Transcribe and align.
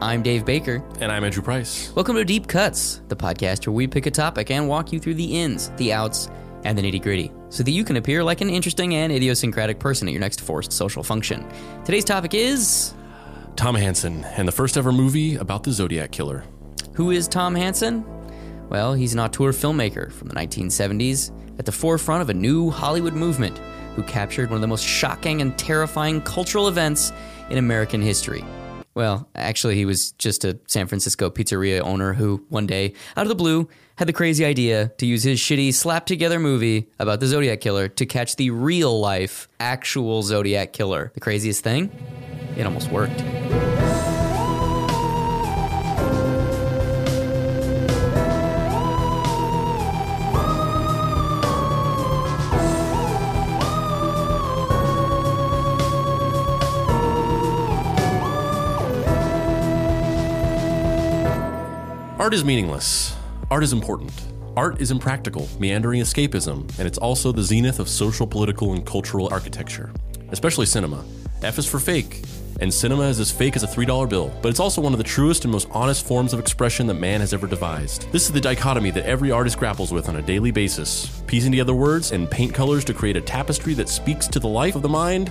I'm 0.00 0.22
Dave 0.22 0.44
Baker. 0.44 0.84
And 1.00 1.10
I'm 1.10 1.24
Andrew 1.24 1.42
Price. 1.42 1.92
Welcome 1.94 2.16
to 2.16 2.24
Deep 2.24 2.46
Cuts, 2.46 3.00
the 3.08 3.16
podcast 3.16 3.66
where 3.66 3.74
we 3.74 3.86
pick 3.86 4.06
a 4.06 4.10
topic 4.10 4.50
and 4.50 4.68
walk 4.68 4.92
you 4.92 4.98
through 4.98 5.14
the 5.14 5.40
ins, 5.40 5.70
the 5.76 5.92
outs, 5.92 6.28
and 6.64 6.76
the 6.76 6.82
nitty 6.82 7.00
gritty, 7.00 7.32
so 7.48 7.62
that 7.62 7.70
you 7.70 7.84
can 7.84 7.96
appear 7.96 8.24
like 8.24 8.40
an 8.40 8.50
interesting 8.50 8.94
and 8.94 9.12
idiosyncratic 9.12 9.78
person 9.78 10.08
at 10.08 10.12
your 10.12 10.20
next 10.20 10.40
forced 10.40 10.72
social 10.72 11.02
function. 11.02 11.46
Today's 11.84 12.04
topic 12.04 12.34
is 12.34 12.94
Tom 13.56 13.74
Hansen 13.74 14.24
and 14.24 14.48
the 14.48 14.52
first 14.52 14.76
ever 14.76 14.92
movie 14.92 15.36
about 15.36 15.62
the 15.62 15.72
Zodiac 15.72 16.10
Killer. 16.10 16.44
Who 16.94 17.10
is 17.10 17.28
Tom 17.28 17.54
Hansen? 17.54 18.04
Well, 18.68 18.94
he's 18.94 19.14
an 19.14 19.20
auteur 19.20 19.52
filmmaker 19.52 20.12
from 20.12 20.28
the 20.28 20.34
1970s 20.34 21.30
at 21.58 21.66
the 21.66 21.72
forefront 21.72 22.20
of 22.22 22.30
a 22.30 22.34
new 22.34 22.70
Hollywood 22.70 23.14
movement 23.14 23.58
who 23.94 24.02
captured 24.02 24.50
one 24.50 24.56
of 24.56 24.60
the 24.60 24.66
most 24.66 24.84
shocking 24.84 25.40
and 25.40 25.56
terrifying 25.56 26.20
cultural 26.22 26.66
events 26.68 27.12
in 27.48 27.58
American 27.58 28.02
history. 28.02 28.44
Well, 28.94 29.28
actually, 29.34 29.74
he 29.74 29.84
was 29.84 30.12
just 30.12 30.44
a 30.44 30.58
San 30.66 30.86
Francisco 30.86 31.28
pizzeria 31.28 31.80
owner 31.80 32.12
who, 32.12 32.44
one 32.48 32.66
day, 32.66 32.94
out 33.16 33.22
of 33.22 33.28
the 33.28 33.34
blue, 33.34 33.68
had 33.96 34.08
the 34.08 34.12
crazy 34.12 34.44
idea 34.44 34.92
to 34.98 35.06
use 35.06 35.22
his 35.24 35.40
shitty 35.40 35.74
slap 35.74 36.06
together 36.06 36.38
movie 36.38 36.88
about 36.98 37.20
the 37.20 37.26
Zodiac 37.26 37.60
Killer 37.60 37.88
to 37.88 38.06
catch 38.06 38.36
the 38.36 38.50
real 38.50 38.98
life, 39.00 39.48
actual 39.58 40.22
Zodiac 40.22 40.72
Killer. 40.72 41.10
The 41.14 41.20
craziest 41.20 41.62
thing? 41.62 41.90
It 42.56 42.66
almost 42.66 42.90
worked. 42.90 43.20
Art 62.24 62.32
is 62.32 62.42
meaningless. 62.42 63.14
Art 63.50 63.62
is 63.62 63.74
important. 63.74 64.10
Art 64.56 64.80
is 64.80 64.90
impractical, 64.90 65.46
meandering 65.58 66.00
escapism, 66.00 66.60
and 66.78 66.88
it's 66.88 66.96
also 66.96 67.32
the 67.32 67.42
zenith 67.42 67.78
of 67.78 67.86
social, 67.86 68.26
political, 68.26 68.72
and 68.72 68.86
cultural 68.86 69.28
architecture, 69.30 69.92
especially 70.30 70.64
cinema. 70.64 71.04
F 71.42 71.58
is 71.58 71.66
for 71.66 71.78
fake, 71.78 72.22
and 72.60 72.72
cinema 72.72 73.02
is 73.02 73.20
as 73.20 73.30
fake 73.30 73.56
as 73.56 73.62
a 73.62 73.66
$3 73.66 74.08
bill, 74.08 74.32
but 74.40 74.48
it's 74.48 74.58
also 74.58 74.80
one 74.80 74.94
of 74.94 74.98
the 74.98 75.04
truest 75.04 75.44
and 75.44 75.52
most 75.52 75.68
honest 75.70 76.06
forms 76.06 76.32
of 76.32 76.40
expression 76.40 76.86
that 76.86 76.94
man 76.94 77.20
has 77.20 77.34
ever 77.34 77.46
devised. 77.46 78.10
This 78.10 78.24
is 78.24 78.32
the 78.32 78.40
dichotomy 78.40 78.90
that 78.92 79.04
every 79.04 79.30
artist 79.30 79.58
grapples 79.58 79.92
with 79.92 80.08
on 80.08 80.16
a 80.16 80.22
daily 80.22 80.50
basis, 80.50 81.20
piecing 81.26 81.52
together 81.52 81.74
words 81.74 82.12
and 82.12 82.30
paint 82.30 82.54
colors 82.54 82.86
to 82.86 82.94
create 82.94 83.18
a 83.18 83.20
tapestry 83.20 83.74
that 83.74 83.90
speaks 83.90 84.26
to 84.28 84.40
the 84.40 84.48
life 84.48 84.76
of 84.76 84.80
the 84.80 84.88
mind 84.88 85.30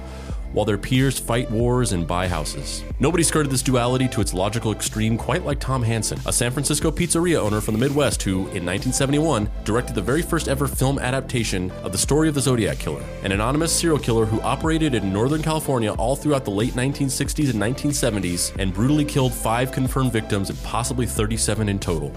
while 0.53 0.65
their 0.65 0.77
peers 0.77 1.19
fight 1.19 1.51
wars 1.51 1.91
and 1.91 2.07
buy 2.07 2.27
houses. 2.27 2.83
Nobody 2.99 3.23
skirted 3.23 3.51
this 3.51 3.61
duality 3.61 4.07
to 4.07 4.21
its 4.21 4.33
logical 4.33 4.71
extreme 4.71 5.17
quite 5.17 5.45
like 5.45 5.59
Tom 5.59 5.83
Hansen, 5.83 6.19
a 6.25 6.31
San 6.33 6.51
Francisco 6.51 6.91
pizzeria 6.91 7.37
owner 7.37 7.59
from 7.59 7.73
the 7.73 7.79
Midwest 7.79 8.23
who, 8.23 8.39
in 8.49 8.65
1971, 8.65 9.49
directed 9.65 9.95
the 9.95 10.01
very 10.01 10.21
first 10.21 10.47
ever 10.47 10.67
film 10.67 10.99
adaptation 10.99 11.71
of 11.83 11.91
the 11.91 11.97
story 11.97 12.29
of 12.29 12.35
the 12.35 12.41
Zodiac 12.41 12.79
Killer, 12.79 13.03
an 13.23 13.31
anonymous 13.31 13.77
serial 13.77 13.99
killer 13.99 14.25
who 14.25 14.41
operated 14.41 14.93
in 14.93 15.11
Northern 15.11 15.41
California 15.41 15.93
all 15.93 16.15
throughout 16.15 16.45
the 16.45 16.51
late 16.51 16.73
1960s 16.73 17.49
and 17.49 17.61
1970s 17.61 18.55
and 18.59 18.73
brutally 18.73 19.05
killed 19.05 19.33
five 19.33 19.71
confirmed 19.71 20.11
victims 20.11 20.49
and 20.49 20.61
possibly 20.63 21.05
37 21.05 21.67
in 21.69 21.79
total. 21.79 22.11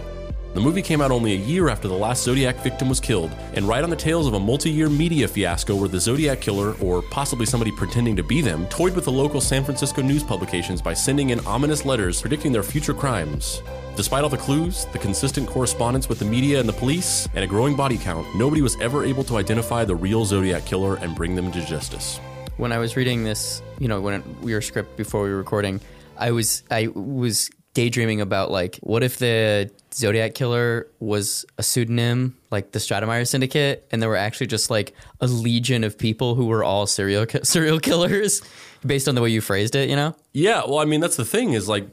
The 0.56 0.62
movie 0.62 0.80
came 0.80 1.02
out 1.02 1.10
only 1.10 1.34
a 1.34 1.36
year 1.36 1.68
after 1.68 1.86
the 1.86 1.98
last 1.98 2.22
Zodiac 2.22 2.56
victim 2.62 2.88
was 2.88 2.98
killed, 2.98 3.30
and 3.52 3.68
right 3.68 3.84
on 3.84 3.90
the 3.90 3.94
tails 3.94 4.26
of 4.26 4.32
a 4.32 4.40
multi 4.40 4.70
year 4.70 4.88
media 4.88 5.28
fiasco 5.28 5.76
where 5.76 5.86
the 5.86 6.00
Zodiac 6.00 6.40
killer, 6.40 6.72
or 6.80 7.02
possibly 7.02 7.44
somebody 7.44 7.70
pretending 7.70 8.16
to 8.16 8.22
be 8.22 8.40
them, 8.40 8.64
toyed 8.68 8.94
with 8.94 9.04
the 9.04 9.12
local 9.12 9.38
San 9.38 9.64
Francisco 9.64 10.00
news 10.00 10.22
publications 10.22 10.80
by 10.80 10.94
sending 10.94 11.28
in 11.28 11.40
ominous 11.40 11.84
letters 11.84 12.22
predicting 12.22 12.52
their 12.52 12.62
future 12.62 12.94
crimes. 12.94 13.60
Despite 13.96 14.24
all 14.24 14.30
the 14.30 14.38
clues, 14.38 14.86
the 14.94 14.98
consistent 14.98 15.46
correspondence 15.46 16.08
with 16.08 16.20
the 16.20 16.24
media 16.24 16.58
and 16.58 16.66
the 16.66 16.72
police, 16.72 17.28
and 17.34 17.44
a 17.44 17.46
growing 17.46 17.76
body 17.76 17.98
count, 17.98 18.26
nobody 18.34 18.62
was 18.62 18.80
ever 18.80 19.04
able 19.04 19.24
to 19.24 19.36
identify 19.36 19.84
the 19.84 19.94
real 19.94 20.24
Zodiac 20.24 20.64
killer 20.64 20.94
and 20.94 21.14
bring 21.14 21.34
them 21.34 21.52
to 21.52 21.62
justice. 21.66 22.18
when 22.56 22.72
I 22.72 22.78
was 22.78 22.96
reading 22.96 23.24
this, 23.24 23.60
you 23.78 23.88
know, 23.88 24.00
when 24.00 24.22
we 24.40 24.54
were 24.54 24.62
script 24.62 24.96
before 24.96 25.22
we 25.22 25.28
were 25.28 25.36
recording, 25.36 25.82
I 26.16 26.30
was 26.30 26.62
I 26.70 26.86
was 26.86 27.50
daydreaming 27.76 28.22
about 28.22 28.50
like 28.50 28.76
what 28.76 29.02
if 29.02 29.18
the 29.18 29.70
Zodiac 29.92 30.32
killer 30.32 30.88
was 30.98 31.44
a 31.58 31.62
pseudonym 31.62 32.34
like 32.50 32.72
the 32.72 32.78
Stratemeyer 32.78 33.28
Syndicate, 33.28 33.86
and 33.90 34.00
there 34.00 34.08
were 34.08 34.16
actually 34.16 34.46
just 34.46 34.70
like 34.70 34.94
a 35.20 35.26
legion 35.26 35.84
of 35.84 35.98
people 35.98 36.34
who 36.34 36.46
were 36.46 36.64
all 36.64 36.86
serial 36.86 37.26
ki- 37.26 37.40
serial 37.42 37.78
killers, 37.78 38.40
based 38.84 39.08
on 39.08 39.14
the 39.14 39.20
way 39.20 39.28
you 39.28 39.42
phrased 39.42 39.74
it. 39.74 39.90
You 39.90 39.96
know? 39.96 40.16
Yeah, 40.32 40.62
well, 40.66 40.78
I 40.78 40.86
mean, 40.86 41.00
that's 41.00 41.16
the 41.16 41.24
thing 41.26 41.52
is 41.52 41.68
like 41.68 41.86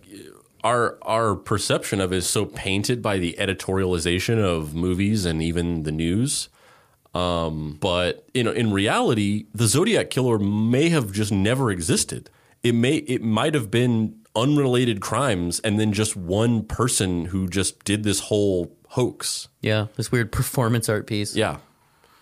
our 0.64 0.98
our 1.02 1.36
perception 1.36 2.00
of 2.00 2.14
is 2.14 2.26
so 2.26 2.46
painted 2.46 3.02
by 3.02 3.18
the 3.18 3.36
editorialization 3.38 4.42
of 4.42 4.74
movies 4.74 5.26
and 5.26 5.44
even 5.44 5.84
the 5.84 5.92
news. 5.92 6.48
Um, 7.14 7.78
but 7.82 8.26
you 8.34 8.44
know, 8.44 8.54
in 8.54 8.72
reality, 8.72 9.48
the 9.54 9.68
Zodiac 9.68 10.10
killer 10.10 10.40
may 10.40 10.88
have 10.90 11.12
just 11.12 11.34
never 11.34 11.72
existed. 11.72 12.30
It 12.64 12.74
may 12.74 12.96
it 12.96 13.22
might 13.22 13.54
have 13.54 13.70
been 13.70 14.23
unrelated 14.36 15.02
crimes 15.02 15.60
and 15.60 15.80
then 15.80 15.94
just 15.94 16.16
one 16.16 16.64
person 16.64 17.26
who 17.26 17.48
just 17.48 17.84
did 17.84 18.04
this 18.04 18.22
whole 18.22 18.76
hoax. 18.90 19.48
Yeah, 19.62 19.88
this 19.96 20.12
weird 20.12 20.32
performance 20.32 20.90
art 20.90 21.08
piece. 21.08 21.36
Yeah. 21.36 21.58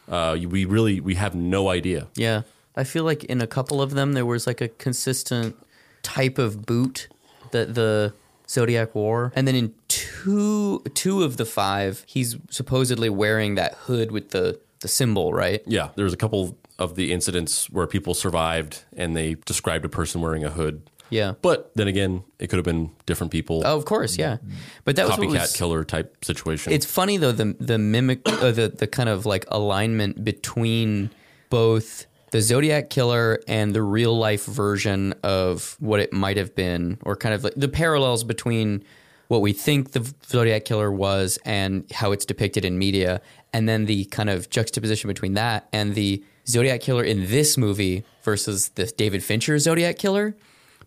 Uh, 0.08 0.38
we 0.48 0.66
really 0.66 1.00
we 1.00 1.16
have 1.16 1.36
no 1.36 1.70
idea. 1.70 2.08
Yeah. 2.16 2.42
I 2.76 2.84
feel 2.84 3.04
like 3.04 3.24
in 3.26 3.42
a 3.42 3.48
couple 3.48 3.82
of 3.82 3.92
them 3.92 4.14
there 4.14 4.26
was 4.26 4.48
like 4.48 4.62
a 4.62 4.68
consistent 4.68 5.56
type 6.04 6.38
of 6.38 6.66
boot 6.66 7.08
that 7.52 7.76
the 7.76 8.14
Zodiac 8.50 8.94
wore. 8.96 9.32
And 9.36 9.48
then 9.48 9.56
in 9.56 9.74
two 9.88 10.82
two 10.94 11.24
of 11.24 11.38
the 11.38 11.46
five, 11.46 12.04
he's 12.08 12.38
supposedly 12.50 13.10
wearing 13.10 13.56
that 13.56 13.74
hood 13.86 14.12
with 14.12 14.30
the, 14.30 14.60
the 14.80 14.88
symbol, 14.88 15.34
right? 15.34 15.62
Yeah, 15.66 15.90
there 15.96 16.06
was 16.06 16.14
a 16.14 16.18
couple 16.18 16.58
of 16.80 16.96
the 16.96 17.12
incidents 17.14 17.70
where 17.70 17.88
people 17.88 18.14
survived 18.14 18.84
and 18.96 19.16
they 19.16 19.36
described 19.46 19.86
a 19.86 19.90
person 19.90 20.20
wearing 20.22 20.44
a 20.44 20.50
hood. 20.50 20.82
Yeah. 21.12 21.34
But 21.42 21.72
then 21.76 21.88
again, 21.88 22.24
it 22.40 22.48
could 22.48 22.58
have 22.58 22.66
been 22.66 22.90
different 23.06 23.32
people. 23.32 23.62
Oh, 23.66 23.78
of 23.78 23.86
course, 23.86 24.18
yeah. 24.18 24.38
But 24.86 24.96
that 24.96 25.08
was 25.08 25.18
what 25.18 25.28
copycat 25.28 25.42
was, 25.42 25.56
killer 25.56 25.84
type 25.84 26.26
situation. 26.26 26.74
It's 26.74 26.86
funny 26.86 27.18
though 27.18 27.34
the 27.34 27.56
the 27.60 27.78
mimic 27.78 28.22
uh, 28.26 28.52
the 28.52 28.70
the 28.70 28.88
kind 28.88 29.10
of 29.10 29.26
like 29.28 29.46
alignment 29.50 30.24
between 30.24 31.12
both 31.50 32.08
the 32.32 32.42
Zodiac 32.42 32.90
killer 32.90 33.40
and 33.48 33.76
the 33.76 33.84
real 33.84 34.18
life 34.18 34.46
version 34.46 35.14
of 35.22 35.76
what 35.80 36.00
it 36.00 36.14
might 36.14 36.38
have 36.38 36.56
been, 36.56 36.98
or 37.04 37.16
kind 37.16 37.36
of 37.36 37.44
like 37.44 37.54
the 37.56 37.68
parallels 37.68 38.24
between 38.24 38.84
what 39.28 39.42
we 39.42 39.54
think 39.54 39.92
the 39.92 40.14
Zodiac 40.26 40.66
killer 40.66 40.92
was 40.92 41.38
and 41.46 41.90
how 41.94 42.12
it's 42.12 42.26
depicted 42.26 42.66
in 42.66 42.78
media, 42.78 43.22
and 43.54 43.68
then 43.68 43.86
the 43.86 44.06
kind 44.06 44.30
of 44.30 44.50
juxtaposition 44.50 45.10
between 45.10 45.34
that 45.34 45.68
and 45.74 45.94
the 45.94 46.24
Zodiac 46.48 46.82
killer 46.82 47.04
in 47.04 47.28
this 47.28 47.58
movie 47.58 48.04
versus 48.24 48.70
the 48.70 48.86
David 48.86 49.24
Fincher 49.24 49.60
Zodiac 49.60 49.98
killer, 49.98 50.36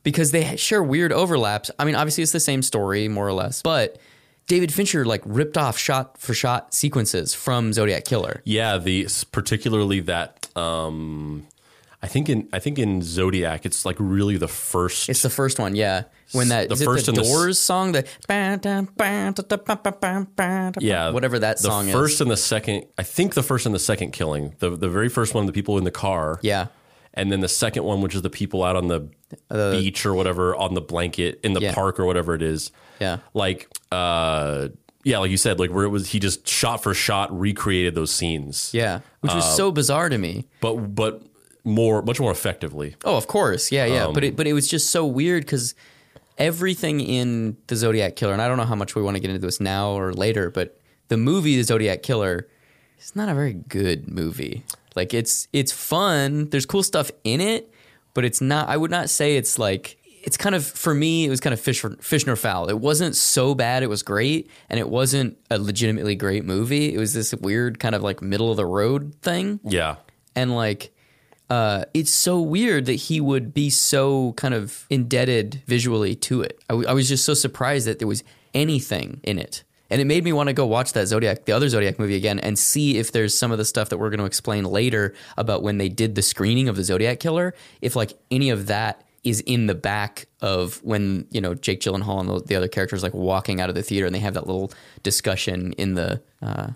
because 0.05 0.31
they 0.31 0.55
share 0.57 0.83
weird 0.83 1.13
overlaps. 1.13 1.71
I 1.79 1.85
mean, 1.85 1.97
obviously 1.97 2.23
it's 2.23 2.33
the 2.33 2.39
same 2.39 2.63
story 2.63 3.09
more 3.09 3.27
or 3.27 3.33
less, 3.33 3.61
but 3.63 3.99
David 4.47 4.73
Fincher 4.73 5.05
like 5.05 5.23
ripped 5.25 5.59
off 5.59 5.77
shot 5.77 6.19
for 6.19 6.35
shot 6.35 6.73
sequences 6.75 7.35
from 7.35 7.73
Zodiac 7.73 8.05
Killer. 8.05 8.41
yeah, 8.45 8.79
the 8.79 9.09
particularly 9.33 10.01
that 10.01 10.57
um 10.57 11.47
I 12.03 12.07
think 12.07 12.29
in 12.29 12.49
I 12.53 12.59
think 12.59 12.79
in 12.79 13.01
Zodiac 13.01 13.65
it's 13.65 13.87
like 13.87 13.97
really 13.99 14.37
the 14.37 14.47
first 14.49 15.09
It's 15.09 15.23
the 15.23 15.31
first 15.31 15.59
one, 15.59 15.75
yeah. 15.75 16.03
When 16.33 16.49
that 16.49 16.69
The 16.69 16.77
first 16.77 17.07
the 17.07 17.13
and 17.13 17.17
the 17.19 17.23
Doors 17.23 17.59
song, 17.59 17.93
the 17.93 18.07
yeah, 20.81 21.11
whatever 21.11 21.39
that 21.39 21.59
song 21.59 21.87
is. 21.87 21.93
the 21.93 21.99
first 21.99 22.15
is. 22.17 22.21
and 22.23 22.31
the 22.31 22.37
second 22.37 22.85
I 22.99 23.03
think 23.05 23.33
the 23.33 23.43
first 23.43 23.65
and 23.65 23.75
the 23.75 23.79
second 23.79 24.11
killing. 24.13 24.55
The 24.59 24.71
the 24.77 24.89
very 24.91 25.09
first 25.09 25.33
one 25.35 25.47
the 25.47 25.53
people 25.53 25.79
in 25.79 25.85
the 25.85 25.91
car. 25.91 26.39
Yeah, 26.43 26.67
And 27.17 27.31
then 27.31 27.41
the 27.41 27.49
second 27.49 27.85
one 27.85 28.01
which 28.01 28.15
is 28.15 28.23
the 28.23 28.31
people 28.31 28.63
out 28.65 28.75
on 28.77 28.89
the 28.89 29.09
beach 29.49 30.05
or 30.05 30.15
whatever 30.15 30.55
on 30.57 30.75
the 30.75 30.81
blanket 30.81 31.41
in 31.45 31.53
the 31.55 31.61
Yeah. 31.61 31.75
park 31.75 31.99
or 32.01 32.05
whatever 32.07 32.35
it 32.35 32.43
is. 32.43 32.71
yeah, 33.01 33.19
Like 33.33 33.69
uh 33.93 34.69
yeah, 35.05 35.19
like 35.19 35.31
you 35.31 35.37
said, 35.37 35.59
like 35.61 35.71
where 35.71 35.85
it 35.85 35.91
was 35.91 36.11
he 36.11 36.19
just 36.19 36.49
shot 36.49 36.83
for 36.83 36.95
shot 36.95 37.29
recreated 37.39 37.95
those 37.95 38.11
scenes. 38.11 38.71
yeah. 38.73 39.01
Which 39.21 39.35
was 39.35 39.45
Uh, 39.45 39.55
so 39.57 39.71
bizarre 39.71 40.09
to 40.09 40.19
me. 40.19 40.47
But 40.61 40.95
but 40.95 41.23
more 41.63 42.03
much 42.03 42.21
more 42.21 42.31
effectively. 42.33 42.97
Oh, 43.05 43.17
of 43.17 43.27
course, 43.27 43.71
yeah, 43.73 43.85
yeah. 43.87 44.07
Um, 44.07 44.13
but 44.15 44.25
it 44.25 44.35
but 44.37 44.47
it 44.47 44.53
was 44.53 44.67
just 44.69 44.91
so 44.91 45.07
weird 45.07 45.45
because 45.45 45.75
everything 46.39 47.01
in 47.01 47.57
the 47.69 47.77
Zodiac 47.77 48.17
Killer, 48.17 48.33
and 48.33 48.43
I 48.43 48.49
don't 48.49 48.57
know 48.57 48.65
how 48.65 48.75
much 48.75 48.95
we 48.95 49.03
want 49.03 49.17
to 49.17 49.21
get 49.21 49.31
into 49.31 49.41
this 49.47 49.61
now 49.61 49.91
or 49.91 50.13
later, 50.13 50.51
but 50.51 50.79
the 51.09 51.17
movie 51.17 51.57
The 51.57 51.63
Zodiac 51.65 52.03
Killer 52.03 52.49
is 53.01 53.15
not 53.15 53.29
a 53.29 53.35
very 53.35 53.53
good 53.55 54.09
movie. 54.11 54.65
Like 54.95 55.13
it's 55.15 55.49
it's 55.53 55.73
fun. 55.73 56.49
There's 56.51 56.67
cool 56.67 56.83
stuff 56.83 57.11
in 57.25 57.41
it, 57.41 57.73
but 58.15 58.25
it's 58.25 58.41
not. 58.41 58.69
I 58.69 58.77
would 58.77 58.91
not 58.91 59.11
say 59.11 59.37
it's 59.37 59.59
like. 59.59 59.99
It's 60.27 60.39
kind 60.39 60.55
of 60.55 60.65
for 60.65 60.95
me. 60.95 61.27
It 61.27 61.29
was 61.29 61.41
kind 61.41 61.53
of 61.53 61.61
fish 61.61 61.85
fish 62.01 62.25
nor 62.27 62.35
fowl. 62.35 62.71
It 62.71 62.79
wasn't 62.79 63.15
so 63.15 63.55
bad. 63.55 63.83
It 63.83 63.89
was 63.89 64.03
great, 64.03 64.49
and 64.71 64.81
it 64.81 64.89
wasn't 64.89 65.37
a 65.51 65.59
legitimately 65.59 66.15
great 66.15 66.47
movie. 66.47 66.95
It 66.95 66.99
was 66.99 67.13
this 67.13 67.35
weird 67.35 67.79
kind 67.79 67.95
of 67.95 68.03
like 68.03 68.23
middle 68.23 68.51
of 68.51 68.57
the 68.57 68.65
road 68.65 69.15
thing 69.21 69.61
Yeah. 69.65 69.97
and 70.35 70.57
like 70.57 70.95
uh, 71.51 71.85
it's 71.93 72.11
so 72.11 72.41
weird 72.41 72.87
that 72.87 72.95
he 72.95 73.21
would 73.21 73.53
be 73.53 73.69
so 73.69 74.33
kind 74.39 74.55
of 74.55 74.87
indebted 74.89 75.61
visually 75.67 76.15
to 76.15 76.41
it. 76.41 76.59
I, 76.71 76.73
w- 76.73 76.89
I 76.89 76.95
was 76.95 77.07
just 77.07 77.27
so 77.27 77.35
surprised 77.35 77.87
that 77.87 77.99
there 77.99 78.09
was 78.09 78.25
anything 78.55 79.21
in 79.25 79.39
it, 79.39 79.63
and 79.91 80.01
it 80.01 80.07
made 80.07 80.25
me 80.25 80.33
want 80.33 80.49
to 80.49 80.53
go 80.53 80.67
watch 80.67 80.93
that 80.95 81.07
Zodiac, 81.07 81.45
the 81.45 81.53
other 81.53 81.69
Zodiac 81.69 81.99
movie 81.99 82.17
again, 82.17 82.39
and 82.39 82.59
see 82.59 82.99
if 82.99 83.13
there's 83.13 83.37
some 83.37 83.53
of 83.53 83.59
the 83.59 83.65
stuff 83.65 83.89
that 83.91 83.99
we're 83.99 84.11
going 84.11 84.21
to 84.21 84.27
explain 84.27 84.65
later 84.65 85.15
about 85.37 85.63
when 85.63 85.79
they 85.79 85.89
did 85.89 86.15
the 86.15 86.23
screening 86.23 86.69
of 86.69 86.77
the 86.77 86.85
Zodiac 86.85 87.21
Killer. 87.21 87.55
If 87.81 87.95
like 87.97 88.13
any 88.31 88.51
of 88.51 88.67
that 88.67 89.03
is 89.23 89.41
in 89.41 89.67
the 89.67 89.75
back 89.75 90.27
of 90.41 90.83
when 90.85 91.27
you 91.31 91.41
know 91.41 91.55
Jake 91.55 91.81
Gyllenhaal 91.81 92.21
and 92.21 92.29
the, 92.29 92.41
the 92.41 92.57
other 92.57 92.69
characters 92.69 93.03
like 93.03 93.15
walking 93.15 93.61
out 93.61 93.69
of 93.69 93.75
the 93.75 93.83
theater, 93.83 94.07
and 94.07 94.15
they 94.15 94.21
have 94.21 94.35
that 94.35 94.47
little 94.47 94.73
discussion 95.03 95.73
in 95.75 95.95
the. 95.95 96.23
Uh, 96.43 96.69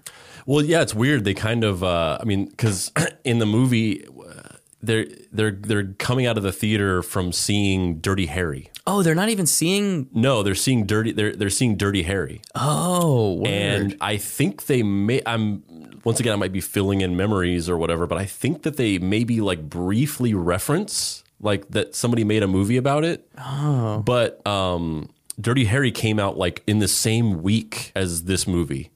Well, 0.46 0.64
yeah, 0.64 0.81
it's 0.81 0.94
weird. 0.94 1.25
They 1.25 1.34
kind 1.34 1.62
of, 1.62 1.84
uh, 1.84 2.16
I 2.20 2.25
mean, 2.25 2.46
because 2.46 2.90
in 3.25 3.38
the 3.38 3.46
movie, 3.46 4.06
uh, 4.06 4.56
they're 4.82 5.06
they're 5.32 5.50
they're 5.50 5.93
coming 5.99 6.26
out 6.26 6.38
of 6.38 6.43
the 6.43 6.52
theater 6.52 7.02
from 7.02 7.32
seeing 7.32 7.99
Dirty 7.99 8.26
Harry. 8.26 8.70
Oh, 8.88 9.02
they're 9.02 9.14
not 9.14 9.29
even 9.29 9.46
seeing. 9.46 10.08
No, 10.12 10.43
they're 10.43 10.55
seeing 10.55 10.87
Dirty. 10.87 11.12
They're 11.12 11.35
they're 11.37 11.50
seeing 11.50 11.76
Dirty 11.76 12.02
Harry, 12.05 12.40
Oh, 12.55 13.35
word. 13.35 13.46
and 13.46 13.96
I 14.00 14.17
think 14.17 14.67
they 14.67 14.82
may. 14.82 15.20
I'm 15.26 15.62
once 16.05 16.20
again, 16.20 16.32
I 16.32 16.37
might 16.37 16.52
be 16.52 16.61
filling 16.61 17.00
in 17.02 17.17
memories 17.17 17.69
or 17.69 17.76
whatever, 17.76 18.06
but 18.06 18.19
I 18.19 18.25
think 18.25 18.62
that 18.62 18.76
they 18.76 18.99
maybe 18.99 19.40
like 19.40 19.69
briefly 19.69 20.32
reference 20.35 21.23
like 21.40 21.69
that 21.70 21.94
somebody 21.94 22.25
made 22.25 22.43
a 22.43 22.49
movie 22.49 22.76
about 22.76 23.05
it. 23.05 23.29
Oh, 23.38 24.02
but 24.05 24.44
um, 24.46 25.08
Dirty 25.41 25.67
Harry 25.67 25.93
came 25.93 26.19
out 26.19 26.37
like 26.38 26.62
in 26.67 26.79
the 26.81 26.88
same 26.88 27.43
week 27.43 27.93
as 27.94 28.25
this 28.25 28.46
movie, 28.46 28.91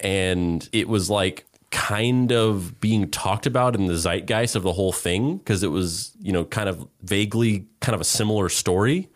and 0.00 0.68
it 0.72 0.88
was 0.88 1.10
like 1.10 1.46
kind 1.70 2.32
of 2.32 2.80
being 2.80 3.08
talked 3.10 3.46
about 3.46 3.76
in 3.76 3.86
the 3.86 3.96
zeitgeist 3.96 4.56
of 4.56 4.62
the 4.64 4.72
whole 4.72 4.92
thing 4.92 5.36
because 5.38 5.62
it 5.62 5.68
was 5.70 6.12
you 6.20 6.32
know 6.32 6.44
kind 6.44 6.68
of 6.68 6.86
vaguely 7.02 7.64
kind 7.80 7.94
of 7.94 8.00
a 8.00 8.04
similar 8.04 8.48
story 8.48 9.08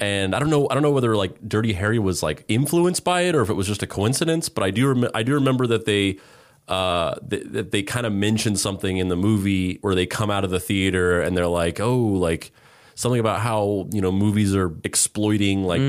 and 0.00 0.34
I 0.34 0.38
don't 0.40 0.50
know 0.50 0.66
I 0.70 0.74
don't 0.74 0.82
know 0.82 0.90
whether 0.90 1.14
like 1.16 1.36
Dirty 1.46 1.74
Harry 1.74 1.98
was 1.98 2.22
like 2.22 2.44
influenced 2.48 3.04
by 3.04 3.20
it 3.22 3.34
or 3.36 3.42
if 3.42 3.50
it 3.50 3.54
was 3.54 3.66
just 3.66 3.82
a 3.82 3.86
coincidence 3.86 4.48
but 4.48 4.64
I 4.64 4.70
do 4.70 4.88
rem- 4.88 5.10
I 5.14 5.22
do 5.22 5.34
remember 5.34 5.66
that 5.68 5.84
they 5.84 6.18
uh 6.68 7.14
th- 7.28 7.44
that 7.50 7.70
they 7.70 7.82
kind 7.82 8.06
of 8.06 8.12
mentioned 8.12 8.58
something 8.58 8.96
in 8.96 9.08
the 9.08 9.16
movie 9.16 9.78
where 9.82 9.94
they 9.94 10.06
come 10.06 10.30
out 10.30 10.44
of 10.44 10.50
the 10.50 10.60
theater 10.60 11.20
and 11.20 11.36
they're 11.36 11.46
like 11.46 11.80
oh 11.80 11.96
like 11.98 12.52
something 12.94 13.20
about 13.20 13.40
how 13.40 13.88
you 13.92 14.00
know 14.00 14.12
movies 14.12 14.54
are 14.54 14.74
exploiting 14.84 15.64
like 15.64 15.80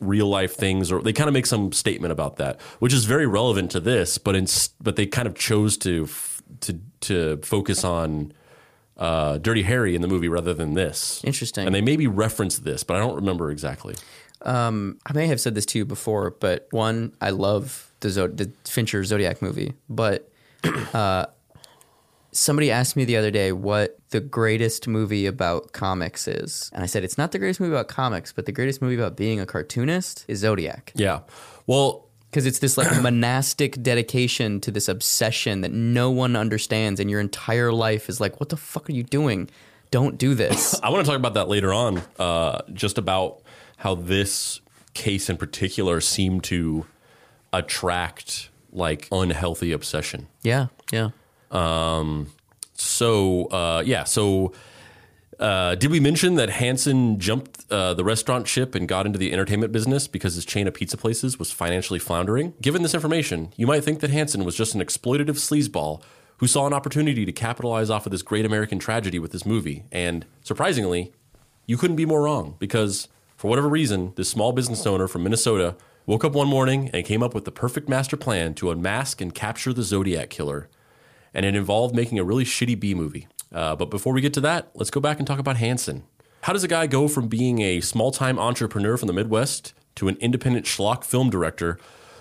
real 0.00 0.28
life 0.28 0.54
things 0.54 0.90
or 0.92 1.02
they 1.02 1.12
kind 1.12 1.28
of 1.28 1.34
make 1.34 1.46
some 1.46 1.72
statement 1.72 2.12
about 2.12 2.36
that 2.36 2.60
which 2.78 2.92
is 2.94 3.04
very 3.04 3.26
relevant 3.26 3.70
to 3.72 3.80
this 3.80 4.18
but 4.18 4.34
in 4.36 4.46
but 4.80 4.96
they 4.96 5.06
kind 5.06 5.26
of 5.28 5.34
chose 5.34 5.76
to 5.76 6.04
f- 6.04 6.42
to 6.60 6.78
to 7.00 7.36
focus 7.42 7.84
on 7.84 8.32
uh, 9.00 9.38
Dirty 9.38 9.62
Harry 9.62 9.94
in 9.96 10.02
the 10.02 10.08
movie 10.08 10.28
rather 10.28 10.54
than 10.54 10.74
this. 10.74 11.24
Interesting. 11.24 11.66
And 11.66 11.74
they 11.74 11.80
maybe 11.80 12.06
referenced 12.06 12.62
this, 12.64 12.84
but 12.84 12.96
I 12.96 13.00
don't 13.00 13.16
remember 13.16 13.50
exactly. 13.50 13.96
I 14.42 15.12
may 15.14 15.26
have 15.26 15.40
said 15.40 15.54
this 15.54 15.66
to 15.66 15.78
you 15.78 15.84
before, 15.84 16.30
but 16.30 16.68
one, 16.70 17.12
I 17.20 17.30
love 17.30 17.92
the, 18.00 18.08
Zod- 18.08 18.36
the 18.36 18.50
Fincher 18.64 19.04
Zodiac 19.04 19.42
movie, 19.42 19.74
but 19.88 20.30
uh, 20.94 21.26
somebody 22.32 22.70
asked 22.70 22.96
me 22.96 23.04
the 23.04 23.16
other 23.16 23.30
day 23.30 23.52
what 23.52 23.98
the 24.10 24.20
greatest 24.20 24.88
movie 24.88 25.26
about 25.26 25.72
comics 25.72 26.26
is, 26.28 26.70
and 26.72 26.82
I 26.82 26.86
said 26.86 27.04
it's 27.04 27.18
not 27.18 27.32
the 27.32 27.38
greatest 27.38 27.60
movie 27.60 27.72
about 27.72 27.88
comics, 27.88 28.32
but 28.32 28.46
the 28.46 28.52
greatest 28.52 28.80
movie 28.80 28.94
about 28.94 29.16
being 29.16 29.40
a 29.40 29.46
cartoonist 29.46 30.24
is 30.28 30.38
Zodiac, 30.40 30.92
Yeah. 30.94 31.20
Well, 31.66 32.06
because 32.30 32.46
it's 32.46 32.60
this 32.60 32.78
like 32.78 33.02
monastic 33.02 33.82
dedication 33.82 34.60
to 34.60 34.70
this 34.70 34.88
obsession 34.88 35.60
that 35.62 35.72
no 35.72 36.10
one 36.10 36.36
understands, 36.36 37.00
and 37.00 37.10
your 37.10 37.20
entire 37.20 37.72
life 37.72 38.08
is 38.08 38.20
like, 38.20 38.38
what 38.40 38.48
the 38.48 38.56
fuck 38.56 38.88
are 38.88 38.92
you 38.92 39.02
doing? 39.02 39.50
Don't 39.90 40.18
do 40.18 40.34
this. 40.34 40.78
I 40.82 40.90
want 40.90 41.04
to 41.04 41.10
talk 41.10 41.18
about 41.18 41.34
that 41.34 41.48
later 41.48 41.72
on, 41.72 42.02
uh, 42.18 42.62
just 42.72 42.98
about 42.98 43.42
how 43.78 43.94
this 43.94 44.60
case 44.94 45.28
in 45.28 45.36
particular 45.36 46.00
seemed 46.00 46.44
to 46.44 46.86
attract 47.52 48.50
like 48.72 49.08
unhealthy 49.10 49.72
obsession. 49.72 50.28
yeah, 50.42 50.66
yeah. 50.92 51.10
So, 52.74 53.46
uh, 53.46 53.82
yeah, 53.84 54.04
so 54.04 54.52
uh, 55.38 55.74
did 55.74 55.90
we 55.90 56.00
mention 56.00 56.36
that 56.36 56.50
Hansen 56.50 57.18
jumped 57.18 57.59
uh, 57.70 57.94
the 57.94 58.04
restaurant 58.04 58.48
ship 58.48 58.74
and 58.74 58.88
got 58.88 59.06
into 59.06 59.18
the 59.18 59.32
entertainment 59.32 59.72
business 59.72 60.08
because 60.08 60.34
his 60.34 60.44
chain 60.44 60.66
of 60.66 60.74
pizza 60.74 60.96
places 60.96 61.38
was 61.38 61.50
financially 61.50 61.98
floundering? 61.98 62.54
Given 62.60 62.82
this 62.82 62.94
information, 62.94 63.52
you 63.56 63.66
might 63.66 63.84
think 63.84 64.00
that 64.00 64.10
Hansen 64.10 64.44
was 64.44 64.56
just 64.56 64.74
an 64.74 64.80
exploitative 64.80 65.36
sleazeball 65.36 66.02
who 66.38 66.46
saw 66.46 66.66
an 66.66 66.72
opportunity 66.72 67.24
to 67.24 67.32
capitalize 67.32 67.90
off 67.90 68.06
of 68.06 68.12
this 68.12 68.22
great 68.22 68.46
American 68.46 68.78
tragedy 68.78 69.18
with 69.18 69.32
this 69.32 69.44
movie. 69.44 69.84
And 69.92 70.26
surprisingly, 70.42 71.12
you 71.66 71.76
couldn't 71.76 71.96
be 71.96 72.06
more 72.06 72.22
wrong 72.22 72.56
because, 72.58 73.08
for 73.36 73.48
whatever 73.48 73.68
reason, 73.68 74.12
this 74.16 74.28
small 74.28 74.52
business 74.52 74.86
owner 74.86 75.06
from 75.06 75.22
Minnesota 75.22 75.76
woke 76.06 76.24
up 76.24 76.32
one 76.32 76.48
morning 76.48 76.90
and 76.92 77.04
came 77.04 77.22
up 77.22 77.34
with 77.34 77.44
the 77.44 77.52
perfect 77.52 77.88
master 77.88 78.16
plan 78.16 78.54
to 78.54 78.70
unmask 78.70 79.20
and 79.20 79.34
capture 79.34 79.72
the 79.72 79.82
Zodiac 79.82 80.30
Killer 80.30 80.68
and 81.34 81.46
it 81.46 81.54
involved 81.54 81.94
making 81.94 82.18
a 82.18 82.24
really 82.24 82.44
shitty 82.44 82.78
B 82.78 82.94
movie. 82.94 83.28
Uh, 83.52 83.74
but 83.76 83.90
before 83.90 84.12
we 84.12 84.20
get 84.20 84.34
to 84.34 84.40
that, 84.40 84.70
let's 84.74 84.90
go 84.90 85.00
back 85.00 85.18
and 85.18 85.26
talk 85.26 85.38
about 85.38 85.56
Hansen. 85.56 86.04
How 86.42 86.52
does 86.52 86.64
a 86.64 86.68
guy 86.68 86.86
go 86.86 87.06
from 87.08 87.28
being 87.28 87.60
a 87.60 87.80
small 87.80 88.10
time 88.10 88.38
entrepreneur 88.38 88.96
from 88.96 89.06
the 89.08 89.12
Midwest 89.12 89.74
to 89.96 90.08
an 90.08 90.16
independent 90.20 90.64
schlock 90.66 91.04
film 91.04 91.28
director 91.30 91.78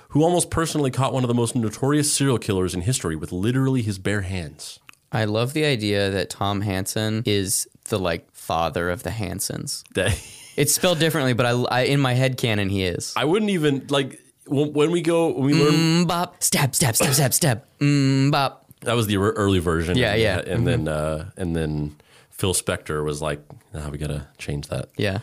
who 0.09 0.23
almost 0.23 0.49
personally 0.49 0.91
caught 0.91 1.13
one 1.13 1.23
of 1.23 1.27
the 1.27 1.33
most 1.33 1.55
notorious 1.55 2.11
serial 2.11 2.37
killers 2.37 2.73
in 2.73 2.81
history 2.81 3.15
with 3.15 3.31
literally 3.31 3.81
his 3.81 3.97
bare 3.97 4.21
hands? 4.21 4.79
I 5.11 5.25
love 5.25 5.53
the 5.53 5.65
idea 5.65 6.09
that 6.09 6.29
Tom 6.29 6.61
Hansen 6.61 7.23
is 7.25 7.67
the 7.85 7.97
like 7.97 8.29
father 8.33 8.89
of 8.89 9.03
the 9.03 9.11
Hansons. 9.11 9.83
It's 10.57 10.73
spelled 10.73 10.99
differently, 10.99 11.31
but 11.31 11.45
I, 11.45 11.51
I 11.51 11.81
in 11.83 12.01
my 12.01 12.13
head 12.15 12.35
canon 12.35 12.67
he 12.67 12.83
is. 12.83 13.13
I 13.15 13.23
wouldn't 13.23 13.49
even 13.49 13.85
like 13.87 14.19
when, 14.45 14.73
when 14.73 14.91
we 14.91 15.01
go 15.01 15.27
when 15.31 15.45
we 15.45 15.53
learn 15.53 15.71
Mm, 16.03 16.07
bop, 16.07 16.43
stab, 16.43 16.75
stab, 16.75 16.97
stab, 16.97 17.13
stab, 17.13 17.33
stab. 17.33 17.63
Mm, 17.79 18.29
bop. 18.29 18.65
that 18.81 18.91
was 18.93 19.07
the 19.07 19.15
early 19.15 19.59
version. 19.59 19.97
Yeah, 19.97 20.11
and, 20.11 20.21
yeah. 20.21 20.39
Mm-hmm. 20.39 20.51
and 20.51 20.67
then 20.67 20.87
uh, 20.89 21.29
and 21.37 21.55
then 21.55 21.95
Phil 22.39 22.53
Spector 22.53 23.03
was 23.03 23.21
like, 23.21 23.41
"Ah, 23.75 23.89
we 23.91 23.97
gotta 23.97 24.27
change 24.37 24.67
that." 24.69 24.89
Yeah. 24.97 25.19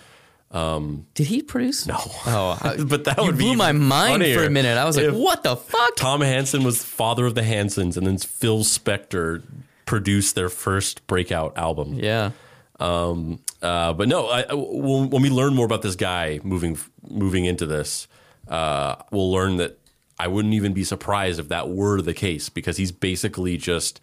Um, 0.53 1.07
Did 1.15 1.27
he 1.27 1.43
produce? 1.43 1.87
No. 1.87 1.97
Oh, 1.99 2.59
I, 2.63 2.77
But 2.85 3.05
that 3.05 3.19
would 3.19 3.37
be 3.39 3.45
blew 3.45 3.57
my 3.57 3.73
mind 3.73 4.23
for 4.23 4.45
a 4.45 4.51
minute. 4.51 4.77
I 4.79 4.85
was 4.85 4.97
like, 4.97 5.07
if- 5.07 5.15
"What 5.15 5.43
the 5.43 5.57
fuck?" 5.57 5.97
Tom 5.97 6.21
Hansen 6.21 6.63
was 6.63 6.85
father 6.85 7.25
of 7.27 7.35
the 7.35 7.43
Hansons, 7.43 7.97
and 7.97 8.07
then 8.07 8.19
Phil 8.19 8.61
Spector 8.65 9.43
produced 9.87 10.35
their 10.35 10.49
first 10.51 11.07
breakout 11.07 11.57
album. 11.57 11.95
Yeah. 11.95 12.33
Uh, 12.79 13.93
but 13.95 14.09
no, 14.09 14.27
I, 14.29 14.45
when 14.53 15.09
when 15.11 15.23
we 15.23 15.31
learn 15.31 15.55
more 15.55 15.65
about 15.67 15.81
this 15.83 15.97
guy 15.97 16.41
moving 16.45 16.79
moving 17.09 17.45
into 17.47 17.65
this, 17.67 18.07
uh, 18.49 18.97
we'll 19.11 19.33
learn 19.33 19.57
that 19.57 19.79
I 20.19 20.29
wouldn't 20.29 20.55
even 20.55 20.75
be 20.75 20.85
surprised 20.85 21.41
if 21.41 21.49
that 21.49 21.71
were 21.71 22.01
the 22.03 22.15
case 22.15 22.49
because 22.51 22.77
he's 22.77 22.93
basically 22.93 23.57
just 23.57 24.01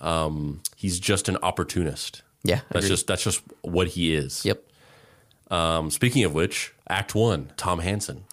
um, 0.00 0.60
he's 0.76 0.98
just 1.00 1.28
an 1.28 1.36
opportunist. 1.42 2.22
Yeah, 2.44 2.60
that's 2.70 2.84
agreed. 2.84 2.88
just 2.88 3.06
that's 3.06 3.24
just 3.24 3.42
what 3.62 3.88
he 3.88 4.14
is. 4.14 4.44
Yep. 4.44 4.62
Um, 5.50 5.90
speaking 5.90 6.24
of 6.24 6.34
which, 6.34 6.72
Act 6.88 7.14
One, 7.14 7.52
Tom 7.56 7.80
Hansen, 7.80 8.24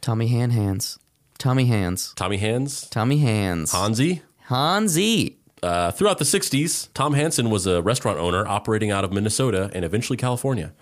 Tommy 0.00 0.28
Han 0.28 0.50
Hands. 0.50 0.98
Tommy 1.38 1.66
Hands. 1.66 2.12
Tommy 2.14 2.36
Hands, 2.38 2.88
Tommy 2.88 3.18
Hands. 3.18 3.72
Hansi. 3.72 4.22
Hansi. 4.44 5.38
Uh, 5.62 5.92
throughout 5.92 6.18
the 6.18 6.24
60s, 6.24 6.88
Tom 6.92 7.14
Hansen 7.14 7.48
was 7.48 7.66
a 7.66 7.82
restaurant 7.82 8.18
owner 8.18 8.46
operating 8.46 8.90
out 8.90 9.04
of 9.04 9.12
Minnesota 9.12 9.70
and 9.72 9.84
eventually 9.84 10.16
California. 10.16 10.72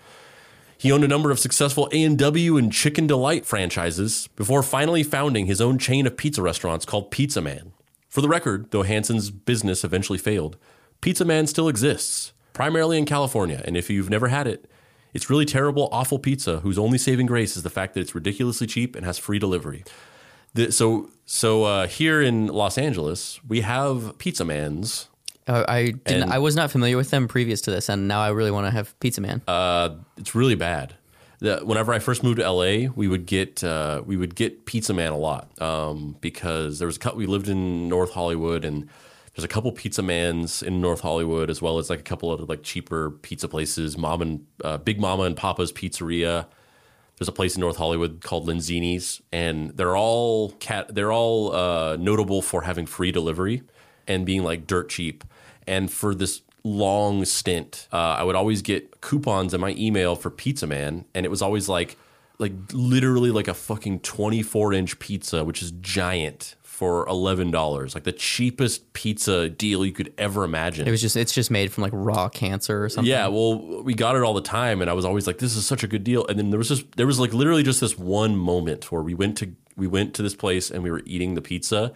He 0.75 0.91
owned 0.91 1.03
a 1.03 1.07
number 1.07 1.29
of 1.29 1.37
successful 1.37 1.87
A&W 1.91 2.57
and 2.57 2.73
Chicken 2.73 3.05
Delight 3.05 3.45
franchises 3.45 4.27
before 4.35 4.63
finally 4.63 5.03
founding 5.03 5.45
his 5.45 5.61
own 5.61 5.77
chain 5.77 6.07
of 6.07 6.17
pizza 6.17 6.41
restaurants 6.41 6.85
called 6.85 7.11
Pizza 7.11 7.39
Man. 7.41 7.73
For 8.09 8.21
the 8.21 8.27
record, 8.27 8.71
though 8.71 8.81
Hansen's 8.81 9.29
business 9.29 9.83
eventually 9.83 10.17
failed, 10.17 10.57
Pizza 10.99 11.23
Man 11.23 11.45
still 11.45 11.69
exists, 11.69 12.33
primarily 12.61 12.99
in 12.99 13.05
California, 13.05 13.59
and 13.65 13.75
if 13.75 13.89
you've 13.89 14.11
never 14.11 14.27
had 14.27 14.45
it, 14.45 14.69
it's 15.15 15.31
really 15.31 15.45
terrible, 15.45 15.89
awful 15.91 16.19
pizza 16.19 16.59
whose 16.59 16.77
only 16.77 16.99
saving 16.99 17.25
grace 17.25 17.57
is 17.57 17.63
the 17.63 17.71
fact 17.71 17.95
that 17.95 18.01
it's 18.01 18.13
ridiculously 18.13 18.67
cheap 18.67 18.95
and 18.95 19.03
has 19.03 19.17
free 19.17 19.39
delivery. 19.39 19.83
The, 20.53 20.71
so 20.71 21.09
so 21.25 21.63
uh, 21.63 21.87
here 21.87 22.21
in 22.21 22.45
Los 22.45 22.77
Angeles, 22.77 23.39
we 23.47 23.61
have 23.61 24.15
Pizza 24.19 24.45
Man's. 24.45 25.09
Uh, 25.47 25.65
I 25.67 25.85
didn't. 25.85 26.21
And- 26.21 26.31
I 26.31 26.37
was 26.37 26.55
not 26.55 26.69
familiar 26.69 26.97
with 26.97 27.09
them 27.09 27.27
previous 27.27 27.61
to 27.61 27.71
this, 27.71 27.89
and 27.89 28.07
now 28.07 28.21
I 28.21 28.29
really 28.29 28.51
want 28.51 28.67
to 28.67 28.71
have 28.71 28.93
Pizza 28.99 29.21
Man. 29.21 29.41
Uh, 29.47 29.95
it's 30.17 30.35
really 30.35 30.53
bad. 30.53 30.93
the, 31.39 31.61
whenever 31.63 31.91
I 31.91 31.97
first 31.97 32.21
moved 32.21 32.37
to 32.37 32.47
LA, 32.47 32.91
we 32.95 33.07
would 33.07 33.25
get 33.25 33.63
uh, 33.63 34.03
we 34.05 34.17
would 34.17 34.35
get 34.35 34.67
Pizza 34.67 34.93
Man 34.93 35.13
a 35.13 35.17
lot 35.17 35.49
um, 35.59 36.15
because 36.21 36.77
there 36.77 36.85
was 36.85 36.97
a 36.97 36.99
couple, 36.99 37.17
we 37.17 37.25
lived 37.25 37.49
in 37.49 37.89
North 37.89 38.11
Hollywood 38.13 38.63
and 38.63 38.87
there's 39.35 39.45
a 39.45 39.47
couple 39.47 39.71
Pizza 39.71 40.01
Mans 40.01 40.61
in 40.61 40.81
North 40.81 41.01
Hollywood 41.01 41.49
as 41.49 41.61
well 41.61 41.77
as 41.77 41.89
like 41.89 41.99
a 41.99 42.03
couple 42.03 42.31
of 42.31 42.49
like 42.49 42.63
cheaper 42.63 43.11
pizza 43.11 43.47
places, 43.47 43.97
Mom 43.97 44.21
and 44.21 44.45
uh, 44.63 44.77
Big 44.77 44.99
Mama 44.99 45.23
and 45.23 45.37
Papa's 45.37 45.71
Pizzeria. 45.71 46.47
There's 47.17 47.29
a 47.29 47.33
place 47.33 47.55
in 47.55 47.61
North 47.61 47.77
Hollywood 47.77 48.21
called 48.21 48.47
Lenzini's, 48.47 49.21
and 49.31 49.69
they're 49.77 49.95
all 49.95 50.51
cat. 50.53 50.93
They're 50.93 51.13
all 51.13 51.53
uh, 51.53 51.95
notable 51.97 52.41
for 52.41 52.63
having 52.63 52.85
free 52.85 53.11
delivery 53.11 53.63
and 54.07 54.25
being 54.25 54.43
like 54.43 54.67
dirt 54.67 54.89
cheap. 54.89 55.23
And 55.67 55.91
for 55.91 56.15
this 56.15 56.41
long 56.63 57.23
stint, 57.23 57.87
uh, 57.93 57.95
I 57.95 58.23
would 58.23 58.35
always 58.35 58.61
get 58.61 59.01
coupons 59.01 59.53
in 59.53 59.61
my 59.61 59.75
email 59.77 60.15
for 60.15 60.29
Pizza 60.29 60.67
Man, 60.67 61.05
and 61.13 61.25
it 61.25 61.29
was 61.29 61.41
always 61.41 61.69
like, 61.69 61.95
like 62.39 62.53
literally 62.73 63.29
like 63.29 63.47
a 63.47 63.53
fucking 63.53 63.99
24 63.99 64.73
inch 64.73 64.99
pizza, 64.99 65.45
which 65.45 65.61
is 65.61 65.71
giant 65.79 66.55
for 66.81 67.07
eleven 67.07 67.51
dollars, 67.51 67.93
like 67.93 68.05
the 68.05 68.11
cheapest 68.11 68.91
pizza 68.93 69.47
deal 69.47 69.85
you 69.85 69.91
could 69.91 70.11
ever 70.17 70.43
imagine. 70.43 70.87
It 70.87 70.89
was 70.89 70.99
just 70.99 71.15
it's 71.15 71.31
just 71.31 71.51
made 71.51 71.71
from 71.71 71.83
like 71.83 71.91
raw 71.93 72.27
cancer 72.27 72.83
or 72.83 72.89
something. 72.89 73.07
Yeah, 73.07 73.27
well, 73.27 73.83
we 73.83 73.93
got 73.93 74.15
it 74.15 74.23
all 74.23 74.33
the 74.33 74.41
time, 74.41 74.81
and 74.81 74.89
I 74.89 74.93
was 74.93 75.05
always 75.05 75.27
like, 75.27 75.37
"This 75.37 75.55
is 75.55 75.63
such 75.63 75.83
a 75.83 75.87
good 75.87 76.03
deal." 76.03 76.25
And 76.25 76.39
then 76.39 76.49
there 76.49 76.57
was 76.57 76.69
just 76.69 76.97
there 76.97 77.05
was 77.05 77.19
like 77.19 77.35
literally 77.35 77.61
just 77.61 77.81
this 77.81 77.99
one 77.99 78.35
moment 78.35 78.91
where 78.91 79.03
we 79.03 79.13
went 79.13 79.37
to 79.37 79.51
we 79.77 79.85
went 79.85 80.15
to 80.15 80.23
this 80.23 80.33
place 80.33 80.71
and 80.71 80.81
we 80.81 80.89
were 80.89 81.03
eating 81.05 81.35
the 81.35 81.41
pizza, 81.43 81.93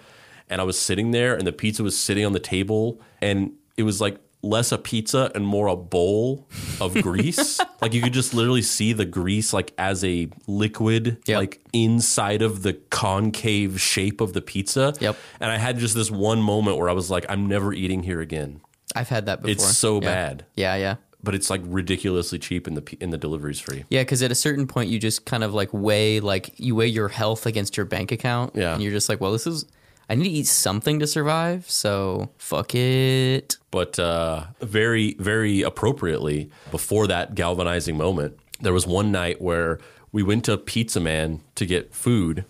and 0.51 0.62
I 0.62 0.63
was 0.63 0.80
sitting 0.80 1.10
there, 1.10 1.34
and 1.34 1.48
the 1.48 1.51
pizza 1.51 1.82
was 1.82 1.98
sitting 1.98 2.24
on 2.24 2.34
the 2.34 2.39
table, 2.39 3.01
and 3.24 3.54
it 3.77 3.84
was 3.84 4.00
like 4.00 4.20
less 4.45 4.71
a 4.71 4.77
pizza 4.77 5.31
and 5.33 5.45
more 5.45 5.67
a 5.67 5.75
bowl 5.75 6.47
of 6.79 6.93
grease. 7.01 7.59
like 7.81 7.93
you 7.93 8.01
could 8.01 8.13
just 8.13 8.33
literally 8.33 8.61
see 8.61 8.93
the 8.93 9.05
grease 9.05 9.51
like 9.53 9.73
as 9.77 10.03
a 10.03 10.29
liquid, 10.47 11.17
Yep. 11.25 11.37
like 11.37 11.61
inside 11.73 12.41
of 12.41 12.61
the 12.63 12.73
concave 12.73 13.81
shape 13.81 14.21
of 14.21 14.33
the 14.33 14.41
pizza. 14.41 14.93
Yep. 14.99 15.17
And 15.39 15.51
I 15.51 15.57
had 15.57 15.77
just 15.79 15.95
this 15.95 16.11
one 16.11 16.41
moment 16.41 16.77
where 16.77 16.89
I 16.89 16.93
was 16.93 17.09
like, 17.09 17.25
I'm 17.27 17.47
never 17.47 17.73
eating 17.73 18.03
here 18.03 18.21
again. 18.21 18.61
I've 18.95 19.09
had 19.09 19.25
that 19.25 19.41
before. 19.41 19.51
It's 19.51 19.77
so 19.77 19.95
Yeah. 19.95 19.99
bad 20.07 20.45
Yeah, 20.55 20.75
yeah. 20.75 20.95
but 21.23 21.33
it's 21.35 21.49
like 21.49 21.61
ridiculously 21.65 22.37
cheap 22.39 22.67
and 22.67 22.77
the 22.77 22.97
and 23.01 23.11
the 23.11 23.17
delivery's 23.17 23.59
free. 23.59 23.83
Yeah, 23.89 24.01
because 24.01 24.21
at 24.21 24.31
a 24.31 24.35
certain 24.35 24.67
point 24.67 24.89
you 24.89 24.99
just 24.99 25.25
kind 25.25 25.43
of 25.43 25.53
like 25.53 25.69
weigh 25.73 26.19
like 26.19 26.53
you 26.59 26.75
weigh 26.75 26.87
your 26.87 27.07
health 27.09 27.45
against 27.45 27.75
your 27.77 27.85
bank 27.87 28.11
account. 28.11 28.51
Yeah. 28.55 28.73
And 28.73 28.83
you're 28.83 28.93
just 28.93 29.09
like, 29.09 29.19
well, 29.19 29.31
this 29.31 29.47
is 29.47 29.65
I 30.09 30.15
need 30.15 30.25
to 30.25 30.29
eat 30.29 30.47
something 30.47 31.00
to 31.00 31.07
survive, 31.07 31.69
so 31.69 32.29
fuck 32.38 32.75
it. 32.75 33.57
But 33.71 33.97
uh, 34.00 34.45
very 34.62 35.15
very 35.15 35.62
appropriately 35.62 36.50
before 36.71 37.07
that 37.07 37.35
galvanizing 37.35 37.97
moment, 37.97 38.38
there 38.62 38.74
was 38.74 38.85
one 38.85 39.12
night 39.12 39.41
where 39.41 39.79
we 40.12 40.24
went 40.24 40.45
to 40.45 40.57
Pizza 40.57 41.00
Man 41.00 41.41
to 41.55 41.65
get 41.65 41.93
food, 41.93 42.45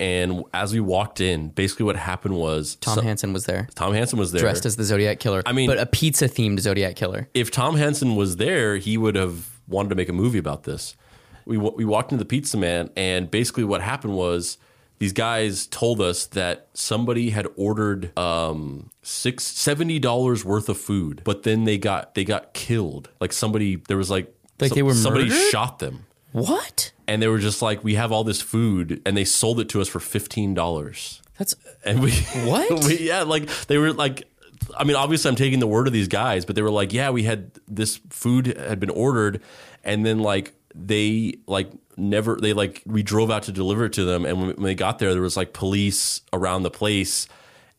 and 0.00 0.44
as 0.52 0.72
we 0.72 0.80
walked 0.80 1.20
in, 1.20 1.50
basically 1.50 1.84
what 1.84 1.96
happened 1.96 2.34
was 2.36 2.76
Tom 2.76 2.96
so- 2.96 3.02
Hansen 3.02 3.32
was 3.32 3.44
there. 3.44 3.68
Tom 3.74 3.92
Hansen 3.92 4.18
was 4.18 4.32
there 4.32 4.40
Dressed 4.40 4.66
as 4.66 4.76
the 4.76 4.84
Zodiac 4.84 5.20
Killer. 5.20 5.42
I 5.46 5.52
mean- 5.52 5.68
but 5.68 5.78
a 5.78 5.86
pizza 5.86 6.28
themed 6.28 6.60
Zodiac 6.60 6.96
Killer. 6.96 7.28
if 7.34 7.50
Tom 7.50 7.76
Hansen 7.76 8.16
was 8.16 8.36
there, 8.36 8.78
he 8.78 8.96
would 8.96 9.14
have 9.14 9.50
wanted 9.68 9.90
to 9.90 9.94
make 9.94 10.08
a 10.08 10.12
movie 10.12 10.38
about 10.38 10.64
this. 10.64 10.96
We 11.44 11.58
we 11.58 11.84
walked 11.84 12.12
into 12.12 12.22
the 12.24 12.28
Pizza 12.28 12.56
Man, 12.56 12.90
and 12.96 13.30
basically 13.30 13.64
what 13.64 13.80
happened 13.82 14.14
was 14.14 14.58
these 15.02 15.12
guys 15.12 15.66
told 15.66 16.00
us 16.00 16.26
that 16.26 16.68
somebody 16.74 17.30
had 17.30 17.48
ordered 17.56 18.16
um, 18.16 18.88
six 19.02 19.42
seventy 19.42 19.98
dollars 19.98 20.44
worth 20.44 20.68
of 20.68 20.78
food, 20.78 21.22
but 21.24 21.42
then 21.42 21.64
they 21.64 21.76
got 21.76 22.14
they 22.14 22.24
got 22.24 22.54
killed. 22.54 23.08
Like 23.20 23.32
somebody 23.32 23.74
there 23.88 23.96
was 23.96 24.10
like 24.12 24.32
Like 24.60 24.74
they 24.74 24.82
were 24.84 24.94
somebody 24.94 25.28
murdered? 25.28 25.50
shot 25.50 25.80
them, 25.80 26.06
What? 26.30 26.92
and 27.08 27.20
they 27.20 27.26
were 27.26 27.40
just 27.40 27.62
like, 27.62 27.82
we 27.82 27.96
have 27.96 28.12
all 28.12 28.22
this 28.22 28.40
food, 28.40 29.02
and 29.04 29.16
they 29.16 29.24
sold 29.24 29.58
it 29.58 29.68
to 29.70 29.80
us 29.80 29.88
for 29.88 29.98
fifteen 29.98 30.54
dollars. 30.54 31.20
That's 31.36 31.56
And 31.84 32.00
we 32.00 32.12
What? 32.46 32.84
we, 32.86 33.00
yeah, 33.00 33.22
like 33.24 33.48
they 33.66 33.78
were 33.78 33.92
like 33.92 34.22
I 34.78 34.84
mean, 34.84 34.94
obviously 34.94 35.28
I'm 35.30 35.34
taking 35.34 35.58
the 35.58 35.66
word 35.66 35.88
of 35.88 35.92
these 35.92 36.06
guys, 36.06 36.44
but 36.44 36.54
they 36.54 36.62
were 36.62 36.70
like, 36.70 36.92
yeah, 36.92 37.10
we 37.10 37.24
had 37.24 37.50
this 37.66 37.98
food 38.10 38.56
had 38.56 38.78
been 38.78 38.90
ordered 38.90 39.42
and 39.82 40.06
then 40.06 40.20
like 40.20 40.52
they 40.76 41.38
like 41.48 41.72
never 41.96 42.36
they 42.36 42.52
like 42.52 42.82
we 42.86 43.02
drove 43.02 43.30
out 43.30 43.42
to 43.42 43.52
deliver 43.52 43.86
it 43.86 43.92
to 43.92 44.04
them 44.04 44.24
and 44.24 44.38
when, 44.38 44.48
when 44.48 44.62
they 44.62 44.74
got 44.74 44.98
there 44.98 45.12
there 45.12 45.22
was 45.22 45.36
like 45.36 45.52
police 45.52 46.20
around 46.32 46.62
the 46.62 46.70
place 46.70 47.28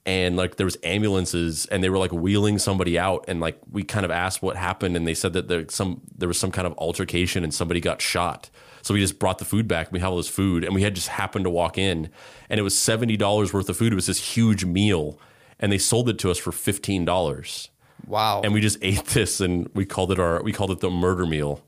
and 0.06 0.36
like 0.36 0.58
there 0.58 0.66
was 0.66 0.78
ambulances 0.84 1.66
and 1.68 1.84
they 1.84 1.90
were 1.90 1.98
like 1.98 2.12
wheeling 2.12 2.60
somebody 2.60 3.00
out 3.00 3.24
and 3.28 3.40
like 3.40 3.58
we 3.72 3.84
kind 3.84 4.04
of 4.04 4.12
asked 4.12 4.42
what 4.42 4.56
happened 4.56 4.98
and 4.98 5.08
they 5.08 5.14
said 5.14 5.34
that 5.34 5.48
there 5.48 5.66
some 5.70 6.02
there 6.16 6.28
was 6.28 6.38
some 6.38 6.52
kind 6.52 6.68
of 6.68 6.74
altercation 6.78 7.44
and 7.44 7.54
somebody 7.54 7.80
got 7.80 8.02
shot. 8.02 8.50
So 8.82 8.94
we 8.94 9.00
just 9.00 9.18
brought 9.18 9.38
the 9.38 9.46
food 9.46 9.68
back 9.68 9.92
we 9.92 10.00
have 10.00 10.12
all 10.12 10.18
this 10.18 10.28
food 10.28 10.66
and 10.66 10.76
we 10.76 10.84
had 10.84 10.94
just 10.94 11.08
happened 11.08 11.46
to 11.46 11.50
walk 11.50 11.78
in 11.78 12.10
and 12.50 12.60
it 12.60 12.64
was 12.64 12.76
$70 12.76 13.54
worth 13.54 13.70
of 13.70 13.78
food. 13.78 13.94
It 13.94 13.96
was 13.96 14.08
this 14.08 14.36
huge 14.36 14.66
meal 14.66 15.18
and 15.60 15.72
they 15.72 15.78
sold 15.78 16.10
it 16.10 16.20
to 16.20 16.32
us 16.32 16.38
for 16.38 16.52
$15 16.52 17.70
wow. 18.06 18.42
and 18.44 18.54
we 18.54 18.60
just 18.60 18.78
ate 18.82 19.06
this 19.06 19.40
and 19.40 19.70
we 19.74 19.86
called 19.86 20.12
it 20.12 20.20
our 20.20 20.44
we 20.44 20.52
called 20.52 20.72
it 20.72 20.82
the 20.82 20.90
murder 20.90 21.26
meal 21.26 21.64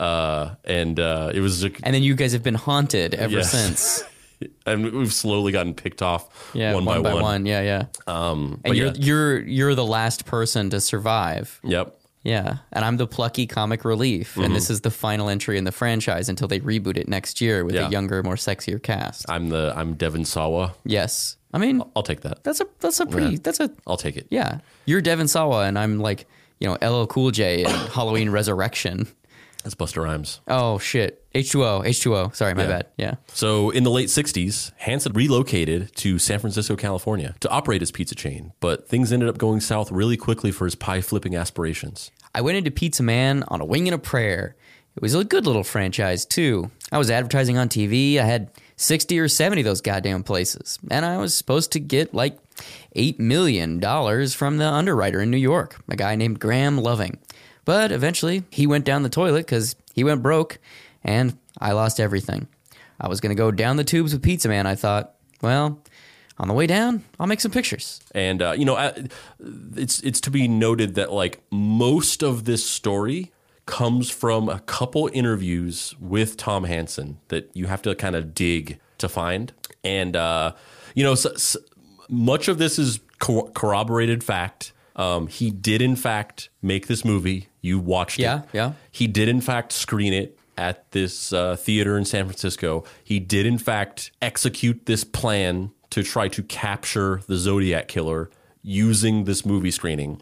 uh 0.00 0.54
and 0.64 0.98
uh 0.98 1.30
it 1.34 1.40
was 1.40 1.62
and 1.64 1.94
then 1.94 2.02
you 2.02 2.14
guys 2.14 2.32
have 2.32 2.42
been 2.42 2.54
haunted 2.56 3.14
ever 3.14 3.36
Yes. 3.38 3.50
since. 3.52 4.02
and 4.66 4.90
we've 4.92 5.12
slowly 5.12 5.52
gotten 5.52 5.74
picked 5.74 6.00
off 6.02 6.50
Yeah, 6.54 6.74
one, 6.74 6.84
by, 6.86 6.98
one. 7.14 7.44
Yeah, 7.46 7.60
yeah. 7.62 7.84
um 8.06 8.60
And 8.64 8.74
you're 8.76 8.86
yeah. 8.88 8.92
you're 8.96 9.40
you're 9.42 9.74
the 9.74 9.84
last 9.84 10.24
person 10.24 10.70
to 10.70 10.80
survive. 10.80 11.60
yep 11.62 11.96
Yeah, 12.24 12.58
and 12.72 12.84
I'm 12.84 12.96
the 12.96 13.06
plucky 13.06 13.46
comic 13.46 13.84
relief, 13.84 14.36
and 14.36 14.54
this 14.56 14.68
is 14.70 14.80
the 14.80 14.90
final 14.90 15.28
entry 15.28 15.56
in 15.58 15.64
the 15.64 15.72
franchise 15.72 16.28
until 16.28 16.48
they 16.48 16.60
reboot 16.60 16.96
it 16.96 17.08
next 17.08 17.40
year 17.40 17.64
with 17.64 17.74
Yeah. 17.74 17.88
a 17.88 17.90
younger, 17.90 18.22
more 18.22 18.36
sexier 18.36 18.80
cast. 18.82 19.28
i'm 19.28 19.48
the 19.50 19.72
i'm 19.76 19.94
Devon 19.94 20.24
Sawa 20.24 20.72
yes, 20.84 21.36
I 21.52 21.58
mean 21.58 21.82
i'll 21.94 22.02
take 22.10 22.20
that 22.22 22.42
that's 22.44 22.60
a 22.60 22.66
that's 22.80 23.00
a 23.00 23.06
pretty 23.06 23.36
that's 23.44 23.60
a 23.60 23.68
i'll 23.86 23.96
take 24.06 24.16
it 24.16 24.26
yeah. 24.30 24.60
You're 24.86 25.02
Devon 25.02 25.28
Sawa, 25.28 25.66
and 25.68 25.78
I'm 25.78 25.98
like 26.08 26.26
you 26.60 26.66
know 26.68 26.76
LL 26.80 27.06
Cool 27.06 27.30
J 27.30 27.64
and 27.64 27.76
Halloween 27.92 28.30
Resurrection. 28.30 29.06
That's 29.62 29.74
Busta 29.74 30.02
Rhymes 30.02 30.40
Oh 30.48 30.78
shit, 30.78 31.22
H2O, 31.34 31.84
H2O. 31.84 32.34
Sorry, 32.34 32.54
my 32.54 32.62
Yeah. 32.62 32.68
bad. 32.68 32.86
Yeah, 32.96 33.14
So, 33.32 33.70
in 33.70 33.84
the 33.84 33.90
late 33.90 34.08
60s, 34.10 34.72
Hansen 34.78 35.12
relocated 35.12 35.94
to 35.96 36.18
San 36.18 36.38
Francisco, 36.38 36.76
California 36.76 37.34
to 37.40 37.48
operate 37.50 37.80
his 37.82 37.90
pizza 37.90 38.14
chain, 38.14 38.52
but 38.60 38.88
things 38.88 39.12
ended 39.12 39.28
up 39.28 39.38
going 39.38 39.60
south 39.60 39.90
really 39.92 40.16
quickly 40.16 40.50
for 40.50 40.64
his 40.64 40.74
pie 40.74 41.00
flipping 41.00 41.36
aspirations. 41.36 42.10
I 42.34 42.40
went 42.40 42.56
into 42.58 42.70
Pizza 42.70 43.02
Man 43.02 43.44
on 43.48 43.60
a 43.60 43.64
wing 43.64 43.86
and 43.88 43.94
a 43.94 43.98
prayer. 43.98 44.56
It 44.96 45.02
was 45.02 45.14
a 45.14 45.24
good 45.24 45.46
little 45.46 45.62
franchise, 45.64 46.24
too. 46.24 46.70
I 46.90 46.98
was 46.98 47.10
advertising 47.10 47.56
on 47.58 47.68
TV. 47.68 48.18
I 48.18 48.24
had 48.24 48.50
60 48.76 49.18
or 49.20 49.28
70 49.28 49.60
of 49.60 49.64
those 49.66 49.80
goddamn 49.80 50.24
places. 50.24 50.78
And 50.90 51.04
I 51.06 51.18
was 51.18 51.34
supposed 51.34 51.70
to 51.72 51.80
get 51.80 52.12
like 52.12 52.38
$8 52.96 53.18
million 53.20 53.80
from 54.30 54.56
the 54.58 54.66
underwriter 54.66 55.20
in 55.20 55.30
New 55.30 55.36
York, 55.36 55.76
a 55.88 55.96
guy 55.96 56.16
named 56.16 56.40
Graham 56.40 56.78
Loving. 56.78 57.18
But 57.64 57.92
eventually, 57.92 58.44
he 58.50 58.66
went 58.66 58.84
down 58.84 59.02
the 59.02 59.08
toilet 59.08 59.46
because 59.46 59.76
he 59.94 60.04
went 60.04 60.22
broke, 60.22 60.58
and 61.04 61.36
I 61.58 61.72
lost 61.72 62.00
everything. 62.00 62.48
I 63.00 63.08
was 63.08 63.20
going 63.20 63.30
to 63.30 63.40
go 63.40 63.50
down 63.50 63.76
the 63.76 63.84
tubes 63.84 64.12
with 64.12 64.22
Pizza 64.22 64.48
Man. 64.48 64.66
I 64.66 64.74
thought, 64.74 65.14
well, 65.42 65.80
on 66.38 66.48
the 66.48 66.54
way 66.54 66.66
down, 66.66 67.04
I'll 67.18 67.26
make 67.26 67.40
some 67.40 67.52
pictures. 67.52 68.00
And 68.14 68.40
uh, 68.42 68.52
you 68.56 68.64
know, 68.64 68.76
uh, 68.76 68.92
it's 69.76 70.00
it's 70.00 70.20
to 70.22 70.30
be 70.30 70.48
noted 70.48 70.94
that 70.94 71.12
like 71.12 71.42
most 71.50 72.22
of 72.22 72.44
this 72.44 72.68
story 72.68 73.30
comes 73.66 74.10
from 74.10 74.48
a 74.48 74.60
couple 74.60 75.08
interviews 75.12 75.94
with 76.00 76.36
Tom 76.36 76.64
Hansen 76.64 77.18
that 77.28 77.50
you 77.54 77.66
have 77.66 77.82
to 77.82 77.94
kind 77.94 78.16
of 78.16 78.34
dig 78.34 78.80
to 78.98 79.08
find. 79.08 79.52
And 79.84 80.16
uh, 80.16 80.54
you 80.94 81.04
know, 81.04 81.14
so, 81.14 81.34
so 81.34 81.58
much 82.08 82.48
of 82.48 82.58
this 82.58 82.78
is 82.78 83.00
co- 83.18 83.50
corroborated 83.54 84.24
fact. 84.24 84.72
Um, 85.00 85.26
he 85.28 85.50
did 85.50 85.80
in 85.80 85.96
fact 85.96 86.50
make 86.62 86.86
this 86.86 87.04
movie. 87.04 87.48
You 87.60 87.78
watched 87.78 88.18
Yeah, 88.18 88.40
it. 88.40 88.44
yeah. 88.52 88.66
yeah. 88.66 88.72
He 88.90 89.06
did 89.06 89.28
in 89.28 89.40
fact 89.40 89.72
screen 89.72 90.12
it 90.12 90.38
at 90.58 90.90
this 90.92 91.32
uh, 91.32 91.56
theater 91.56 91.96
in 91.96 92.04
San 92.04 92.26
Francisco. 92.26 92.84
He 93.02 93.18
did 93.18 93.46
in 93.46 93.56
fact 93.58 94.10
execute 94.20 94.86
this 94.86 95.04
plan 95.04 95.70
to 95.90 96.02
try 96.02 96.28
to 96.28 96.42
capture 96.42 97.22
the 97.26 97.36
Zodiac 97.36 97.88
killer 97.88 98.30
using 98.62 99.24
this 99.24 99.44
movie 99.46 99.70
screening. 99.70 100.20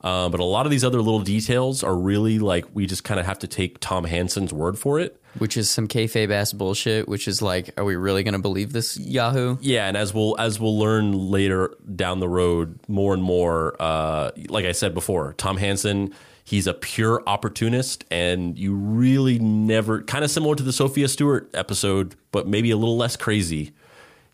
Uh, 0.00 0.28
but 0.28 0.40
a 0.40 0.44
lot 0.44 0.66
of 0.66 0.70
these 0.70 0.82
other 0.84 1.00
little 1.00 1.20
details 1.20 1.84
are 1.84 1.94
really 1.96 2.38
like 2.38 2.64
we 2.74 2.86
just 2.86 3.04
kind 3.04 3.20
of 3.20 3.26
have 3.26 3.38
to 3.40 3.46
take 3.46 3.78
Tom 3.78 4.04
Hansen's 4.04 4.52
word 4.52 4.78
for 4.78 4.98
it. 4.98 5.21
Which 5.38 5.56
is 5.56 5.70
some 5.70 5.88
kayfabe 5.88 6.30
ass 6.30 6.52
bullshit, 6.52 7.08
which 7.08 7.26
is 7.26 7.40
like, 7.40 7.70
are 7.78 7.84
we 7.84 7.96
really 7.96 8.22
going 8.22 8.34
to 8.34 8.40
believe 8.40 8.72
this 8.72 8.98
Yahoo? 8.98 9.56
Yeah, 9.60 9.88
and 9.88 9.96
as 9.96 10.12
we'll 10.12 10.36
as 10.38 10.60
we'll 10.60 10.78
learn 10.78 11.12
later 11.12 11.74
down 11.96 12.20
the 12.20 12.28
road, 12.28 12.78
more 12.86 13.14
and 13.14 13.22
more, 13.22 13.74
uh, 13.80 14.32
like 14.48 14.66
I 14.66 14.72
said 14.72 14.92
before, 14.92 15.32
Tom 15.38 15.56
Hansen, 15.56 16.14
he's 16.44 16.66
a 16.66 16.74
pure 16.74 17.22
opportunist, 17.26 18.04
and 18.10 18.58
you 18.58 18.74
really 18.74 19.38
never, 19.38 20.02
kind 20.02 20.24
of 20.24 20.30
similar 20.30 20.54
to 20.54 20.62
the 20.62 20.72
Sophia 20.72 21.08
Stewart 21.08 21.48
episode, 21.54 22.14
but 22.30 22.46
maybe 22.46 22.70
a 22.70 22.76
little 22.76 22.96
less 22.96 23.16
crazy. 23.16 23.72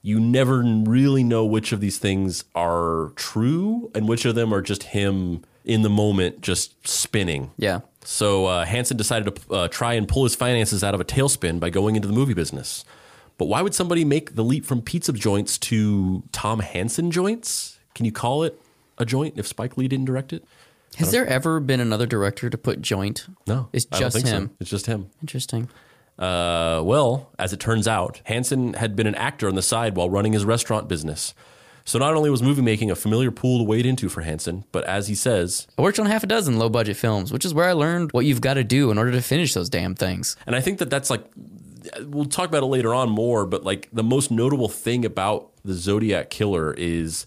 You 0.03 0.21
never 0.21 0.63
really 0.63 1.25
know 1.25 1.45
which 1.45 1.73
of 1.73 1.81
these 1.81 1.99
things 1.99 2.45
are 2.55 3.13
true 3.17 3.91
and 3.95 4.09
which 4.09 4.25
of 4.25 4.35
them 4.35 4.55
are 4.55 4.63
just 4.63 4.85
him 4.85 5.45
in 5.65 5.83
the 5.83 5.91
moment, 5.91 6.41
just 6.41 6.89
spinning. 6.89 7.51
Yeah. 7.57 7.81
So 8.11 8.47
uh, 8.47 8.65
Hansen 8.65 8.97
decided 8.97 9.37
to 9.37 9.55
uh, 9.55 9.69
try 9.69 9.93
and 9.93 10.09
pull 10.09 10.25
his 10.25 10.35
finances 10.35 10.83
out 10.83 10.95
of 10.95 11.01
a 11.01 11.05
tailspin 11.05 11.61
by 11.61 11.69
going 11.69 11.95
into 11.95 12.09
the 12.09 12.15
movie 12.15 12.33
business. 12.33 12.83
But 13.37 13.49
why 13.49 13.61
would 13.61 13.75
somebody 13.75 14.03
make 14.03 14.35
the 14.35 14.43
leap 14.43 14.65
from 14.65 14.81
pizza 14.81 15.13
joints 15.13 15.59
to 15.59 16.23
Tom 16.33 16.61
Hansen 16.61 17.11
joints? 17.11 17.79
Can 17.95 18.07
you 18.07 18.13
call 18.13 18.45
it 18.45 18.59
a 18.97 19.05
joint 19.05 19.35
if 19.37 19.47
Spike 19.47 19.77
Lee 19.77 19.89
didn't 19.89 20.07
direct 20.07 20.33
it? 20.33 20.43
Has 20.97 21.11
there 21.11 21.27
ever 21.27 21.61
been 21.61 21.81
another 21.81 22.07
director 22.07 22.49
to 22.49 22.57
put 22.57 22.81
joint? 22.81 23.27
No, 23.47 23.69
It's 23.75 23.87
I 23.93 23.99
don't 23.99 24.07
just 24.07 24.17
think 24.17 24.27
so. 24.27 24.37
him. 24.37 24.51
It's 24.59 24.71
just 24.71 24.87
him. 24.87 25.11
Interesting. 25.21 25.69
Uh, 26.19 26.81
well, 26.83 27.31
as 27.39 27.53
it 27.53 27.61
turns 27.61 27.87
out, 27.87 28.23
Hansen 28.25 28.73
had 28.73 28.97
been 28.97 29.07
an 29.07 29.17
actor 29.17 29.49
on 29.49 29.55
the 29.55 29.63
side 29.63 29.97
while 29.97 30.09
running 30.09 30.33
his 30.33 30.47
restaurant 30.47 30.89
business. 30.89 31.35
So 31.89 31.99
not 31.99 32.13
only 32.13 32.29
was 32.29 32.43
movie 32.43 32.61
making 32.61 32.91
a 32.91 32.95
familiar 32.95 33.31
pool 33.31 33.57
to 33.61 33.65
wade 33.65 33.87
into 33.87 34.11
for 34.11 34.21
Hansen, 34.21 34.65
but 34.73 34.85
as 34.85 35.09
he 35.09 35.15
says, 35.15 35.67
I 35.79 35.81
worked 35.81 35.99
on 35.99 36.05
half 36.05 36.23
a 36.23 36.27
dozen 36.27 36.59
low 36.59 36.69
budget 36.69 36.99
films, 36.99 37.33
which 37.33 37.47
is 37.47 37.55
where 37.55 37.65
I 37.67 37.73
learned 37.73 38.13
what 38.13 38.27
you've 38.27 38.43
got 38.43 38.55
to 38.55 38.63
do 38.63 38.91
in 38.91 38.99
order 38.99 39.11
to 39.13 39.23
finish 39.23 39.55
those 39.55 39.71
damn 39.71 39.95
things. 39.95 40.37
and 40.47 40.55
I 40.55 40.61
think 40.61 40.81
that 40.81 40.91
that's 40.91 41.09
like, 41.09 41.25
we'll 42.03 42.27
talk 42.27 42.47
about 42.47 42.63
it 42.63 42.67
later 42.67 42.93
on 42.93 43.09
more, 43.09 43.47
but 43.47 43.65
like 43.65 43.89
the 43.91 44.03
most 44.03 44.31
notable 44.31 44.69
thing 44.69 45.07
about 45.07 45.51
the 45.65 45.73
Zodiac 45.73 46.29
Killer 46.29 46.75
is 46.77 47.25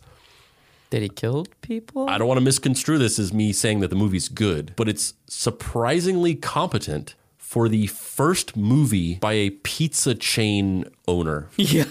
That 0.91 1.01
he 1.01 1.09
killed 1.09 1.49
people? 1.61 2.07
I 2.07 2.19
don't 2.19 2.27
want 2.27 2.37
to 2.37 2.45
misconstrue 2.45 2.99
this 2.99 3.17
as 3.17 3.33
me 3.33 3.53
saying 3.53 3.79
that 3.79 3.87
the 3.87 3.95
movie's 3.95 4.29
good, 4.29 4.73
but 4.75 4.87
it's 4.87 5.15
surprisingly 5.25 6.35
competent 6.35 7.15
for 7.51 7.67
the 7.67 7.87
first 7.87 8.55
movie 8.55 9.15
by 9.15 9.33
a 9.33 9.49
pizza 9.49 10.13
chain 10.15 10.85
owner. 11.07 11.49
Yeah, 11.57 11.85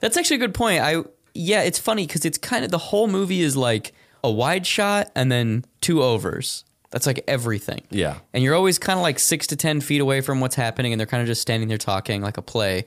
that's 0.00 0.16
actually 0.16 0.36
a 0.36 0.40
good 0.40 0.54
point. 0.54 0.80
I 0.82 1.04
yeah, 1.34 1.62
it's 1.62 1.78
funny 1.78 2.06
because 2.06 2.24
it's 2.24 2.38
kind 2.38 2.64
of 2.64 2.70
the 2.70 2.78
whole 2.78 3.06
movie 3.08 3.40
is 3.42 3.56
like 3.56 3.92
a 4.22 4.30
wide 4.30 4.66
shot 4.66 5.10
and 5.14 5.30
then 5.30 5.64
two 5.80 6.02
overs. 6.02 6.64
That's 6.90 7.06
like 7.06 7.24
everything. 7.26 7.82
Yeah. 7.90 8.18
and 8.32 8.44
you're 8.44 8.54
always 8.54 8.78
kind 8.78 8.96
of 8.98 9.02
like 9.02 9.18
six 9.18 9.48
to 9.48 9.56
ten 9.56 9.80
feet 9.80 10.00
away 10.00 10.20
from 10.20 10.40
what's 10.40 10.54
happening, 10.54 10.92
and 10.92 11.00
they're 11.00 11.06
kind 11.08 11.20
of 11.20 11.26
just 11.26 11.42
standing 11.42 11.68
there 11.68 11.76
talking 11.78 12.22
like 12.22 12.38
a 12.38 12.42
play. 12.42 12.84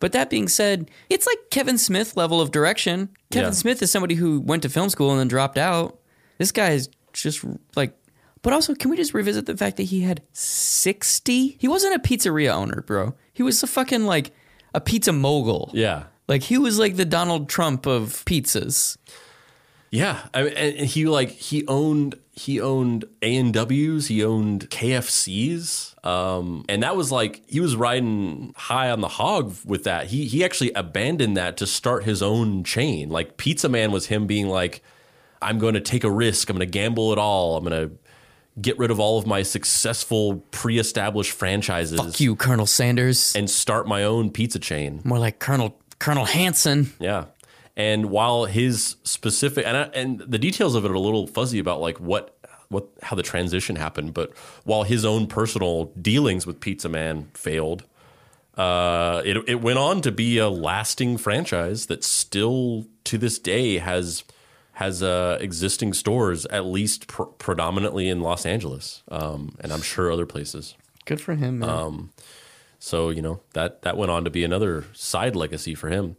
But 0.00 0.12
that 0.12 0.30
being 0.30 0.48
said, 0.48 0.90
it's 1.10 1.26
like 1.26 1.38
Kevin 1.50 1.76
Smith 1.78 2.16
level 2.16 2.40
of 2.40 2.50
direction. 2.50 3.10
Kevin 3.30 3.50
Yeah. 3.50 3.54
Smith 3.54 3.82
is 3.82 3.90
somebody 3.92 4.14
who 4.16 4.40
went 4.40 4.62
to 4.62 4.68
film 4.68 4.88
school 4.90 5.10
and 5.10 5.20
then 5.20 5.28
dropped 5.28 5.58
out. 5.58 5.98
This 6.38 6.50
guy 6.50 6.70
is 6.70 6.88
just 7.12 7.44
like. 7.76 7.94
But 8.40 8.52
also, 8.52 8.74
can 8.74 8.90
we 8.90 8.96
just 8.96 9.14
revisit 9.14 9.46
the 9.46 9.56
fact 9.56 9.76
that 9.76 9.84
he 9.84 10.00
had 10.00 10.20
60? 10.32 11.56
He 11.60 11.68
wasn't 11.68 11.94
a 11.94 11.98
pizzeria 12.00 12.50
owner, 12.52 12.82
bro. 12.82 13.14
He 13.32 13.42
was 13.44 13.62
a 13.62 13.66
fucking 13.68 14.04
like 14.04 14.32
a 14.74 14.80
pizza 14.80 15.12
mogul. 15.12 15.70
Yeah. 15.72 16.04
Like 16.32 16.44
he 16.44 16.56
was 16.56 16.78
like 16.78 16.96
the 16.96 17.04
Donald 17.04 17.50
Trump 17.50 17.84
of 17.84 18.24
pizzas. 18.24 18.96
Yeah, 19.90 20.18
I 20.32 20.44
mean, 20.44 20.52
and 20.54 20.86
he 20.88 21.04
like 21.04 21.28
he 21.28 21.66
owned 21.66 22.14
he 22.32 22.58
owned 22.58 23.04
A 23.20 23.36
and 23.36 23.52
W's, 23.52 24.06
he 24.06 24.24
owned 24.24 24.70
KFC's, 24.70 25.94
um, 26.02 26.64
and 26.70 26.82
that 26.84 26.96
was 26.96 27.12
like 27.12 27.42
he 27.46 27.60
was 27.60 27.76
riding 27.76 28.54
high 28.56 28.90
on 28.90 29.02
the 29.02 29.08
hog 29.08 29.54
with 29.66 29.84
that. 29.84 30.06
He 30.06 30.24
he 30.24 30.42
actually 30.42 30.72
abandoned 30.72 31.36
that 31.36 31.58
to 31.58 31.66
start 31.66 32.04
his 32.04 32.22
own 32.22 32.64
chain. 32.64 33.10
Like 33.10 33.36
Pizza 33.36 33.68
Man 33.68 33.92
was 33.92 34.06
him 34.06 34.26
being 34.26 34.48
like, 34.48 34.82
I'm 35.42 35.58
going 35.58 35.74
to 35.74 35.82
take 35.82 36.02
a 36.02 36.10
risk. 36.10 36.48
I'm 36.48 36.56
going 36.56 36.66
to 36.66 36.72
gamble 36.72 37.12
it 37.12 37.18
all. 37.18 37.58
I'm 37.58 37.64
going 37.64 37.90
to 37.90 37.94
get 38.58 38.78
rid 38.78 38.90
of 38.90 38.98
all 38.98 39.18
of 39.18 39.26
my 39.26 39.42
successful 39.42 40.36
pre-established 40.50 41.32
franchises 41.32 41.98
Fuck 41.98 42.20
you, 42.20 42.36
Colonel 42.36 42.66
Sanders. 42.66 43.34
and 43.36 43.50
start 43.50 43.86
my 43.86 44.04
own 44.04 44.30
pizza 44.30 44.58
chain. 44.58 45.02
More 45.04 45.18
like 45.18 45.38
Colonel 45.38 45.76
Colonel 46.02 46.24
Hanson. 46.24 46.92
Yeah. 46.98 47.26
And 47.76 48.10
while 48.10 48.44
his 48.44 48.96
specific 49.04 49.64
and 49.66 49.76
I, 49.76 49.82
and 49.94 50.18
the 50.18 50.38
details 50.38 50.74
of 50.74 50.84
it 50.84 50.90
are 50.90 50.94
a 50.94 51.00
little 51.00 51.26
fuzzy 51.26 51.58
about 51.58 51.80
like 51.80 51.98
what 52.00 52.36
what 52.68 52.88
how 53.02 53.14
the 53.14 53.22
transition 53.22 53.76
happened, 53.76 54.12
but 54.12 54.36
while 54.64 54.82
his 54.82 55.04
own 55.04 55.26
personal 55.26 55.86
dealings 56.00 56.46
with 56.46 56.60
Pizza 56.60 56.88
Man 56.88 57.30
failed, 57.34 57.84
uh, 58.56 59.22
it 59.24 59.36
it 59.46 59.62
went 59.62 59.78
on 59.78 60.00
to 60.02 60.10
be 60.10 60.38
a 60.38 60.48
lasting 60.48 61.18
franchise 61.18 61.86
that 61.86 62.02
still 62.02 62.86
to 63.04 63.16
this 63.16 63.38
day 63.38 63.78
has 63.78 64.24
has 64.72 65.02
uh, 65.02 65.38
existing 65.40 65.92
stores 65.92 66.46
at 66.46 66.64
least 66.64 67.06
pr- 67.06 67.24
predominantly 67.24 68.08
in 68.08 68.20
Los 68.20 68.44
Angeles, 68.44 69.02
um, 69.08 69.54
and 69.60 69.72
I'm 69.72 69.82
sure 69.82 70.10
other 70.10 70.26
places. 70.26 70.74
Good 71.04 71.20
for 71.20 71.34
him, 71.34 71.60
man. 71.60 71.68
Um, 71.68 72.10
So 72.82 73.10
you 73.10 73.22
know 73.22 73.40
that 73.52 73.82
that 73.82 73.96
went 73.96 74.10
on 74.10 74.24
to 74.24 74.30
be 74.30 74.42
another 74.42 74.84
side 74.92 75.36
legacy 75.36 75.76
for 75.76 75.88
him. 75.88 76.16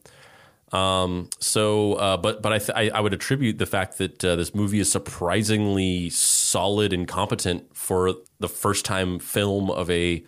Um, 0.71 1.29
so, 1.39 1.95
uh, 1.95 2.15
but 2.15 2.41
but 2.41 2.53
I, 2.53 2.57
th- 2.57 2.71
I 2.73 2.89
I 2.97 3.01
would 3.01 3.13
attribute 3.13 3.57
the 3.57 3.65
fact 3.65 3.97
that 3.97 4.23
uh, 4.23 4.37
this 4.37 4.55
movie 4.55 4.79
is 4.79 4.89
surprisingly 4.89 6.09
solid 6.09 6.93
and 6.93 7.05
competent 7.05 7.75
for 7.75 8.15
the 8.39 8.47
first 8.47 8.85
time 8.85 9.19
film 9.19 9.69
of 9.69 9.89
a 9.89 10.23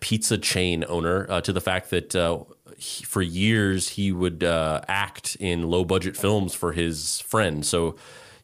pizza 0.00 0.36
chain 0.36 0.84
owner 0.88 1.26
uh, 1.30 1.40
to 1.42 1.52
the 1.52 1.60
fact 1.60 1.90
that 1.90 2.16
uh, 2.16 2.42
he, 2.76 3.04
for 3.04 3.22
years 3.22 3.90
he 3.90 4.10
would 4.10 4.42
uh, 4.42 4.80
act 4.88 5.36
in 5.38 5.70
low 5.70 5.84
budget 5.84 6.16
films 6.16 6.54
for 6.54 6.72
his 6.72 7.20
friend. 7.20 7.64
So 7.64 7.94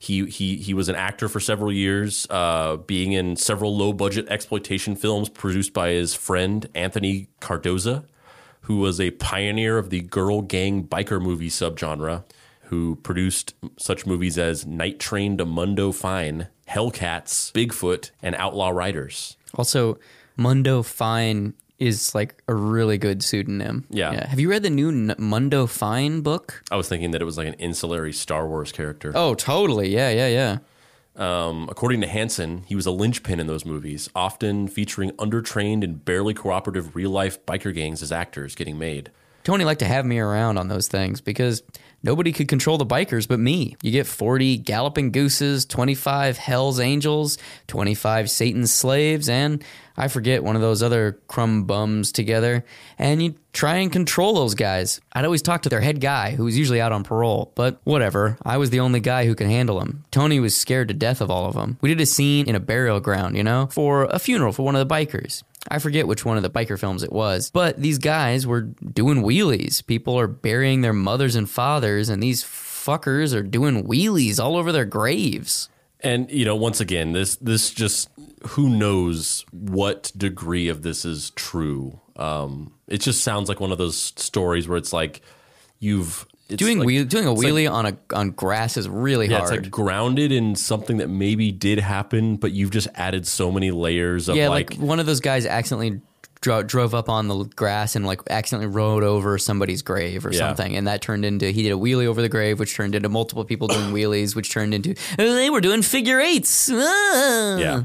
he 0.04 0.26
he 0.26 0.56
he 0.56 0.74
was 0.74 0.88
an 0.88 0.94
actor 0.94 1.28
for 1.28 1.40
several 1.40 1.72
years, 1.72 2.26
uh, 2.30 2.76
being 2.76 3.12
in 3.12 3.36
several 3.36 3.76
low 3.76 3.92
budget 3.92 4.28
exploitation 4.28 4.96
films 4.96 5.28
produced 5.28 5.72
by 5.72 5.90
his 5.90 6.14
friend 6.14 6.68
Anthony 6.74 7.28
Cardoza, 7.40 8.04
who 8.62 8.78
was 8.78 9.00
a 9.00 9.12
pioneer 9.12 9.78
of 9.78 9.90
the 9.90 10.00
girl 10.00 10.42
gang 10.42 10.84
biker 10.84 11.20
movie 11.20 11.50
subgenre. 11.50 12.24
Who 12.68 12.96
produced 12.96 13.54
such 13.78 14.06
movies 14.06 14.38
as 14.38 14.66
Night 14.66 14.98
Train 14.98 15.36
to 15.36 15.44
Mundo 15.44 15.92
Fine, 15.92 16.48
Hellcats, 16.66 17.52
Bigfoot, 17.52 18.10
and 18.22 18.34
Outlaw 18.36 18.70
Riders. 18.70 19.36
also, 19.54 19.98
Mundo 20.36 20.82
Fine 20.82 21.54
is 21.78 22.14
like 22.14 22.42
a 22.48 22.54
really 22.54 22.98
good 22.98 23.22
pseudonym. 23.22 23.84
Yeah. 23.90 24.26
Have 24.26 24.38
you 24.40 24.48
read 24.48 24.62
the 24.62 24.70
new 24.70 24.88
N- 24.90 25.14
Mundo 25.18 25.66
Fine 25.66 26.20
book? 26.20 26.62
I 26.70 26.76
was 26.76 26.88
thinking 26.88 27.10
that 27.12 27.20
it 27.22 27.24
was 27.24 27.36
like 27.36 27.48
an 27.48 27.54
ancillary 27.54 28.12
Star 28.12 28.46
Wars 28.46 28.72
character. 28.72 29.12
Oh, 29.14 29.34
totally. 29.34 29.88
Yeah, 29.88 30.10
yeah, 30.10 30.28
yeah. 30.28 30.58
Um, 31.16 31.68
according 31.70 32.00
to 32.00 32.06
Hansen, 32.08 32.64
he 32.66 32.74
was 32.74 32.86
a 32.86 32.90
linchpin 32.90 33.38
in 33.38 33.46
those 33.46 33.64
movies, 33.64 34.08
often 34.16 34.66
featuring 34.66 35.10
undertrained 35.12 35.84
and 35.84 36.04
barely 36.04 36.34
cooperative 36.34 36.96
real 36.96 37.10
life 37.10 37.44
biker 37.46 37.72
gangs 37.74 38.02
as 38.02 38.10
actors 38.10 38.54
getting 38.54 38.78
made. 38.78 39.10
Tony 39.44 39.64
liked 39.64 39.80
to 39.80 39.86
have 39.86 40.06
me 40.06 40.18
around 40.18 40.58
on 40.58 40.68
those 40.68 40.88
things 40.88 41.20
because 41.20 41.62
nobody 42.04 42.30
could 42.30 42.46
control 42.46 42.78
the 42.78 42.86
bikers 42.86 43.26
but 43.26 43.40
me. 43.40 43.76
You 43.82 43.90
get 43.90 44.06
40 44.06 44.58
galloping 44.58 45.10
gooses, 45.10 45.64
25 45.66 46.38
Hell's 46.38 46.78
Angels, 46.78 47.38
25 47.66 48.30
Satan's 48.30 48.72
slaves, 48.72 49.28
and 49.28 49.64
I 49.96 50.08
forget 50.08 50.42
one 50.42 50.56
of 50.56 50.62
those 50.62 50.82
other 50.82 51.18
crumb 51.28 51.64
bums 51.64 52.10
together. 52.10 52.64
And 52.98 53.22
you 53.22 53.34
try 53.52 53.76
and 53.76 53.92
control 53.92 54.34
those 54.34 54.54
guys. 54.54 55.00
I'd 55.12 55.24
always 55.24 55.42
talk 55.42 55.62
to 55.62 55.68
their 55.68 55.80
head 55.80 56.00
guy, 56.00 56.32
who 56.32 56.44
was 56.44 56.58
usually 56.58 56.80
out 56.80 56.92
on 56.92 57.04
parole, 57.04 57.52
but 57.54 57.80
whatever. 57.84 58.36
I 58.42 58.56
was 58.56 58.70
the 58.70 58.80
only 58.80 59.00
guy 59.00 59.26
who 59.26 59.34
could 59.34 59.46
handle 59.46 59.80
him. 59.80 60.04
Tony 60.10 60.40
was 60.40 60.56
scared 60.56 60.88
to 60.88 60.94
death 60.94 61.20
of 61.20 61.30
all 61.30 61.46
of 61.46 61.54
them. 61.54 61.78
We 61.80 61.88
did 61.88 62.00
a 62.00 62.06
scene 62.06 62.48
in 62.48 62.56
a 62.56 62.60
burial 62.60 63.00
ground, 63.00 63.36
you 63.36 63.44
know, 63.44 63.68
for 63.70 64.04
a 64.04 64.18
funeral 64.18 64.52
for 64.52 64.64
one 64.64 64.74
of 64.74 64.86
the 64.86 64.94
bikers. 64.94 65.42
I 65.68 65.78
forget 65.78 66.06
which 66.06 66.24
one 66.24 66.36
of 66.36 66.42
the 66.42 66.50
biker 66.50 66.78
films 66.78 67.02
it 67.02 67.12
was, 67.12 67.50
but 67.50 67.80
these 67.80 67.98
guys 67.98 68.46
were 68.46 68.62
doing 68.62 69.22
wheelies. 69.22 69.84
People 69.86 70.18
are 70.18 70.26
burying 70.26 70.82
their 70.82 70.92
mothers 70.92 71.36
and 71.36 71.48
fathers, 71.48 72.08
and 72.08 72.22
these 72.22 72.44
fuckers 72.44 73.34
are 73.34 73.42
doing 73.42 73.84
wheelies 73.84 74.42
all 74.42 74.56
over 74.56 74.72
their 74.72 74.84
graves. 74.84 75.68
And 76.00 76.30
you 76.30 76.44
know, 76.44 76.54
once 76.54 76.80
again, 76.80 77.12
this 77.12 77.36
this 77.36 77.70
just 77.70 78.10
who 78.48 78.68
knows 78.68 79.44
what 79.52 80.12
degree 80.16 80.68
of 80.68 80.82
this 80.82 81.04
is 81.04 81.30
true. 81.30 82.00
Um, 82.16 82.74
it 82.86 83.00
just 83.00 83.22
sounds 83.24 83.48
like 83.48 83.58
one 83.58 83.72
of 83.72 83.78
those 83.78 83.96
stories 83.96 84.68
where 84.68 84.76
it's 84.76 84.92
like 84.92 85.22
you've 85.80 86.26
Doing 86.48 86.78
like, 86.78 86.86
wheel, 86.86 87.04
doing 87.06 87.26
a 87.26 87.32
it's 87.32 87.42
like- 87.42 87.52
wheelie 87.52 87.70
on 87.70 87.86
a 87.86 87.96
on 88.14 88.30
grass 88.30 88.76
is 88.76 88.88
really 88.88 89.28
yeah, 89.28 89.38
hard. 89.38 89.52
it's 89.54 89.62
like 89.62 89.70
grounded 89.70 90.30
in 90.30 90.54
something 90.54 90.98
that 90.98 91.08
maybe 91.08 91.50
did 91.50 91.78
happen, 91.80 92.36
but 92.36 92.52
you've 92.52 92.70
just 92.70 92.88
added 92.94 93.26
so 93.26 93.50
many 93.50 93.70
layers 93.70 94.28
of 94.28 94.36
yeah, 94.36 94.48
like, 94.48 94.70
like, 94.72 94.78
one 94.80 95.00
of 95.00 95.06
those 95.06 95.20
guys 95.20 95.46
accidentally 95.46 96.02
dro- 96.42 96.62
drove 96.62 96.94
up 96.94 97.08
on 97.08 97.28
the 97.28 97.44
grass 97.56 97.96
and 97.96 98.04
like 98.06 98.20
accidentally 98.28 98.66
rode 98.70 99.02
over 99.02 99.38
somebody's 99.38 99.80
grave 99.80 100.26
or 100.26 100.32
Yeah. 100.32 100.40
something, 100.40 100.76
and 100.76 100.86
that 100.86 101.00
turned 101.00 101.24
into 101.24 101.50
he 101.50 101.62
did 101.62 101.72
a 101.72 101.76
wheelie 101.76 102.04
over 102.06 102.20
the 102.20 102.28
grave, 102.28 102.58
which 102.60 102.74
turned 102.74 102.94
into 102.94 103.08
multiple 103.08 103.44
people 103.46 103.66
doing 103.68 103.90
wheelies, 103.94 104.36
which 104.36 104.50
turned 104.52 104.74
into 104.74 104.94
"Oh, 105.18 105.34
they 105.34 105.48
were 105.48 105.62
doing 105.62 105.80
figure 105.80 106.20
eights. 106.20 106.70
Ah. 106.70 107.56
Yeah. 107.56 107.82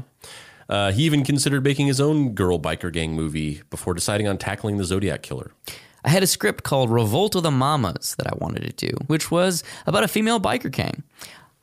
Uh, 0.68 0.92
he 0.92 1.02
even 1.04 1.24
considered 1.24 1.64
making 1.64 1.86
his 1.88 1.98
own 2.00 2.32
girl 2.34 2.58
biker 2.58 2.92
gang 2.92 3.14
movie 3.14 3.62
before 3.70 3.94
deciding 3.94 4.28
on 4.28 4.36
tackling 4.38 4.76
the 4.76 4.84
Zodiac 4.84 5.22
Killer. 5.22 5.50
I 6.04 6.10
had 6.10 6.22
a 6.22 6.26
script 6.26 6.64
called 6.64 6.90
Revolt 6.90 7.34
of 7.34 7.42
the 7.42 7.50
Mamas 7.50 8.14
that 8.16 8.26
I 8.26 8.32
wanted 8.38 8.62
to 8.62 8.86
do, 8.86 8.96
which 9.06 9.30
was 9.30 9.62
about 9.86 10.04
a 10.04 10.08
female 10.08 10.40
biker 10.40 10.70
gang. 10.70 11.02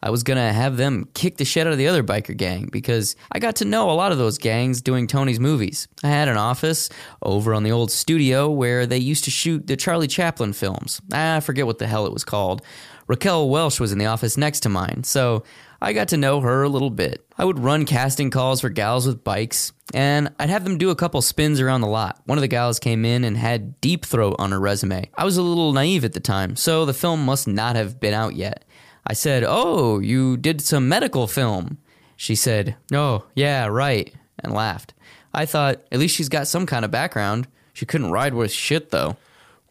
I 0.03 0.11
was 0.11 0.21
gonna 0.21 0.53
have 0.53 0.77
them 0.77 1.09
kick 1.15 1.37
the 1.37 1.45
shit 1.45 1.65
out 1.65 1.73
of 1.73 1.79
the 1.79 1.87
other 1.87 2.03
biker 2.03 2.37
gang 2.37 2.69
because 2.71 3.15
I 3.31 3.39
got 3.39 3.55
to 3.57 3.65
know 3.65 3.89
a 3.89 3.93
lot 3.93 4.11
of 4.11 4.19
those 4.19 4.37
gangs 4.37 4.81
doing 4.81 5.07
Tony's 5.07 5.39
movies. 5.39 5.87
I 6.03 6.09
had 6.09 6.27
an 6.27 6.37
office 6.37 6.89
over 7.23 7.53
on 7.53 7.63
the 7.63 7.71
old 7.71 7.89
studio 7.89 8.49
where 8.49 8.85
they 8.85 8.99
used 8.99 9.23
to 9.23 9.31
shoot 9.31 9.65
the 9.65 9.75
Charlie 9.75 10.07
Chaplin 10.07 10.53
films. 10.53 11.01
I 11.11 11.39
forget 11.39 11.65
what 11.65 11.79
the 11.79 11.87
hell 11.87 12.05
it 12.05 12.13
was 12.13 12.23
called. 12.23 12.61
Raquel 13.07 13.49
Welch 13.49 13.79
was 13.79 13.91
in 13.91 13.97
the 13.97 14.05
office 14.05 14.37
next 14.37 14.59
to 14.61 14.69
mine, 14.69 15.03
so 15.03 15.43
I 15.81 15.93
got 15.93 16.07
to 16.09 16.17
know 16.17 16.41
her 16.41 16.63
a 16.63 16.69
little 16.69 16.89
bit. 16.89 17.23
I 17.37 17.45
would 17.45 17.59
run 17.59 17.85
casting 17.85 18.31
calls 18.31 18.61
for 18.61 18.69
gals 18.69 19.05
with 19.05 19.23
bikes, 19.23 19.71
and 19.93 20.33
I'd 20.39 20.49
have 20.49 20.63
them 20.63 20.77
do 20.77 20.89
a 20.89 20.95
couple 20.95 21.21
spins 21.21 21.59
around 21.59 21.81
the 21.81 21.87
lot. 21.87 22.19
One 22.25 22.37
of 22.37 22.41
the 22.41 22.47
gals 22.47 22.79
came 22.79 23.05
in 23.05 23.23
and 23.23 23.37
had 23.37 23.79
Deep 23.79 24.05
Throat 24.05 24.37
on 24.39 24.51
her 24.51 24.59
resume. 24.59 25.09
I 25.15 25.23
was 25.23 25.37
a 25.37 25.43
little 25.43 25.73
naive 25.73 26.03
at 26.03 26.13
the 26.13 26.19
time, 26.19 26.55
so 26.55 26.85
the 26.85 26.93
film 26.93 27.23
must 27.23 27.47
not 27.47 27.75
have 27.75 27.99
been 27.99 28.13
out 28.13 28.35
yet. 28.35 28.65
I 29.05 29.13
said, 29.13 29.43
Oh, 29.47 29.99
you 29.99 30.35
did 30.35 30.61
some 30.61 30.89
medical 30.89 31.27
film. 31.27 31.77
She 32.15 32.33
said, 32.33 32.75
Oh, 32.91 33.25
yeah, 33.35 33.67
right, 33.67 34.13
and 34.39 34.53
laughed. 34.53 34.93
I 35.33 35.45
thought, 35.45 35.81
At 35.91 35.99
least 35.99 36.15
she's 36.15 36.29
got 36.29 36.47
some 36.47 36.65
kind 36.65 36.85
of 36.85 36.91
background. 36.91 37.47
She 37.73 37.85
couldn't 37.85 38.11
ride 38.11 38.33
with 38.33 38.51
shit, 38.51 38.89
though. 38.89 39.17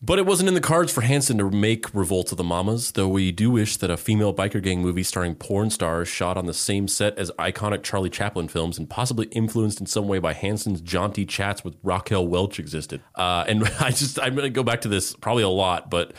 But 0.07 0.21
it 0.21 0.25
wasn't 0.25 0.47
in 0.47 0.55
the 0.55 0.61
cards 0.61 0.93
for 0.93 1.01
Hansen 1.01 1.37
to 1.39 1.51
make 1.51 1.93
Revolt 1.93 2.31
of 2.31 2.39
the 2.39 2.45
Mamas, 2.45 2.93
though 2.93 3.09
we 3.09 3.33
do 3.33 3.51
wish 3.51 3.77
that 3.79 3.91
a 3.91 3.97
female 3.97 4.33
biker 4.33 4.63
gang 4.63 4.81
movie 4.81 5.03
starring 5.03 5.35
porn 5.35 5.69
stars 5.69 6.07
shot 6.07 6.37
on 6.37 6.47
the 6.47 6.55
same 6.55 6.87
set 6.87 7.19
as 7.19 7.33
iconic 7.41 7.83
Charlie 7.83 8.09
Chaplin 8.09 8.47
films 8.47 8.79
and 8.79 8.89
possibly 8.89 9.27
influenced 9.33 9.81
in 9.81 9.87
some 9.87 10.07
way 10.07 10.21
by 10.21 10.33
Hansen's 10.33 10.81
jaunty 10.81 11.27
chats 11.27 11.65
with 11.65 11.75
Raquel 11.83 12.25
Welch 12.25 12.61
existed. 12.61 13.03
Uh, 13.17 13.47
and 13.49 13.65
I 13.81 13.91
just, 13.91 14.21
I'm 14.21 14.37
going 14.37 14.45
to 14.45 14.51
go 14.51 14.63
back 14.63 14.83
to 14.83 14.89
this 14.89 15.17
probably 15.17 15.43
a 15.43 15.49
lot, 15.49 15.91
but 15.91 16.13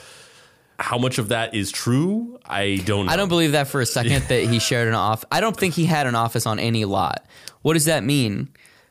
how 0.79 0.97
much 0.97 1.17
of 1.17 1.29
that 1.29 1.55
is 1.55 1.71
true, 1.71 2.37
I 2.45 2.81
don't 2.83 3.05
know. 3.05 3.11
I 3.13 3.15
don't 3.15 3.29
believe 3.29 3.53
that 3.53 3.69
for 3.69 3.79
a 3.79 3.85
second 3.85 4.21
that 4.23 4.43
he 4.43 4.59
shared 4.59 4.89
an 4.89 4.95
office. 4.95 5.23
I 5.31 5.39
don't 5.39 5.55
think 5.55 5.75
he 5.75 5.85
had 5.85 6.07
an 6.07 6.15
office 6.15 6.45
on 6.45 6.59
any 6.59 6.83
lot. 6.83 7.25
What 7.61 7.75
does 7.75 7.85
that 7.85 8.03
mean? 8.03 8.49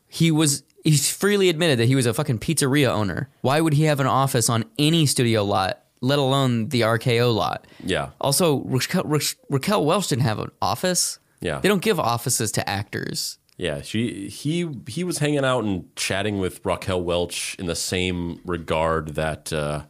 He 0.08 0.30
was 0.30 0.62
he's 0.86 1.10
freely 1.10 1.48
admitted 1.48 1.78
that 1.78 1.86
he 1.86 1.94
was 1.94 2.06
a 2.06 2.14
fucking 2.14 2.38
pizzeria 2.38 2.88
owner. 2.88 3.28
Why 3.40 3.60
would 3.60 3.74
he 3.74 3.84
have 3.84 4.00
an 4.00 4.06
office 4.06 4.48
on 4.48 4.64
any 4.78 5.06
studio 5.06 5.44
lot, 5.44 5.82
let 6.00 6.18
alone 6.18 6.68
the 6.68 6.82
RKO 6.82 7.34
lot? 7.34 7.66
Yeah. 7.84 8.10
Also, 8.20 8.60
Raquel, 8.60 9.04
Raquel 9.50 9.84
Welch 9.84 10.08
didn't 10.08 10.22
have 10.22 10.38
an 10.38 10.50
office. 10.62 11.18
Yeah. 11.40 11.58
They 11.58 11.68
don't 11.68 11.82
give 11.82 12.00
offices 12.00 12.52
to 12.52 12.68
actors. 12.68 13.38
Yeah, 13.58 13.80
she 13.80 14.28
he 14.28 14.68
he 14.86 15.02
was 15.02 15.18
hanging 15.18 15.44
out 15.44 15.64
and 15.64 15.94
chatting 15.96 16.38
with 16.38 16.64
Raquel 16.64 17.02
Welch 17.02 17.56
in 17.58 17.64
the 17.64 17.74
same 17.74 18.38
regard 18.44 19.14
that 19.14 19.50
uh, 19.50 19.84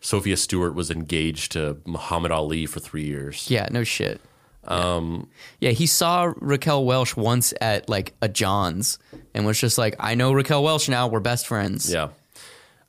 Sophia 0.00 0.36
Stewart 0.36 0.74
was 0.74 0.90
engaged 0.90 1.52
to 1.52 1.78
Muhammad 1.86 2.32
Ali 2.32 2.66
for 2.66 2.80
three 2.80 3.04
years. 3.04 3.48
Yeah, 3.48 3.68
no 3.70 3.84
shit. 3.84 4.20
Um, 4.68 5.28
yeah, 5.60 5.70
he 5.70 5.86
saw 5.86 6.32
Raquel 6.36 6.84
Welch 6.84 7.16
once 7.16 7.54
at 7.60 7.88
like 7.88 8.14
a 8.22 8.28
John's 8.28 8.98
and 9.34 9.46
was 9.46 9.58
just 9.58 9.78
like, 9.78 9.96
I 9.98 10.14
know 10.14 10.32
Raquel 10.32 10.62
Welch 10.62 10.88
now. 10.88 11.08
We're 11.08 11.20
best 11.20 11.46
friends. 11.46 11.90
Yeah. 11.90 12.10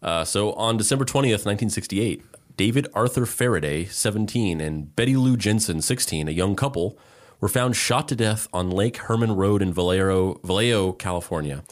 Uh, 0.01 0.23
so 0.23 0.53
on 0.53 0.77
December 0.77 1.05
20th, 1.05 1.45
1968, 1.45 2.23
David 2.55 2.87
Arthur 2.93 3.25
Faraday, 3.25 3.85
17, 3.85 4.59
and 4.61 4.95
Betty 4.95 5.15
Lou 5.15 5.37
Jensen, 5.37 5.81
16, 5.81 6.27
a 6.27 6.31
young 6.31 6.55
couple, 6.55 6.97
were 7.39 7.47
found 7.47 7.75
shot 7.75 8.07
to 8.09 8.15
death 8.15 8.47
on 8.51 8.69
Lake 8.69 8.97
Herman 8.97 9.35
Road 9.35 9.61
in 9.61 9.73
Vallejo, 9.73 10.39
Vallejo 10.43 10.91
California. 10.93 11.63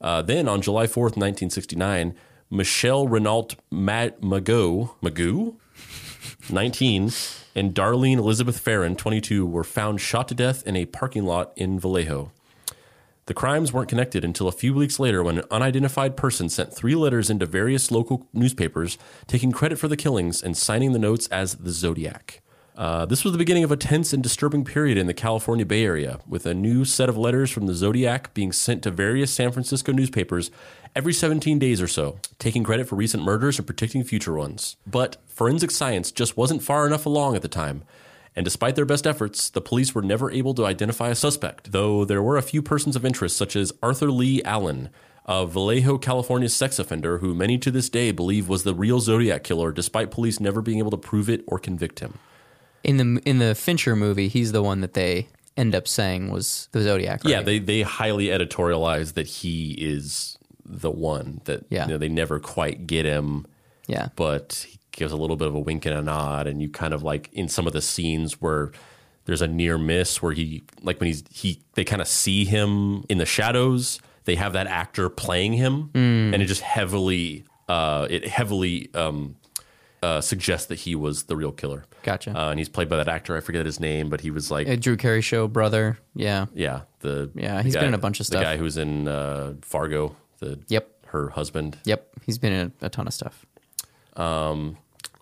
Uh, 0.00 0.20
then 0.20 0.46
on 0.46 0.60
July 0.60 0.86
4th, 0.86 1.16
1969, 1.16 2.14
Michelle 2.50 3.08
Renault 3.08 3.56
Magoo, 3.72 4.90
Magoo, 5.02 5.54
19, 6.50 7.10
and 7.56 7.74
Darlene 7.74 8.18
Elizabeth 8.18 8.60
Ferrin, 8.60 8.96
22, 8.96 9.46
were 9.46 9.64
found 9.64 10.00
shot 10.00 10.28
to 10.28 10.34
death 10.34 10.62
in 10.66 10.76
a 10.76 10.84
parking 10.84 11.24
lot 11.24 11.52
in 11.56 11.80
Vallejo. 11.80 12.30
The 13.24 13.34
crimes 13.34 13.72
weren't 13.72 13.88
connected 13.88 14.24
until 14.24 14.46
a 14.46 14.52
few 14.52 14.74
weeks 14.74 15.00
later 15.00 15.24
when 15.24 15.38
an 15.38 15.44
unidentified 15.50 16.16
person 16.16 16.50
sent 16.50 16.72
three 16.72 16.94
letters 16.94 17.30
into 17.30 17.46
various 17.46 17.90
local 17.90 18.28
newspapers 18.34 18.98
taking 19.26 19.52
credit 19.52 19.78
for 19.78 19.88
the 19.88 19.96
killings 19.96 20.42
and 20.42 20.54
signing 20.54 20.92
the 20.92 20.98
notes 20.98 21.26
as 21.28 21.54
the 21.54 21.70
Zodiac. 21.72 22.42
Uh, 22.76 23.06
this 23.06 23.24
was 23.24 23.32
the 23.32 23.38
beginning 23.38 23.64
of 23.64 23.72
a 23.72 23.76
tense 23.76 24.12
and 24.12 24.22
disturbing 24.22 24.62
period 24.62 24.98
in 24.98 25.06
the 25.06 25.14
California 25.14 25.64
Bay 25.64 25.82
Area, 25.82 26.20
with 26.28 26.44
a 26.44 26.52
new 26.52 26.84
set 26.84 27.08
of 27.08 27.16
letters 27.16 27.50
from 27.50 27.66
the 27.66 27.74
Zodiac 27.74 28.34
being 28.34 28.52
sent 28.52 28.82
to 28.82 28.90
various 28.90 29.32
San 29.32 29.50
Francisco 29.50 29.92
newspapers 29.92 30.50
every 30.94 31.14
17 31.14 31.58
days 31.58 31.80
or 31.80 31.88
so, 31.88 32.18
taking 32.38 32.64
credit 32.64 32.86
for 32.86 32.96
recent 32.96 33.22
murders 33.22 33.58
and 33.58 33.66
predicting 33.66 34.04
future 34.04 34.34
ones. 34.34 34.76
But 34.86 35.16
forensic 35.26 35.70
science 35.70 36.12
just 36.12 36.36
wasn't 36.36 36.62
far 36.62 36.86
enough 36.86 37.06
along 37.06 37.34
at 37.34 37.40
the 37.40 37.48
time. 37.48 37.82
And 38.34 38.44
despite 38.44 38.76
their 38.76 38.84
best 38.84 39.06
efforts, 39.06 39.48
the 39.48 39.62
police 39.62 39.94
were 39.94 40.02
never 40.02 40.30
able 40.30 40.52
to 40.52 40.66
identify 40.66 41.08
a 41.08 41.14
suspect, 41.14 41.72
though 41.72 42.04
there 42.04 42.22
were 42.22 42.36
a 42.36 42.42
few 42.42 42.60
persons 42.60 42.94
of 42.94 43.06
interest, 43.06 43.38
such 43.38 43.56
as 43.56 43.72
Arthur 43.82 44.10
Lee 44.10 44.42
Allen, 44.42 44.90
a 45.24 45.46
Vallejo, 45.46 45.96
California 45.96 46.50
sex 46.50 46.78
offender 46.78 47.18
who 47.18 47.34
many 47.34 47.56
to 47.56 47.70
this 47.70 47.88
day 47.88 48.10
believe 48.12 48.50
was 48.50 48.64
the 48.64 48.74
real 48.74 49.00
Zodiac 49.00 49.44
killer, 49.44 49.72
despite 49.72 50.10
police 50.10 50.40
never 50.40 50.60
being 50.60 50.78
able 50.78 50.90
to 50.90 50.98
prove 50.98 51.30
it 51.30 51.42
or 51.46 51.58
convict 51.58 52.00
him. 52.00 52.18
In 52.86 52.96
the 52.98 53.20
in 53.24 53.38
the 53.38 53.54
Fincher 53.54 53.96
movie, 53.96 54.28
he's 54.28 54.52
the 54.52 54.62
one 54.62 54.80
that 54.80 54.94
they 54.94 55.28
end 55.56 55.74
up 55.74 55.88
saying 55.88 56.30
was 56.30 56.68
the 56.72 56.82
Zodiac. 56.82 57.24
Right? 57.24 57.30
Yeah, 57.32 57.42
they 57.42 57.58
they 57.58 57.82
highly 57.82 58.26
editorialize 58.26 59.14
that 59.14 59.26
he 59.26 59.72
is 59.72 60.38
the 60.64 60.90
one 60.90 61.40
that 61.44 61.64
Yeah. 61.70 61.84
you 61.86 61.92
know, 61.92 61.98
they 61.98 62.08
never 62.08 62.38
quite 62.40 62.86
get 62.86 63.04
him, 63.04 63.46
yeah. 63.86 64.08
but 64.16 64.66
he 64.68 64.78
gives 64.92 65.12
a 65.12 65.16
little 65.16 65.36
bit 65.36 65.46
of 65.48 65.54
a 65.54 65.60
wink 65.60 65.84
and 65.86 65.94
a 65.96 66.02
nod, 66.02 66.46
and 66.46 66.60
you 66.62 66.68
kind 66.68 66.92
of 66.94 67.02
like 67.02 67.28
in 67.32 67.48
some 67.48 67.66
of 67.66 67.72
the 67.72 67.82
scenes 67.82 68.40
where 68.40 68.72
there's 69.26 69.42
a 69.42 69.48
near 69.48 69.76
miss 69.78 70.22
where 70.22 70.32
he 70.32 70.62
like 70.82 71.00
when 71.00 71.08
he's 71.08 71.24
he 71.32 71.60
they 71.74 71.84
kind 71.84 72.00
of 72.00 72.08
see 72.08 72.44
him 72.44 73.04
in 73.08 73.18
the 73.18 73.26
shadows. 73.26 73.98
They 74.26 74.34
have 74.36 74.52
that 74.54 74.66
actor 74.66 75.08
playing 75.08 75.52
him, 75.54 75.90
Mm. 75.94 76.34
and 76.34 76.42
it 76.42 76.46
just 76.46 76.62
heavily 76.62 77.44
uh, 77.68 78.06
it 78.10 78.26
heavily 78.28 78.90
um, 78.94 79.36
uh, 80.02 80.20
suggests 80.20 80.66
that 80.68 80.80
he 80.80 80.94
was 80.94 81.24
the 81.24 81.36
real 81.36 81.52
killer. 81.52 81.84
Gotcha. 82.02 82.30
Uh, 82.38 82.50
and 82.50 82.58
he's 82.58 82.68
played 82.68 82.88
by 82.88 82.96
that 82.96 83.08
actor. 83.08 83.36
I 83.36 83.40
forget 83.40 83.64
his 83.66 83.80
name, 83.80 84.08
but 84.10 84.20
he 84.20 84.30
was 84.30 84.50
like 84.50 84.68
Uh, 84.68 84.76
Drew 84.76 84.96
Carey 84.96 85.20
show 85.22 85.48
brother. 85.48 85.98
Yeah. 86.14 86.46
yeah, 86.54 86.82
the 87.00 87.30
Yeah, 87.34 87.56
the 87.58 87.62
he's 87.64 87.74
been 87.74 87.84
in 87.86 87.94
a 87.94 87.98
bunch 87.98 88.20
of 88.20 88.26
stuff. 88.26 88.40
The 88.40 88.44
guy 88.44 88.56
who's 88.56 88.76
in 88.76 89.08
uh, 89.08 89.54
Fargo, 89.62 90.14
the 90.38 90.58
Yep. 90.68 91.06
her 91.06 91.30
husband. 91.30 91.78
Yep. 91.84 92.08
He's 92.24 92.38
been 92.38 92.52
in 92.52 92.72
a, 92.82 92.86
a 92.86 92.88
ton 92.90 93.06
of 93.06 93.14
stuff. 93.14 93.44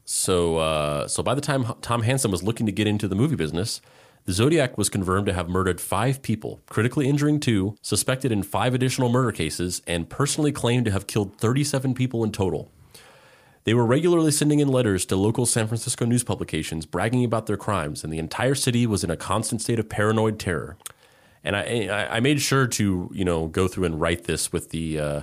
So 0.06 0.58
uh, 0.58 1.08
so 1.08 1.22
by 1.22 1.34
the 1.34 1.40
time 1.40 1.62
H- 1.64 1.76
Tom 1.80 2.02
Hansen 2.02 2.30
was 2.30 2.42
looking 2.42 2.66
to 2.66 2.72
get 2.72 2.87
into 2.87 3.08
the 3.08 3.14
movie 3.14 3.37
business, 3.37 3.80
the 4.26 4.32
Zodiac 4.32 4.76
was 4.76 4.88
confirmed 4.90 5.26
to 5.26 5.32
have 5.32 5.48
murdered 5.48 5.80
five 5.80 6.20
people, 6.22 6.60
critically 6.68 7.08
injuring 7.08 7.40
two, 7.40 7.76
suspected 7.82 8.30
in 8.32 8.42
five 8.42 8.74
additional 8.74 9.08
murder 9.08 9.32
cases, 9.32 9.80
and 9.87 10.08
personally 10.10 10.52
claimed 10.52 10.84
to 10.87 10.90
have 10.90 11.06
killed 11.06 11.37
37 11.38 11.94
people 11.94 12.22
in 12.24 12.32
total. 12.32 12.70
They 13.64 13.74
were 13.74 13.87
regularly 13.87 14.31
sending 14.31 14.61
in 14.61 14.68
letters 14.68 15.05
to 15.07 15.16
local 15.16 15.46
San 15.46 15.66
Francisco 15.66 16.05
news 16.05 16.22
publications 16.22 16.85
bragging 16.87 17.24
about 17.24 17.46
their 17.46 17.57
crimes, 17.57 18.05
and 18.05 18.12
the 18.12 18.18
entire 18.18 18.55
city 18.55 18.87
was 18.87 19.03
in 19.03 19.11
a 19.11 19.16
constant 19.16 19.62
state 19.62 19.79
of 19.79 19.88
paranoid 19.88 20.38
terror. 20.38 20.77
And 21.42 21.57
I, 21.57 22.09
I 22.11 22.20
made 22.20 22.40
sure 22.40 22.66
to 22.66 23.11
you 23.12 23.24
know 23.24 23.48
go 23.48 23.68
through 23.68 23.85
and 23.85 24.00
write 24.00 24.24
this 24.24 24.53
with 24.53 24.70
the 24.70 24.98
uh, 24.98 25.20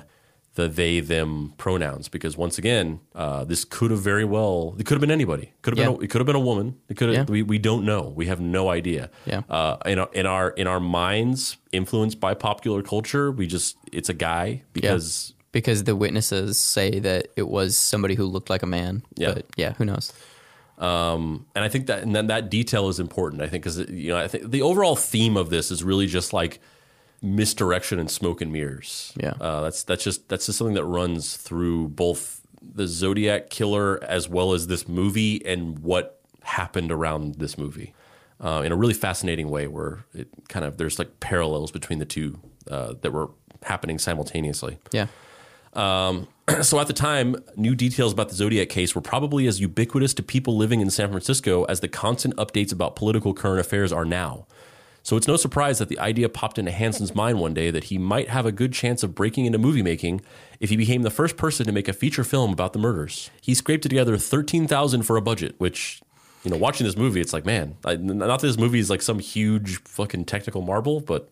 the 0.55 0.67
they 0.67 0.99
them 0.99 1.53
pronouns 1.57 2.09
because 2.09 2.35
once 2.37 2.57
again 2.57 2.99
uh, 3.15 3.43
this 3.45 3.63
could 3.63 3.89
have 3.89 4.01
very 4.01 4.25
well 4.25 4.75
it 4.77 4.85
could 4.85 4.95
have 4.95 5.01
been 5.01 5.09
anybody 5.11 5.53
could 5.61 5.75
have 5.75 5.79
Yeah. 5.79 5.91
been 5.93 6.01
a, 6.01 6.03
it 6.03 6.09
could 6.09 6.19
have 6.19 6.25
been 6.27 6.35
a 6.35 6.39
woman 6.41 6.75
it 6.89 6.97
could 6.97 7.09
have 7.09 7.29
Yeah. 7.29 7.31
we, 7.31 7.41
we 7.41 7.57
don't 7.57 7.85
know 7.85 8.11
we 8.15 8.25
have 8.27 8.39
no 8.41 8.69
idea 8.69 9.09
Yeah. 9.25 9.41
uh, 9.49 9.77
in 9.85 9.97
our 9.97 10.09
in 10.13 10.25
our 10.25 10.49
in 10.51 10.67
our 10.67 10.79
minds 10.81 11.55
influenced 11.71 12.19
by 12.19 12.33
popular 12.33 12.81
culture 12.83 13.31
we 13.31 13.47
just 13.47 13.77
it's 13.93 14.09
a 14.09 14.13
guy 14.13 14.63
because 14.73 15.33
Because 15.51 15.83
the 15.83 15.95
witnesses 15.95 16.57
say 16.57 16.99
that 16.99 17.27
it 17.35 17.47
was 17.47 17.75
somebody 17.75 18.15
who 18.15 18.25
looked 18.25 18.49
like 18.49 18.63
a 18.63 18.67
man. 18.67 19.03
Yeah. 19.15 19.33
But 19.33 19.45
yeah, 19.57 19.73
who 19.73 19.85
knows? 19.85 20.13
and 20.77 21.43
I 21.55 21.69
think 21.69 21.87
that 21.87 22.01
and 22.01 22.15
then 22.15 22.27
that 22.27 22.49
detail 22.49 22.87
is 22.89 22.99
important. 22.99 23.41
I 23.41 23.47
think 23.47 23.63
because 23.63 23.77
you 23.89 24.09
know 24.09 24.17
I 24.17 24.27
think 24.27 24.49
the 24.49 24.61
overall 24.61 24.95
theme 24.95 25.37
of 25.37 25.49
this 25.49 25.69
is 25.71 25.83
really 25.83 26.07
just 26.07 26.33
like 26.33 26.59
misdirection 27.21 27.99
and 27.99 28.09
smoke 28.09 28.41
and 28.41 28.51
mirrors. 28.51 29.13
Yeah. 29.15 29.33
uh, 29.39 29.61
that's 29.61 29.83
that's 29.83 30.03
just 30.03 30.27
that's 30.29 30.45
just 30.47 30.57
something 30.57 30.75
that 30.75 30.85
runs 30.85 31.37
through 31.37 31.89
both 31.89 32.41
the 32.61 32.87
Zodiac 32.87 33.49
killer 33.49 34.03
as 34.03 34.29
well 34.29 34.53
as 34.53 34.67
this 34.67 34.87
movie 34.87 35.45
and 35.45 35.79
what 35.79 36.19
happened 36.43 36.91
around 36.91 37.35
this 37.35 37.57
movie 37.57 37.93
uh, 38.39 38.61
in 38.65 38.71
a 38.71 38.75
really 38.75 38.93
fascinating 38.93 39.49
way, 39.49 39.67
where 39.67 40.05
it 40.13 40.27
kind 40.49 40.65
of 40.65 40.77
there's 40.77 40.99
like 40.99 41.19
parallels 41.19 41.71
between 41.71 41.99
the 41.99 42.05
two 42.05 42.39
uh, 42.69 42.93
that 43.01 43.11
were 43.11 43.29
happening 43.63 43.99
simultaneously. 43.99 44.79
Yeah. 44.91 45.07
Um, 45.73 46.27
so 46.61 46.79
at 46.79 46.87
the 46.87 46.93
time, 46.93 47.35
new 47.55 47.75
details 47.75 48.13
about 48.13 48.29
the 48.29 48.35
Zodiac 48.35 48.69
case 48.69 48.95
were 48.95 49.01
probably 49.01 49.47
as 49.47 49.59
ubiquitous 49.59 50.13
to 50.15 50.23
people 50.23 50.57
living 50.57 50.81
in 50.81 50.89
San 50.89 51.09
Francisco 51.09 51.63
as 51.65 51.79
the 51.79 51.87
constant 51.87 52.35
updates 52.37 52.71
about 52.71 52.95
political 52.95 53.33
current 53.33 53.59
affairs 53.59 53.91
are 53.91 54.05
now. 54.05 54.45
So 55.03 55.17
it's 55.17 55.27
no 55.27 55.35
surprise 55.35 55.79
that 55.79 55.89
the 55.89 55.97
idea 55.97 56.29
popped 56.29 56.59
into 56.59 56.71
Hansen's 56.71 57.15
mind 57.15 57.39
one 57.39 57.55
day 57.55 57.71
that 57.71 57.85
he 57.85 57.97
might 57.97 58.29
have 58.29 58.45
a 58.45 58.51
good 58.51 58.71
chance 58.71 59.01
of 59.01 59.15
breaking 59.15 59.45
into 59.45 59.57
movie 59.57 59.81
making 59.81 60.21
if 60.59 60.69
he 60.69 60.77
became 60.77 61.01
the 61.01 61.09
first 61.09 61.37
person 61.37 61.65
to 61.65 61.71
make 61.71 61.87
a 61.87 61.93
feature 61.93 62.23
film 62.23 62.53
about 62.53 62.73
the 62.73 62.79
murders. 62.79 63.31
He 63.41 63.55
scraped 63.55 63.81
together 63.81 64.15
thirteen 64.17 64.67
thousand 64.67 65.03
for 65.03 65.17
a 65.17 65.21
budget, 65.21 65.55
which, 65.57 66.01
you 66.43 66.51
know, 66.51 66.57
watching 66.57 66.85
this 66.85 66.95
movie, 66.95 67.19
it's 67.19 67.33
like, 67.33 67.47
man, 67.47 67.77
I, 67.83 67.95
not 67.95 68.41
that 68.41 68.47
this 68.47 68.59
movie 68.59 68.77
is 68.77 68.91
like 68.91 69.01
some 69.01 69.17
huge 69.17 69.81
fucking 69.85 70.25
technical 70.25 70.61
marvel, 70.61 70.99
but 70.99 71.31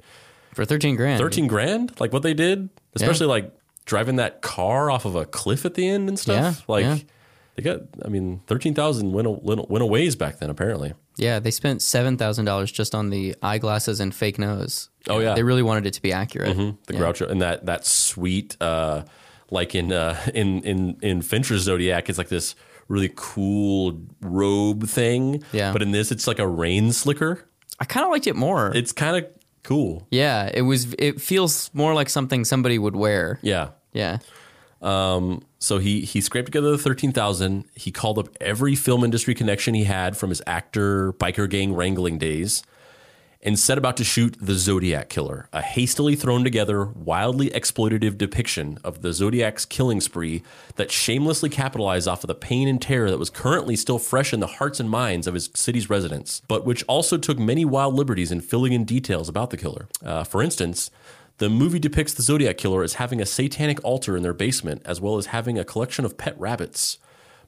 For 0.56 0.66
13 0.66 0.96
grand. 0.96 1.20
13 1.20 1.46
grand 1.46 2.00
like 2.00 2.12
what 2.12 2.24
they 2.24 2.34
did 2.34 2.70
especially 2.96 3.28
like 3.28 3.54
driving 3.90 4.18
that 4.18 4.42
car 4.44 4.92
off 4.92 5.04
of 5.06 5.16
a 5.16 5.26
cliff 5.26 5.66
at 5.66 5.74
the 5.74 5.88
end 5.90 6.08
and 6.08 6.18
stuff 6.20 6.36
Yeah, 6.60 6.74
like 6.74 6.84
yeah. 6.86 6.98
they 7.56 7.64
got. 7.64 7.82
I 8.06 8.08
mean, 8.10 8.42
thirteen 8.46 8.76
thousand 8.76 9.12
went 9.12 9.28
a, 9.28 9.32
went 9.32 9.68
went 9.70 9.82
a 9.82 9.86
ways 9.88 10.16
back 10.16 10.38
then. 10.40 10.50
Apparently, 10.52 10.94
Yeah, 11.18 11.40
they 11.40 11.52
spent 11.52 11.82
seven 11.82 12.16
thousand 12.18 12.46
dollars 12.46 12.72
just 12.72 12.94
on 12.94 13.10
the 13.10 13.36
eyeglasses 13.42 14.00
and 14.00 14.14
fake 14.14 14.38
nose. 14.38 14.90
Oh, 15.10 15.20
yeah. 15.20 15.34
they 15.34 15.42
really 15.44 15.64
wanted 15.64 15.88
it 15.88 15.94
to 15.94 16.02
be 16.02 16.14
accurate. 16.14 16.56
the 16.56 16.94
Yeah. 16.94 17.00
Groucho 17.00 17.30
and 17.30 17.42
that 17.42 17.66
that 17.66 17.86
sweet, 17.88 18.56
uh, 18.62 19.04
like 19.50 19.74
in 19.74 19.92
uh, 19.92 20.16
in 20.36 20.62
in 20.64 20.98
in 21.02 21.22
Fincher's 21.24 21.64
Zodiac, 21.64 22.10
it's 22.10 22.18
like 22.20 22.30
this 22.30 22.54
really 22.88 23.12
cool 23.16 24.00
robe 24.22 24.88
thing. 24.88 25.44
Yeah. 25.52 25.74
but 25.74 25.82
in 25.82 25.92
this, 25.92 26.12
it's 26.12 26.28
like 26.28 26.40
a 26.40 26.48
rain 26.48 26.92
slicker. 26.92 27.48
I 27.80 27.86
kind 27.86 28.04
of 28.06 28.12
liked 28.12 28.28
it 28.28 28.36
more. 28.36 28.72
It's 28.76 28.92
kind 28.92 29.16
of 29.18 29.26
cool. 29.64 30.08
yeah, 30.12 30.50
it 30.54 30.62
was. 30.64 30.94
It 31.00 31.20
feels 31.22 31.70
more 31.74 31.94
like 31.94 32.10
something 32.10 32.46
somebody 32.46 32.78
would 32.78 32.96
wear. 32.96 33.40
Yeah. 33.42 33.70
Yeah, 33.94 34.20
So 35.60 35.80
he 35.80 36.02
he 36.02 36.22
scraped 36.22 36.48
together 36.48 36.72
the 36.72 36.78
thirteen 36.78 37.12
thousand. 37.12 37.66
He 37.76 37.92
called 37.92 38.18
up 38.18 38.30
every 38.40 38.76
film 38.76 39.04
industry 39.04 39.36
connection 39.36 39.74
he 39.74 39.84
had 39.84 40.16
from 40.16 40.30
his 40.30 40.42
actor 40.48 41.14
biker 41.14 41.50
gang 41.50 41.74
wrangling 41.74 42.18
days, 42.18 42.64
and 43.42 43.60
set 43.60 43.78
about 43.78 43.98
to 43.98 44.04
shoot 44.04 44.38
the 44.40 44.54
Zodiac 44.54 45.10
Killer, 45.10 45.50
a 45.52 45.62
hastily 45.62 46.16
thrown 46.16 46.44
together, 46.44 46.86
wildly 46.86 47.50
exploitative 47.50 48.18
depiction 48.18 48.78
of 48.84 49.02
the 49.02 49.12
Zodiac's 49.12 49.66
killing 49.66 50.00
spree 50.02 50.44
that 50.76 50.92
shamelessly 50.92 51.50
capitalized 51.50 52.08
off 52.08 52.24
of 52.24 52.30
the 52.30 52.36
pain 52.36 52.68
and 52.68 52.82
terror 52.82 53.10
that 53.10 53.20
was 53.20 53.30
currently 53.30 53.76
still 53.76 54.00
fresh 54.00 54.34
in 54.34 54.40
the 54.40 54.48
hearts 54.48 54.80
and 54.80 54.90
minds 54.90 55.28
of 55.28 55.34
his 55.34 55.50
city's 55.56 55.90
residents, 55.90 56.42
but 56.48 56.66
which 56.66 56.84
also 56.84 57.18
took 57.18 57.38
many 57.40 57.66
wild 57.66 57.96
liberties 57.96 58.32
in 58.32 58.40
filling 58.42 58.74
in 58.74 58.86
details 58.86 59.28
about 59.28 59.50
the 59.50 59.58
killer. 59.58 59.88
Uh, 60.04 60.24
for 60.24 60.42
instance. 60.42 60.90
The 61.40 61.50
movie 61.50 61.80
depicts 61.80 62.14
the 62.14 62.22
Zodiac 62.22 62.58
Killer 62.58 62.84
as 62.84 62.96
having 62.96 63.22
a 63.22 63.26
satanic 63.26 63.84
altar 63.84 64.18
in 64.18 64.24
their 64.24 64.34
basement, 64.34 64.82
as 64.84 65.00
well 65.00 65.18
as 65.18 65.28
having 65.28 65.58
a 65.58 65.64
collection 65.64 66.04
of 66.04 66.18
pet 66.18 66.38
rabbits, 66.38 66.98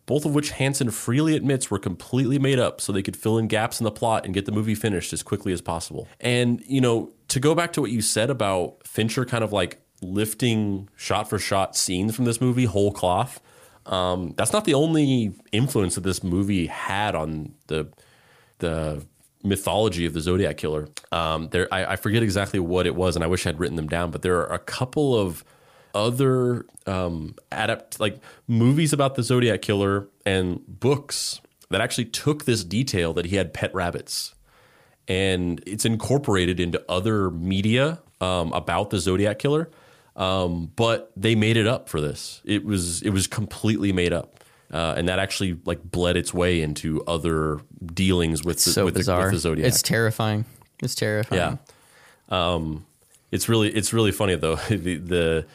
both 0.05 0.23
of 0.25 0.33
which 0.33 0.51
Hansen 0.51 0.91
freely 0.91 1.35
admits 1.35 1.69
were 1.69 1.77
completely 1.77 2.39
made 2.39 2.57
up 2.57 2.79
so 2.79 2.93
they 2.93 3.03
could 3.03 3.17
fill 3.17 3.37
in 3.37 3.47
gaps 3.47 3.81
in 3.81 3.83
the 3.83 3.91
plot 3.91 4.23
and 4.23 4.33
get 4.33 4.45
the 4.45 4.51
movie 4.53 4.75
finished 4.75 5.11
as 5.11 5.21
quickly 5.21 5.51
as 5.51 5.61
possible. 5.61 6.07
And, 6.21 6.63
you 6.65 6.79
know, 6.79 7.11
to 7.27 7.41
go 7.41 7.53
back 7.53 7.73
to 7.73 7.81
what 7.81 7.91
you 7.91 8.01
said 8.01 8.29
about 8.29 8.87
Fincher 8.87 9.25
kind 9.25 9.43
of 9.43 9.51
like 9.51 9.81
lifting 10.01 10.89
shot 10.95 11.29
for 11.29 11.37
shot 11.37 11.75
scenes 11.75 12.15
from 12.15 12.23
this 12.23 12.39
movie 12.39 12.65
whole 12.65 12.93
cloth, 12.93 13.41
um, 13.87 14.33
that's 14.37 14.53
not 14.53 14.63
the 14.63 14.73
only 14.73 15.33
influence 15.51 15.95
that 15.95 16.01
this 16.01 16.23
movie 16.23 16.67
had 16.67 17.13
on 17.13 17.55
the 17.67 17.91
the 18.59 19.05
mythology 19.43 20.05
of 20.05 20.13
the 20.13 20.21
Zodiac 20.21 20.57
killer. 20.57 20.87
Um, 21.11 21.49
there, 21.49 21.67
I, 21.73 21.93
I 21.93 21.95
forget 21.95 22.23
exactly 22.23 22.59
what 22.59 22.85
it 22.85 22.95
was, 22.95 23.15
and 23.15 23.23
I 23.23 23.27
wish 23.27 23.45
I'd 23.45 23.59
written 23.59 23.75
them 23.75 23.87
down. 23.87 24.11
But 24.11 24.21
there 24.21 24.37
are 24.37 24.53
a 24.53 24.59
couple 24.59 25.17
of 25.17 25.43
other 25.93 26.65
um, 26.85 27.35
adapt 27.51 27.99
like 27.99 28.19
movies 28.47 28.93
about 28.93 29.15
the 29.15 29.23
Zodiac 29.23 29.61
killer 29.61 30.07
and 30.25 30.61
books 30.67 31.41
that 31.69 31.81
actually 31.81 32.05
took 32.05 32.45
this 32.45 32.63
detail 32.63 33.13
that 33.13 33.25
he 33.25 33.35
had 33.35 33.53
pet 33.53 33.73
rabbits, 33.73 34.35
and 35.07 35.61
it's 35.65 35.85
incorporated 35.85 36.59
into 36.59 36.83
other 36.89 37.29
media 37.31 37.99
um, 38.19 38.51
about 38.53 38.89
the 38.89 38.99
Zodiac 38.99 39.39
killer. 39.39 39.69
Um, 40.15 40.71
but 40.75 41.11
they 41.15 41.35
made 41.35 41.55
it 41.55 41.67
up 41.67 41.87
for 41.87 42.01
this. 42.01 42.41
It 42.43 42.65
was 42.65 43.01
it 43.01 43.11
was 43.11 43.27
completely 43.27 43.93
made 43.93 44.13
up. 44.13 44.40
Uh, 44.71 44.93
and 44.95 45.09
that 45.09 45.19
actually 45.19 45.59
like 45.65 45.83
bled 45.83 46.15
its 46.15 46.33
way 46.33 46.61
into 46.61 47.03
other 47.05 47.59
dealings 47.85 48.43
with 48.43 48.63
the, 48.63 48.71
so 48.71 48.85
with, 48.85 48.93
the, 48.93 48.99
with 48.99 49.31
the 49.31 49.37
Zodiac. 49.37 49.67
It's 49.67 49.81
terrifying. 49.81 50.45
It's 50.81 50.95
terrifying. 50.95 51.59
Yeah. 52.31 52.53
Um, 52.53 52.85
it's 53.31 53.49
really 53.49 53.69
it's 53.69 53.91
really 53.91 54.11
funny 54.11 54.35
though. 54.35 54.55
the, 54.69 54.97
the 54.97 55.45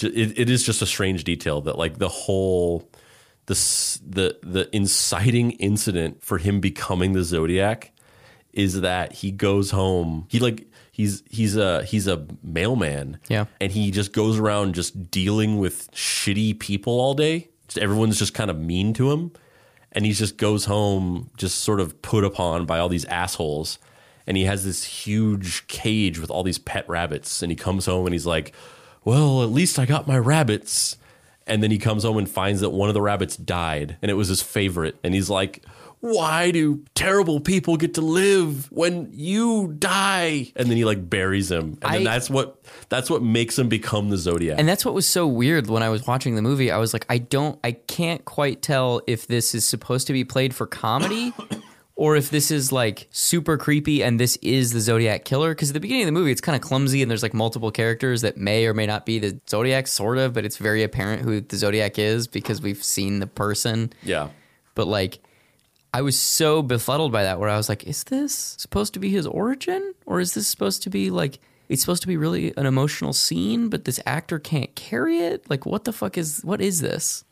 it, 0.00 0.38
it 0.38 0.50
is 0.50 0.62
just 0.62 0.80
a 0.80 0.86
strange 0.86 1.24
detail 1.24 1.60
that 1.62 1.76
like 1.76 1.98
the 1.98 2.08
whole 2.08 2.88
the 3.46 3.54
the 4.06 4.38
the 4.42 4.68
inciting 4.74 5.52
incident 5.52 6.22
for 6.22 6.38
him 6.38 6.60
becoming 6.60 7.12
the 7.12 7.24
Zodiac 7.24 7.92
is 8.52 8.80
that 8.80 9.12
he 9.12 9.30
goes 9.30 9.70
home. 9.70 10.26
He 10.28 10.38
like 10.38 10.66
he's 10.92 11.22
he's 11.28 11.56
a 11.56 11.84
he's 11.84 12.06
a 12.06 12.26
mailman. 12.42 13.18
Yeah. 13.28 13.46
and 13.60 13.72
he 13.72 13.90
just 13.90 14.12
goes 14.12 14.38
around 14.38 14.74
just 14.74 15.10
dealing 15.10 15.58
with 15.58 15.90
shitty 15.92 16.58
people 16.58 17.00
all 17.00 17.14
day. 17.14 17.48
Everyone's 17.76 18.18
just 18.18 18.34
kind 18.34 18.50
of 18.50 18.58
mean 18.58 18.94
to 18.94 19.10
him, 19.10 19.32
and 19.92 20.06
he 20.06 20.12
just 20.12 20.36
goes 20.36 20.66
home 20.66 21.30
just 21.36 21.58
sort 21.58 21.80
of 21.80 22.00
put 22.02 22.24
upon 22.24 22.66
by 22.66 22.78
all 22.78 22.88
these 22.88 23.04
assholes. 23.06 23.78
And 24.26 24.36
he 24.36 24.44
has 24.44 24.64
this 24.64 24.84
huge 24.84 25.66
cage 25.68 26.18
with 26.18 26.30
all 26.30 26.42
these 26.42 26.58
pet 26.58 26.88
rabbits, 26.88 27.42
and 27.42 27.50
he 27.50 27.56
comes 27.56 27.86
home 27.86 28.06
and 28.06 28.14
he's 28.14 28.26
like, 28.26 28.54
"Well, 29.04 29.42
at 29.42 29.50
least 29.50 29.78
I 29.78 29.86
got 29.86 30.06
my 30.06 30.18
rabbits." 30.18 30.96
And 31.46 31.62
then 31.62 31.70
he 31.70 31.78
comes 31.78 32.02
home 32.02 32.18
and 32.18 32.28
finds 32.28 32.60
that 32.60 32.70
one 32.70 32.90
of 32.90 32.94
the 32.94 33.00
rabbits 33.00 33.36
died, 33.36 33.96
and 34.02 34.10
it 34.10 34.14
was 34.14 34.28
his 34.28 34.42
favorite. 34.42 34.96
And 35.02 35.14
he's 35.14 35.30
like, 35.30 35.64
"Why 36.00 36.50
do 36.50 36.84
terrible 36.94 37.40
people 37.40 37.76
get 37.76 37.94
to 37.94 38.00
live 38.00 38.70
when 38.70 39.10
you 39.12 39.74
die?" 39.78 40.52
And 40.56 40.68
then 40.70 40.76
he 40.76 40.84
like 40.84 41.08
buries 41.08 41.50
him, 41.50 41.78
and 41.82 41.94
then 41.94 42.04
that's 42.04 42.30
what 42.30 42.62
that's 42.88 43.10
what 43.10 43.22
makes 43.22 43.58
him 43.58 43.68
become 43.68 44.08
the 44.10 44.16
Zodiac. 44.16 44.58
And 44.58 44.68
that's 44.68 44.84
what 44.84 44.94
was 44.94 45.06
so 45.08 45.26
weird 45.26 45.68
when 45.68 45.82
I 45.82 45.88
was 45.88 46.06
watching 46.06 46.34
the 46.34 46.42
movie. 46.42 46.70
I 46.70 46.78
was 46.78 46.92
like, 46.92 47.06
I 47.08 47.18
don't, 47.18 47.58
I 47.62 47.72
can't 47.72 48.24
quite 48.24 48.62
tell 48.62 49.02
if 49.06 49.26
this 49.26 49.54
is 49.54 49.64
supposed 49.64 50.06
to 50.06 50.12
be 50.12 50.24
played 50.24 50.54
for 50.54 50.66
comedy 50.66 51.32
or 51.96 52.16
if 52.16 52.30
this 52.30 52.50
is 52.50 52.70
like 52.72 53.08
super 53.10 53.56
creepy 53.58 54.02
and 54.02 54.18
this 54.20 54.36
is 54.36 54.72
the 54.72 54.80
Zodiac 54.80 55.24
killer. 55.24 55.54
Because 55.54 55.70
at 55.70 55.74
the 55.74 55.80
beginning 55.80 56.04
of 56.04 56.06
the 56.06 56.12
movie, 56.12 56.30
it's 56.30 56.40
kind 56.40 56.56
of 56.56 56.62
clumsy 56.62 57.02
and 57.02 57.10
there's 57.10 57.22
like 57.22 57.34
multiple 57.34 57.70
characters 57.70 58.22
that 58.22 58.36
may 58.36 58.66
or 58.66 58.74
may 58.74 58.86
not 58.86 59.04
be 59.04 59.18
the 59.18 59.38
Zodiac, 59.48 59.86
sort 59.86 60.18
of, 60.18 60.32
but 60.32 60.44
it's 60.44 60.56
very 60.56 60.82
apparent 60.82 61.22
who 61.22 61.40
the 61.40 61.56
Zodiac 61.56 61.98
is 61.98 62.26
because 62.26 62.62
we've 62.62 62.82
seen 62.82 63.18
the 63.20 63.26
person. 63.26 63.92
yeah, 64.02 64.28
But 64.74 64.86
like, 64.86 65.18
I 65.92 66.02
was 66.02 66.18
so 66.18 66.62
befuddled 66.62 67.12
by 67.12 67.22
that 67.22 67.40
where 67.40 67.48
I 67.48 67.56
was 67.56 67.68
like, 67.68 67.84
is 67.84 68.04
this 68.04 68.34
supposed 68.58 68.92
to 68.94 69.00
be 69.00 69.10
his 69.10 69.26
origin? 69.26 69.94
Or 70.06 70.20
is 70.20 70.34
this 70.34 70.46
supposed 70.46 70.82
to 70.82 70.90
be 70.90 71.10
like, 71.10 71.38
it's 71.68 71.80
supposed 71.82 72.02
to 72.02 72.08
be 72.08 72.16
really 72.16 72.52
an 72.56 72.66
emotional 72.66 73.12
scene, 73.12 73.68
but 73.68 73.84
this 73.84 73.98
actor 74.06 74.38
can't 74.38 74.74
carry 74.74 75.18
it? 75.18 75.48
Like, 75.48 75.64
what 75.66 75.84
the 75.84 75.92
fuck 75.92 76.18
is, 76.18 76.40
what 76.44 76.60
is 76.60 76.80
this? 76.80 77.24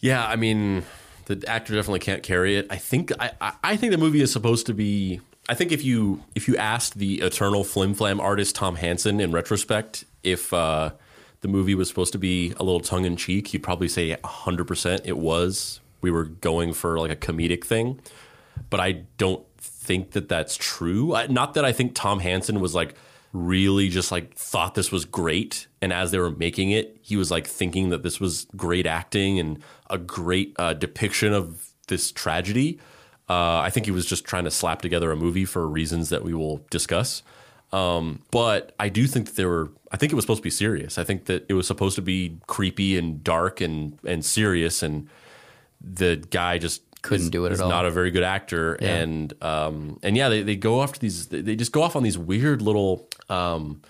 Yeah, 0.00 0.24
I 0.26 0.36
mean, 0.36 0.84
the 1.26 1.42
actor 1.48 1.74
definitely 1.74 2.00
can't 2.00 2.22
carry 2.22 2.56
it. 2.56 2.66
I 2.70 2.76
think 2.76 3.10
I, 3.20 3.32
I- 3.62 3.76
think 3.76 3.90
the 3.92 3.98
movie 3.98 4.20
is 4.22 4.32
supposed 4.32 4.66
to 4.66 4.74
be. 4.74 5.20
I 5.48 5.54
think 5.54 5.72
if 5.72 5.82
you 5.84 6.22
if 6.34 6.46
you 6.46 6.56
asked 6.56 6.98
the 6.98 7.20
eternal 7.22 7.64
flim 7.64 7.94
flam 7.94 8.20
artist 8.20 8.54
Tom 8.54 8.76
Hansen 8.76 9.18
in 9.18 9.32
retrospect 9.32 10.04
if 10.22 10.52
uh, 10.52 10.90
the 11.40 11.48
movie 11.48 11.74
was 11.74 11.88
supposed 11.88 12.12
to 12.12 12.18
be 12.18 12.52
a 12.58 12.62
little 12.62 12.80
tongue 12.80 13.04
in 13.06 13.16
cheek, 13.16 13.48
he'd 13.48 13.62
probably 13.62 13.88
say 13.88 14.16
hundred 14.24 14.66
percent 14.66 15.02
it 15.04 15.16
was. 15.18 15.80
We 16.00 16.10
were 16.10 16.24
going 16.24 16.72
for 16.72 16.98
like 16.98 17.10
a 17.10 17.16
comedic 17.16 17.64
thing, 17.64 18.00
but 18.70 18.80
I 18.80 19.04
don't 19.16 19.44
think 19.58 20.12
that 20.12 20.28
that's 20.28 20.56
true. 20.56 21.14
I, 21.14 21.26
not 21.26 21.54
that 21.54 21.64
I 21.64 21.72
think 21.72 21.94
Tom 21.94 22.20
Hansen 22.20 22.60
was 22.60 22.74
like 22.74 22.94
really 23.32 23.88
just 23.88 24.10
like 24.10 24.34
thought 24.34 24.74
this 24.74 24.90
was 24.90 25.04
great 25.04 25.66
and 25.82 25.92
as 25.92 26.10
they 26.10 26.18
were 26.18 26.30
making 26.30 26.70
it 26.70 26.96
he 27.02 27.14
was 27.14 27.30
like 27.30 27.46
thinking 27.46 27.90
that 27.90 28.02
this 28.02 28.18
was 28.18 28.46
great 28.56 28.86
acting 28.86 29.38
and 29.38 29.62
a 29.90 29.98
great 29.98 30.54
uh, 30.58 30.72
depiction 30.72 31.32
of 31.32 31.72
this 31.88 32.10
tragedy. 32.10 32.78
Uh, 33.28 33.58
i 33.58 33.70
think 33.70 33.84
he 33.84 33.92
was 33.92 34.06
just 34.06 34.24
trying 34.24 34.44
to 34.44 34.50
slap 34.50 34.80
together 34.80 35.12
a 35.12 35.16
movie 35.16 35.44
for 35.44 35.68
reasons 35.68 36.08
that 36.08 36.24
we 36.24 36.32
will 36.32 36.64
discuss. 36.70 37.22
Um, 37.70 38.22
but 38.30 38.74
i 38.80 38.88
do 38.88 39.06
think 39.06 39.26
that 39.26 39.36
there 39.36 39.48
were 39.48 39.70
i 39.92 39.96
think 39.98 40.10
it 40.10 40.16
was 40.16 40.24
supposed 40.24 40.40
to 40.40 40.44
be 40.44 40.50
serious. 40.50 40.96
I 40.96 41.04
think 41.04 41.26
that 41.26 41.44
it 41.48 41.54
was 41.54 41.66
supposed 41.66 41.96
to 41.96 42.02
be 42.02 42.38
creepy 42.46 42.96
and 42.96 43.22
dark 43.22 43.60
and 43.60 43.98
and 44.04 44.24
serious 44.24 44.82
and 44.82 45.08
the 45.80 46.16
guy 46.30 46.58
just 46.58 46.82
Couldn't 47.02 47.24
is- 47.26 47.30
do 47.30 47.44
it 47.46 47.52
at 47.52 47.60
all. 47.60 47.68
not 47.68 47.84
a 47.86 47.90
very 47.90 48.10
good 48.10 48.22
actor. 48.24 48.74
And 48.74 49.32
um 49.42 49.98
and 50.02 50.16
yeah 50.16 50.28
they, 50.28 50.42
they 50.42 50.56
go 50.56 50.82
after 50.82 50.98
these 50.98 51.26
they 51.28 51.40
they 51.40 51.56
just 51.56 51.72
go 51.72 51.82
off 51.82 51.94
on 51.96 52.02
these 52.02 52.18
weird 52.18 52.60
little 52.62 53.08
um 53.28 53.80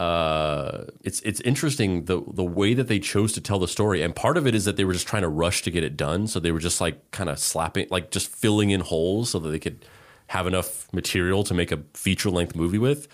uh 0.00 0.84
it's 1.02 1.20
it's 1.22 1.40
interesting 1.40 2.04
the 2.04 2.22
the 2.32 2.44
way 2.44 2.72
that 2.74 2.86
they 2.88 2.98
chose 3.00 3.32
to 3.32 3.40
tell 3.40 3.58
the 3.58 3.68
story. 3.68 4.02
And 4.02 4.14
part 4.14 4.36
of 4.36 4.46
it 4.46 4.54
is 4.54 4.64
that 4.64 4.76
they 4.76 4.84
were 4.84 4.92
just 4.92 5.08
trying 5.08 5.22
to 5.22 5.28
rush 5.28 5.62
to 5.62 5.70
get 5.70 5.82
it 5.82 5.96
done. 5.96 6.26
So 6.28 6.38
they 6.40 6.52
were 6.52 6.60
just 6.60 6.80
like 6.80 7.10
kind 7.10 7.28
of 7.28 7.38
slapping 7.38 7.88
like 7.90 8.10
just 8.10 8.28
filling 8.28 8.70
in 8.70 8.80
holes 8.80 9.30
so 9.30 9.38
that 9.40 9.48
they 9.50 9.58
could 9.58 9.84
have 10.28 10.46
enough 10.46 10.92
material 10.92 11.42
to 11.44 11.54
make 11.54 11.72
a 11.72 11.78
feature 11.94 12.30
length 12.30 12.54
movie 12.54 12.78
with. 12.78 13.08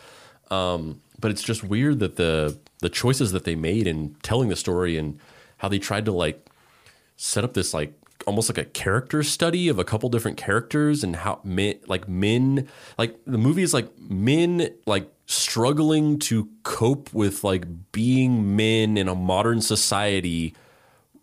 Um 0.51 1.01
but 1.21 1.31
it's 1.31 1.43
just 1.43 1.65
weird 1.65 2.01
that 2.01 2.17
the 2.17 2.59
the 2.81 2.91
choices 2.91 3.33
that 3.33 3.45
they 3.45 3.55
made 3.55 3.87
in 3.87 4.15
telling 4.23 4.49
the 4.51 4.57
story 4.57 4.99
and 4.99 5.19
how 5.59 5.69
they 5.69 5.79
tried 5.79 6.05
to 6.05 6.13
like 6.13 6.47
set 7.17 7.45
up 7.45 7.55
this 7.55 7.73
like 7.73 7.95
almost 8.25 8.49
like 8.49 8.59
a 8.59 8.65
character 8.65 9.23
study 9.23 9.69
of 9.69 9.79
a 9.79 9.85
couple 9.85 10.09
different 10.09 10.37
characters 10.37 11.05
and 11.05 11.17
how 11.17 11.41
men 11.45 11.75
like 11.87 12.09
men 12.09 12.69
like 12.99 13.19
the 13.27 13.39
movie 13.39 13.63
is 13.63 13.75
like 13.75 13.89
men 13.99 14.69
like 14.87 15.11
struggling 15.27 16.19
to 16.19 16.49
cope 16.63 17.13
with 17.15 17.45
like 17.45 17.67
being 17.93 18.57
men 18.57 18.97
in 18.97 19.09
a 19.09 19.15
modern 19.15 19.61
society 19.61 20.55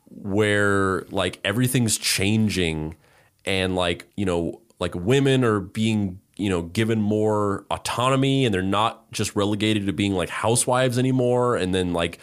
where 0.09 1.01
like 1.11 1.39
everything's 1.43 1.97
changing 1.97 2.95
and 3.45 3.75
like 3.75 4.07
you 4.15 4.25
know 4.25 4.61
like 4.79 4.95
women 4.95 5.43
are 5.43 5.59
being 5.59 6.19
you 6.35 6.49
know 6.49 6.63
given 6.63 6.99
more 6.99 7.65
autonomy 7.69 8.45
and 8.45 8.53
they're 8.53 8.61
not 8.61 9.09
just 9.11 9.35
relegated 9.35 9.85
to 9.85 9.93
being 9.93 10.13
like 10.13 10.29
housewives 10.29 10.97
anymore 10.97 11.55
and 11.55 11.73
then 11.73 11.93
like 11.93 12.19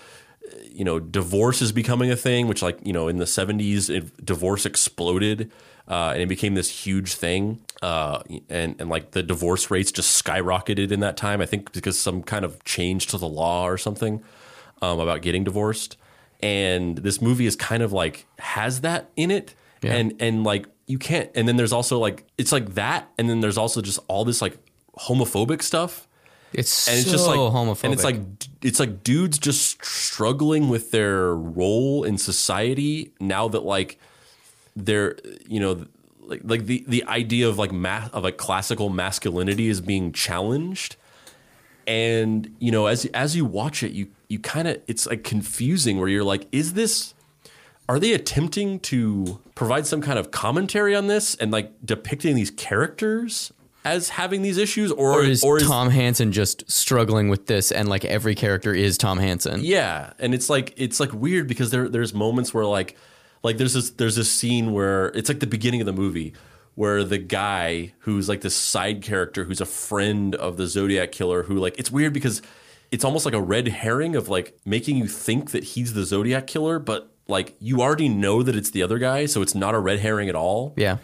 you 0.78 0.84
know, 0.84 0.98
divorce 0.98 1.60
is 1.60 1.72
becoming 1.72 2.10
a 2.10 2.16
thing, 2.16 2.46
which 2.48 2.62
like 2.62 2.78
you 2.84 2.92
know 2.92 3.08
in 3.08 3.18
the 3.18 3.24
'70s, 3.26 3.90
it, 3.90 4.24
divorce 4.24 4.64
exploded 4.64 5.50
uh, 5.88 6.10
and 6.12 6.22
it 6.22 6.28
became 6.28 6.54
this 6.54 6.70
huge 6.70 7.14
thing. 7.14 7.60
Uh, 7.82 8.22
and 8.48 8.80
and 8.80 8.88
like 8.88 9.10
the 9.12 9.22
divorce 9.22 9.70
rates 9.70 9.90
just 9.92 10.24
skyrocketed 10.24 10.90
in 10.92 11.00
that 11.00 11.16
time. 11.16 11.40
I 11.40 11.46
think 11.46 11.72
because 11.72 11.98
some 11.98 12.22
kind 12.22 12.44
of 12.44 12.62
change 12.64 13.06
to 13.08 13.18
the 13.18 13.28
law 13.28 13.64
or 13.66 13.76
something 13.78 14.22
um, 14.82 15.00
about 15.00 15.22
getting 15.22 15.44
divorced. 15.44 15.96
And 16.40 16.98
this 16.98 17.20
movie 17.20 17.46
is 17.46 17.56
kind 17.56 17.82
of 17.82 17.92
like 17.92 18.26
has 18.38 18.80
that 18.82 19.10
in 19.16 19.30
it, 19.30 19.54
Yeah. 19.82 19.94
and 19.96 20.14
and 20.20 20.44
like 20.44 20.66
you 20.86 20.98
can't. 20.98 21.30
And 21.34 21.48
then 21.48 21.56
there's 21.56 21.72
also 21.72 21.98
like 21.98 22.24
it's 22.38 22.52
like 22.52 22.74
that, 22.74 23.08
and 23.18 23.28
then 23.28 23.40
there's 23.40 23.58
also 23.58 23.80
just 23.82 23.98
all 24.08 24.24
this 24.24 24.40
like 24.40 24.56
homophobic 24.98 25.62
stuff 25.62 26.07
It's 26.52 26.88
and 26.88 26.96
so 26.96 27.00
it's 27.00 27.10
just 27.10 27.26
like 27.26 27.36
homophobic. 27.36 27.84
and 27.84 27.92
it's 27.92 28.04
like 28.04 28.16
it's 28.62 28.80
like 28.80 29.02
dudes 29.02 29.38
just 29.38 29.84
struggling 29.84 30.68
with 30.68 30.90
their 30.90 31.34
role 31.34 32.04
in 32.04 32.16
society 32.18 33.12
now 33.20 33.48
that 33.48 33.64
like 33.64 33.98
they're 34.74 35.16
you 35.46 35.60
know 35.60 35.86
like 36.20 36.40
like 36.44 36.66
the 36.66 36.84
the 36.88 37.04
idea 37.04 37.48
of 37.48 37.58
like 37.58 37.72
ma- 37.72 38.08
of 38.12 38.22
like 38.24 38.36
classical 38.38 38.88
masculinity 38.88 39.68
is 39.68 39.80
being 39.80 40.12
challenged 40.12 40.96
and 41.86 42.54
you 42.58 42.70
know 42.70 42.86
as 42.86 43.04
as 43.06 43.34
you 43.36 43.44
watch 43.44 43.82
it 43.82 43.92
you 43.92 44.08
you 44.28 44.38
kind 44.38 44.68
of 44.68 44.80
it's 44.86 45.06
like 45.06 45.24
confusing 45.24 45.98
where 45.98 46.08
you're 46.08 46.24
like 46.24 46.46
is 46.52 46.74
this 46.74 47.14
are 47.88 47.98
they 47.98 48.12
attempting 48.12 48.78
to 48.80 49.40
provide 49.54 49.86
some 49.86 50.02
kind 50.02 50.18
of 50.18 50.30
commentary 50.30 50.94
on 50.94 51.06
this 51.06 51.34
and 51.36 51.50
like 51.50 51.72
depicting 51.84 52.34
these 52.34 52.50
characters 52.50 53.52
as 53.94 54.08
having 54.10 54.42
these 54.42 54.58
issues 54.58 54.92
or 54.92 55.14
or 55.14 55.24
is 55.24 55.42
or 55.42 55.56
is 55.58 55.66
Tom 55.66 55.90
Hanson 55.90 56.32
just 56.32 56.70
struggling 56.70 57.28
with 57.28 57.46
this 57.46 57.72
and 57.72 57.88
like 57.88 58.04
every 58.04 58.34
character 58.34 58.74
is 58.74 58.98
Tom 58.98 59.18
Hanson? 59.18 59.60
Yeah, 59.62 60.12
and 60.18 60.34
it's 60.34 60.50
like 60.50 60.74
it's 60.76 61.00
like 61.00 61.12
weird 61.12 61.48
because 61.48 61.70
there 61.70 61.88
there's 61.88 62.12
moments 62.14 62.52
where 62.52 62.66
like 62.66 62.96
like 63.42 63.56
there's 63.56 63.74
this 63.74 63.90
there's 63.90 64.16
this 64.16 64.30
scene 64.30 64.72
where 64.72 65.06
it's 65.08 65.28
like 65.28 65.40
the 65.40 65.46
beginning 65.46 65.80
of 65.80 65.86
the 65.86 65.92
movie 65.92 66.34
where 66.74 67.02
the 67.02 67.18
guy 67.18 67.92
who's 68.00 68.28
like 68.28 68.40
this 68.42 68.54
side 68.54 69.02
character 69.02 69.44
who's 69.44 69.60
a 69.60 69.66
friend 69.66 70.34
of 70.36 70.56
the 70.56 70.66
Zodiac 70.66 71.10
killer 71.10 71.42
who 71.42 71.56
like 71.56 71.76
it's 71.78 71.90
weird 71.90 72.12
because 72.12 72.40
it's 72.90 73.04
almost 73.04 73.24
like 73.24 73.34
a 73.34 73.40
red 73.40 73.68
herring 73.68 74.16
of 74.16 74.28
like 74.28 74.56
making 74.64 74.96
you 74.96 75.06
think 75.08 75.50
that 75.50 75.64
he's 75.64 75.94
the 75.94 76.04
Zodiac 76.04 76.46
killer, 76.46 76.78
but 76.78 77.10
like 77.26 77.54
you 77.58 77.80
already 77.80 78.08
know 78.08 78.42
that 78.42 78.56
it's 78.56 78.70
the 78.70 78.82
other 78.82 78.98
guy, 78.98 79.26
so 79.26 79.42
it's 79.42 79.54
not 79.54 79.74
a 79.74 79.78
red 79.78 80.00
herring 80.00 80.28
at 80.28 80.34
all. 80.34 80.74
Yeah. 80.76 80.98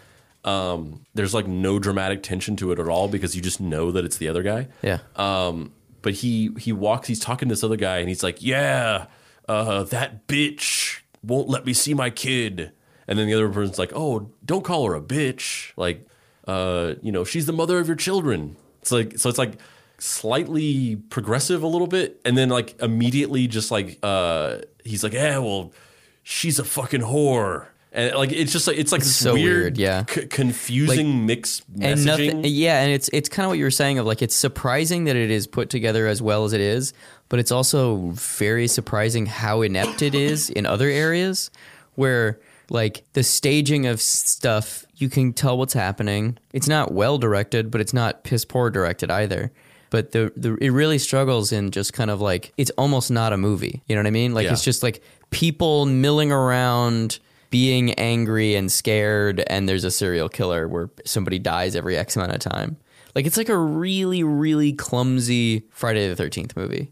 Um, 0.45 1.05
there's 1.15 1.33
like 1.33 1.47
no 1.47 1.79
dramatic 1.79 2.21
tension 2.23 2.55
to 2.57 2.71
it 2.71 2.79
at 2.79 2.87
all 2.87 3.07
because 3.07 3.35
you 3.35 3.41
just 3.41 3.59
know 3.59 3.91
that 3.91 4.05
it's 4.05 4.17
the 4.17 4.29
other 4.29 4.43
guy. 4.43 4.67
Yeah. 4.83 4.99
Um, 5.15 5.73
but 6.03 6.13
he 6.13 6.51
he 6.59 6.71
walks. 6.71 7.07
He's 7.07 7.19
talking 7.19 7.49
to 7.49 7.53
this 7.53 7.63
other 7.63 7.75
guy, 7.75 7.97
and 7.97 8.07
he's 8.07 8.21
like, 8.21 8.37
"Yeah, 8.43 9.07
uh, 9.49 9.83
that 9.85 10.27
bitch 10.27 10.99
won't 11.23 11.49
let 11.49 11.65
me 11.65 11.73
see 11.73 11.95
my 11.95 12.11
kid." 12.11 12.71
And 13.07 13.17
then 13.17 13.25
the 13.27 13.33
other 13.33 13.49
person's 13.49 13.79
like, 13.79 13.91
"Oh, 13.95 14.29
don't 14.45 14.63
call 14.63 14.85
her 14.85 14.93
a 14.93 15.01
bitch. 15.01 15.71
Like, 15.75 16.07
uh, 16.47 16.93
you 17.01 17.11
know, 17.11 17.23
she's 17.23 17.47
the 17.47 17.53
mother 17.53 17.79
of 17.79 17.87
your 17.87 17.95
children." 17.95 18.55
It's 18.81 18.91
like 18.91 19.17
so. 19.17 19.29
It's 19.29 19.39
like 19.39 19.57
slightly 19.97 20.97
progressive 20.97 21.63
a 21.63 21.67
little 21.67 21.87
bit, 21.87 22.21
and 22.23 22.37
then 22.37 22.49
like 22.49 22.79
immediately 22.79 23.47
just 23.47 23.71
like 23.71 23.97
uh, 24.03 24.57
he's 24.83 25.03
like, 25.03 25.13
"Yeah, 25.13 25.39
well, 25.39 25.73
she's 26.21 26.59
a 26.59 26.63
fucking 26.63 27.01
whore." 27.01 27.69
And 27.95 28.13
like 28.15 28.31
it's 28.33 28.51
just 28.51 28.67
like 28.67 28.77
it's 28.77 28.91
like 28.91 29.01
this 29.01 29.15
so 29.15 29.33
weird, 29.33 29.45
weird, 29.61 29.77
yeah. 29.77 30.05
c- 30.09 30.25
confusing 30.27 31.25
mixed 31.25 31.63
messaging. 31.73 31.83
and 31.93 32.05
nothing 32.05 32.41
yeah 32.43 32.81
and 32.81 32.91
it's 32.91 33.09
it's 33.13 33.29
kind 33.29 33.45
of 33.45 33.51
what 33.51 33.57
you 33.57 33.63
were 33.63 33.71
saying 33.71 33.99
of 33.99 34.05
like 34.05 34.21
it's 34.21 34.35
surprising 34.35 35.05
that 35.05 35.15
it 35.15 35.31
is 35.31 35.47
put 35.47 35.69
together 35.69 36.05
as 36.05 36.21
well 36.21 36.43
as 36.43 36.51
it 36.51 36.59
is 36.61 36.91
but 37.29 37.39
it's 37.39 37.51
also 37.53 38.11
very 38.13 38.67
surprising 38.67 39.25
how 39.25 39.61
inept 39.61 40.01
it 40.01 40.13
is 40.13 40.49
in 40.49 40.65
other 40.65 40.89
areas 40.89 41.49
where 41.95 42.37
like 42.69 43.05
the 43.13 43.23
staging 43.23 43.85
of 43.85 44.01
stuff 44.01 44.85
you 44.97 45.07
can 45.07 45.31
tell 45.31 45.57
what's 45.57 45.73
happening 45.73 46.37
it's 46.51 46.67
not 46.67 46.91
well 46.91 47.17
directed 47.17 47.71
but 47.71 47.79
it's 47.79 47.93
not 47.93 48.23
piss 48.25 48.43
poor 48.43 48.69
directed 48.69 49.09
either 49.09 49.51
but 49.89 50.11
the, 50.11 50.33
the 50.35 50.57
it 50.59 50.71
really 50.71 50.97
struggles 50.97 51.53
in 51.53 51.71
just 51.71 51.93
kind 51.93 52.11
of 52.11 52.19
like 52.19 52.51
it's 52.57 52.71
almost 52.71 53.09
not 53.09 53.31
a 53.31 53.37
movie 53.37 53.81
you 53.87 53.95
know 53.95 54.01
what 54.01 54.07
i 54.07 54.11
mean 54.11 54.33
like 54.33 54.43
Yeah. 54.45 54.51
it's 54.51 54.63
just 54.65 54.83
like 54.83 55.01
people 55.29 55.85
milling 55.85 56.31
around 56.31 57.19
being 57.55 57.93
angry 57.93 58.53
and 58.53 58.69
scared 58.69 59.41
and 59.47 59.69
there's 59.69 59.85
a 59.85 59.89
serial 59.91 60.27
killer 60.27 60.67
where 60.67 60.89
somebody 61.05 61.39
dies 61.39 61.73
every 61.73 61.95
x 61.95 62.17
amount 62.17 62.33
of 62.33 62.39
time 62.39 62.75
like 63.15 63.25
it's 63.25 63.37
like 63.37 63.47
a 63.47 63.57
really 63.57 64.23
really 64.23 64.73
clumsy 64.73 65.63
friday 65.69 66.13
the 66.13 66.21
13th 66.21 66.53
movie 66.57 66.91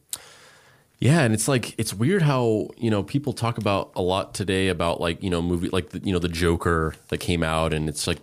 Yeah, 1.00 1.24
and 1.24 1.34
it's 1.34 1.50
like 1.50 1.76
it's 1.78 1.94
weird 1.94 2.22
how 2.22 2.70
you 2.78 2.90
know 2.90 3.04
people 3.04 3.34
talk 3.34 3.58
about 3.58 3.92
a 3.94 4.02
lot 4.02 4.34
today 4.34 4.70
about 4.70 5.02
like 5.02 5.22
you 5.22 5.30
know 5.30 5.42
movie 5.42 5.68
like 5.68 5.90
the, 5.90 6.00
you 6.00 6.14
know 6.14 6.20
the 6.20 6.30
Joker 6.30 6.96
that 7.10 7.18
came 7.20 7.44
out 7.44 7.74
and 7.74 7.90
it's 7.90 8.08
like 8.08 8.20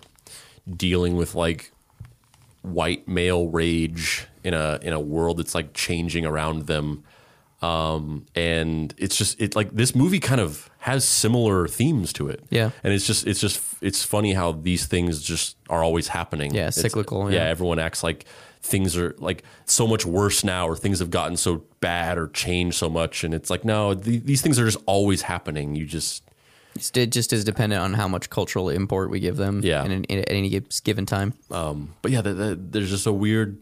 dealing 0.67 1.15
with 1.21 1.35
like 1.35 1.73
white 2.63 3.07
male 3.07 3.49
rage 3.49 4.27
in 4.45 4.55
a 4.55 4.79
in 4.81 4.95
a 4.95 5.01
world 5.15 5.37
that's 5.37 5.55
like 5.55 5.75
changing 5.75 6.25
around 6.25 6.69
them. 6.69 7.05
Um, 7.63 8.25
and 8.35 8.95
it's 8.97 9.17
just 9.17 9.39
it 9.41 9.55
like 9.55 9.71
this 9.73 9.95
movie 9.95 10.19
kind 10.21 10.41
of 10.41 10.71
has 10.79 11.07
similar 11.07 11.69
themes 11.69 12.13
to 12.15 12.29
it. 12.29 12.43
Yeah. 12.51 12.71
and 12.83 12.93
it's 12.95 13.07
just 13.07 13.27
it's 13.27 13.41
just 13.41 13.61
it's 13.83 14.03
funny 14.03 14.33
how 14.33 14.53
these 14.53 14.87
things 14.87 15.23
just 15.23 15.57
are 15.69 15.83
always 15.85 16.09
happening. 16.09 16.55
Yeah, 16.55 16.69
It's- 16.69 16.81
cyclical, 16.81 17.31
yeah, 17.31 17.41
yeah. 17.45 17.49
everyone 17.51 17.79
acts 17.79 18.03
like 18.03 18.25
things 18.63 18.97
are 18.97 19.15
like 19.19 19.43
so 19.67 19.87
much 19.87 20.05
worse 20.07 20.43
now 20.45 20.67
or 20.69 20.77
things 20.77 20.99
have 21.01 21.11
gotten 21.11 21.37
so 21.37 21.63
bad 21.81 22.19
or 22.19 22.29
changed 22.29 22.77
so 22.77 22.91
much 22.91 23.25
and 23.25 23.33
it's 23.33 23.49
like 23.49 23.65
no 23.65 23.95
th- 23.95 24.23
these 24.25 24.43
things 24.43 24.59
are 24.59 24.67
just 24.67 24.77
always 24.85 25.23
happening 25.23 25.75
you 25.75 25.87
just 25.87 26.23
it 26.95 27.07
just 27.11 27.33
is 27.33 27.43
dependent 27.43 27.81
on 27.81 27.95
how 27.95 28.07
much 28.07 28.29
cultural 28.29 28.69
import 28.69 29.09
we 29.09 29.19
give 29.19 29.39
them 29.39 29.63
Yeah. 29.65 29.83
in, 29.87 30.05
in, 30.05 30.19
at 30.19 30.31
any 30.31 30.61
given 30.85 31.07
time 31.07 31.33
um 31.51 31.95
but 32.03 32.11
yeah 32.11 32.21
the, 32.21 32.35
the, 32.35 32.55
there's 32.55 32.91
just 32.91 33.07
a 33.07 33.13
weird 33.15 33.57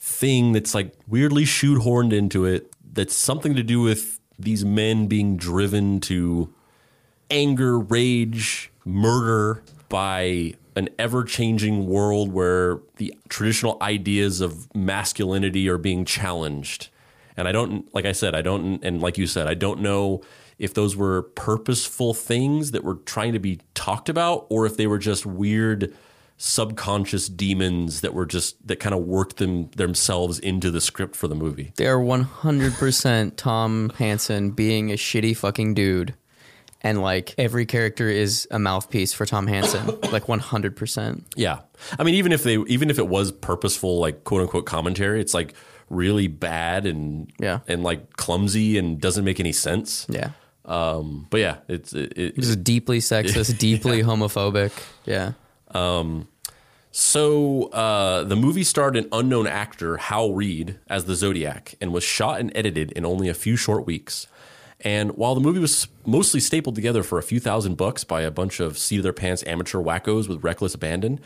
thing 0.00 0.52
that's 0.52 0.74
like 0.74 0.94
weirdly 1.06 1.44
shoehorned 1.44 2.14
into 2.14 2.46
it 2.46 2.72
that's 2.96 3.14
something 3.14 3.54
to 3.54 3.62
do 3.62 3.80
with 3.80 4.18
these 4.38 4.64
men 4.64 5.06
being 5.06 5.36
driven 5.36 6.00
to 6.00 6.52
anger 7.30 7.78
rage 7.78 8.72
murder 8.84 9.62
by 9.88 10.54
an 10.74 10.88
ever-changing 10.98 11.86
world 11.86 12.32
where 12.32 12.80
the 12.96 13.14
traditional 13.28 13.78
ideas 13.80 14.40
of 14.40 14.74
masculinity 14.74 15.68
are 15.68 15.78
being 15.78 16.04
challenged. 16.04 16.88
And 17.36 17.46
i 17.46 17.52
don't 17.52 17.94
like 17.94 18.06
i 18.06 18.12
said 18.12 18.34
i 18.34 18.40
don't 18.40 18.82
and 18.82 19.02
like 19.02 19.18
you 19.18 19.26
said 19.26 19.46
i 19.46 19.52
don't 19.52 19.80
know 19.80 20.22
if 20.58 20.72
those 20.72 20.96
were 20.96 21.22
purposeful 21.22 22.14
things 22.14 22.70
that 22.70 22.82
were 22.82 22.94
trying 22.94 23.34
to 23.34 23.38
be 23.38 23.60
talked 23.74 24.08
about 24.08 24.46
or 24.48 24.64
if 24.64 24.78
they 24.78 24.86
were 24.86 24.98
just 24.98 25.26
weird 25.26 25.94
subconscious 26.38 27.28
demons 27.28 28.02
that 28.02 28.12
were 28.14 28.26
just 28.26 28.56
that 28.66 28.76
kind 28.76 28.94
of 28.94 29.02
worked 29.02 29.38
them 29.38 29.68
themselves 29.76 30.38
into 30.38 30.70
the 30.70 30.80
script 30.80 31.16
for 31.16 31.28
the 31.28 31.34
movie 31.34 31.72
they 31.76 31.86
are 31.86 31.98
100% 31.98 33.32
tom 33.36 33.90
hanson 33.98 34.50
being 34.50 34.90
a 34.90 34.94
shitty 34.94 35.36
fucking 35.36 35.72
dude 35.74 36.14
and 36.82 37.00
like 37.00 37.34
every 37.38 37.64
character 37.66 38.08
is 38.08 38.46
a 38.50 38.58
mouthpiece 38.58 39.12
for 39.14 39.24
tom 39.26 39.46
hanson 39.46 39.86
like 40.12 40.24
100% 40.26 41.22
Yeah. 41.36 41.60
I 41.98 42.04
mean, 42.04 42.14
even 42.14 42.32
if 42.32 42.42
they, 42.42 42.56
even 42.68 42.90
if 42.90 42.98
it 42.98 43.08
was 43.08 43.32
purposeful, 43.32 43.98
like 43.98 44.24
quote 44.24 44.42
unquote 44.42 44.66
commentary, 44.66 45.20
it's 45.20 45.34
like 45.34 45.54
really 45.90 46.26
bad 46.28 46.86
and, 46.86 47.30
Yeah. 47.40 47.60
and 47.66 47.82
like 47.82 48.16
clumsy 48.16 48.78
and 48.78 49.00
doesn't 49.00 49.24
make 49.24 49.40
any 49.40 49.52
sense. 49.52 50.06
yeah 50.08 50.30
Um, 50.64 51.26
but 51.30 51.40
yeah, 51.40 51.56
it's, 51.68 51.92
it, 51.92 52.12
it, 52.16 52.38
is 52.38 52.56
deeply 52.56 52.98
sexist, 53.00 53.58
deeply 53.70 54.02
homophobic. 54.02 54.72
Yeah. 55.06 55.32
So, 56.90 57.64
uh, 57.64 58.24
the 58.24 58.36
movie 58.36 58.64
starred 58.64 58.96
an 58.96 59.08
unknown 59.12 59.46
actor, 59.46 59.98
Hal 59.98 60.32
Reed, 60.32 60.78
as 60.88 61.04
the 61.04 61.14
Zodiac 61.14 61.74
and 61.80 61.92
was 61.92 62.02
shot 62.02 62.40
and 62.40 62.50
edited 62.54 62.92
in 62.92 63.04
only 63.04 63.28
a 63.28 63.34
few 63.34 63.56
short 63.56 63.86
weeks. 63.86 64.26
And 64.80 65.12
while 65.12 65.34
the 65.34 65.40
movie 65.40 65.58
was 65.58 65.88
mostly 66.04 66.40
stapled 66.40 66.74
together 66.74 67.02
for 67.02 67.18
a 67.18 67.22
few 67.22 67.40
thousand 67.40 67.76
bucks 67.76 68.04
by 68.04 68.22
a 68.22 68.30
bunch 68.30 68.60
of 68.60 68.78
seat 68.78 68.98
of 68.98 69.02
their 69.02 69.12
pants 69.12 69.44
amateur 69.46 69.78
wackos 69.78 70.28
with 70.28 70.44
reckless 70.44 70.74
abandon, 70.74 71.20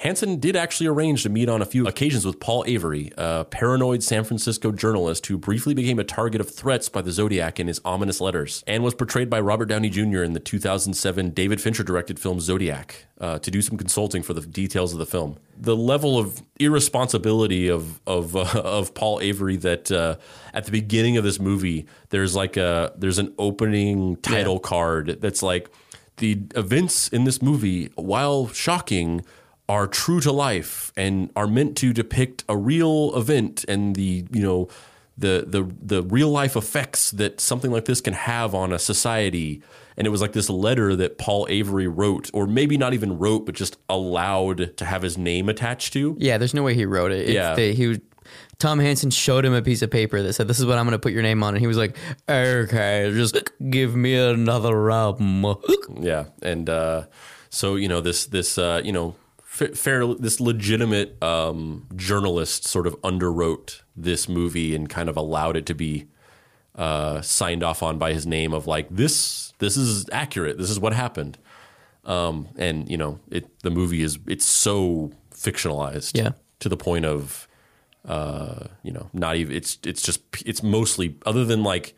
Hanson 0.00 0.40
did 0.40 0.56
actually 0.56 0.86
arrange 0.86 1.24
to 1.24 1.28
meet 1.28 1.50
on 1.50 1.60
a 1.60 1.66
few 1.66 1.86
occasions 1.86 2.24
with 2.24 2.40
Paul 2.40 2.64
Avery, 2.66 3.12
a 3.18 3.44
paranoid 3.44 4.02
San 4.02 4.24
Francisco 4.24 4.72
journalist 4.72 5.26
who 5.26 5.36
briefly 5.36 5.74
became 5.74 5.98
a 5.98 6.04
target 6.04 6.40
of 6.40 6.48
threats 6.48 6.88
by 6.88 7.02
the 7.02 7.12
Zodiac 7.12 7.60
in 7.60 7.66
his 7.66 7.82
ominous 7.84 8.18
letters, 8.18 8.64
and 8.66 8.82
was 8.82 8.94
portrayed 8.94 9.28
by 9.28 9.38
Robert 9.40 9.66
Downey 9.66 9.90
Jr. 9.90 10.22
in 10.22 10.32
the 10.32 10.40
2007 10.40 11.32
David 11.32 11.60
Fincher 11.60 11.82
directed 11.82 12.18
film 12.18 12.40
Zodiac 12.40 13.04
uh, 13.20 13.40
to 13.40 13.50
do 13.50 13.60
some 13.60 13.76
consulting 13.76 14.22
for 14.22 14.32
the 14.32 14.40
details 14.40 14.94
of 14.94 14.98
the 14.98 15.04
film. 15.04 15.36
The 15.58 15.76
level 15.76 16.18
of 16.18 16.42
irresponsibility 16.58 17.68
of 17.68 18.00
of 18.06 18.34
uh, 18.34 18.40
of 18.54 18.94
Paul 18.94 19.20
Avery 19.20 19.58
that 19.58 19.92
uh, 19.92 20.16
at 20.54 20.64
the 20.64 20.72
beginning 20.72 21.18
of 21.18 21.24
this 21.24 21.38
movie, 21.38 21.86
there's 22.08 22.34
like 22.34 22.56
a 22.56 22.94
there's 22.96 23.18
an 23.18 23.34
opening 23.38 24.16
title 24.16 24.60
card 24.60 25.18
that's 25.20 25.42
like 25.42 25.68
the 26.16 26.40
events 26.54 27.08
in 27.08 27.24
this 27.24 27.42
movie, 27.42 27.90
while 27.96 28.48
shocking, 28.48 29.24
are 29.74 29.86
true 29.86 30.20
to 30.20 30.32
life 30.32 30.92
and 30.96 31.30
are 31.40 31.46
meant 31.58 31.72
to 31.82 31.92
depict 31.92 32.42
a 32.48 32.56
real 32.72 33.12
event 33.22 33.64
and 33.72 33.94
the 34.00 34.12
you 34.36 34.42
know 34.46 34.60
the 35.24 35.34
the 35.54 35.62
the 35.92 36.02
real 36.16 36.30
life 36.40 36.54
effects 36.62 37.02
that 37.12 37.40
something 37.40 37.70
like 37.76 37.84
this 37.84 38.00
can 38.00 38.14
have 38.14 38.50
on 38.62 38.72
a 38.72 38.78
society. 38.78 39.62
And 39.96 40.06
it 40.06 40.10
was 40.10 40.22
like 40.22 40.32
this 40.32 40.48
letter 40.48 40.96
that 40.96 41.18
Paul 41.18 41.46
Avery 41.50 41.86
wrote, 41.86 42.30
or 42.32 42.46
maybe 42.46 42.78
not 42.78 42.94
even 42.94 43.18
wrote, 43.18 43.44
but 43.46 43.54
just 43.54 43.76
allowed 43.88 44.76
to 44.78 44.84
have 44.86 45.02
his 45.02 45.18
name 45.18 45.48
attached 45.50 45.92
to. 45.92 46.16
Yeah, 46.18 46.38
there's 46.38 46.54
no 46.54 46.62
way 46.62 46.74
he 46.74 46.86
wrote 46.86 47.12
it. 47.12 47.20
It's 47.28 47.32
Yeah. 47.40 47.54
the- 47.54 47.74
he 47.74 47.86
was- 47.88 47.98
Tom 48.58 48.78
Hanson 48.78 49.10
showed 49.10 49.44
him 49.44 49.52
a 49.52 49.60
piece 49.62 49.82
of 49.82 49.90
paper 49.90 50.22
that 50.22 50.32
said, 50.32 50.46
"This 50.48 50.58
is 50.58 50.64
what 50.64 50.78
I'm 50.78 50.84
going 50.86 50.92
to 51.00 51.04
put 51.06 51.12
your 51.12 51.22
name 51.22 51.42
on," 51.42 51.54
and 51.54 51.60
he 51.60 51.66
was 51.66 51.76
like, 51.76 51.96
"Okay, 52.28 53.10
just 53.14 53.36
give 53.68 53.94
me 53.94 54.14
another 54.14 54.74
rum." 54.90 55.56
Yeah, 56.00 56.24
and 56.42 56.68
uh, 56.70 56.98
so 57.50 57.76
you 57.76 57.88
know 57.88 58.00
this 58.00 58.26
this 58.26 58.56
uh, 58.56 58.80
you 58.82 58.92
know 58.92 59.16
fa- 59.60 59.74
fair 59.74 60.06
this 60.26 60.40
legitimate 60.40 61.22
um, 61.22 61.86
journalist 61.96 62.66
sort 62.66 62.86
of 62.86 62.94
underwrote 63.02 63.82
this 63.96 64.28
movie 64.28 64.74
and 64.74 64.88
kind 64.88 65.08
of 65.08 65.16
allowed 65.16 65.56
it 65.56 65.66
to 65.66 65.74
be 65.74 66.06
uh, 66.76 67.20
signed 67.20 67.62
off 67.62 67.82
on 67.82 67.98
by 67.98 68.12
his 68.12 68.26
name 68.26 68.52
of 68.54 68.66
like 68.66 68.88
this 68.90 69.52
this 69.58 69.76
is 69.76 70.06
accurate 70.12 70.56
this 70.58 70.70
is 70.70 70.78
what 70.80 70.92
happened 70.94 71.36
um, 72.04 72.48
and 72.56 72.90
you 72.90 72.96
know 72.96 73.18
it 73.30 73.44
the 73.62 73.70
movie 73.70 74.02
is 74.02 74.18
it's 74.26 74.46
so 74.46 75.10
fictionalized 75.34 76.12
Yeah. 76.16 76.30
to 76.60 76.68
the 76.68 76.76
point 76.76 77.04
of 77.04 77.46
uh, 78.08 78.64
you 78.82 78.92
know 78.92 79.10
not 79.12 79.36
even 79.36 79.54
it's 79.54 79.78
it's 79.84 80.02
just 80.02 80.20
it's 80.46 80.62
mostly 80.62 81.16
other 81.26 81.44
than 81.44 81.62
like 81.62 81.94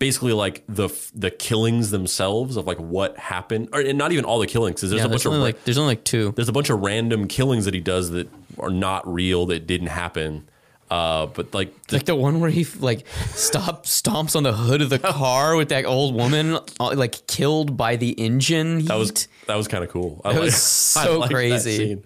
basically 0.00 0.32
like 0.32 0.64
the 0.68 0.88
the 1.14 1.30
killings 1.30 1.90
themselves 1.92 2.56
of 2.56 2.66
like 2.66 2.78
what 2.78 3.16
happened 3.18 3.68
or 3.72 3.80
and 3.80 3.96
not 3.98 4.10
even 4.10 4.24
all 4.24 4.40
the 4.40 4.46
killings 4.48 4.80
'cause 4.80 4.90
there's 4.90 5.00
Yeah, 5.02 5.06
a 5.06 5.08
bunch 5.10 5.24
of 5.26 5.32
like 5.34 5.62
there's 5.64 5.78
only 5.78 5.92
like 5.92 6.02
two. 6.04 6.32
there's 6.34 6.48
a 6.48 6.52
bunch 6.52 6.70
of 6.70 6.80
random 6.80 7.28
killings 7.28 7.66
that 7.66 7.74
he 7.74 7.80
does 7.80 8.10
that 8.10 8.28
are 8.58 8.70
not 8.70 9.06
real 9.06 9.46
that 9.46 9.68
didn't 9.68 9.88
happen 9.88 10.48
uh, 10.90 11.26
but 11.26 11.54
like 11.54 11.86
the, 11.86 11.98
Like 11.98 12.06
the 12.06 12.16
one 12.16 12.40
where 12.40 12.50
he 12.50 12.66
like 12.80 13.06
stop 13.34 13.86
stomps 13.86 14.34
on 14.34 14.42
the 14.42 14.52
hood 14.52 14.82
of 14.82 14.90
the 14.90 14.98
car 15.20 15.54
with 15.54 15.68
that 15.68 15.84
old 15.86 16.16
woman, 16.16 16.58
uh, 16.80 16.94
like 16.96 17.24
killed 17.28 17.76
by 17.76 17.94
the 17.94 18.10
engine. 18.10 18.80
Heat. 18.80 18.88
that 18.88 18.96
was 18.98 19.28
that 19.46 19.54
was 19.54 19.68
kind 19.68 19.84
of 19.84 19.90
cool 19.90 20.20
I 20.24 20.32
That 20.32 20.40
was 20.40 20.96
like- 20.96 21.04
I 21.06 21.08
so 21.12 21.22
crazy. 21.28 22.02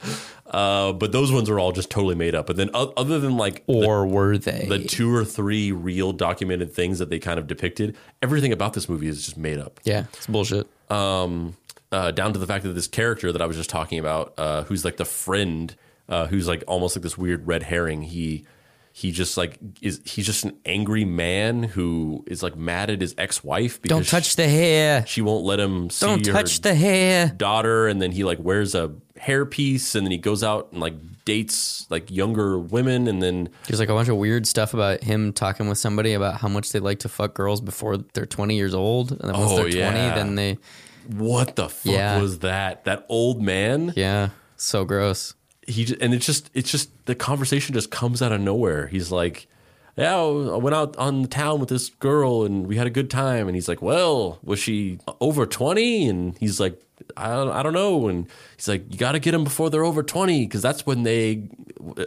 Uh, 0.55 0.93
but 0.93 1.11
those 1.11 1.33
ones 1.33 1.51
are 1.51 1.59
all 1.59 1.73
just 1.73 1.91
totally 1.91 2.15
made 2.15 2.35
up. 2.35 2.47
But 2.47 2.55
then, 2.57 2.71
o- 2.75 2.93
other 2.97 3.19
than 3.19 3.37
like 3.37 3.67
the 3.67 3.73
or 3.87 4.07
were 4.07 4.39
they? 4.39 4.67
the 4.69 4.79
two 4.79 5.13
or 5.15 5.25
three 5.25 5.73
real 5.73 6.13
documented 6.13 6.73
things 6.73 7.01
that 7.01 7.11
they 7.11 7.19
kind 7.19 7.39
of 7.41 7.47
depicted, 7.49 7.97
everything 8.23 8.53
about 8.53 8.73
this 8.75 8.89
movie 8.89 9.09
is 9.09 9.25
just 9.25 9.37
made 9.37 9.59
up. 9.59 9.81
yeah, 9.85 10.05
it's 10.13 10.29
bullshit. 10.29 10.69
Um, 10.91 11.57
uh, 11.91 12.11
down 12.13 12.33
to 12.35 12.39
the 12.39 12.47
fact 12.47 12.63
that 12.65 12.71
this 12.75 12.87
character 12.87 13.33
that 13.33 13.43
I 13.43 13.47
was 13.47 13.57
just 13.57 13.71
talking 13.71 13.99
about, 13.99 14.35
uh, 14.39 14.63
who's 14.65 14.85
like 14.85 14.97
the 14.97 15.05
friend, 15.05 15.75
uh, 16.09 16.27
who's 16.29 16.47
like 16.47 16.63
almost 16.69 16.95
like 16.97 17.03
this 17.03 17.19
weird 17.19 17.47
red 17.49 17.65
herring. 17.65 18.03
He 18.03 18.45
he 18.93 19.11
just 19.11 19.37
like 19.37 19.59
is 19.83 20.01
he's 20.05 20.25
just 20.25 20.45
an 20.45 20.57
angry 20.65 21.05
man 21.05 21.65
who 21.65 22.25
is 22.29 22.45
like 22.45 22.55
mad 22.57 22.91
at 22.91 23.01
his 23.01 23.13
ex 23.19 23.43
wife 23.43 23.83
because 23.83 23.97
Don't 23.97 24.07
touch 24.07 24.37
the 24.37 24.47
hair. 24.49 25.05
she 25.07 25.21
won't 25.21 25.45
let 25.45 25.59
him 25.59 25.91
see 25.91 26.07
Don't 26.07 26.25
touch 26.25 26.61
the 26.61 26.77
hair. 26.77 27.27
daughter 27.37 27.89
and 27.89 28.01
then 28.01 28.13
he 28.13 28.23
like 28.23 28.39
wears 28.39 28.77
a 28.77 28.93
hairpiece 29.21 29.95
and 29.95 30.05
then 30.07 30.11
he 30.11 30.19
goes 30.19 30.43
out 30.43 30.69
and 30.73 30.81
like 30.81 30.95
dates 31.25 31.87
like 31.91 32.11
younger 32.11 32.59
women 32.59 33.07
and 33.09 33.23
then 33.23 33.49
There's 33.69 33.79
like 33.81 33.89
a 33.89 33.95
bunch 33.95 34.09
of 34.09 34.17
weird 34.17 34.47
stuff 34.47 34.75
about 34.75 35.03
him 35.05 35.33
talking 35.33 35.69
with 35.69 35.79
somebody 35.79 36.13
about 36.15 36.41
how 36.41 36.49
much 36.49 36.73
they 36.73 36.81
like 36.81 36.99
to 37.01 37.09
fuck 37.09 37.33
girls 37.35 37.61
before 37.61 37.97
they're 37.97 38.27
20 38.27 38.57
years 38.57 38.75
old, 38.75 39.13
and 39.13 39.21
then 39.21 39.33
once 39.39 39.53
Oh, 39.53 39.57
they're 39.57 39.71
20, 39.71 39.77
yeah. 39.79 40.15
then 40.15 40.35
they 40.35 40.59
what 41.07 41.55
the 41.57 41.69
fuck 41.69 41.93
Yeah. 41.93 42.21
was 42.21 42.41
that 42.41 42.85
that 42.85 43.07
old 43.09 43.41
man 43.43 43.93
yeah, 43.97 44.31
so 44.57 44.85
gross. 44.85 45.35
he 45.67 45.85
j- 45.85 45.97
and 46.01 46.13
it's 46.15 46.27
just 46.27 46.51
it's 46.55 46.71
just 46.71 46.91
the 47.07 47.15
conversation 47.15 47.73
just 47.75 47.91
comes 47.91 48.21
out 48.23 48.33
of 48.33 48.41
nowhere 48.41 48.87
he's 48.89 49.11
like 49.13 49.47
yeah 49.97 50.17
i 50.17 50.57
went 50.57 50.75
out 50.75 50.97
on 50.97 51.23
the 51.23 51.29
town 51.29 51.61
with 51.61 51.69
this 51.69 51.89
girl 51.91 52.45
and 52.45 52.67
we 52.67 52.77
had 52.77 52.87
a 52.87 52.91
good 52.91 53.09
time 53.11 53.47
and 53.49 53.55
he's 53.55 53.69
like 53.69 53.81
well 53.83 54.39
was 54.43 54.59
she 54.59 54.99
over 55.21 55.45
20 55.47 56.09
and 56.09 56.37
he's 56.39 56.59
like 56.59 56.81
i 57.17 57.29
don't, 57.29 57.51
I 57.51 57.63
don't 57.63 57.73
know. 57.73 58.09
And 58.09 58.27
he's 58.57 58.69
like 58.69 58.91
you 58.93 58.99
got 58.99 59.13
to 59.13 59.19
get 59.19 59.33
them 59.33 59.45
before 59.45 59.71
they're 59.71 59.85
over 59.85 60.03
20 60.03 60.47
because 60.47 60.63
that's 60.63 60.87
when 60.87 61.03
they 61.03 61.37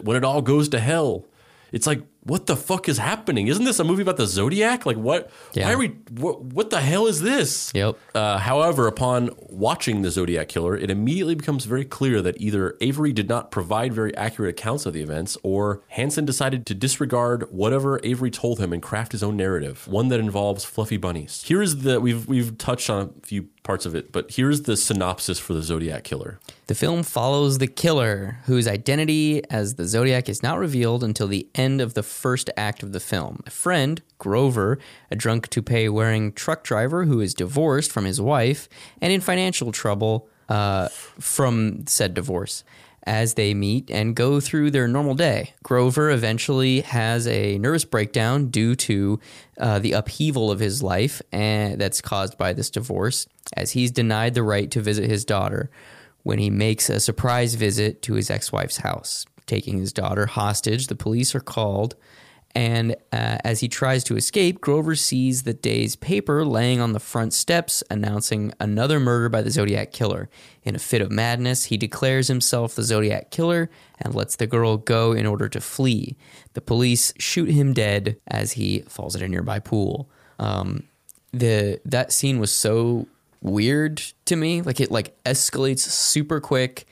when 0.01 0.17
it 0.17 0.23
all 0.23 0.41
goes 0.41 0.69
to 0.69 0.79
hell 0.79 1.25
it's 1.72 1.88
like 1.88 2.01
what 2.24 2.45
the 2.47 2.55
fuck 2.57 2.89
is 2.89 2.97
happening 2.97 3.47
isn't 3.47 3.63
this 3.63 3.80
a 3.80 3.84
movie 3.84 4.01
about 4.01 4.18
the 4.18 4.26
zodiac 4.28 4.86
like 4.86 4.97
what 4.97 5.32
Yeah. 5.53 5.68
why 5.68 5.74
are 5.74 5.78
we 5.78 5.88
what, 6.11 6.41
what 6.43 6.70
the 6.70 6.82
hell 6.82 7.07
is 7.07 7.22
this 7.22 7.72
Yep. 7.74 7.97
uh, 8.15 8.38
however, 8.39 8.88
upon 8.88 9.30
watching 9.49 10.01
the 10.01 10.11
Zodiac 10.11 10.47
Killer, 10.49 10.76
it 10.78 10.89
immediately 10.91 11.36
becomes 11.36 11.65
very 11.65 11.86
clear 11.86 12.22
that 12.22 12.39
either 12.39 12.76
Avery 12.82 13.11
did 13.13 13.28
not 13.30 13.49
provide 13.51 13.93
very 13.93 14.15
accurate 14.15 14.49
accounts 14.51 14.86
of 14.86 14.93
the 14.93 15.01
events, 15.01 15.38
or 15.43 15.82
Hanson 15.89 16.26
decided 16.26 16.65
to 16.68 16.76
disregard 16.76 17.51
whatever 17.51 17.99
Avery 18.03 18.30
told 18.32 18.59
him 18.59 18.72
and 18.74 18.82
craft 18.82 19.11
his 19.13 19.24
own 19.24 19.36
narrative, 19.38 19.88
one 19.88 20.09
that 20.09 20.20
involves 20.20 20.63
fluffy 20.65 20.97
bunnies. 20.97 21.43
Here 21.45 21.61
is 21.61 21.80
the 21.84 21.99
we've 21.99 22.28
we've 22.28 22.57
touched 22.57 22.89
on 22.89 23.13
a 23.24 23.26
few 23.26 23.47
parts 23.63 23.86
of 23.86 23.95
it, 23.95 24.11
but 24.11 24.32
here's 24.32 24.63
the 24.63 24.76
synopsis 24.78 25.39
for 25.39 25.53
the 25.53 25.61
Zodiac 25.61 26.03
Killer. 26.03 26.39
The 26.68 26.76
film 26.76 27.03
follows 27.03 27.59
the 27.59 27.68
killer, 27.68 28.39
whose 28.43 28.68
identity 28.68 29.41
as 29.49 29.76
the 29.76 29.88
Zodiac 29.88 30.28
is 30.28 30.43
not 30.43 30.59
revealed 30.59 31.01
until 31.01 31.28
the 31.28 31.47
end 31.55 31.80
of 31.80 31.93
the 31.93 32.03
first 32.03 32.49
act 32.57 32.84
of 32.84 32.91
the 32.91 32.99
film. 32.99 33.41
A 33.47 33.49
friend, 33.49 34.01
Grover, 34.18 34.78
a 35.09 35.15
drunk 35.15 35.47
toupee 35.47 35.88
wearing 35.88 36.34
truck 36.34 36.65
driver 36.65 37.05
who 37.05 37.22
is 37.22 37.34
divorced 37.34 37.89
from 37.89 38.03
his 38.03 38.20
wife 38.20 38.68
and 38.99 39.13
in 39.13 39.22
financial 39.22 39.72
trouble 39.72 40.28
uh, 40.49 40.89
from 40.89 41.88
said 41.88 42.13
divorce. 42.13 42.65
As 43.03 43.36
they 43.36 43.53
meet 43.53 43.89
and 43.89 44.13
go 44.13 44.41
through 44.41 44.72
their 44.72 44.89
normal 44.89 45.15
day, 45.15 45.53
Grover 45.63 46.09
eventually 46.09 46.82
has 46.82 47.26
a 47.28 47.57
nervous 47.57 47.86
breakdown 47.86 48.47
due 48.47 48.76
to 48.76 49.22
uh, 49.57 49.80
the 49.80 49.93
upheaval 49.93 50.51
of 50.51 50.59
his 50.59 50.84
life 50.84 51.22
and 51.32 51.80
that's 51.80 52.01
caused 52.01 52.38
by 52.38 52.51
this 52.51 52.70
divorce, 52.70 53.26
as 53.53 53.72
he's 53.72 53.91
denied 53.91 54.34
the 54.34 54.43
right 54.43 54.70
to 54.72 54.82
visit 54.82 55.09
his 55.09 55.24
daughter 55.24 55.70
when 56.28 56.39
he 56.39 56.49
makes 56.49 56.89
a 56.89 56.99
surprise 56.99 57.55
visit 57.55 58.01
to 58.01 58.15
his 58.15 58.30
ex 58.30 58.51
wife's 58.51 58.78
house. 58.78 59.25
Taking 59.45 59.80
his 59.80 59.93
daughter 59.93 60.25
hostage, 60.25 60.88
the 60.88 60.95
police 60.95 61.34
are 61.34 61.39
called, 61.39 61.95
and 62.53 62.97
uh, 63.13 63.38
as 63.45 63.61
he 63.61 63.69
tries 63.69 64.03
to 64.03 64.17
escape, 64.17 64.59
Grover 64.59 64.93
sees 64.93 65.43
the 65.43 65.53
day's 65.53 65.95
paper 65.95 66.43
laying 66.43 66.82
on 66.82 66.91
the 66.91 66.99
front 66.99 67.32
steps 67.32 67.82
announcing 67.89 68.51
another 68.59 68.99
murder 68.99 69.30
by 69.30 69.41
the 69.41 69.51
Zodiac 69.51 69.93
Killer. 69.93 70.28
In 70.63 70.75
a 70.75 70.80
fit 70.80 71.01
of 71.01 71.11
madness, 71.11 71.65
he 71.65 71.78
declares 71.78 72.28
himself 72.28 72.75
the 72.75 72.84
Zodiac 72.84 73.32
Killer 73.32 73.69
and 73.97 74.13
lets 74.13 74.36
the 74.36 74.47
girl 74.47 74.75
go 74.75 75.13
in 75.13 75.25
order 75.25 75.47
to 75.47 75.61
flee. 75.61 76.17
The 76.55 76.61
police 76.61 77.13
shoot 77.17 77.49
him 77.49 77.73
dead 77.73 78.19
as 78.28 78.53
he 78.53 78.80
falls 78.89 79.15
at 79.15 79.21
a 79.21 79.30
nearby 79.30 79.59
pool. 79.59 80.09
Um, 80.39 80.84
the 81.32 81.80
that 81.86 82.11
scene 82.11 82.38
was 82.38 82.51
so 82.51 83.07
weird 83.41 83.97
to 84.25 84.35
me. 84.35 84.61
Like 84.61 84.79
it 84.79 84.91
like 84.91 85.21
escalates 85.23 85.79
super 85.79 86.39
quick. 86.39 86.85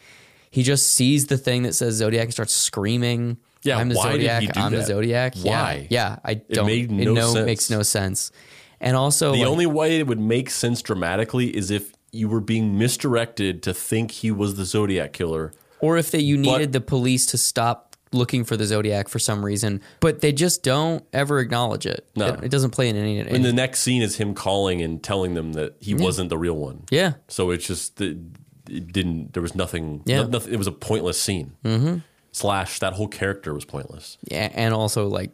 He 0.52 0.64
just 0.64 0.90
sees 0.92 1.28
the 1.28 1.38
thing 1.38 1.64
that 1.64 1.74
says 1.74 1.96
Zodiac 1.96 2.26
and 2.26 2.34
starts 2.34 2.54
screaming. 2.54 3.38
Yeah, 3.64 3.78
I'm 3.78 3.90
the 3.90 3.96
why 3.96 4.12
did 4.14 4.22
Zodiac. 4.22 4.42
he 4.42 4.48
do 4.48 4.60
I'm 4.60 4.72
the? 4.72 4.84
Zodiac. 4.84 5.36
Why? 5.38 5.88
Yeah, 5.90 6.12
yeah. 6.12 6.20
I 6.24 6.34
don't. 6.36 6.68
made 6.68 6.92
it 6.92 7.06
no 7.06 7.14
no 7.14 7.34
sense. 7.34 7.46
makes 7.46 7.70
no 7.70 7.82
sense. 7.84 8.32
And 8.80 8.96
also, 8.96 9.32
The 9.32 9.40
like, 9.40 9.48
only 9.48 9.66
way 9.66 10.00
it 10.00 10.08
would 10.08 10.20
make 10.20 10.50
sense 10.50 10.82
dramatically 10.82 11.56
is 11.56 11.72
if 11.72 11.94
you 12.12 12.30
were 12.30 12.42
being 12.42 12.78
misdirected 12.78 13.64
to 13.64 13.74
think 13.74 14.12
he 14.12 14.32
was 14.32 14.56
the 14.56 14.66
Zodiac 14.66 15.14
Killer. 15.14 15.54
or 15.80 15.98
if 15.98 16.12
that 16.12 16.22
you 16.22 16.38
needed 16.38 16.72
the 16.74 16.82
police 16.82 17.26
to 17.28 17.38
stop 17.38 17.95
looking 18.12 18.44
for 18.44 18.56
the 18.56 18.66
Zodiac 18.66 19.08
for 19.10 19.20
some 19.20 19.44
reason, 19.44 19.82
but 20.00 20.22
they 20.22 20.32
just 20.32 20.64
don't 20.64 21.04
ever 21.14 21.40
acknowledge 21.40 21.86
it. 21.86 22.08
No. 22.16 22.28
it, 22.28 22.46
it 22.46 22.50
doesn't 22.52 22.72
play 22.72 22.90
in 22.90 22.96
any. 22.96 23.20
And 23.20 23.44
the 23.44 23.54
next 23.54 23.80
scene 23.82 24.02
is 24.02 24.16
him 24.18 24.34
calling 24.34 24.82
and 24.82 25.02
telling 25.04 25.34
them 25.34 25.54
that 25.54 25.76
he 25.80 25.94
wasn't 25.94 26.30
the 26.30 26.38
real 26.38 26.56
one. 26.56 26.84
yeah, 26.92 27.14
So 27.28 27.52
it's 27.52 27.68
just 27.68 28.00
it, 28.02 28.18
it 28.70 28.92
didn't. 28.94 29.34
There 29.34 29.42
was 29.44 29.56
nothing. 29.56 30.02
Yeah. 30.06 30.22
no- 30.24 30.28
nothing. 30.28 30.54
It 30.54 30.58
was 30.58 30.68
a 30.68 30.72
pointless 30.72 31.20
scene. 31.22 31.56
Mm-hmm. 31.64 31.98
Slash, 32.32 32.80
that 32.80 32.94
whole 32.94 33.08
character 33.08 33.54
was 33.54 33.64
pointless. 33.64 34.18
yeah, 34.30 34.50
and 34.54 34.74
also 34.74 35.08
like 35.08 35.32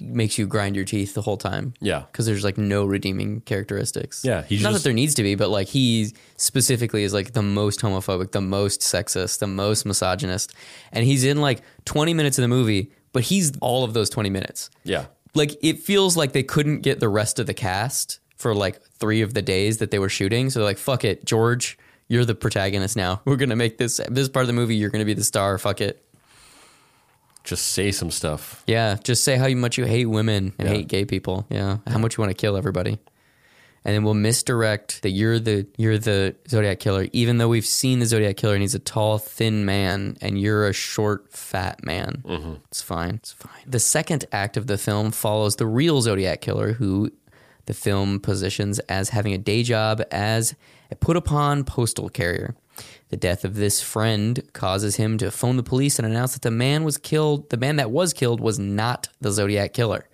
makes 0.00 0.38
you 0.38 0.46
grind 0.46 0.76
your 0.76 0.84
teeth 0.84 1.14
the 1.14 1.22
whole 1.22 1.36
time. 1.36 1.74
Yeah. 1.80 2.00
because 2.10 2.26
there's 2.26 2.44
like 2.44 2.58
no 2.58 2.84
redeeming 2.84 3.40
characteristics. 3.42 4.24
Yeah, 4.24 4.42
he's 4.42 4.62
not 4.62 4.70
just- 4.72 4.82
that 4.82 4.88
there 4.88 4.94
needs 4.94 5.14
to 5.16 5.22
be, 5.22 5.34
but 5.34 5.48
like 5.50 5.68
he 5.68 6.12
specifically 6.36 7.04
is 7.04 7.12
like 7.12 7.32
the 7.32 7.42
most 7.42 7.80
homophobic, 7.80 8.32
the 8.32 8.40
most 8.40 8.80
sexist, 8.80 9.38
the 9.38 9.46
most 9.46 9.84
misogynist, 9.86 10.54
and 10.92 11.04
he's 11.04 11.24
in 11.24 11.40
like 11.40 11.62
20 11.84 12.14
minutes 12.14 12.38
of 12.38 12.42
the 12.42 12.48
movie, 12.48 12.90
but 13.12 13.22
he's 13.24 13.52
all 13.60 13.84
of 13.84 13.92
those 13.94 14.10
20 14.10 14.30
minutes. 14.30 14.70
Yeah. 14.84 15.06
Like 15.34 15.56
it 15.62 15.78
feels 15.80 16.16
like 16.16 16.32
they 16.32 16.42
couldn't 16.42 16.80
get 16.80 16.98
the 17.00 17.08
rest 17.08 17.38
of 17.38 17.46
the 17.46 17.54
cast 17.54 18.18
for 18.36 18.54
like 18.54 18.80
three 18.98 19.20
of 19.22 19.34
the 19.34 19.42
days 19.42 19.78
that 19.78 19.90
they 19.90 19.98
were 19.98 20.08
shooting, 20.08 20.50
so 20.50 20.58
they're 20.58 20.66
like, 20.68 20.78
"Fuck 20.78 21.04
it, 21.04 21.24
George." 21.24 21.78
You're 22.08 22.24
the 22.24 22.34
protagonist 22.34 22.96
now. 22.96 23.20
We're 23.24 23.36
gonna 23.36 23.54
make 23.54 23.78
this 23.78 24.00
this 24.10 24.28
part 24.28 24.42
of 24.42 24.46
the 24.48 24.52
movie. 24.54 24.74
You're 24.74 24.90
gonna 24.90 25.04
be 25.04 25.14
the 25.14 25.22
star. 25.22 25.56
Fuck 25.58 25.80
it. 25.80 26.02
Just 27.44 27.68
say 27.68 27.90
some 27.90 28.10
stuff. 28.10 28.62
Yeah, 28.66 28.96
just 29.02 29.24
say 29.24 29.36
how 29.36 29.48
much 29.48 29.78
you 29.78 29.84
hate 29.86 30.06
women 30.06 30.52
and 30.58 30.68
Yeah. 30.68 30.74
hate 30.74 30.88
gay 30.88 31.04
people. 31.04 31.46
Yeah, 31.50 31.78
how 31.86 31.98
much 31.98 32.16
you 32.16 32.22
want 32.22 32.30
to 32.36 32.40
kill 32.40 32.56
everybody. 32.56 32.98
and 33.82 33.94
then 33.94 34.04
we'll 34.04 34.12
misdirect 34.12 35.00
that 35.00 35.08
you're 35.12 35.38
the 35.38 35.66
you're 35.78 35.96
the 35.96 36.34
Zodiac 36.50 36.80
killer, 36.80 37.06
even 37.14 37.38
though 37.38 37.48
we've 37.48 37.64
seen 37.64 37.98
the 38.00 38.04
Zodiac 38.04 38.36
killer 38.36 38.52
and 38.52 38.60
he's 38.62 38.74
a 38.74 38.78
tall, 38.78 39.16
thin 39.16 39.64
man, 39.64 40.18
and 40.20 40.38
you're 40.38 40.66
a 40.68 40.72
short, 40.74 41.32
fat 41.32 41.82
man. 41.82 42.22
Mm-hmm. 42.26 42.52
It's 42.68 42.82
fine. 42.82 43.14
It's 43.14 43.32
fine. 43.32 43.62
The 43.66 43.80
second 43.80 44.26
act 44.32 44.58
of 44.58 44.66
the 44.66 44.76
film 44.76 45.12
follows 45.12 45.56
the 45.56 45.64
real 45.66 46.02
Zodiac 46.02 46.42
killer, 46.42 46.74
who 46.74 47.10
the 47.64 47.72
film 47.72 48.20
positions 48.20 48.80
as 48.80 49.08
having 49.10 49.32
a 49.32 49.38
day 49.38 49.62
job 49.62 50.02
as 50.10 50.54
a 50.90 50.94
put 50.94 51.16
upon 51.16 51.64
postal 51.64 52.10
carrier. 52.10 52.54
The 53.10 53.16
death 53.16 53.44
of 53.44 53.56
this 53.56 53.80
friend 53.82 54.40
causes 54.52 54.96
him 54.96 55.18
to 55.18 55.30
phone 55.30 55.56
the 55.56 55.62
police 55.62 55.98
and 55.98 56.06
announce 56.06 56.32
that 56.34 56.42
the 56.42 56.50
man 56.50 56.84
was 56.84 56.96
killed. 56.96 57.50
The 57.50 57.56
man 57.56 57.76
that 57.76 57.90
was 57.90 58.12
killed 58.12 58.40
was 58.40 58.58
not 58.58 59.08
the 59.20 59.30
Zodiac 59.32 59.72
killer. 59.72 60.08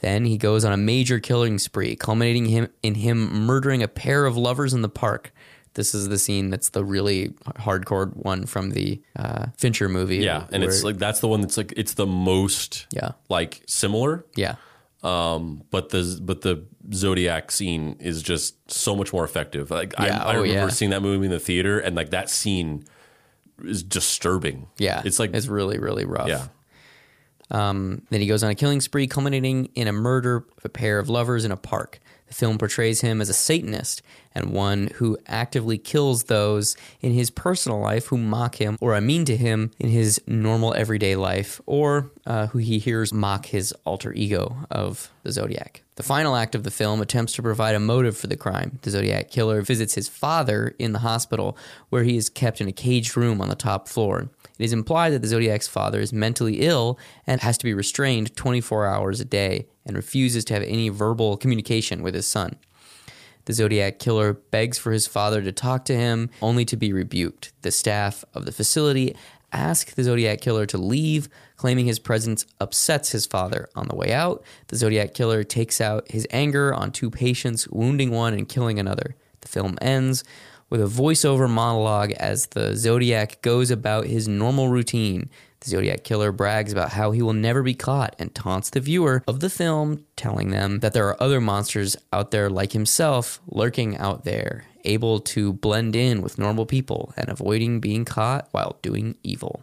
Then 0.00 0.24
he 0.26 0.36
goes 0.38 0.64
on 0.64 0.72
a 0.72 0.76
major 0.76 1.18
killing 1.18 1.58
spree, 1.58 1.96
culminating 1.96 2.46
him 2.46 2.68
in 2.82 2.94
him 2.96 3.46
murdering 3.46 3.82
a 3.82 3.88
pair 3.88 4.26
of 4.26 4.36
lovers 4.36 4.72
in 4.74 4.82
the 4.82 4.88
park. 4.88 5.32
This 5.74 5.94
is 5.94 6.08
the 6.08 6.18
scene 6.18 6.48
that's 6.50 6.68
the 6.70 6.84
really 6.84 7.30
hardcore 7.58 8.14
one 8.16 8.46
from 8.46 8.70
the 8.70 9.00
uh, 9.16 9.46
Fincher 9.58 9.88
movie. 9.88 10.18
Yeah, 10.18 10.46
and 10.52 10.62
it's 10.64 10.84
like 10.84 10.98
that's 10.98 11.20
the 11.20 11.28
one 11.28 11.40
that's 11.42 11.56
like 11.56 11.72
it's 11.76 11.94
the 11.94 12.06
most 12.06 12.86
Yeah. 12.92 13.12
like 13.28 13.62
similar. 13.66 14.24
yeah, 14.36 14.54
Um, 15.02 15.62
but 15.70 15.90
the 15.90 16.18
but 16.22 16.40
the 16.42 16.64
Zodiac 16.92 17.50
scene 17.50 17.96
is 18.00 18.22
just 18.22 18.70
so 18.70 18.96
much 18.96 19.12
more 19.12 19.24
effective. 19.24 19.70
Like 19.70 19.94
Yeah, 19.98 20.22
I, 20.22 20.32
I 20.32 20.36
oh, 20.36 20.42
remember 20.42 20.62
yeah. 20.62 20.68
seeing 20.68 20.90
that 20.90 21.02
movie 21.02 21.26
in 21.26 21.30
the 21.30 21.38
theater, 21.38 21.78
and 21.78 21.94
like 21.94 22.10
that 22.10 22.30
scene 22.30 22.84
is 23.62 23.82
disturbing. 23.82 24.68
yeah. 24.78 25.02
it's 25.04 25.18
like 25.18 25.34
it's 25.34 25.46
really 25.46 25.78
really 25.78 26.04
rough. 26.04 26.28
yeah, 26.28 26.48
Um, 27.50 28.02
then 28.10 28.20
he 28.20 28.26
goes 28.26 28.42
on 28.42 28.50
a 28.50 28.54
killing 28.54 28.80
spree, 28.80 29.06
culminating 29.06 29.66
in 29.74 29.86
a 29.88 29.92
murder 29.92 30.36
of 30.56 30.64
a 30.64 30.68
pair 30.68 30.98
of 30.98 31.08
lovers 31.08 31.44
in 31.44 31.52
a 31.52 31.56
park. 31.56 32.00
The 32.28 32.34
film 32.34 32.58
portrays 32.58 33.02
him 33.02 33.20
as 33.20 33.28
a 33.28 33.34
Satanist 33.34 34.02
and 34.36 34.52
one 34.52 34.90
who 34.96 35.16
actively 35.26 35.78
kills 35.78 36.24
those 36.24 36.76
in 37.00 37.12
his 37.12 37.30
personal 37.30 37.80
life 37.80 38.08
who 38.08 38.18
mock 38.18 38.56
him 38.60 38.76
or 38.82 38.94
are 38.94 39.00
mean 39.00 39.24
to 39.24 39.34
him 39.34 39.70
in 39.78 39.88
his 39.88 40.20
normal 40.26 40.74
everyday 40.74 41.16
life, 41.16 41.58
or 41.64 42.12
uh, 42.26 42.46
who 42.48 42.58
he 42.58 42.78
hears 42.78 43.14
mock 43.14 43.46
his 43.46 43.72
alter 43.86 44.12
ego 44.12 44.54
of 44.70 45.10
the 45.22 45.32
Zodiac. 45.32 45.82
The 45.94 46.02
final 46.02 46.36
act 46.36 46.54
of 46.54 46.64
the 46.64 46.70
film 46.70 47.00
attempts 47.00 47.32
to 47.32 47.42
provide 47.42 47.74
a 47.74 47.80
motive 47.80 48.14
for 48.14 48.26
the 48.26 48.36
crime. 48.36 48.78
The 48.82 48.90
Zodiac 48.90 49.30
killer 49.30 49.62
visits 49.62 49.94
his 49.94 50.06
father 50.06 50.74
in 50.78 50.92
the 50.92 50.98
hospital, 50.98 51.56
where 51.88 52.04
he 52.04 52.18
is 52.18 52.28
kept 52.28 52.60
in 52.60 52.68
a 52.68 52.72
caged 52.72 53.16
room 53.16 53.40
on 53.40 53.48
the 53.48 53.54
top 53.54 53.88
floor. 53.88 54.28
It 54.58 54.64
is 54.64 54.74
implied 54.74 55.14
that 55.14 55.22
the 55.22 55.28
Zodiac's 55.28 55.68
father 55.68 55.98
is 55.98 56.12
mentally 56.12 56.60
ill 56.60 56.98
and 57.26 57.40
has 57.40 57.56
to 57.56 57.64
be 57.64 57.72
restrained 57.72 58.36
24 58.36 58.86
hours 58.86 59.18
a 59.18 59.24
day 59.24 59.66
and 59.86 59.96
refuses 59.96 60.44
to 60.46 60.54
have 60.54 60.62
any 60.62 60.90
verbal 60.90 61.38
communication 61.38 62.02
with 62.02 62.14
his 62.14 62.26
son. 62.26 62.56
The 63.46 63.52
Zodiac 63.52 63.98
killer 63.98 64.34
begs 64.34 64.76
for 64.76 64.92
his 64.92 65.06
father 65.06 65.40
to 65.40 65.52
talk 65.52 65.84
to 65.86 65.96
him, 65.96 66.30
only 66.42 66.64
to 66.66 66.76
be 66.76 66.92
rebuked. 66.92 67.52
The 67.62 67.70
staff 67.70 68.24
of 68.34 68.44
the 68.44 68.52
facility 68.52 69.16
ask 69.52 69.94
the 69.94 70.02
Zodiac 70.02 70.40
killer 70.40 70.66
to 70.66 70.78
leave, 70.78 71.28
claiming 71.56 71.86
his 71.86 72.00
presence 72.00 72.44
upsets 72.60 73.12
his 73.12 73.24
father. 73.24 73.68
On 73.76 73.86
the 73.88 73.94
way 73.94 74.12
out, 74.12 74.44
the 74.66 74.76
Zodiac 74.76 75.14
killer 75.14 75.44
takes 75.44 75.80
out 75.80 76.10
his 76.10 76.26
anger 76.30 76.74
on 76.74 76.90
two 76.90 77.08
patients, 77.08 77.68
wounding 77.68 78.10
one 78.10 78.34
and 78.34 78.48
killing 78.48 78.78
another. 78.78 79.14
The 79.40 79.48
film 79.48 79.78
ends 79.80 80.24
with 80.68 80.82
a 80.82 80.86
voiceover 80.86 81.48
monologue 81.48 82.10
as 82.12 82.46
the 82.46 82.76
Zodiac 82.76 83.40
goes 83.42 83.70
about 83.70 84.06
his 84.06 84.26
normal 84.26 84.68
routine. 84.68 85.30
The 85.60 85.70
Zodiac 85.70 86.04
killer 86.04 86.32
brags 86.32 86.70
about 86.72 86.90
how 86.90 87.10
he 87.12 87.22
will 87.22 87.32
never 87.32 87.62
be 87.62 87.74
caught 87.74 88.14
and 88.18 88.34
taunts 88.34 88.70
the 88.70 88.80
viewer 88.80 89.22
of 89.26 89.40
the 89.40 89.50
film, 89.50 90.04
telling 90.14 90.50
them 90.50 90.80
that 90.80 90.92
there 90.92 91.08
are 91.08 91.20
other 91.22 91.40
monsters 91.40 91.96
out 92.12 92.30
there 92.30 92.50
like 92.50 92.72
himself 92.72 93.40
lurking 93.48 93.96
out 93.96 94.24
there, 94.24 94.64
able 94.84 95.18
to 95.20 95.54
blend 95.54 95.96
in 95.96 96.20
with 96.20 96.38
normal 96.38 96.66
people 96.66 97.12
and 97.16 97.28
avoiding 97.28 97.80
being 97.80 98.04
caught 98.04 98.48
while 98.52 98.78
doing 98.82 99.16
evil. 99.22 99.62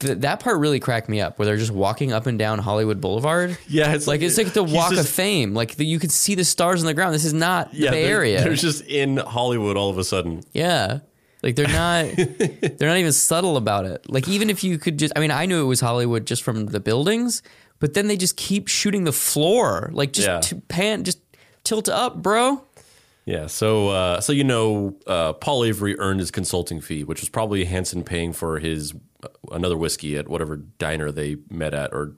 Th- 0.00 0.18
that 0.18 0.40
part 0.40 0.58
really 0.58 0.80
cracked 0.80 1.08
me 1.08 1.20
up, 1.20 1.38
where 1.38 1.46
they're 1.46 1.56
just 1.56 1.70
walking 1.70 2.12
up 2.12 2.26
and 2.26 2.38
down 2.38 2.58
Hollywood 2.58 3.00
Boulevard. 3.00 3.56
Yeah, 3.68 3.92
it's 3.94 4.06
like 4.08 4.22
it's 4.22 4.38
like 4.38 4.52
the 4.54 4.64
Walk 4.64 4.92
of 4.94 5.08
Fame. 5.08 5.54
Like 5.54 5.76
the, 5.76 5.84
you 5.86 5.98
could 5.98 6.10
see 6.10 6.34
the 6.34 6.44
stars 6.44 6.80
on 6.82 6.86
the 6.86 6.94
ground. 6.94 7.14
This 7.14 7.24
is 7.24 7.32
not 7.34 7.70
the 7.72 7.90
Bay 7.90 8.02
they're- 8.04 8.16
Area. 8.16 8.42
They're 8.42 8.54
just 8.54 8.82
in 8.86 9.18
Hollywood 9.18 9.76
all 9.76 9.90
of 9.90 9.98
a 9.98 10.04
sudden. 10.04 10.42
Yeah. 10.52 11.00
Like 11.44 11.54
they're 11.56 11.68
not 11.68 12.06
they're 12.16 12.88
not 12.88 12.96
even 12.98 13.12
subtle 13.12 13.56
about 13.56 13.84
it. 13.84 14.08
Like 14.10 14.26
even 14.26 14.50
if 14.50 14.64
you 14.64 14.78
could 14.78 14.98
just 14.98 15.12
I 15.14 15.20
mean 15.20 15.30
I 15.30 15.46
knew 15.46 15.60
it 15.62 15.66
was 15.66 15.80
Hollywood 15.80 16.26
just 16.26 16.42
from 16.42 16.66
the 16.66 16.80
buildings, 16.80 17.42
but 17.78 17.94
then 17.94 18.08
they 18.08 18.16
just 18.16 18.36
keep 18.36 18.66
shooting 18.66 19.04
the 19.04 19.12
floor. 19.12 19.90
Like 19.92 20.12
just 20.12 20.26
Yeah. 20.26 20.40
to 20.40 20.56
pan 20.56 21.04
just 21.04 21.20
tilt 21.62 21.88
up, 21.88 22.22
bro. 22.22 22.64
Yeah, 23.26 23.46
so 23.46 23.88
uh, 23.88 24.20
so 24.20 24.32
you 24.34 24.44
know, 24.44 24.96
uh, 25.06 25.32
Paul 25.34 25.64
Avery 25.64 25.98
earned 25.98 26.20
his 26.20 26.30
consulting 26.30 26.80
fee, 26.82 27.04
which 27.04 27.20
was 27.22 27.28
probably 27.30 27.64
Hanson 27.64 28.04
paying 28.04 28.34
for 28.34 28.58
his 28.58 28.92
uh, 29.22 29.28
another 29.50 29.78
whiskey 29.78 30.18
at 30.18 30.28
whatever 30.28 30.56
diner 30.56 31.10
they 31.10 31.36
met 31.50 31.72
at, 31.72 31.92
or 31.94 32.12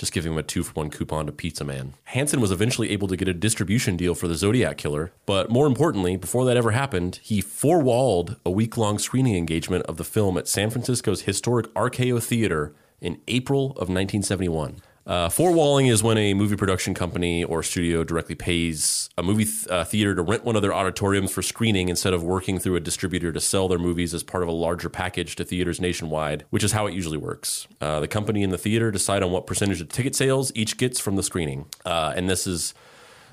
just 0.00 0.14
giving 0.14 0.32
him 0.32 0.38
a 0.38 0.42
two 0.42 0.62
for 0.62 0.72
one 0.72 0.88
coupon 0.88 1.26
to 1.26 1.32
Pizza 1.32 1.62
Man. 1.62 1.92
Hanson 2.04 2.40
was 2.40 2.50
eventually 2.50 2.90
able 2.90 3.06
to 3.06 3.18
get 3.18 3.28
a 3.28 3.34
distribution 3.34 3.98
deal 3.98 4.14
for 4.14 4.28
the 4.28 4.34
Zodiac 4.34 4.78
Killer, 4.78 5.12
but 5.26 5.50
more 5.50 5.66
importantly, 5.66 6.16
before 6.16 6.46
that 6.46 6.56
ever 6.56 6.70
happened, 6.70 7.20
he 7.22 7.42
four 7.42 7.80
walled 7.80 8.36
a 8.44 8.50
week 8.50 8.78
long 8.78 8.98
screening 8.98 9.36
engagement 9.36 9.84
of 9.84 9.98
the 9.98 10.04
film 10.04 10.38
at 10.38 10.48
San 10.48 10.70
Francisco's 10.70 11.22
historic 11.22 11.66
RKO 11.74 12.22
Theater 12.22 12.74
in 13.02 13.20
April 13.28 13.72
of 13.72 13.90
1971. 13.90 14.80
Uh, 15.10 15.28
Four-walling 15.28 15.88
is 15.88 16.04
when 16.04 16.16
a 16.18 16.34
movie 16.34 16.54
production 16.54 16.94
company 16.94 17.42
or 17.42 17.64
studio 17.64 18.04
directly 18.04 18.36
pays 18.36 19.10
a 19.18 19.24
movie 19.24 19.44
th- 19.44 19.66
uh, 19.66 19.82
theater 19.82 20.14
to 20.14 20.22
rent 20.22 20.44
one 20.44 20.54
of 20.54 20.62
their 20.62 20.72
auditoriums 20.72 21.32
for 21.32 21.42
screening 21.42 21.88
instead 21.88 22.14
of 22.14 22.22
working 22.22 22.60
through 22.60 22.76
a 22.76 22.80
distributor 22.80 23.32
to 23.32 23.40
sell 23.40 23.66
their 23.66 23.80
movies 23.80 24.14
as 24.14 24.22
part 24.22 24.44
of 24.44 24.48
a 24.48 24.52
larger 24.52 24.88
package 24.88 25.34
to 25.34 25.44
theaters 25.44 25.80
nationwide, 25.80 26.44
which 26.50 26.62
is 26.62 26.70
how 26.70 26.86
it 26.86 26.94
usually 26.94 27.18
works. 27.18 27.66
Uh, 27.80 27.98
the 27.98 28.06
company 28.06 28.44
and 28.44 28.52
the 28.52 28.58
theater 28.58 28.92
decide 28.92 29.24
on 29.24 29.32
what 29.32 29.48
percentage 29.48 29.80
of 29.80 29.88
ticket 29.88 30.14
sales 30.14 30.52
each 30.54 30.76
gets 30.76 31.00
from 31.00 31.16
the 31.16 31.24
screening. 31.24 31.66
Uh, 31.84 32.12
and 32.14 32.30
this 32.30 32.46
is 32.46 32.72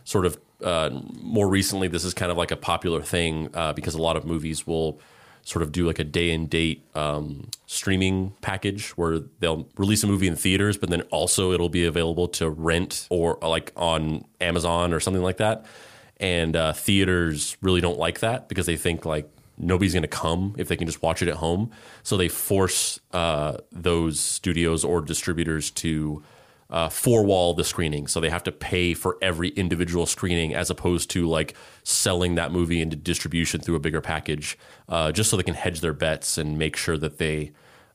sort 0.04 0.26
of 0.26 0.40
uh, 0.64 0.90
more 1.22 1.48
recently, 1.48 1.88
this 1.88 2.04
is 2.04 2.16
kind 2.16 2.32
of 2.32 2.40
like 2.40 2.50
a 2.50 2.58
popular 2.58 3.04
thing 3.04 3.50
uh, 3.54 3.72
because 3.72 3.94
a 3.94 4.02
lot 4.02 4.18
of 4.18 4.26
movies 4.26 4.66
will 4.66 5.00
sort 5.48 5.64
of 5.64 5.72
do 5.72 5.88
like 5.88 5.98
a 5.98 6.04
day 6.04 6.32
and 6.32 6.50
date 6.50 6.84
um, 6.94 7.50
streaming 7.68 8.34
package 8.42 8.90
where 8.92 9.20
they'll 9.40 9.66
release 9.78 10.04
a 10.04 10.08
movie 10.08 10.28
in 10.28 10.36
theaters, 10.36 10.78
but 10.78 10.90
then 10.90 11.02
also 11.04 11.54
it'll 11.54 11.70
be 11.70 11.86
available 11.86 12.28
to 12.28 12.50
rent 12.50 13.08
or 13.10 13.40
like 13.42 13.72
on 13.78 14.26
Amazon 14.42 14.92
or 14.92 15.00
something 15.00 15.24
like 15.24 15.38
that. 15.38 15.66
And 16.18 16.54
uh, 16.58 16.74
theaters 16.74 17.56
really 17.62 17.80
don't 17.80 17.98
like 17.98 18.20
that 18.20 18.50
because 18.50 18.66
they 18.66 18.76
think 18.76 19.06
like 19.06 19.30
nobody's 19.58 19.94
going 19.94 20.02
to 20.02 20.10
come 20.10 20.54
if 20.58 20.68
they 20.68 20.76
can 20.76 20.86
just 20.86 21.02
watch 21.02 21.22
it 21.22 21.30
at 21.30 21.36
home. 21.36 21.72
So 22.04 22.18
they 22.18 22.28
force 22.28 23.00
uh, 23.14 23.60
those 23.72 24.20
studios 24.20 24.84
or 24.84 25.00
distributors 25.00 25.72
to 25.72 26.24
uh, 26.70 26.90
four 26.90 27.24
wall 27.24 27.54
the 27.54 27.64
screening. 27.64 28.08
So 28.08 28.20
they 28.20 28.30
have 28.30 28.44
to 28.44 28.52
pay 28.52 28.94
for 28.94 29.18
every 29.22 29.50
individual 29.50 30.06
screening 30.06 30.54
as 30.54 30.70
opposed 30.70 31.10
to 31.12 31.28
like 31.28 31.56
selling 31.84 32.36
that 32.36 32.52
movie 32.52 32.82
into 32.82 32.96
distribution 32.96 33.62
through 33.62 33.76
a 33.76 33.80
bigger 33.80 34.02
package, 34.02 34.58
uh, 34.90 35.12
just 35.12 35.30
so 35.30 35.38
they 35.38 35.44
can 35.44 35.54
hedge 35.54 35.82
their 35.82 35.94
bets 35.94 36.38
and 36.38 36.58
make 36.58 36.76
sure 36.76 36.98
that 36.98 37.18
they 37.18 37.52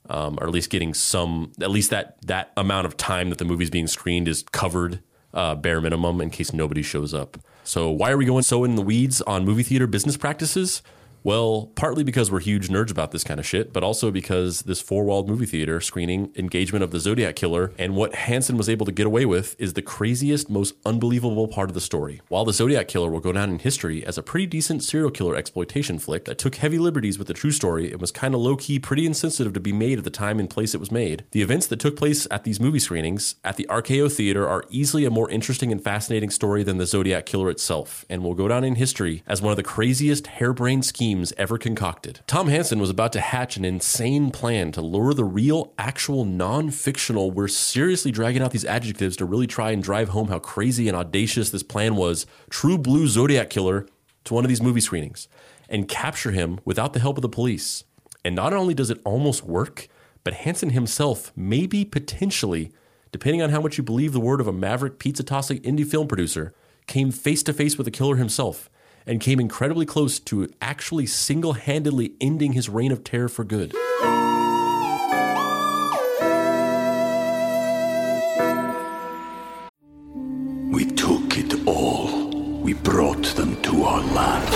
um, 0.08 0.38
are 0.40 0.46
at 0.46 0.52
least 0.52 0.70
getting 0.70 0.94
some, 0.94 1.52
at 1.60 1.70
least 1.70 1.90
that 1.90 2.16
that 2.26 2.52
amount 2.56 2.86
of 2.86 2.96
time 2.96 3.30
that 3.30 3.38
the 3.38 3.44
movie's 3.44 3.70
being 3.70 3.86
screened 3.86 4.26
is 4.26 4.42
covered 4.42 5.00
uh, 5.34 5.54
bare 5.54 5.80
minimum 5.80 6.20
in 6.20 6.30
case 6.30 6.52
nobody 6.52 6.82
shows 6.82 7.14
up. 7.14 7.38
So 7.64 7.90
why 7.90 8.10
are 8.10 8.16
we 8.16 8.24
going 8.24 8.42
so 8.42 8.64
in 8.64 8.74
the 8.74 8.82
weeds 8.82 9.22
on 9.22 9.44
movie 9.44 9.62
theater 9.62 9.86
business 9.86 10.16
practices? 10.16 10.82
Well, 11.24 11.70
partly 11.76 12.02
because 12.02 12.32
we're 12.32 12.40
huge 12.40 12.68
nerds 12.68 12.90
about 12.90 13.12
this 13.12 13.22
kind 13.22 13.38
of 13.38 13.46
shit, 13.46 13.72
but 13.72 13.84
also 13.84 14.10
because 14.10 14.62
this 14.62 14.80
four 14.80 15.04
walled 15.04 15.28
movie 15.28 15.46
theater 15.46 15.80
screening 15.80 16.32
engagement 16.34 16.82
of 16.82 16.90
the 16.90 16.98
Zodiac 16.98 17.36
Killer 17.36 17.72
and 17.78 17.94
what 17.94 18.14
Hanson 18.14 18.56
was 18.56 18.68
able 18.68 18.86
to 18.86 18.92
get 18.92 19.06
away 19.06 19.24
with 19.24 19.54
is 19.56 19.74
the 19.74 19.82
craziest, 19.82 20.50
most 20.50 20.74
unbelievable 20.84 21.46
part 21.46 21.70
of 21.70 21.74
the 21.74 21.80
story. 21.80 22.20
While 22.26 22.44
the 22.44 22.52
Zodiac 22.52 22.88
Killer 22.88 23.08
will 23.08 23.20
go 23.20 23.30
down 23.30 23.50
in 23.50 23.60
history 23.60 24.04
as 24.04 24.18
a 24.18 24.22
pretty 24.22 24.46
decent 24.46 24.82
serial 24.82 25.12
killer 25.12 25.36
exploitation 25.36 26.00
flick 26.00 26.24
that 26.24 26.38
took 26.38 26.56
heavy 26.56 26.78
liberties 26.78 27.18
with 27.18 27.28
the 27.28 27.34
true 27.34 27.52
story 27.52 27.92
and 27.92 28.00
was 28.00 28.10
kind 28.10 28.34
of 28.34 28.40
low 28.40 28.56
key 28.56 28.80
pretty 28.80 29.06
insensitive 29.06 29.52
to 29.52 29.60
be 29.60 29.72
made 29.72 29.98
at 29.98 30.04
the 30.04 30.10
time 30.10 30.40
and 30.40 30.50
place 30.50 30.74
it 30.74 30.80
was 30.80 30.90
made, 30.90 31.24
the 31.30 31.42
events 31.42 31.68
that 31.68 31.78
took 31.78 31.96
place 31.96 32.26
at 32.32 32.42
these 32.42 32.58
movie 32.58 32.80
screenings 32.80 33.36
at 33.44 33.56
the 33.56 33.66
RKO 33.70 34.10
Theater 34.10 34.48
are 34.48 34.64
easily 34.70 35.04
a 35.04 35.10
more 35.10 35.30
interesting 35.30 35.70
and 35.70 35.82
fascinating 35.82 36.30
story 36.30 36.64
than 36.64 36.78
the 36.78 36.86
Zodiac 36.86 37.26
Killer 37.26 37.48
itself, 37.48 38.04
and 38.10 38.24
will 38.24 38.34
go 38.34 38.48
down 38.48 38.64
in 38.64 38.74
history 38.74 39.22
as 39.28 39.40
one 39.40 39.52
of 39.52 39.56
the 39.56 39.62
craziest 39.62 40.26
harebrained 40.26 40.84
schemes 40.84 41.11
ever 41.36 41.58
concocted. 41.58 42.20
Tom 42.26 42.48
Hanson 42.48 42.78
was 42.78 42.90
about 42.90 43.12
to 43.12 43.20
hatch 43.20 43.56
an 43.56 43.64
insane 43.64 44.30
plan 44.30 44.72
to 44.72 44.80
lure 44.80 45.12
the 45.14 45.24
real, 45.24 45.72
actual, 45.76 46.24
non 46.24 46.70
fictional, 46.70 47.30
we're 47.30 47.48
seriously 47.48 48.10
dragging 48.10 48.42
out 48.42 48.50
these 48.50 48.64
adjectives 48.64 49.16
to 49.16 49.24
really 49.24 49.46
try 49.46 49.70
and 49.70 49.82
drive 49.82 50.08
home 50.08 50.28
how 50.28 50.38
crazy 50.38 50.88
and 50.88 50.96
audacious 50.96 51.50
this 51.50 51.62
plan 51.62 51.96
was, 51.96 52.26
true 52.50 52.78
blue 52.78 53.06
Zodiac 53.06 53.50
Killer, 53.50 53.86
to 54.24 54.34
one 54.34 54.44
of 54.44 54.48
these 54.48 54.62
movie 54.62 54.80
screenings 54.80 55.28
and 55.68 55.88
capture 55.88 56.30
him 56.30 56.60
without 56.64 56.92
the 56.92 57.00
help 57.00 57.18
of 57.18 57.22
the 57.22 57.28
police. 57.28 57.84
And 58.24 58.34
not 58.34 58.52
only 58.52 58.74
does 58.74 58.90
it 58.90 59.00
almost 59.04 59.44
work, 59.44 59.88
but 60.24 60.34
Hanson 60.34 60.70
himself, 60.70 61.32
maybe 61.36 61.84
potentially, 61.84 62.72
depending 63.10 63.42
on 63.42 63.50
how 63.50 63.60
much 63.60 63.78
you 63.78 63.84
believe 63.84 64.12
the 64.12 64.20
word 64.20 64.40
of 64.40 64.46
a 64.46 64.52
maverick 64.52 64.98
pizza 64.98 65.22
tossing 65.22 65.60
indie 65.60 65.86
film 65.86 66.08
producer, 66.08 66.54
came 66.86 67.10
face 67.10 67.42
to 67.42 67.52
face 67.52 67.76
with 67.76 67.84
the 67.84 67.90
killer 67.90 68.16
himself 68.16 68.70
and 69.06 69.20
came 69.20 69.40
incredibly 69.40 69.86
close 69.86 70.18
to 70.20 70.48
actually 70.60 71.06
single 71.06 71.54
handedly 71.54 72.14
ending 72.20 72.52
his 72.52 72.68
reign 72.68 72.92
of 72.92 73.04
terror 73.04 73.28
for 73.28 73.44
good. 73.44 73.72
We 80.72 80.86
took 80.86 81.36
it 81.36 81.66
all. 81.66 82.30
We 82.62 82.74
brought 82.74 83.24
them 83.36 83.60
to 83.62 83.84
our 83.84 84.00
land. 84.00 84.54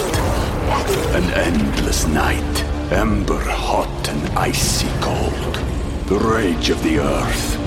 An 1.15 1.25
endless 1.35 2.07
night, 2.07 2.65
ember 2.93 3.43
hot 3.43 4.09
and 4.09 4.39
icy 4.39 4.89
cold. 5.01 5.55
The 6.07 6.19
rage 6.19 6.71
of 6.71 6.83
the 6.83 6.99
earth. 7.01 7.59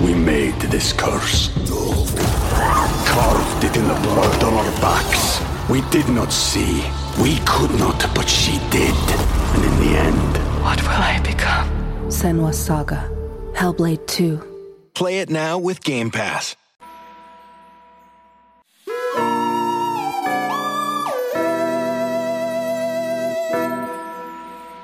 We 0.00 0.14
made 0.14 0.58
this 0.60 0.92
curse. 0.92 1.50
Carved 3.06 3.64
it 3.64 3.76
in 3.76 3.86
the 3.86 3.94
blood 3.94 4.42
on 4.44 4.54
our 4.54 4.80
backs. 4.80 5.45
We 5.70 5.80
did 5.90 6.08
not 6.08 6.32
see. 6.32 6.84
We 7.20 7.38
could 7.44 7.70
not, 7.78 7.98
but 8.14 8.28
she 8.28 8.58
did. 8.70 8.94
And 9.54 9.64
in 9.64 9.80
the 9.80 9.98
end, 9.98 10.36
What 10.62 10.80
will 10.82 10.90
I 10.90 11.20
become? 11.24 11.68
Senua's 12.08 12.58
Saga. 12.58 13.10
Hellblade 13.52 14.06
2. 14.06 14.42
Play 14.94 15.18
it 15.18 15.28
now 15.30 15.58
with 15.58 15.82
Game 15.82 16.10
Pass. 16.10 16.54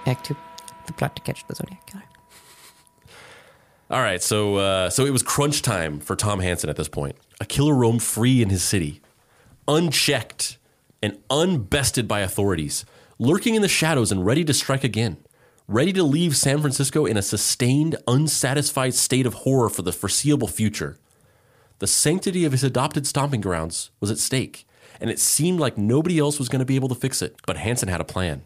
Act 0.05 0.27
two, 0.27 0.37
the 0.87 0.93
plot 0.93 1.15
to 1.17 1.23
catch 1.23 1.47
the 1.47 1.55
Zodiac 1.55 1.87
killer. 1.87 2.03
All 3.91 4.01
right, 4.01 4.23
so 4.23 4.57
uh, 4.57 4.91
so 4.91 5.07
it 5.07 5.11
was 5.11 5.23
crunch 5.23 5.63
time 5.63 6.01
for 6.01 6.17
Tom 6.17 6.41
Hanson 6.41 6.69
at 6.69 6.77
this 6.77 6.89
point. 6.89 7.17
A 7.41 7.45
killer 7.45 7.75
roamed 7.75 8.03
free 8.03 8.43
in 8.43 8.49
his 8.49 8.63
city, 8.63 9.01
unchecked 9.69 10.59
and 11.03 11.19
unbested 11.29 12.07
by 12.07 12.21
authorities, 12.21 12.85
lurking 13.19 13.55
in 13.55 13.63
the 13.63 13.69
shadows 13.69 14.13
and 14.13 14.25
ready 14.25 14.45
to 14.45 14.55
strike 14.55 14.85
again, 14.85 15.17
ready 15.67 15.93
to 15.93 16.03
leave 16.03 16.37
San 16.37 16.61
Francisco 16.61 17.07
in 17.07 17.17
a 17.17 17.23
sustained, 17.23 17.97
unsatisfied 18.07 18.95
state 18.95 19.27
of 19.27 19.35
horror 19.35 19.69
for 19.69 19.83
the 19.83 19.93
foreseeable 19.93 20.49
future. 20.49 20.99
The 21.79 21.87
sanctity 21.87 22.45
of 22.45 22.53
his 22.53 22.63
adopted 22.63 23.07
stomping 23.07 23.41
grounds 23.41 23.91
was 24.01 24.11
at 24.11 24.19
stake, 24.19 24.67
and 25.01 25.11
it 25.11 25.19
seemed 25.19 25.59
like 25.59 25.77
nobody 25.77 26.19
else 26.19 26.39
was 26.39 26.49
going 26.49 26.61
to 26.61 26.67
be 26.67 26.77
able 26.77 26.89
to 26.89 26.95
fix 26.95 27.21
it. 27.23 27.37
But 27.47 27.57
Hanson 27.57 27.89
had 27.89 28.01
a 28.01 28.05
plan, 28.05 28.43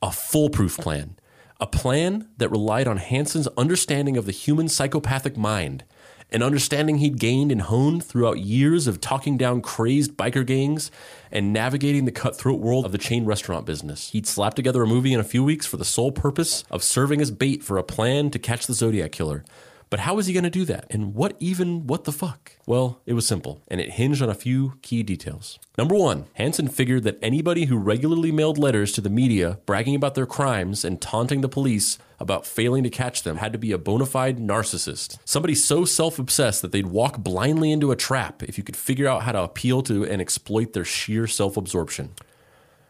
a 0.00 0.12
foolproof 0.12 0.76
plan, 0.76 1.18
a 1.60 1.66
plan 1.66 2.28
that 2.36 2.50
relied 2.50 2.86
on 2.86 2.98
Hanson's 2.98 3.48
understanding 3.56 4.16
of 4.16 4.26
the 4.26 4.32
human 4.32 4.68
psychopathic 4.68 5.36
mind, 5.36 5.82
an 6.30 6.42
understanding 6.42 6.98
he'd 6.98 7.18
gained 7.18 7.50
and 7.50 7.62
honed 7.62 8.04
throughout 8.04 8.38
years 8.38 8.86
of 8.86 9.00
talking 9.00 9.36
down 9.36 9.60
crazed 9.60 10.16
biker 10.16 10.46
gangs 10.46 10.90
and 11.30 11.52
navigating 11.52 12.04
the 12.04 12.12
cutthroat 12.12 12.60
world 12.60 12.84
of 12.84 12.92
the 12.92 12.98
chain 12.98 13.24
restaurant 13.24 13.66
business. 13.66 14.10
He'd 14.10 14.26
slapped 14.26 14.56
together 14.56 14.82
a 14.82 14.86
movie 14.86 15.12
in 15.12 15.20
a 15.20 15.24
few 15.24 15.44
weeks 15.44 15.66
for 15.66 15.76
the 15.76 15.84
sole 15.84 16.12
purpose 16.12 16.64
of 16.70 16.82
serving 16.82 17.20
as 17.20 17.30
bait 17.30 17.62
for 17.62 17.78
a 17.78 17.82
plan 17.82 18.30
to 18.30 18.38
catch 18.38 18.66
the 18.66 18.74
Zodiac 18.74 19.12
Killer. 19.12 19.44
But 19.90 20.00
how 20.00 20.14
was 20.14 20.26
he 20.26 20.32
going 20.32 20.44
to 20.44 20.50
do 20.50 20.64
that? 20.66 20.86
And 20.90 21.14
what 21.14 21.36
even, 21.38 21.86
what 21.86 22.04
the 22.04 22.12
fuck? 22.12 22.52
Well, 22.66 23.00
it 23.06 23.14
was 23.14 23.26
simple, 23.26 23.62
and 23.68 23.80
it 23.80 23.92
hinged 23.92 24.22
on 24.22 24.28
a 24.28 24.34
few 24.34 24.74
key 24.82 25.02
details. 25.02 25.58
Number 25.78 25.94
one, 25.94 26.26
Hanson 26.34 26.68
figured 26.68 27.04
that 27.04 27.18
anybody 27.22 27.66
who 27.66 27.78
regularly 27.78 28.30
mailed 28.30 28.58
letters 28.58 28.92
to 28.92 29.00
the 29.00 29.10
media 29.10 29.58
bragging 29.64 29.94
about 29.94 30.14
their 30.14 30.26
crimes 30.26 30.84
and 30.84 31.00
taunting 31.00 31.40
the 31.40 31.48
police 31.48 31.98
about 32.20 32.46
failing 32.46 32.82
to 32.82 32.90
catch 32.90 33.22
them 33.22 33.36
had 33.36 33.52
to 33.52 33.58
be 33.58 33.72
a 33.72 33.78
bona 33.78 34.04
fide 34.04 34.38
narcissist. 34.38 35.18
Somebody 35.24 35.54
so 35.54 35.84
self 35.84 36.18
obsessed 36.18 36.62
that 36.62 36.72
they'd 36.72 36.86
walk 36.86 37.18
blindly 37.18 37.70
into 37.70 37.90
a 37.90 37.96
trap 37.96 38.42
if 38.42 38.58
you 38.58 38.64
could 38.64 38.76
figure 38.76 39.08
out 39.08 39.22
how 39.22 39.32
to 39.32 39.42
appeal 39.42 39.82
to 39.82 40.04
and 40.04 40.20
exploit 40.20 40.72
their 40.72 40.84
sheer 40.84 41.26
self 41.26 41.56
absorption. 41.56 42.14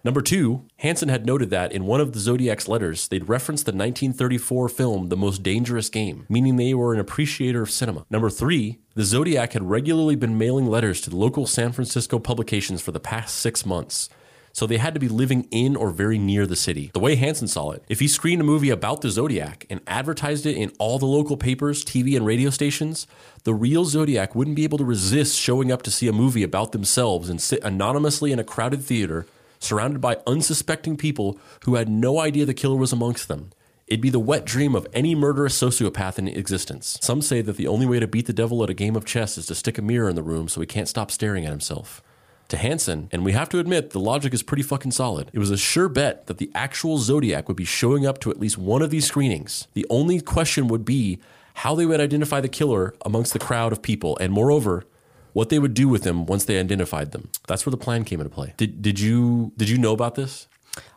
Number 0.05 0.21
two, 0.23 0.65
Hanson 0.77 1.09
had 1.09 1.27
noted 1.27 1.51
that 1.51 1.73
in 1.73 1.85
one 1.85 2.01
of 2.01 2.13
the 2.13 2.21
Zodiac's 2.21 2.69
letters, 2.69 3.09
they'd 3.09 3.29
referenced 3.29 3.67
the 3.67 3.73
1934 3.73 4.69
film 4.69 5.09
The 5.09 5.17
Most 5.17 5.43
Dangerous 5.43 5.89
Game, 5.89 6.25
meaning 6.29 6.57
they 6.57 6.73
were 6.73 6.95
an 6.95 7.01
appreciator 7.01 7.63
of 7.63 7.71
cinema. 7.71 8.07
Number 8.09 8.31
three, 8.31 8.79
the 8.95 9.05
Zodiac 9.05 9.55
had 9.55 9.69
regularly 9.69 10.15
been 10.15 10.39
mailing 10.39 10.67
letters 10.67 11.01
to 11.03 11.17
local 11.17 11.47
San 11.47 11.73
Francisco 11.73 12.19
publications 12.21 12.81
for 12.81 12.93
the 12.93 13.01
past 13.01 13.37
six 13.37 13.67
months. 13.67 14.09
So 14.53 14.67
they 14.67 14.79
had 14.79 14.95
to 14.95 15.01
be 15.01 15.09
living 15.09 15.47
in 15.51 15.77
or 15.77 15.91
very 15.91 16.19
near 16.19 16.47
the 16.47 16.57
city. 16.57 16.91
The 16.93 17.01
way 17.01 17.17
Hanson 17.17 17.49
saw 17.49 17.73
it, 17.73 17.85
if 17.89 18.01
he 18.01 18.09
screened 18.09 18.41
a 18.41 18.45
movie 18.45 18.71
about 18.71 19.03
the 19.03 19.11
Zodiac 19.11 19.67
and 19.69 19.81
advertised 19.87 20.47
it 20.47 20.57
in 20.57 20.73
all 20.79 20.99
the 20.99 21.07
local 21.07 21.37
papers, 21.37 21.85
TV, 21.85 22.17
and 22.17 22.25
radio 22.25 22.51
stations, 22.51 23.07
the 23.45 23.55
real 23.55 23.85
Zodiac 23.85 24.35
wouldn't 24.35 24.57
be 24.57 24.65
able 24.65 24.79
to 24.79 24.85
resist 24.85 25.37
showing 25.37 25.71
up 25.71 25.83
to 25.83 25.91
see 25.91 26.09
a 26.09 26.13
movie 26.13 26.43
about 26.43 26.73
themselves 26.73 27.29
and 27.29 27.41
sit 27.41 27.63
anonymously 27.63 28.33
in 28.33 28.39
a 28.39 28.45
crowded 28.45 28.83
theater 28.83 29.27
surrounded 29.59 30.01
by 30.01 30.19
unsuspecting 30.27 30.97
people 30.97 31.39
who 31.65 31.75
had 31.75 31.89
no 31.89 32.19
idea 32.21 32.45
the 32.45 32.55
killer 32.55 32.77
was 32.77 32.93
amongst 32.93 33.29
them. 33.29 33.51
It'd 33.87 34.03
be 34.03 34.11
the 34.11 34.19
wet 34.19 34.45
dream 34.45 34.75
of 34.75 34.87
any 34.93 35.15
murderous 35.15 35.59
sociopath 35.59 36.19
in 36.19 36.29
existence. 36.29 36.99
Some 37.01 37.23
say 37.23 37.41
that 37.41 37.57
the 37.57 37.67
only 37.67 37.87
way 37.87 37.99
to 37.99 38.07
beat 38.07 38.27
the 38.27 38.35
devil 38.35 38.63
at 38.63 38.69
a 38.69 38.75
game 38.75 38.97
of 38.97 39.07
chess 39.07 39.39
is 39.39 39.47
to 39.47 39.55
stick 39.55 39.79
a 39.79 39.83
mirror 39.83 40.11
in 40.11 40.17
the 40.17 40.23
room 40.23 40.47
so 40.47 40.61
he 40.61 40.67
can't 40.67 40.89
stop 40.89 41.11
staring 41.11 41.47
at 41.47 41.51
himself. 41.51 42.03
To 42.49 42.57
Hanson, 42.57 43.09
and 43.13 43.25
we 43.25 43.33
have 43.33 43.49
to 43.51 43.59
admit 43.59 43.91
the 43.91 44.01
logic 44.01 44.33
is 44.33 44.43
pretty 44.43 44.63
fucking 44.63 44.93
solid. 44.93 45.31
It 45.35 45.39
was 45.39 45.51
a 45.51 45.57
sure 45.57 45.89
bet 45.89 46.27
that 46.27 46.39
the 46.39 46.51
actual 46.55 46.99
Zodiac 46.99 47.47
would 47.47 47.57
be 47.57 47.67
showing 47.67 48.07
up 48.07 48.21
to 48.21 48.31
at 48.31 48.41
least 48.41 48.57
one 48.57 48.81
of 48.81 48.91
these 48.91 49.07
screenings. 49.07 49.69
The 49.75 49.87
only 49.91 50.21
question 50.21 50.69
would 50.69 50.85
be 50.85 51.19
how 51.55 51.75
they 51.75 51.85
would 51.85 52.01
identify 52.01 52.41
the 52.41 52.49
killer 52.49 52.95
amongst 53.05 53.33
the 53.33 53.39
crowd 53.39 53.73
of 53.73 53.83
people, 53.83 54.17
and 54.19 54.33
moreover, 54.33 54.85
what 55.33 55.49
they 55.49 55.59
would 55.59 55.75
do 55.75 55.89
with 55.89 56.03
them 56.03 56.27
once 56.27 56.45
they 56.45 56.59
identified 56.59 57.13
them. 57.13 57.31
That's 57.47 57.65
where 57.65 57.71
the 57.71 57.77
plan 57.77 58.05
came 58.05 58.21
into 58.21 58.31
play. 58.31 58.55
Did 58.57 58.83
did 58.83 59.01
you 59.01 59.53
did 59.57 59.69
you 59.69 59.79
know 59.79 59.93
about 59.93 60.15
this? 60.15 60.49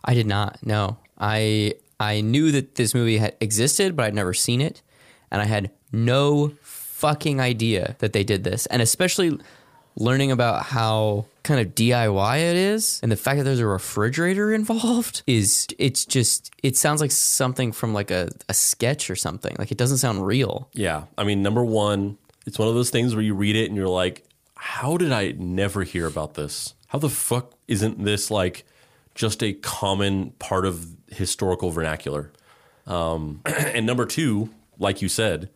I 0.04 0.14
did 0.14 0.28
not. 0.28 0.60
No, 0.64 0.98
I 1.20 1.76
I 2.00 2.22
knew 2.22 2.52
that 2.52 2.76
this 2.76 2.94
movie 2.94 3.18
had 3.18 3.36
existed, 3.40 3.96
but 3.96 4.06
I'd 4.06 4.16
never 4.16 4.34
seen 4.34 4.62
it, 4.62 4.82
and 5.30 5.42
I 5.42 5.46
had 5.46 5.72
no 5.92 6.54
fucking 6.62 7.40
idea 7.40 7.96
that 8.00 8.14
they 8.14 8.24
did 8.24 8.44
this, 8.44 8.66
and 8.68 8.82
especially 8.82 9.40
learning 9.98 10.32
about 10.32 10.64
how 10.66 11.26
kind 11.44 11.60
of 11.60 11.76
DIY 11.76 12.38
it 12.38 12.56
is, 12.56 13.00
and 13.04 13.12
the 13.12 13.16
fact 13.16 13.38
that 13.38 13.44
there's 13.44 13.60
a 13.60 13.66
refrigerator 13.66 14.54
involved 14.62 15.24
is 15.28 15.68
it's 15.78 16.06
just 16.06 16.52
it 16.64 16.78
sounds 16.78 17.02
like 17.02 17.12
something 17.12 17.72
from 17.72 17.94
like 17.94 18.12
a, 18.12 18.30
a 18.50 18.54
sketch 18.54 19.10
or 19.10 19.16
something. 19.16 19.56
Like 19.60 19.72
it 19.72 19.78
doesn't 19.78 19.98
sound 19.98 20.26
real. 20.26 20.70
Yeah, 20.74 21.06
I 21.18 21.24
mean, 21.24 21.42
number 21.42 21.64
one, 21.64 22.18
it's 22.46 22.58
one 22.58 22.68
of 22.68 22.76
those 22.76 22.90
things 22.90 23.14
where 23.14 23.24
you 23.24 23.34
read 23.34 23.56
it 23.56 23.66
and 23.66 23.76
you're 23.76 23.88
like, 23.88 24.24
how 24.56 24.98
did 24.98 25.12
I 25.12 25.32
never 25.38 25.84
hear 25.84 26.08
about 26.08 26.36
this? 26.36 26.76
How 26.88 27.00
the 27.00 27.10
fuck 27.10 27.54
isn't 27.68 28.04
this 28.04 28.30
like 28.30 28.66
just 29.16 29.44
a 29.44 29.54
common 29.54 30.32
part 30.32 30.66
of 30.66 30.96
historical 31.08 31.72
vernacular? 31.72 32.32
Um, 32.88 33.42
and 33.46 33.86
number 33.86 34.06
two, 34.06 34.50
like 34.78 35.02
you 35.02 35.10
said, 35.10 35.50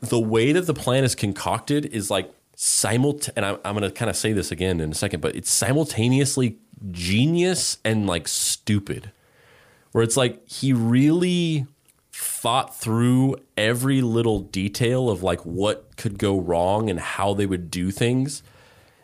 the 0.00 0.20
way 0.20 0.52
that 0.52 0.62
the 0.62 0.74
plan 0.74 1.04
is 1.04 1.14
concocted 1.14 1.86
is 1.86 2.10
like 2.10 2.30
simult 2.56 3.28
and 3.36 3.44
I'm, 3.44 3.58
I'm 3.64 3.76
going 3.76 3.88
to 3.88 3.96
kind 3.96 4.10
of 4.10 4.16
say 4.16 4.32
this 4.32 4.50
again 4.50 4.80
in 4.80 4.90
a 4.90 4.94
second, 4.94 5.20
but 5.20 5.36
it's 5.36 5.50
simultaneously 5.50 6.58
genius 6.90 7.78
and 7.84 8.06
like 8.06 8.28
stupid. 8.28 9.12
Where 9.92 10.04
it's 10.04 10.16
like 10.16 10.46
he 10.46 10.72
really 10.74 11.66
thought 12.18 12.74
through 12.74 13.36
every 13.56 14.00
little 14.00 14.40
detail 14.40 15.10
of 15.10 15.22
like 15.22 15.44
what 15.44 15.96
could 15.96 16.18
go 16.18 16.38
wrong 16.38 16.88
and 16.88 16.98
how 16.98 17.34
they 17.34 17.44
would 17.44 17.70
do 17.70 17.90
things 17.90 18.42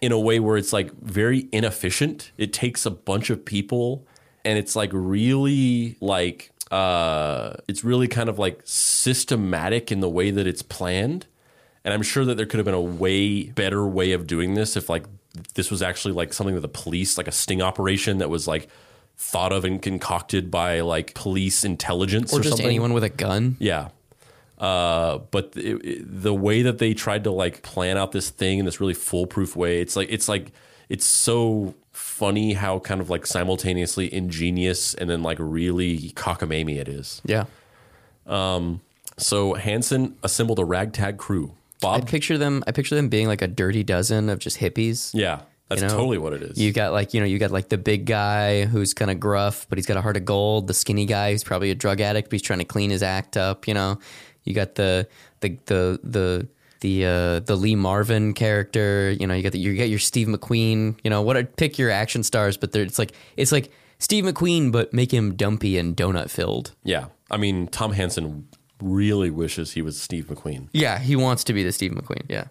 in 0.00 0.12
a 0.12 0.18
way 0.18 0.40
where 0.40 0.56
it's 0.56 0.72
like 0.72 0.92
very 1.00 1.48
inefficient. 1.52 2.32
It 2.38 2.52
takes 2.52 2.86
a 2.86 2.90
bunch 2.90 3.30
of 3.30 3.44
people 3.44 4.06
and 4.44 4.58
it's 4.58 4.74
like 4.74 4.90
really 4.92 5.96
like 6.00 6.50
uh 6.70 7.54
it's 7.68 7.84
really 7.84 8.08
kind 8.08 8.30
of 8.30 8.38
like 8.38 8.60
systematic 8.64 9.92
in 9.92 10.00
the 10.00 10.08
way 10.08 10.30
that 10.30 10.46
it's 10.46 10.62
planned. 10.62 11.26
And 11.84 11.92
I'm 11.92 12.02
sure 12.02 12.24
that 12.24 12.36
there 12.36 12.46
could 12.46 12.58
have 12.58 12.64
been 12.64 12.74
a 12.74 12.80
way 12.80 13.44
better 13.44 13.86
way 13.86 14.12
of 14.12 14.26
doing 14.26 14.54
this 14.54 14.76
if 14.76 14.88
like 14.88 15.04
this 15.54 15.70
was 15.70 15.82
actually 15.82 16.14
like 16.14 16.32
something 16.32 16.54
that 16.54 16.62
the 16.62 16.68
police 16.68 17.18
like 17.18 17.28
a 17.28 17.32
sting 17.32 17.60
operation 17.60 18.18
that 18.18 18.30
was 18.30 18.48
like 18.48 18.68
thought 19.30 19.52
of 19.52 19.64
and 19.64 19.80
concocted 19.80 20.50
by 20.50 20.80
like 20.80 21.14
police 21.14 21.64
intelligence 21.64 22.32
Or, 22.32 22.38
or, 22.38 22.42
just 22.42 22.56
something. 22.56 22.66
anyone 22.66 22.92
with 22.92 23.04
a 23.04 23.08
gun. 23.08 23.56
Yeah. 23.60 23.88
Uh, 24.58 25.18
but 25.30 25.52
it, 25.56 25.84
it- 25.84 26.22
the 26.22 26.34
way 26.34 26.62
that 26.62 26.78
they 26.78 26.92
tried 26.94 27.24
to 27.24 27.30
like 27.30 27.62
plan 27.62 27.96
out 27.96 28.12
this 28.12 28.30
thing 28.30 28.58
in 28.58 28.64
this 28.64 28.80
really 28.80 28.94
foolproof 28.94 29.56
way, 29.56 29.80
it's 29.80 29.96
like 29.96 30.08
it's 30.10 30.28
like 30.28 30.52
it's 30.88 31.04
so 31.04 31.74
funny 31.92 32.52
how 32.52 32.78
kind 32.78 33.00
of 33.00 33.10
like 33.10 33.26
simultaneously 33.26 34.12
ingenious 34.12 34.94
and 34.94 35.08
then 35.10 35.22
like 35.22 35.38
really 35.40 36.10
cockamamie 36.10 36.76
it 36.78 36.88
is. 36.88 37.22
Yeah. 37.24 37.44
Um. 38.26 38.80
So 39.18 39.54
Hanson 39.54 40.16
assembled 40.22 40.58
a 40.58 40.64
ragtag 40.64 41.16
crew. 41.18 41.54
Bob, 41.80 42.02
I 42.02 42.04
picture 42.04 42.38
them. 42.38 42.62
I 42.66 42.72
picture 42.72 42.94
them 42.94 43.08
being 43.08 43.26
like 43.26 43.42
a 43.42 43.48
dirty 43.48 43.82
dozen 43.82 44.28
of 44.28 44.38
just 44.38 44.58
hippies. 44.58 45.10
yeah, 45.14 45.40
that's 45.72 45.82
you 45.82 45.88
know, 45.88 45.94
totally 45.96 46.18
what 46.18 46.32
it 46.32 46.42
is. 46.42 46.58
You 46.58 46.72
got 46.72 46.92
like 46.92 47.14
you 47.14 47.20
know 47.20 47.26
you 47.26 47.38
got 47.38 47.50
like 47.50 47.68
the 47.68 47.78
big 47.78 48.06
guy 48.06 48.64
who's 48.64 48.94
kind 48.94 49.10
of 49.10 49.18
gruff, 49.20 49.66
but 49.68 49.78
he's 49.78 49.86
got 49.86 49.96
a 49.96 50.00
heart 50.02 50.16
of 50.16 50.24
gold. 50.24 50.66
The 50.66 50.74
skinny 50.74 51.06
guy 51.06 51.32
who's 51.32 51.44
probably 51.44 51.70
a 51.70 51.74
drug 51.74 52.00
addict, 52.00 52.28
but 52.30 52.34
he's 52.34 52.42
trying 52.42 52.60
to 52.60 52.64
clean 52.64 52.90
his 52.90 53.02
act 53.02 53.36
up. 53.36 53.66
You 53.68 53.74
know, 53.74 53.98
you 54.44 54.54
got 54.54 54.74
the 54.76 55.06
the 55.40 55.56
the 55.66 56.00
the 56.02 56.48
the 56.80 57.04
uh, 57.06 57.40
the 57.40 57.56
Lee 57.56 57.76
Marvin 57.76 58.34
character. 58.34 59.10
You 59.18 59.26
know, 59.26 59.34
you 59.34 59.42
got 59.42 59.52
the, 59.52 59.58
you 59.58 59.76
got 59.76 59.88
your 59.88 59.98
Steve 59.98 60.26
McQueen. 60.28 60.98
You 61.04 61.10
know, 61.10 61.22
what 61.22 61.36
a 61.36 61.44
pick 61.44 61.78
your 61.78 61.90
action 61.90 62.22
stars, 62.22 62.56
but 62.56 62.72
they're- 62.72 62.82
it's 62.82 62.98
like 62.98 63.12
it's 63.36 63.52
like 63.52 63.70
Steve 63.98 64.24
McQueen, 64.24 64.72
but 64.72 64.92
make 64.92 65.12
him 65.12 65.34
dumpy 65.36 65.78
and 65.78 65.96
donut 65.96 66.28
filled. 66.30 66.72
Yeah. 66.82 67.06
I 67.30 67.36
mean, 67.36 67.68
Tom 67.68 67.92
Hanson 67.92 68.48
really 68.82 69.30
wishes 69.30 69.72
he 69.72 69.80
was 69.80 69.98
Steve 70.00 70.26
McQueen. 70.26 70.68
Yeah, 70.72 70.98
he 70.98 71.14
wants 71.14 71.44
to 71.44 71.52
be 71.52 71.62
the 71.62 71.70
Steve 71.72 71.92
McQueen. 71.92 72.24
Yeah. 72.28 72.46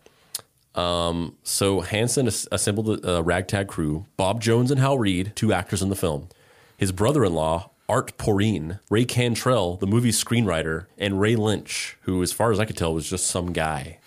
Um, 0.75 1.37
so 1.43 1.81
Hanson 1.81 2.27
assembled 2.27 3.03
a 3.03 3.17
uh, 3.17 3.21
ragtag 3.21 3.67
crew 3.67 4.05
Bob 4.15 4.41
Jones 4.41 4.71
and 4.71 4.79
Hal 4.79 4.97
Reed, 4.97 5.33
two 5.35 5.51
actors 5.51 5.81
in 5.81 5.89
the 5.89 5.95
film, 5.95 6.29
his 6.77 6.91
brother 6.91 7.25
in 7.25 7.33
law, 7.33 7.71
Art 7.89 8.17
Porine, 8.17 8.79
Ray 8.89 9.03
Cantrell, 9.03 9.75
the 9.75 9.87
movie's 9.87 10.23
screenwriter, 10.23 10.85
and 10.97 11.19
Ray 11.19 11.35
Lynch, 11.35 11.97
who, 12.03 12.23
as 12.23 12.31
far 12.31 12.51
as 12.51 12.59
I 12.59 12.65
could 12.65 12.77
tell, 12.77 12.93
was 12.93 13.09
just 13.09 13.27
some 13.27 13.51
guy. 13.51 13.99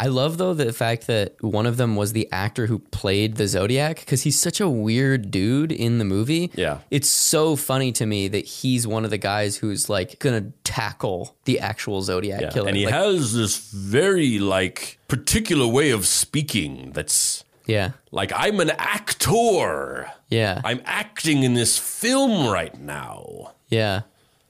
I 0.00 0.06
love 0.06 0.38
though 0.38 0.54
the 0.54 0.72
fact 0.72 1.06
that 1.08 1.34
one 1.42 1.66
of 1.66 1.76
them 1.76 1.94
was 1.94 2.12
the 2.14 2.26
actor 2.32 2.66
who 2.66 2.78
played 2.78 3.36
the 3.36 3.46
Zodiac 3.46 4.00
because 4.00 4.22
he's 4.22 4.38
such 4.40 4.58
a 4.60 4.68
weird 4.68 5.30
dude 5.30 5.70
in 5.72 5.98
the 5.98 6.04
movie. 6.04 6.50
Yeah. 6.54 6.78
it's 6.90 7.08
so 7.10 7.54
funny 7.54 7.92
to 7.92 8.06
me 8.06 8.26
that 8.28 8.44
he's 8.46 8.86
one 8.86 9.04
of 9.04 9.10
the 9.10 9.18
guys 9.18 9.56
who's 9.56 9.88
like 9.90 10.18
gonna 10.18 10.46
tackle 10.64 11.36
the 11.44 11.60
actual 11.60 12.00
Zodiac 12.02 12.40
Yeah. 12.40 12.50
killer. 12.50 12.68
And 12.68 12.76
he 12.76 12.86
Like, 12.86 12.94
has 12.94 13.34
this 13.34 13.58
very, 13.72 14.38
like, 14.38 14.98
particular 15.08 15.66
way 15.66 15.90
of 15.90 16.06
speaking 16.06 16.92
that's 16.92 17.44
yeah, 17.66 17.90
like, 18.10 18.32
I'm 18.34 18.58
an 18.60 18.70
actor. 18.70 20.10
yeah, 20.28 20.60
I'm 20.64 20.80
acting 20.84 21.42
in 21.42 21.54
this 21.54 21.78
film 21.78 22.48
right 22.50 22.78
now. 22.80 23.52
yeah. 23.68 24.02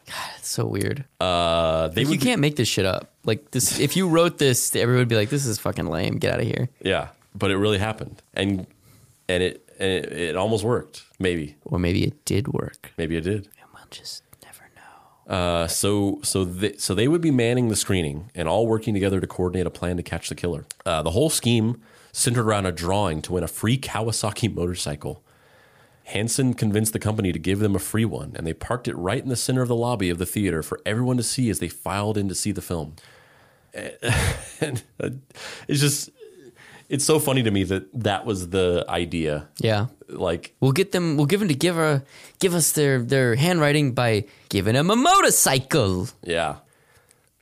God, 0.06 0.30
it's 0.38 0.48
so 0.48 0.66
weird. 0.66 1.04
Uh, 1.20 1.86
they 1.88 2.02
Like, 2.04 2.12
you 2.14 2.18
be- 2.18 2.24
can't 2.24 2.40
make 2.40 2.56
this 2.56 2.66
shit 2.66 2.84
up. 2.84 3.09
Like 3.24 3.50
this, 3.50 3.78
if 3.78 3.96
you 3.96 4.08
wrote 4.08 4.38
this, 4.38 4.74
everyone 4.74 5.00
would 5.02 5.08
be 5.08 5.16
like, 5.16 5.28
"This 5.30 5.44
is 5.46 5.58
fucking 5.58 5.86
lame. 5.86 6.18
Get 6.18 6.34
out 6.34 6.40
of 6.40 6.46
here." 6.46 6.68
yeah, 6.82 7.08
but 7.34 7.50
it 7.50 7.56
really 7.58 7.78
happened, 7.78 8.22
and 8.34 8.66
and 9.28 9.42
it 9.42 9.68
and 9.78 9.90
it, 9.92 10.12
it 10.12 10.36
almost 10.36 10.64
worked. 10.64 11.04
Maybe, 11.18 11.56
Or 11.64 11.78
maybe 11.78 12.04
it 12.04 12.24
did 12.24 12.48
work. 12.48 12.92
maybe 12.96 13.16
it 13.16 13.22
did. 13.22 13.44
And 13.60 13.68
we'll 13.74 13.84
just 13.90 14.22
never 14.42 14.64
know. 14.74 15.34
Uh, 15.34 15.66
so 15.66 16.20
so 16.22 16.44
they, 16.44 16.72
so 16.78 16.94
they 16.94 17.08
would 17.08 17.20
be 17.20 17.30
manning 17.30 17.68
the 17.68 17.76
screening 17.76 18.30
and 18.34 18.48
all 18.48 18.66
working 18.66 18.94
together 18.94 19.20
to 19.20 19.26
coordinate 19.26 19.66
a 19.66 19.70
plan 19.70 19.96
to 19.98 20.02
catch 20.02 20.28
the 20.30 20.34
killer. 20.34 20.64
Uh, 20.86 21.02
the 21.02 21.10
whole 21.10 21.28
scheme 21.30 21.80
centered 22.12 22.44
around 22.46 22.64
a 22.66 22.72
drawing 22.72 23.20
to 23.22 23.34
win 23.34 23.44
a 23.44 23.48
free 23.48 23.76
Kawasaki 23.78 24.52
motorcycle. 24.52 25.22
Hanson 26.10 26.54
convinced 26.54 26.92
the 26.92 26.98
company 26.98 27.32
to 27.32 27.38
give 27.38 27.58
them 27.60 27.74
a 27.74 27.78
free 27.78 28.04
one, 28.04 28.32
and 28.34 28.46
they 28.46 28.52
parked 28.52 28.88
it 28.88 28.96
right 28.96 29.22
in 29.22 29.28
the 29.28 29.36
center 29.36 29.62
of 29.62 29.68
the 29.68 29.76
lobby 29.76 30.10
of 30.10 30.18
the 30.18 30.26
theater 30.26 30.62
for 30.62 30.80
everyone 30.84 31.16
to 31.16 31.22
see 31.22 31.50
as 31.50 31.58
they 31.58 31.68
filed 31.68 32.16
in 32.18 32.28
to 32.28 32.34
see 32.34 32.52
the 32.52 32.62
film. 32.62 32.94
And 34.60 34.82
uh, 35.02 35.10
it's 35.68 35.80
just, 35.80 36.10
it's 36.90 37.04
so 37.04 37.18
funny 37.18 37.42
to 37.42 37.50
me 37.50 37.64
that 37.64 37.84
that 37.94 38.26
was 38.26 38.50
the 38.50 38.84
idea. 38.88 39.48
Yeah. 39.58 39.86
Like, 40.08 40.54
We'll 40.60 40.72
get 40.72 40.92
them. 40.92 41.16
We'll 41.16 41.26
give 41.26 41.40
them 41.40 41.48
to 41.48 41.54
give 41.54 41.78
a 41.78 42.02
give 42.40 42.54
us 42.54 42.72
their 42.72 43.00
their 43.00 43.36
handwriting 43.36 43.92
by 43.92 44.24
giving 44.50 44.74
them 44.74 44.90
a 44.90 44.96
motorcycle. 44.96 46.08
Yeah. 46.22 46.56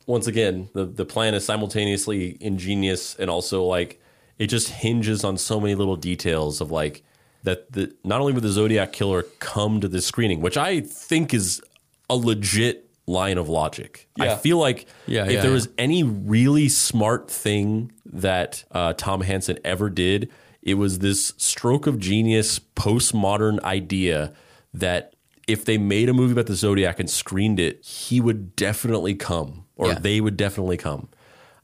Once 0.07 0.27
again, 0.29 0.69
the 0.75 0.85
the 0.85 1.05
plan 1.05 1.35
is 1.35 1.45
simultaneously 1.45 2.37
ingenious 2.41 3.17
and 3.17 3.29
also 3.31 3.65
like 3.65 4.01
it 4.39 4.47
just 4.47 4.69
hinges 4.69 5.25
on 5.25 5.37
so 5.39 5.59
many 5.59 5.75
little 5.75 5.97
details 5.97 6.61
of 6.61 6.71
like 6.71 7.03
that 7.49 7.73
the 7.73 7.93
not 8.05 8.21
only 8.21 8.33
would 8.35 8.43
the 8.43 8.51
Zodiac 8.61 8.93
killer 8.93 9.23
come 9.39 9.81
to 9.81 9.89
this 9.89 10.07
screening, 10.07 10.41
which 10.41 10.57
I 10.57 10.81
think 10.81 11.33
is 11.33 11.63
a 12.11 12.17
legit 12.17 12.85
line 13.07 13.39
of 13.39 13.49
logic. 13.49 14.07
I 14.21 14.37
feel 14.37 14.59
like 14.59 14.87
Yeah, 15.07 15.25
if 15.25 15.33
yeah, 15.33 15.41
there 15.41 15.51
yeah. 15.51 15.55
was 15.55 15.69
any 15.79 16.03
really 16.03 16.69
smart 16.69 17.31
thing 17.31 17.91
that 18.05 18.65
uh, 18.71 18.93
Tom 18.93 19.23
Hanson 19.23 19.59
ever 19.65 19.89
did, 19.89 20.31
it 20.61 20.75
was 20.75 20.99
this 20.99 21.33
stroke 21.39 21.87
of 21.87 21.99
genius 21.99 22.59
postmodern 22.77 23.63
idea 23.63 24.35
that 24.75 25.15
if 25.47 25.65
they 25.65 25.79
made 25.79 26.11
a 26.11 26.13
movie 26.13 26.33
about 26.33 26.47
the 26.47 26.55
Zodiac 26.55 27.01
and 27.01 27.09
screened 27.09 27.59
it, 27.59 27.83
he 27.83 28.21
would 28.21 28.55
definitely 28.57 29.15
come, 29.15 29.65
or 29.77 29.89
Yeah. 29.89 29.99
they 29.99 30.21
would 30.21 30.37
definitely 30.37 30.77
come. 30.77 31.09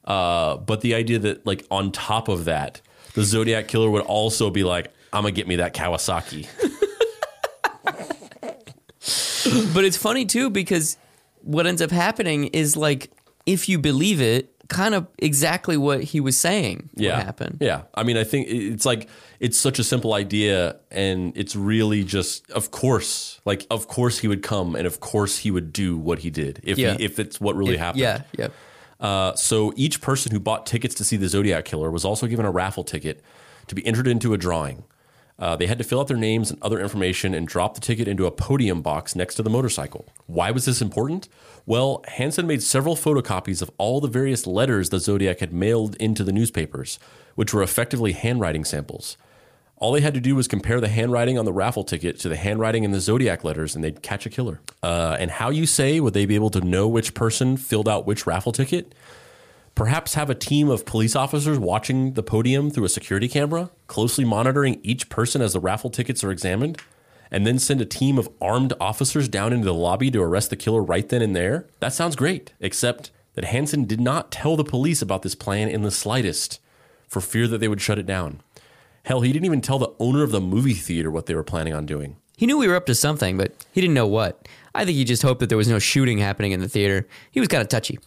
Uh, 0.03 0.57
but 0.57 0.81
the 0.81 0.95
idea 0.95 1.19
that, 1.19 1.45
like, 1.45 1.65
on 1.69 1.91
top 1.91 2.27
of 2.27 2.45
that, 2.45 2.81
the 3.13 3.23
Zodiac 3.23 3.67
killer 3.67 3.89
would 3.91 4.01
also 4.03 4.49
be 4.49 4.63
like, 4.63 4.91
"I'm 5.15 5.23
gonna 5.23 5.31
get 5.31 5.47
me 5.47 5.55
that 5.57 5.73
Kawasaki." 5.73 6.47
But 9.73 9.85
it's 9.85 9.97
funny 9.97 10.25
too 10.25 10.49
because 10.49 10.97
what 11.41 11.67
ends 11.67 11.81
up 11.81 11.91
happening 11.91 12.45
is 12.47 12.75
like 12.75 13.11
if 13.45 13.69
you 13.69 13.77
believe 13.77 14.19
it, 14.19 14.51
kind 14.69 14.95
of 14.95 15.05
exactly 15.19 15.77
what 15.77 16.03
he 16.03 16.19
was 16.19 16.35
saying 16.35 16.89
yeah, 16.95 17.17
would 17.17 17.25
happen. 17.25 17.57
Yeah, 17.61 17.83
I 17.93 18.01
mean, 18.03 18.17
I 18.17 18.23
think 18.23 18.47
it's 18.49 18.85
like 18.85 19.07
it's 19.39 19.59
such 19.59 19.77
a 19.77 19.83
simple 19.83 20.13
idea, 20.15 20.77
and 20.89 21.31
it's 21.37 21.55
really 21.55 22.03
just, 22.03 22.49
of 22.51 22.71
course, 22.71 23.39
like, 23.45 23.67
of 23.69 23.87
course 23.87 24.17
he 24.17 24.27
would 24.27 24.41
come, 24.41 24.75
and 24.75 24.87
of 24.87 24.99
course 24.99 25.37
he 25.37 25.51
would 25.51 25.71
do 25.71 25.95
what 25.97 26.19
he 26.19 26.31
did 26.31 26.59
if 26.63 26.79
Yeah. 26.79 26.97
he, 26.97 27.03
if 27.05 27.19
it's 27.19 27.39
what 27.39 27.55
really 27.55 27.77
happened. 27.77 28.01
Yeah, 28.01 28.21
yeah. 28.37 28.47
Uh, 28.99 29.35
so 29.35 29.71
each 29.75 30.01
person 30.01 30.31
who 30.31 30.39
bought 30.39 30.65
tickets 30.65 30.95
to 30.95 31.03
see 31.03 31.17
the 31.17 31.27
Zodiac 31.27 31.65
Killer 31.65 31.91
was 31.91 32.03
also 32.03 32.25
given 32.25 32.45
a 32.45 32.51
raffle 32.51 32.83
ticket 32.83 33.21
to 33.67 33.75
be 33.75 33.85
entered 33.85 34.07
into 34.07 34.33
a 34.33 34.37
drawing. 34.37 34.85
Uh, 35.37 35.55
they 35.55 35.67
had 35.67 35.77
to 35.77 35.83
fill 35.83 35.99
out 35.99 36.07
their 36.07 36.15
names 36.15 36.49
and 36.49 36.61
other 36.61 36.79
information 36.79 37.33
and 37.33 37.47
drop 37.47 37.75
the 37.75 37.81
ticket 37.81 38.07
into 38.07 38.25
a 38.25 38.31
podium 38.31 38.81
box 38.81 39.15
next 39.15 39.35
to 39.35 39.43
the 39.43 39.49
motorcycle. 39.49 40.07
Why 40.27 40.51
was 40.51 40.65
this 40.65 40.81
important? 40.81 41.27
Well, 41.65 42.03
Hanson 42.07 42.47
made 42.47 42.63
several 42.63 42.95
photocopies 42.95 43.61
of 43.61 43.71
all 43.77 43.99
the 43.99 44.07
various 44.07 44.47
letters 44.47 44.89
the 44.89 44.99
Zodiac 44.99 45.39
had 45.39 45.51
mailed 45.51 45.95
into 45.95 46.23
the 46.23 46.31
newspapers, 46.31 46.99
which 47.35 47.53
were 47.53 47.63
effectively 47.63 48.13
handwriting 48.13 48.63
samples. 48.63 49.17
All 49.77 49.91
they 49.91 50.01
had 50.01 50.13
to 50.13 50.21
do 50.21 50.35
was 50.35 50.47
compare 50.47 50.79
the 50.79 50.87
handwriting 50.87 51.37
on 51.37 51.43
the 51.43 51.51
raffle 51.51 51.83
ticket 51.83 52.17
to 52.19 52.29
the 52.29 52.37
handwriting 52.37 52.85
in 52.85 52.91
the 52.91 53.01
Zodiac 53.01 53.43
letters, 53.43 53.75
and 53.75 53.83
they'd 53.83 54.01
catch 54.01 54.25
a 54.25 54.29
killer. 54.29 54.61
Uh, 54.81 55.17
and 55.19 55.29
how 55.29 55.49
you 55.49 55.65
say 55.65 55.99
would 55.99 56.13
they 56.13 56.25
be 56.25 56.35
able 56.35 56.49
to 56.51 56.61
know 56.61 56.87
which 56.87 57.13
person 57.13 57.57
filled 57.57 57.89
out 57.89 58.07
which 58.07 58.25
raffle 58.25 58.53
ticket? 58.53 58.95
Perhaps 59.75 60.13
have 60.13 60.29
a 60.29 60.35
team 60.35 60.69
of 60.69 60.85
police 60.85 61.17
officers 61.17 61.59
watching 61.59 62.13
the 62.13 62.23
podium 62.23 62.71
through 62.71 62.85
a 62.85 62.89
security 62.89 63.27
camera, 63.27 63.69
closely 63.87 64.23
monitoring 64.23 64.79
each 64.83 65.09
person 65.09 65.41
as 65.41 65.51
the 65.51 65.59
raffle 65.59 65.89
tickets 65.89 66.23
are 66.23 66.31
examined, 66.31 66.81
and 67.29 67.45
then 67.45 67.59
send 67.59 67.81
a 67.81 67.85
team 67.85 68.17
of 68.17 68.29
armed 68.39 68.71
officers 68.79 69.27
down 69.27 69.51
into 69.51 69.65
the 69.65 69.73
lobby 69.73 70.09
to 70.09 70.21
arrest 70.21 70.49
the 70.49 70.55
killer 70.55 70.81
right 70.81 71.09
then 71.09 71.21
and 71.21 71.35
there? 71.35 71.67
That 71.81 71.91
sounds 71.91 72.15
great, 72.15 72.53
except 72.61 73.11
that 73.33 73.43
Hanson 73.43 73.83
did 73.83 73.99
not 73.99 74.31
tell 74.31 74.55
the 74.55 74.63
police 74.63 75.01
about 75.01 75.23
this 75.23 75.35
plan 75.35 75.67
in 75.67 75.81
the 75.81 75.91
slightest 75.91 76.61
for 77.05 77.19
fear 77.19 77.45
that 77.49 77.57
they 77.57 77.67
would 77.67 77.81
shut 77.81 77.99
it 77.99 78.05
down. 78.05 78.41
Hell, 79.03 79.21
he 79.21 79.33
didn't 79.33 79.45
even 79.45 79.59
tell 79.59 79.77
the 79.77 79.93
owner 79.99 80.23
of 80.23 80.31
the 80.31 80.39
movie 80.39 80.73
theater 80.73 81.11
what 81.11 81.25
they 81.25 81.35
were 81.35 81.43
planning 81.43 81.73
on 81.73 81.85
doing. 81.85 82.15
He 82.37 82.45
knew 82.45 82.57
we 82.57 82.69
were 82.69 82.75
up 82.75 82.85
to 82.85 82.95
something, 82.95 83.37
but 83.37 83.65
he 83.73 83.81
didn't 83.81 83.93
know 83.93 84.07
what. 84.07 84.47
I 84.73 84.85
think 84.85 84.95
he 84.95 85.03
just 85.03 85.21
hoped 85.21 85.41
that 85.41 85.49
there 85.49 85.57
was 85.57 85.67
no 85.67 85.79
shooting 85.79 86.19
happening 86.19 86.53
in 86.53 86.61
the 86.61 86.69
theater. 86.69 87.05
He 87.31 87.41
was 87.41 87.49
kind 87.49 87.61
of 87.61 87.67
touchy. 87.67 87.99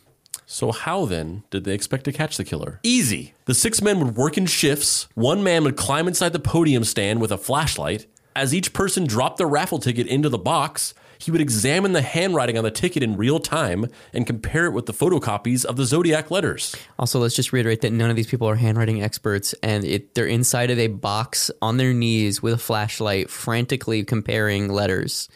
So, 0.47 0.73
how 0.73 1.05
then 1.05 1.45
did 1.51 1.65
they 1.65 1.75
expect 1.75 2.05
to 2.05 2.13
catch 2.13 2.37
the 2.37 2.45
killer? 2.45 2.81
Easy. 2.83 3.35
The 3.45 3.55
six 3.55 3.83
men 3.83 4.01
would 4.01 4.17
work 4.17 4.39
in 4.39 4.47
shifts. 4.47 5.07
One 5.15 5.43
man 5.43 5.63
would 5.65 5.77
climb 5.77 6.09
inside 6.09 6.33
the 6.33 6.39
podium 6.39 6.85
stand 6.85 7.21
with 7.21 7.31
a 7.31 7.37
flashlight. 7.37 8.07
As 8.35 8.55
each 8.55 8.73
person 8.73 9.07
dropped 9.07 9.37
their 9.37 9.47
raffle 9.47 9.79
ticket 9.79 10.07
into 10.07 10.29
the 10.29 10.39
box, 10.39 10.95
he 11.19 11.31
would 11.31 11.41
examine 11.41 11.93
the 11.93 12.03
handwriting 12.03 12.57
on 12.57 12.65
the 12.65 12.71
ticket 12.71 13.03
in 13.03 13.17
real 13.17 13.41
time 13.41 13.87
and 14.13 14.27
compare 14.27 14.67
it 14.67 14.73
with 14.73 14.87
the 14.87 14.93
photocopies 14.93 15.65
of 15.65 15.77
the 15.77 15.85
zodiac 15.85 16.31
letters. 16.31 16.75
Also, 16.99 17.19
let's 17.19 17.35
just 17.35 17.53
reiterate 17.53 17.81
that 17.81 17.93
none 17.93 18.09
of 18.09 18.17
these 18.17 18.29
people 18.29 18.49
are 18.49 18.55
handwriting 18.55 19.03
experts, 19.03 19.55
and 19.63 19.85
it, 19.85 20.15
they're 20.15 20.27
inside 20.27 20.71
of 20.71 20.79
a 20.79 20.87
box 20.87 21.51
on 21.61 21.77
their 21.77 21.93
knees 21.93 22.43
with 22.43 22.55
a 22.55 22.59
flashlight, 22.59 23.29
frantically 23.29 24.05
comparing 24.05 24.69
letters. 24.69 25.29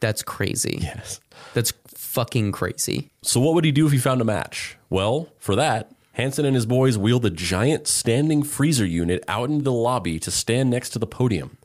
That's 0.00 0.22
crazy. 0.22 0.78
Yes. 0.82 1.20
That's 1.54 1.72
fucking 1.88 2.52
crazy. 2.52 3.10
So, 3.22 3.40
what 3.40 3.54
would 3.54 3.64
he 3.64 3.72
do 3.72 3.86
if 3.86 3.92
he 3.92 3.98
found 3.98 4.20
a 4.20 4.24
match? 4.24 4.76
Well, 4.90 5.28
for 5.38 5.56
that, 5.56 5.92
Hanson 6.12 6.44
and 6.46 6.54
his 6.54 6.66
boys 6.66 6.96
wheeled 6.96 7.26
a 7.26 7.30
giant 7.30 7.86
standing 7.86 8.42
freezer 8.42 8.86
unit 8.86 9.22
out 9.28 9.50
into 9.50 9.64
the 9.64 9.72
lobby 9.72 10.18
to 10.20 10.30
stand 10.30 10.70
next 10.70 10.90
to 10.90 10.98
the 10.98 11.06
podium. 11.06 11.58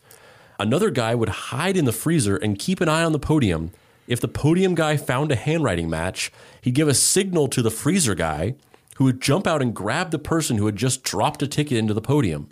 Another 0.59 0.91
guy 0.91 1.15
would 1.15 1.29
hide 1.29 1.77
in 1.77 1.85
the 1.85 1.93
freezer 1.93 2.35
and 2.35 2.59
keep 2.59 2.81
an 2.81 2.89
eye 2.89 3.03
on 3.03 3.13
the 3.13 3.19
podium. 3.19 3.71
If 4.07 4.19
the 4.19 4.27
podium 4.27 4.75
guy 4.75 4.97
found 4.97 5.31
a 5.31 5.35
handwriting 5.35 5.89
match, 5.89 6.31
he'd 6.61 6.75
give 6.75 6.87
a 6.87 6.93
signal 6.93 7.47
to 7.47 7.61
the 7.61 7.71
freezer 7.71 8.13
guy 8.13 8.55
who 8.97 9.05
would 9.05 9.21
jump 9.21 9.47
out 9.47 9.61
and 9.61 9.73
grab 9.73 10.11
the 10.11 10.19
person 10.19 10.57
who 10.57 10.65
had 10.65 10.75
just 10.75 11.03
dropped 11.03 11.41
a 11.41 11.47
ticket 11.47 11.77
into 11.77 11.93
the 11.93 12.01
podium. 12.01 12.49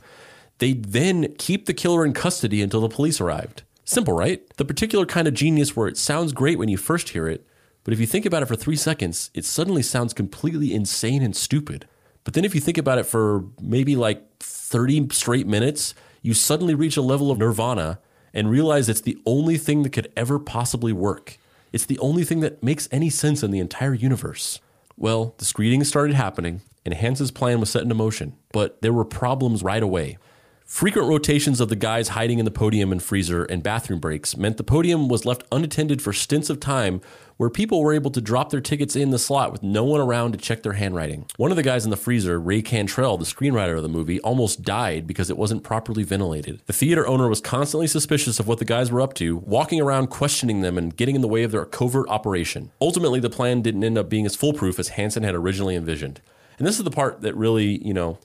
They'd 0.60 0.86
then 0.86 1.36
keep 1.38 1.66
the 1.66 1.74
killer 1.74 2.06
in 2.06 2.14
custody 2.14 2.62
until 2.62 2.82
the 2.82 2.90
police 2.90 3.20
arrived. 3.20 3.64
Simple, 3.90 4.14
right? 4.14 4.48
The 4.58 4.66
particular 4.66 5.04
kind 5.08 5.28
of 5.28 5.34
genius 5.34 5.76
where 5.76 5.88
it 5.88 5.98
sounds 5.98 6.32
great 6.32 6.60
when 6.60 6.70
you 6.70 6.78
first 6.78 7.10
hear 7.10 7.28
it, 7.28 7.44
but 7.84 7.92
if 7.92 8.00
you 8.00 8.06
think 8.06 8.24
about 8.24 8.44
it 8.44 8.46
for 8.46 8.56
three 8.56 8.76
seconds, 8.76 9.32
it 9.34 9.46
suddenly 9.46 9.82
sounds 9.82 10.14
completely 10.14 10.76
insane 10.76 11.24
and 11.24 11.36
stupid. 11.36 11.88
But 12.24 12.36
then 12.36 12.46
if 12.46 12.54
you 12.54 12.62
think 12.62 12.78
about 12.78 13.00
it 13.00 13.08
for 13.08 13.46
maybe 13.60 13.96
like 13.96 14.38
30 14.42 15.08
straight 15.12 15.48
minutes, 15.48 15.96
you 16.22 16.36
suddenly 16.36 16.76
reach 16.76 16.98
a 16.98 17.02
level 17.02 17.32
of 17.32 17.40
nirvana 17.40 17.98
and 18.32 18.52
realize 18.52 18.90
it's 18.90 19.02
the 19.02 19.18
only 19.26 19.58
thing 19.58 19.82
that 19.82 19.92
could 19.92 20.14
ever 20.16 20.38
possibly 20.38 20.94
work. 20.94 21.40
It's 21.74 21.88
the 21.88 21.98
only 21.98 22.24
thing 22.24 22.42
that 22.42 22.62
makes 22.62 22.88
any 22.92 23.10
sense 23.10 23.42
in 23.42 23.50
the 23.50 23.58
entire 23.58 23.96
universe. 23.96 24.60
Well, 24.98 25.34
the 25.40 25.46
screenings 25.46 25.88
started 25.88 26.16
happening, 26.16 26.62
and 26.86 26.94
Hans's 26.94 27.32
plan 27.32 27.60
was 27.60 27.72
set 27.72 27.82
into 27.82 27.96
motion, 27.96 28.38
but 28.54 28.84
there 28.84 28.94
were 28.94 29.04
problems 29.04 29.64
right 29.64 29.82
away. 29.82 30.20
Frequent 30.70 31.10
rotations 31.10 31.60
of 31.60 31.70
the 31.70 31.76
guys 31.76 32.10
hiding 32.10 32.38
in 32.38 32.46
the 32.46 32.52
podium 32.52 32.92
and 32.92 33.02
freezer 33.02 33.44
and 33.44 33.64
bathroom 33.64 34.00
breaks 34.00 34.38
meant 34.38 34.58
the 34.58 34.64
podium 34.64 35.10
was 35.10 35.26
left 35.26 35.44
unattended 35.52 36.00
for 36.00 36.14
stints 36.14 36.48
of 36.48 36.60
time 36.60 37.02
where 37.38 37.50
people 37.50 37.82
were 37.82 37.92
able 37.92 38.12
to 38.12 38.22
drop 38.22 38.52
their 38.52 38.62
tickets 38.62 38.96
in 38.96 39.10
the 39.10 39.18
slot 39.18 39.52
with 39.52 39.64
no 39.64 39.84
one 39.84 40.00
around 40.00 40.32
to 40.32 40.38
check 40.38 40.62
their 40.62 40.74
handwriting. 40.74 41.26
One 41.38 41.50
of 41.50 41.58
the 41.58 41.64
guys 41.64 41.86
in 41.86 41.90
the 41.90 41.98
freezer, 41.98 42.40
Ray 42.40 42.62
Cantrell, 42.62 43.18
the 43.18 43.26
screenwriter 43.26 43.78
of 43.78 43.84
the 43.84 43.90
movie, 43.90 44.22
almost 44.22 44.62
died 44.62 45.08
because 45.08 45.32
it 45.32 45.38
wasn't 45.38 45.64
properly 45.64 46.04
ventilated. 46.04 46.62
The 46.68 46.74
theater 46.74 47.06
owner 47.08 47.28
was 47.28 47.42
constantly 47.42 47.88
suspicious 47.88 48.40
of 48.40 48.48
what 48.48 48.60
the 48.60 48.64
guys 48.64 48.92
were 48.92 49.02
up 49.02 49.16
to, 49.16 49.38
walking 49.38 49.82
around 49.82 50.12
questioning 50.12 50.62
them 50.62 50.78
and 50.78 50.96
getting 50.96 51.16
in 51.16 51.22
the 51.22 51.28
way 51.28 51.42
of 51.42 51.52
their 51.52 51.66
covert 51.66 52.08
operation. 52.10 52.70
Ultimately, 52.80 53.20
the 53.20 53.30
plan 53.32 53.64
didn't 53.64 53.84
end 53.84 53.98
up 53.98 54.08
being 54.08 54.28
as 54.28 54.36
foolproof 54.36 54.78
as 54.78 54.90
Hanson 54.90 55.24
had 55.24 55.34
originally 55.34 55.76
envisioned. 55.76 56.22
And 56.60 56.68
this 56.68 56.78
is 56.78 56.84
the 56.84 56.92
part 56.92 57.22
that 57.22 57.36
really, 57.36 57.84
you 57.84 57.94
know, 57.94 58.20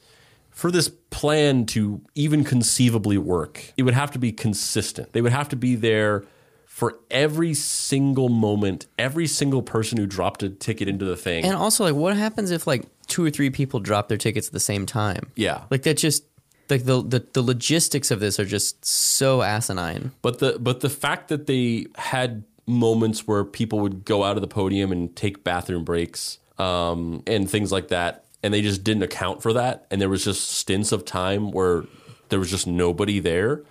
for 0.54 0.70
this 0.70 0.88
plan 1.10 1.66
to 1.66 2.00
even 2.14 2.44
conceivably 2.44 3.18
work, 3.18 3.72
it 3.76 3.82
would 3.82 3.94
have 3.94 4.12
to 4.12 4.18
be 4.18 4.32
consistent. 4.32 5.12
They 5.12 5.20
would 5.20 5.32
have 5.32 5.48
to 5.50 5.56
be 5.56 5.74
there 5.74 6.24
for 6.64 6.98
every 7.10 7.54
single 7.54 8.28
moment, 8.28 8.86
every 8.98 9.26
single 9.26 9.62
person 9.62 9.98
who 9.98 10.06
dropped 10.06 10.42
a 10.42 10.48
ticket 10.48 10.88
into 10.88 11.04
the 11.04 11.16
thing. 11.16 11.44
And 11.44 11.54
also, 11.54 11.84
like, 11.84 11.94
what 11.94 12.16
happens 12.16 12.50
if 12.50 12.66
like 12.66 12.84
two 13.06 13.24
or 13.24 13.30
three 13.30 13.50
people 13.50 13.80
drop 13.80 14.08
their 14.08 14.16
tickets 14.16 14.46
at 14.46 14.52
the 14.52 14.60
same 14.60 14.86
time? 14.86 15.30
Yeah. 15.34 15.64
like 15.70 15.82
that 15.82 15.98
just 15.98 16.24
like 16.70 16.84
the 16.84 17.02
the, 17.02 17.26
the 17.32 17.42
logistics 17.42 18.10
of 18.10 18.20
this 18.20 18.40
are 18.40 18.44
just 18.44 18.84
so 18.84 19.42
asinine. 19.42 20.12
But 20.22 20.38
the 20.38 20.58
but 20.58 20.80
the 20.80 20.90
fact 20.90 21.28
that 21.28 21.46
they 21.46 21.86
had 21.96 22.44
moments 22.66 23.26
where 23.26 23.44
people 23.44 23.80
would 23.80 24.04
go 24.04 24.24
out 24.24 24.36
of 24.36 24.40
the 24.40 24.48
podium 24.48 24.90
and 24.92 25.14
take 25.14 25.44
bathroom 25.44 25.84
breaks 25.84 26.38
um, 26.58 27.22
and 27.26 27.50
things 27.50 27.70
like 27.70 27.88
that, 27.88 28.23
and 28.44 28.52
they 28.52 28.60
just 28.60 28.84
didn't 28.84 29.02
account 29.02 29.42
for 29.42 29.54
that, 29.54 29.86
and 29.90 30.00
there 30.02 30.10
was 30.10 30.24
just 30.26 30.50
stints 30.50 30.92
of 30.92 31.06
time 31.06 31.50
where 31.50 31.84
there 32.28 32.38
was 32.38 32.50
just 32.50 32.66
nobody 32.66 33.18
there. 33.18 33.62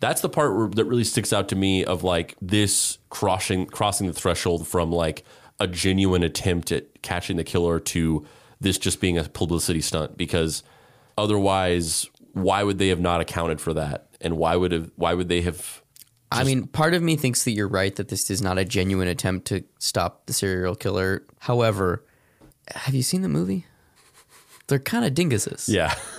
That's 0.00 0.22
the 0.22 0.30
part 0.30 0.56
where, 0.56 0.66
that 0.68 0.86
really 0.86 1.04
sticks 1.04 1.30
out 1.30 1.48
to 1.50 1.56
me 1.56 1.84
of 1.84 2.02
like 2.02 2.34
this 2.40 2.96
crossing 3.10 3.66
crossing 3.66 4.06
the 4.06 4.14
threshold 4.14 4.66
from 4.66 4.90
like 4.90 5.24
a 5.60 5.66
genuine 5.66 6.22
attempt 6.22 6.72
at 6.72 7.02
catching 7.02 7.36
the 7.36 7.44
killer 7.44 7.78
to 7.78 8.26
this 8.60 8.78
just 8.78 8.98
being 8.98 9.18
a 9.18 9.24
publicity 9.24 9.82
stunt 9.82 10.16
because 10.16 10.62
otherwise 11.18 12.08
why 12.32 12.62
would 12.62 12.78
they 12.78 12.88
have 12.88 13.00
not 13.00 13.20
accounted 13.20 13.60
for 13.60 13.74
that 13.74 14.08
and 14.22 14.38
why 14.38 14.56
would 14.56 14.72
have 14.72 14.90
why 14.96 15.12
would 15.12 15.28
they 15.28 15.42
have 15.42 15.82
I 16.30 16.44
mean, 16.44 16.66
part 16.66 16.94
of 16.94 17.02
me 17.02 17.16
thinks 17.16 17.44
that 17.44 17.50
you're 17.50 17.68
right 17.68 17.94
that 17.96 18.08
this 18.08 18.30
is 18.30 18.40
not 18.40 18.56
a 18.56 18.64
genuine 18.64 19.06
attempt 19.06 19.48
to 19.48 19.64
stop 19.78 20.24
the 20.24 20.32
serial 20.32 20.74
killer. 20.74 21.26
However, 21.40 22.06
have 22.74 22.94
you 22.94 23.02
seen 23.02 23.20
the 23.20 23.28
movie? 23.28 23.66
They're 24.72 24.78
kind 24.78 25.04
of 25.04 25.12
dinguses. 25.12 25.68
Yeah, 25.68 25.94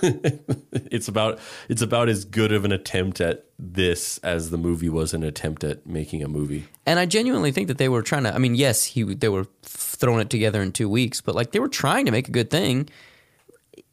it's 0.92 1.08
about 1.08 1.40
it's 1.68 1.82
about 1.82 2.08
as 2.08 2.24
good 2.24 2.52
of 2.52 2.64
an 2.64 2.70
attempt 2.70 3.20
at 3.20 3.46
this 3.58 4.18
as 4.18 4.50
the 4.50 4.56
movie 4.56 4.88
was 4.88 5.12
an 5.12 5.24
attempt 5.24 5.64
at 5.64 5.84
making 5.88 6.22
a 6.22 6.28
movie. 6.28 6.68
And 6.86 7.00
I 7.00 7.06
genuinely 7.06 7.50
think 7.50 7.66
that 7.66 7.78
they 7.78 7.88
were 7.88 8.00
trying 8.00 8.22
to. 8.22 8.32
I 8.32 8.38
mean, 8.38 8.54
yes, 8.54 8.84
he 8.84 9.02
they 9.02 9.28
were 9.28 9.48
throwing 9.64 10.20
it 10.20 10.30
together 10.30 10.62
in 10.62 10.70
two 10.70 10.88
weeks, 10.88 11.20
but 11.20 11.34
like 11.34 11.50
they 11.50 11.58
were 11.58 11.66
trying 11.66 12.06
to 12.06 12.12
make 12.12 12.28
a 12.28 12.30
good 12.30 12.48
thing 12.48 12.88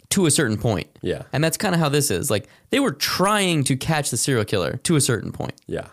to 0.09 0.27
a 0.27 0.31
certain 0.31 0.59
point. 0.59 0.95
Yeah. 1.01 1.23
and 1.33 1.43
that's 1.43 1.57
kind 1.57 1.73
of 1.73 1.81
how 1.81 1.89
this 1.89 2.11
is. 2.11 2.29
Like 2.29 2.47
they 2.69 2.79
were 2.79 2.91
trying 2.91 3.63
to 3.63 3.75
catch 3.75 4.11
the 4.11 4.17
serial 4.17 4.45
killer 4.45 4.77
to 4.83 4.95
a 4.95 5.01
certain 5.01 5.31
point. 5.31 5.55
Yeah. 5.65 5.87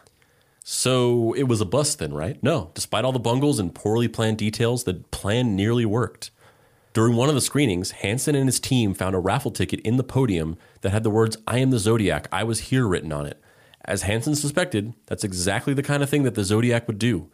So 0.63 1.33
it 1.33 1.45
was 1.45 1.63
a 1.63 1.65
bust 1.65 2.01
then, 2.01 2.13
right? 2.13 2.39
No. 2.43 2.71
Despite 2.75 3.07
all 3.07 3.13
the 3.13 3.19
bungles 3.19 3.59
and 3.59 3.75
poorly 3.75 4.09
planned 4.09 4.37
details, 4.37 4.85
the 4.85 4.93
plan 5.11 5.57
nearly 5.57 5.87
worked. 5.87 6.31
During 6.99 7.15
one 7.15 7.29
of 7.29 7.37
the 7.37 7.41
screenings, 7.41 7.93
Hanson 7.93 8.35
and 8.35 8.47
his 8.47 8.59
team 8.59 8.93
found 8.93 9.15
a 9.15 9.21
raffle 9.21 9.53
ticket 9.53 9.79
in 9.83 9.99
the 9.99 10.03
podium 10.03 10.59
that 10.81 10.91
had 10.91 11.05
the 11.05 11.11
words, 11.11 11.37
I 11.47 11.59
am 11.59 11.71
the 11.71 11.79
Zodiac, 11.79 12.27
I 12.33 12.43
was 12.43 12.59
here 12.59 12.89
written 12.89 13.13
on 13.13 13.25
it. 13.25 13.41
As 13.85 14.03
Hanson 14.03 14.35
suspected, 14.35 14.95
that's 15.07 15.23
exactly 15.23 15.75
the 15.75 15.85
kind 15.85 16.03
of 16.03 16.11
thing 16.11 16.25
that 16.25 16.35
the 16.35 16.43
Zodiac 16.43 16.89
would 16.89 16.99
do. 16.99 17.31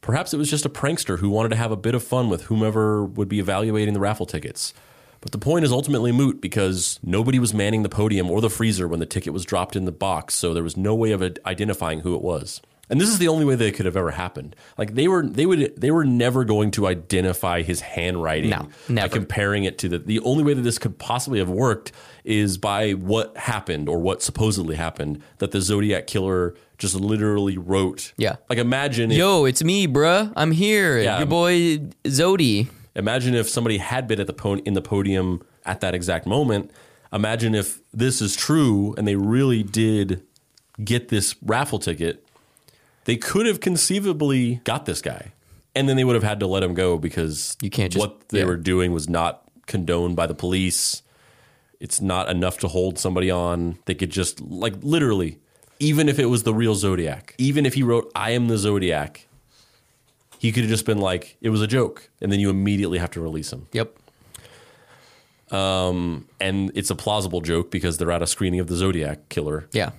Perhaps 0.00 0.34
it 0.34 0.38
was 0.38 0.50
just 0.50 0.66
a 0.66 0.68
prankster 0.68 1.20
who 1.20 1.30
wanted 1.30 1.50
to 1.50 1.56
have 1.56 1.70
a 1.70 1.76
bit 1.76 1.94
of 1.94 2.02
fun 2.02 2.28
with 2.28 2.46
whomever 2.46 3.04
would 3.04 3.28
be 3.28 3.38
evaluating 3.38 3.94
the 3.94 4.00
raffle 4.00 4.26
tickets. 4.26 4.74
But 5.20 5.30
the 5.30 5.38
point 5.38 5.64
is 5.64 5.70
ultimately 5.70 6.10
moot 6.10 6.40
because 6.40 6.98
nobody 7.00 7.38
was 7.38 7.54
manning 7.54 7.84
the 7.84 7.88
podium 7.88 8.28
or 8.28 8.40
the 8.40 8.50
freezer 8.50 8.88
when 8.88 8.98
the 8.98 9.06
ticket 9.06 9.32
was 9.32 9.44
dropped 9.44 9.76
in 9.76 9.84
the 9.84 9.92
box, 9.92 10.34
so 10.34 10.52
there 10.52 10.64
was 10.64 10.76
no 10.76 10.96
way 10.96 11.12
of 11.12 11.22
identifying 11.46 12.00
who 12.00 12.16
it 12.16 12.22
was. 12.22 12.60
And 12.88 13.00
this 13.00 13.08
is 13.08 13.18
the 13.18 13.26
only 13.28 13.44
way 13.44 13.56
that 13.56 13.66
it 13.66 13.72
could 13.74 13.86
have 13.86 13.96
ever 13.96 14.12
happened. 14.12 14.54
Like 14.78 14.94
they 14.94 15.08
were, 15.08 15.26
they 15.26 15.44
would, 15.44 15.74
they 15.80 15.90
were 15.90 16.04
never 16.04 16.44
going 16.44 16.70
to 16.72 16.86
identify 16.86 17.62
his 17.62 17.80
handwriting 17.80 18.50
No, 18.50 18.68
never. 18.88 19.08
by 19.08 19.12
comparing 19.12 19.64
it 19.64 19.76
to 19.78 19.88
the. 19.88 19.98
The 19.98 20.20
only 20.20 20.44
way 20.44 20.54
that 20.54 20.62
this 20.62 20.78
could 20.78 20.96
possibly 20.98 21.40
have 21.40 21.48
worked 21.50 21.90
is 22.24 22.58
by 22.58 22.92
what 22.92 23.36
happened 23.36 23.88
or 23.88 23.98
what 23.98 24.22
supposedly 24.22 24.76
happened 24.76 25.20
that 25.38 25.50
the 25.50 25.60
Zodiac 25.60 26.06
killer 26.06 26.54
just 26.78 26.94
literally 26.94 27.58
wrote. 27.58 28.12
Yeah. 28.16 28.36
like 28.48 28.58
imagine 28.58 29.10
if, 29.10 29.16
Yo, 29.18 29.46
it's 29.46 29.64
me, 29.64 29.88
bruh. 29.88 30.32
I'm 30.36 30.52
here. 30.52 30.98
Yeah. 31.00 31.18
Your 31.18 31.26
boy 31.26 31.78
Zodi. 32.04 32.68
Imagine 32.94 33.34
if 33.34 33.48
somebody 33.48 33.78
had 33.78 34.06
been 34.06 34.20
at 34.20 34.26
the 34.26 34.32
po- 34.32 34.56
in 34.58 34.74
the 34.74 34.82
podium 34.82 35.42
at 35.64 35.80
that 35.80 35.94
exact 35.94 36.26
moment. 36.26 36.70
Imagine 37.12 37.54
if 37.54 37.80
this 37.92 38.20
is 38.22 38.36
true 38.36 38.94
and 38.96 39.06
they 39.08 39.16
really 39.16 39.62
did 39.62 40.22
get 40.84 41.08
this 41.08 41.34
raffle 41.42 41.78
ticket. 41.78 42.25
They 43.06 43.16
could 43.16 43.46
have 43.46 43.60
conceivably 43.60 44.60
got 44.64 44.84
this 44.84 45.00
guy, 45.00 45.32
and 45.74 45.88
then 45.88 45.96
they 45.96 46.04
would 46.04 46.14
have 46.14 46.22
had 46.24 46.38
to 46.40 46.46
let 46.46 46.62
him 46.62 46.74
go 46.74 46.98
because 46.98 47.56
You 47.62 47.70
can't 47.70 47.92
just- 47.92 48.00
what 48.04 48.28
they 48.28 48.40
yeah. 48.40 48.44
were 48.44 48.56
doing 48.56 48.92
was 48.92 49.08
not 49.08 49.42
condoned 49.66 50.14
by 50.16 50.26
the 50.26 50.34
police. 50.34 51.02
It's 51.80 52.00
not 52.00 52.28
enough 52.28 52.58
to 52.60 52.68
hold 52.68 52.98
somebody 52.98 53.30
on. 53.30 53.78
They 53.86 53.94
could 53.94 54.10
just 54.10 54.40
like 54.40 54.74
literally, 54.82 55.38
even 55.78 56.08
if 56.08 56.18
it 56.18 56.26
was 56.26 56.42
the 56.44 56.54
real 56.54 56.74
Zodiac, 56.74 57.34
even 57.38 57.66
if 57.66 57.74
he 57.74 57.82
wrote 57.82 58.10
"I 58.14 58.30
am 58.30 58.48
the 58.48 58.56
Zodiac," 58.58 59.26
he 60.38 60.52
could 60.52 60.62
have 60.62 60.70
just 60.70 60.86
been 60.86 60.98
like, 60.98 61.36
"It 61.40 61.50
was 61.50 61.60
a 61.62 61.66
joke," 61.66 62.08
and 62.20 62.32
then 62.32 62.40
you 62.40 62.48
immediately 62.50 62.98
have 62.98 63.10
to 63.12 63.20
release 63.20 63.52
him 63.52 63.66
Yep. 63.72 63.94
Um, 65.50 66.26
and 66.40 66.72
it's 66.74 66.90
a 66.90 66.94
plausible 66.96 67.40
joke 67.40 67.70
because 67.70 67.98
they're 67.98 68.10
at 68.10 68.22
a 68.22 68.26
screening 68.26 68.58
of 68.58 68.66
the 68.66 68.74
Zodiac 68.74 69.28
killer. 69.28 69.68
Yeah. 69.72 69.90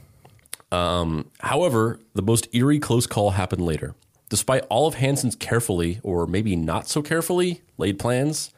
Um, 0.71 1.31
however, 1.39 1.99
the 2.13 2.21
most 2.21 2.47
eerie 2.53 2.79
close 2.79 3.07
call 3.07 3.31
happened 3.31 3.65
later. 3.65 3.95
Despite 4.29 4.65
all 4.69 4.87
of 4.87 4.95
Hanson's 4.95 5.35
carefully, 5.35 5.99
or 6.03 6.27
maybe 6.27 6.55
not 6.55 6.89
so 6.89 7.01
carefully, 7.01 7.61
laid 7.77 7.97
plans, 7.97 8.51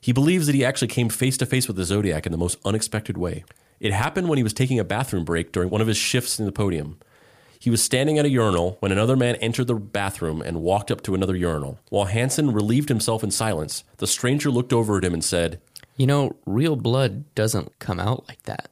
he 0.00 0.12
believes 0.12 0.46
that 0.46 0.54
he 0.54 0.64
actually 0.64 0.88
came 0.88 1.08
face 1.08 1.36
to 1.38 1.46
face 1.46 1.68
with 1.68 1.76
the 1.76 1.84
Zodiac 1.84 2.26
in 2.26 2.32
the 2.32 2.38
most 2.38 2.58
unexpected 2.64 3.16
way. 3.16 3.44
It 3.80 3.92
happened 3.92 4.28
when 4.28 4.38
he 4.38 4.42
was 4.42 4.52
taking 4.52 4.78
a 4.78 4.84
bathroom 4.84 5.24
break 5.24 5.52
during 5.52 5.70
one 5.70 5.80
of 5.80 5.86
his 5.86 5.96
shifts 5.96 6.38
in 6.38 6.46
the 6.46 6.52
podium. 6.52 6.98
He 7.60 7.70
was 7.70 7.82
standing 7.82 8.18
at 8.18 8.24
a 8.24 8.30
urinal 8.30 8.76
when 8.80 8.92
another 8.92 9.16
man 9.16 9.36
entered 9.36 9.66
the 9.66 9.74
bathroom 9.74 10.40
and 10.42 10.62
walked 10.62 10.90
up 10.90 11.02
to 11.02 11.14
another 11.14 11.36
urinal. 11.36 11.78
While 11.90 12.06
Hanson 12.06 12.52
relieved 12.52 12.88
himself 12.88 13.24
in 13.24 13.30
silence, 13.30 13.84
the 13.98 14.06
stranger 14.06 14.50
looked 14.50 14.72
over 14.72 14.98
at 14.98 15.04
him 15.04 15.14
and 15.14 15.24
said, 15.24 15.60
You 15.96 16.06
know, 16.06 16.36
real 16.46 16.76
blood 16.76 17.24
doesn't 17.34 17.78
come 17.78 17.98
out 17.98 18.28
like 18.28 18.42
that. 18.44 18.70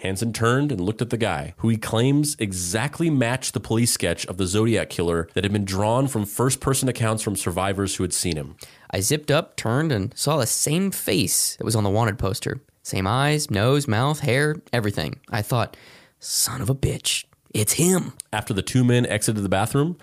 Hanson 0.00 0.32
turned 0.32 0.72
and 0.72 0.80
looked 0.80 1.02
at 1.02 1.10
the 1.10 1.16
guy, 1.16 1.54
who 1.58 1.68
he 1.68 1.76
claims 1.76 2.36
exactly 2.38 3.10
matched 3.10 3.54
the 3.54 3.60
police 3.60 3.92
sketch 3.92 4.26
of 4.26 4.36
the 4.36 4.46
Zodiac 4.46 4.90
killer 4.90 5.28
that 5.34 5.44
had 5.44 5.52
been 5.52 5.64
drawn 5.64 6.08
from 6.08 6.24
first 6.24 6.60
person 6.60 6.88
accounts 6.88 7.22
from 7.22 7.36
survivors 7.36 7.96
who 7.96 8.04
had 8.04 8.12
seen 8.12 8.36
him. 8.36 8.56
I 8.90 9.00
zipped 9.00 9.30
up, 9.30 9.56
turned, 9.56 9.92
and 9.92 10.16
saw 10.16 10.36
the 10.36 10.46
same 10.46 10.90
face 10.90 11.56
that 11.56 11.64
was 11.64 11.76
on 11.76 11.84
the 11.84 11.90
wanted 11.90 12.18
poster. 12.18 12.60
Same 12.82 13.06
eyes, 13.06 13.50
nose, 13.50 13.86
mouth, 13.86 14.20
hair, 14.20 14.56
everything. 14.72 15.20
I 15.30 15.42
thought, 15.42 15.76
son 16.18 16.60
of 16.60 16.70
a 16.70 16.74
bitch, 16.74 17.24
it's 17.52 17.74
him. 17.74 18.14
After 18.32 18.54
the 18.54 18.62
two 18.62 18.84
men 18.84 19.06
exited 19.06 19.42
the 19.42 19.48
bathroom, 19.48 19.98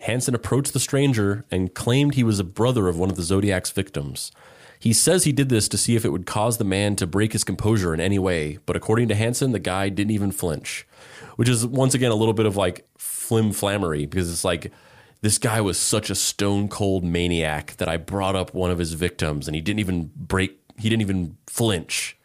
Hanson 0.00 0.34
approached 0.34 0.72
the 0.72 0.80
stranger 0.80 1.44
and 1.50 1.74
claimed 1.74 2.14
he 2.14 2.22
was 2.22 2.38
a 2.38 2.44
brother 2.44 2.86
of 2.86 2.98
one 2.98 3.10
of 3.10 3.16
the 3.16 3.22
Zodiac's 3.22 3.70
victims. 3.70 4.30
He 4.78 4.92
says 4.92 5.24
he 5.24 5.32
did 5.32 5.48
this 5.48 5.68
to 5.68 5.78
see 5.78 5.96
if 5.96 6.04
it 6.04 6.10
would 6.10 6.26
cause 6.26 6.58
the 6.58 6.64
man 6.64 6.96
to 6.96 7.06
break 7.06 7.32
his 7.32 7.44
composure 7.44 7.92
in 7.92 8.00
any 8.00 8.18
way, 8.18 8.58
but 8.66 8.76
according 8.76 9.08
to 9.08 9.14
Hanson, 9.14 9.52
the 9.52 9.58
guy 9.58 9.88
didn't 9.88 10.12
even 10.12 10.30
flinch, 10.30 10.86
which 11.36 11.48
is 11.48 11.66
once 11.66 11.94
again 11.94 12.10
a 12.10 12.16
little 12.16 12.34
bit 12.34 12.46
of 12.46 12.56
like 12.56 12.86
flim 12.96 13.52
flammery 13.52 14.06
because 14.06 14.30
it's 14.30 14.44
like 14.44 14.72
this 15.20 15.38
guy 15.38 15.60
was 15.60 15.78
such 15.78 16.10
a 16.10 16.14
stone 16.14 16.68
cold 16.68 17.04
maniac 17.04 17.76
that 17.78 17.88
I 17.88 17.96
brought 17.96 18.36
up 18.36 18.54
one 18.54 18.70
of 18.70 18.78
his 18.78 18.92
victims 18.92 19.48
and 19.48 19.54
he 19.54 19.60
didn't 19.60 19.80
even 19.80 20.12
break, 20.14 20.58
he 20.78 20.88
didn't 20.88 21.02
even 21.02 21.36
flinch. 21.46 22.17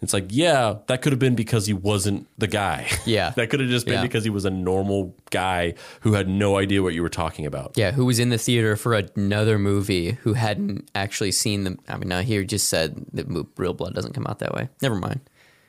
It's 0.00 0.12
like, 0.12 0.26
yeah, 0.30 0.76
that 0.86 1.02
could 1.02 1.10
have 1.12 1.18
been 1.18 1.34
because 1.34 1.66
he 1.66 1.72
wasn't 1.72 2.28
the 2.38 2.46
guy. 2.46 2.86
Yeah. 3.04 3.30
that 3.30 3.50
could 3.50 3.58
have 3.60 3.68
just 3.68 3.84
been 3.84 3.94
Yeah. 3.96 4.02
because 4.02 4.22
he 4.22 4.30
was 4.30 4.44
a 4.44 4.50
normal 4.50 5.14
guy 5.30 5.74
who 6.02 6.12
had 6.12 6.28
no 6.28 6.56
idea 6.56 6.82
what 6.84 6.94
you 6.94 7.02
were 7.02 7.08
talking 7.08 7.46
about. 7.46 7.72
Yeah, 7.76 7.90
who 7.90 8.04
was 8.06 8.18
in 8.20 8.28
the 8.28 8.38
theater 8.38 8.76
for 8.76 8.94
another 8.94 9.58
movie 9.58 10.12
who 10.22 10.34
hadn't 10.34 10.88
actually 10.94 11.32
seen 11.32 11.64
the. 11.64 11.76
I 11.88 11.96
mean, 11.96 12.08
no, 12.08 12.20
he 12.22 12.44
just 12.44 12.68
said 12.68 13.04
that 13.14 13.26
real 13.56 13.74
blood 13.74 13.94
doesn't 13.94 14.12
come 14.14 14.26
out 14.28 14.38
that 14.38 14.52
way. 14.54 14.68
Never 14.82 14.94
mind. 14.94 15.20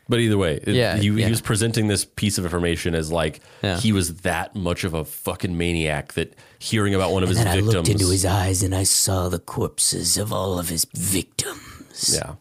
But 0.07 0.19
either 0.19 0.37
way, 0.39 0.59
it- 0.63 0.75
Yeah, 0.75 0.97
he, 0.97 1.09
yeah. 1.09 1.25
he 1.25 1.29
was 1.31 1.41
presenting 1.41 1.87
this 1.87 2.03
piece 2.05 2.37
of 2.37 2.43
information 2.43 2.93
as 2.95 3.11
like 3.11 3.39
Yeah. 3.63 3.77
he 3.79 3.91
was 3.91 4.15
that 4.21 4.55
much 4.55 4.83
of 4.83 4.93
a 4.93 5.05
fucking 5.05 5.55
maniac 5.57 6.13
that 6.13 6.35
hearing 6.59 6.93
about 6.93 7.11
one 7.11 7.23
of 7.23 7.29
his 7.29 7.39
And 7.39 7.47
I 7.49 7.55
victims. 7.55 7.73
looked 7.75 7.89
into 7.89 8.09
his 8.09 8.25
eyes 8.25 8.61
and 8.63 8.75
I 8.75 8.83
saw 8.83 9.29
the 9.29 9.39
corpses 9.39 10.17
of 10.17 10.31
all 10.33 10.59
of 10.59 10.69
his 10.69 10.85
victims. 10.95 12.13
Yeah. 12.13 12.33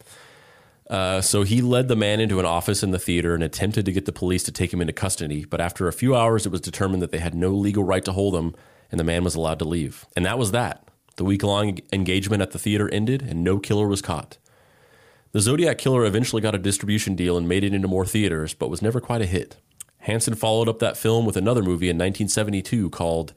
Uh, 0.89 1.21
so 1.21 1.43
he 1.43 1.61
led 1.61 1.87
the 1.87 1.95
man 1.95 2.19
into 2.19 2.39
an 2.39 2.45
office 2.45 2.81
in 2.81 2.91
the 2.91 2.99
theater 2.99 3.35
and 3.35 3.43
attempted 3.43 3.85
to 3.85 3.91
get 3.91 4.05
the 4.05 4.11
police 4.11 4.43
to 4.43 4.51
take 4.51 4.73
him 4.73 4.81
into 4.81 4.93
custody. 4.93 5.45
But 5.45 5.61
after 5.61 5.87
a 5.87 5.93
few 5.93 6.15
hours, 6.15 6.45
it 6.45 6.51
was 6.51 6.61
determined 6.61 7.01
that 7.03 7.11
they 7.11 7.19
had 7.19 7.35
no 7.35 7.51
legal 7.51 7.83
right 7.83 8.03
to 8.05 8.11
hold 8.11 8.35
him, 8.35 8.55
and 8.91 8.99
the 8.99 9.03
man 9.03 9.23
was 9.23 9.35
allowed 9.35 9.59
to 9.59 9.65
leave. 9.65 10.05
And 10.15 10.25
that 10.25 10.39
was 10.39 10.51
that. 10.51 10.87
The 11.17 11.23
week 11.23 11.43
long 11.43 11.77
engagement 11.93 12.41
at 12.41 12.51
the 12.51 12.59
theater 12.59 12.89
ended, 12.89 13.21
and 13.21 13.43
no 13.43 13.59
killer 13.59 13.87
was 13.87 14.01
caught. 14.01 14.37
The 15.31 15.41
Zodiac 15.41 15.77
Killer 15.77 16.05
eventually 16.05 16.41
got 16.41 16.55
a 16.55 16.59
distribution 16.59 17.15
deal 17.15 17.37
and 17.37 17.47
made 17.47 17.63
it 17.63 17.73
into 17.73 17.87
more 17.87 18.05
theaters, 18.05 18.55
but 18.55 18.71
was 18.71 18.81
never 18.81 18.99
quite 18.99 19.21
a 19.21 19.27
hit. 19.27 19.57
Hanson 19.99 20.33
followed 20.33 20.67
up 20.67 20.79
that 20.79 20.97
film 20.97 21.25
with 21.25 21.37
another 21.37 21.61
movie 21.61 21.89
in 21.89 21.97
1972 21.97 22.89
called 22.89 23.33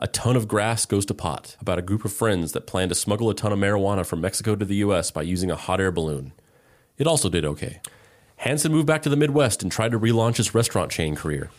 A 0.00 0.08
Ton 0.08 0.34
of 0.34 0.48
Grass 0.48 0.86
Goes 0.86 1.06
to 1.06 1.14
Pot, 1.14 1.56
about 1.60 1.78
a 1.78 1.82
group 1.82 2.04
of 2.04 2.12
friends 2.12 2.50
that 2.50 2.66
plan 2.66 2.88
to 2.88 2.96
smuggle 2.96 3.30
a 3.30 3.34
ton 3.34 3.52
of 3.52 3.60
marijuana 3.60 4.04
from 4.04 4.22
Mexico 4.22 4.56
to 4.56 4.64
the 4.64 4.76
U.S. 4.76 5.12
by 5.12 5.22
using 5.22 5.52
a 5.52 5.56
hot 5.56 5.80
air 5.80 5.92
balloon. 5.92 6.32
It 6.98 7.06
also 7.06 7.28
did 7.28 7.44
okay. 7.44 7.80
Hanson 8.38 8.72
moved 8.72 8.86
back 8.86 9.02
to 9.02 9.08
the 9.08 9.16
Midwest 9.16 9.62
and 9.62 9.72
tried 9.72 9.92
to 9.92 9.98
relaunch 9.98 10.36
his 10.36 10.54
restaurant 10.54 10.90
chain 10.90 11.14
career. 11.14 11.50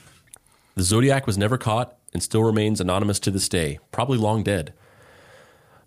The 0.75 0.83
Zodiac 0.83 1.25
was 1.25 1.37
never 1.37 1.57
caught 1.57 1.95
and 2.13 2.21
still 2.21 2.43
remains 2.43 2.79
anonymous 2.79 3.19
to 3.21 3.31
this 3.31 3.49
day, 3.49 3.79
probably 3.91 4.17
long 4.17 4.43
dead. 4.43 4.73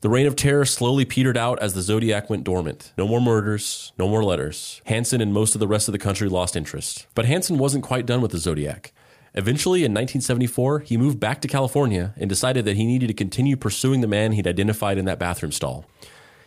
The 0.00 0.08
reign 0.08 0.26
of 0.26 0.34
terror 0.34 0.64
slowly 0.64 1.04
petered 1.04 1.36
out 1.36 1.58
as 1.60 1.74
the 1.74 1.82
Zodiac 1.82 2.30
went 2.30 2.44
dormant. 2.44 2.92
No 2.96 3.06
more 3.06 3.20
murders, 3.20 3.92
no 3.98 4.08
more 4.08 4.24
letters. 4.24 4.80
Hanson 4.86 5.20
and 5.20 5.32
most 5.32 5.54
of 5.54 5.60
the 5.60 5.68
rest 5.68 5.88
of 5.88 5.92
the 5.92 5.98
country 5.98 6.28
lost 6.28 6.56
interest. 6.56 7.06
But 7.14 7.26
Hanson 7.26 7.58
wasn't 7.58 7.84
quite 7.84 8.06
done 8.06 8.22
with 8.22 8.30
the 8.30 8.38
Zodiac. 8.38 8.92
Eventually, 9.34 9.80
in 9.80 9.92
1974, 9.92 10.80
he 10.80 10.96
moved 10.96 11.20
back 11.20 11.40
to 11.42 11.48
California 11.48 12.14
and 12.16 12.28
decided 12.28 12.64
that 12.64 12.76
he 12.76 12.86
needed 12.86 13.08
to 13.08 13.14
continue 13.14 13.56
pursuing 13.56 14.00
the 14.00 14.08
man 14.08 14.32
he'd 14.32 14.46
identified 14.46 14.98
in 14.98 15.04
that 15.04 15.18
bathroom 15.18 15.52
stall. 15.52 15.84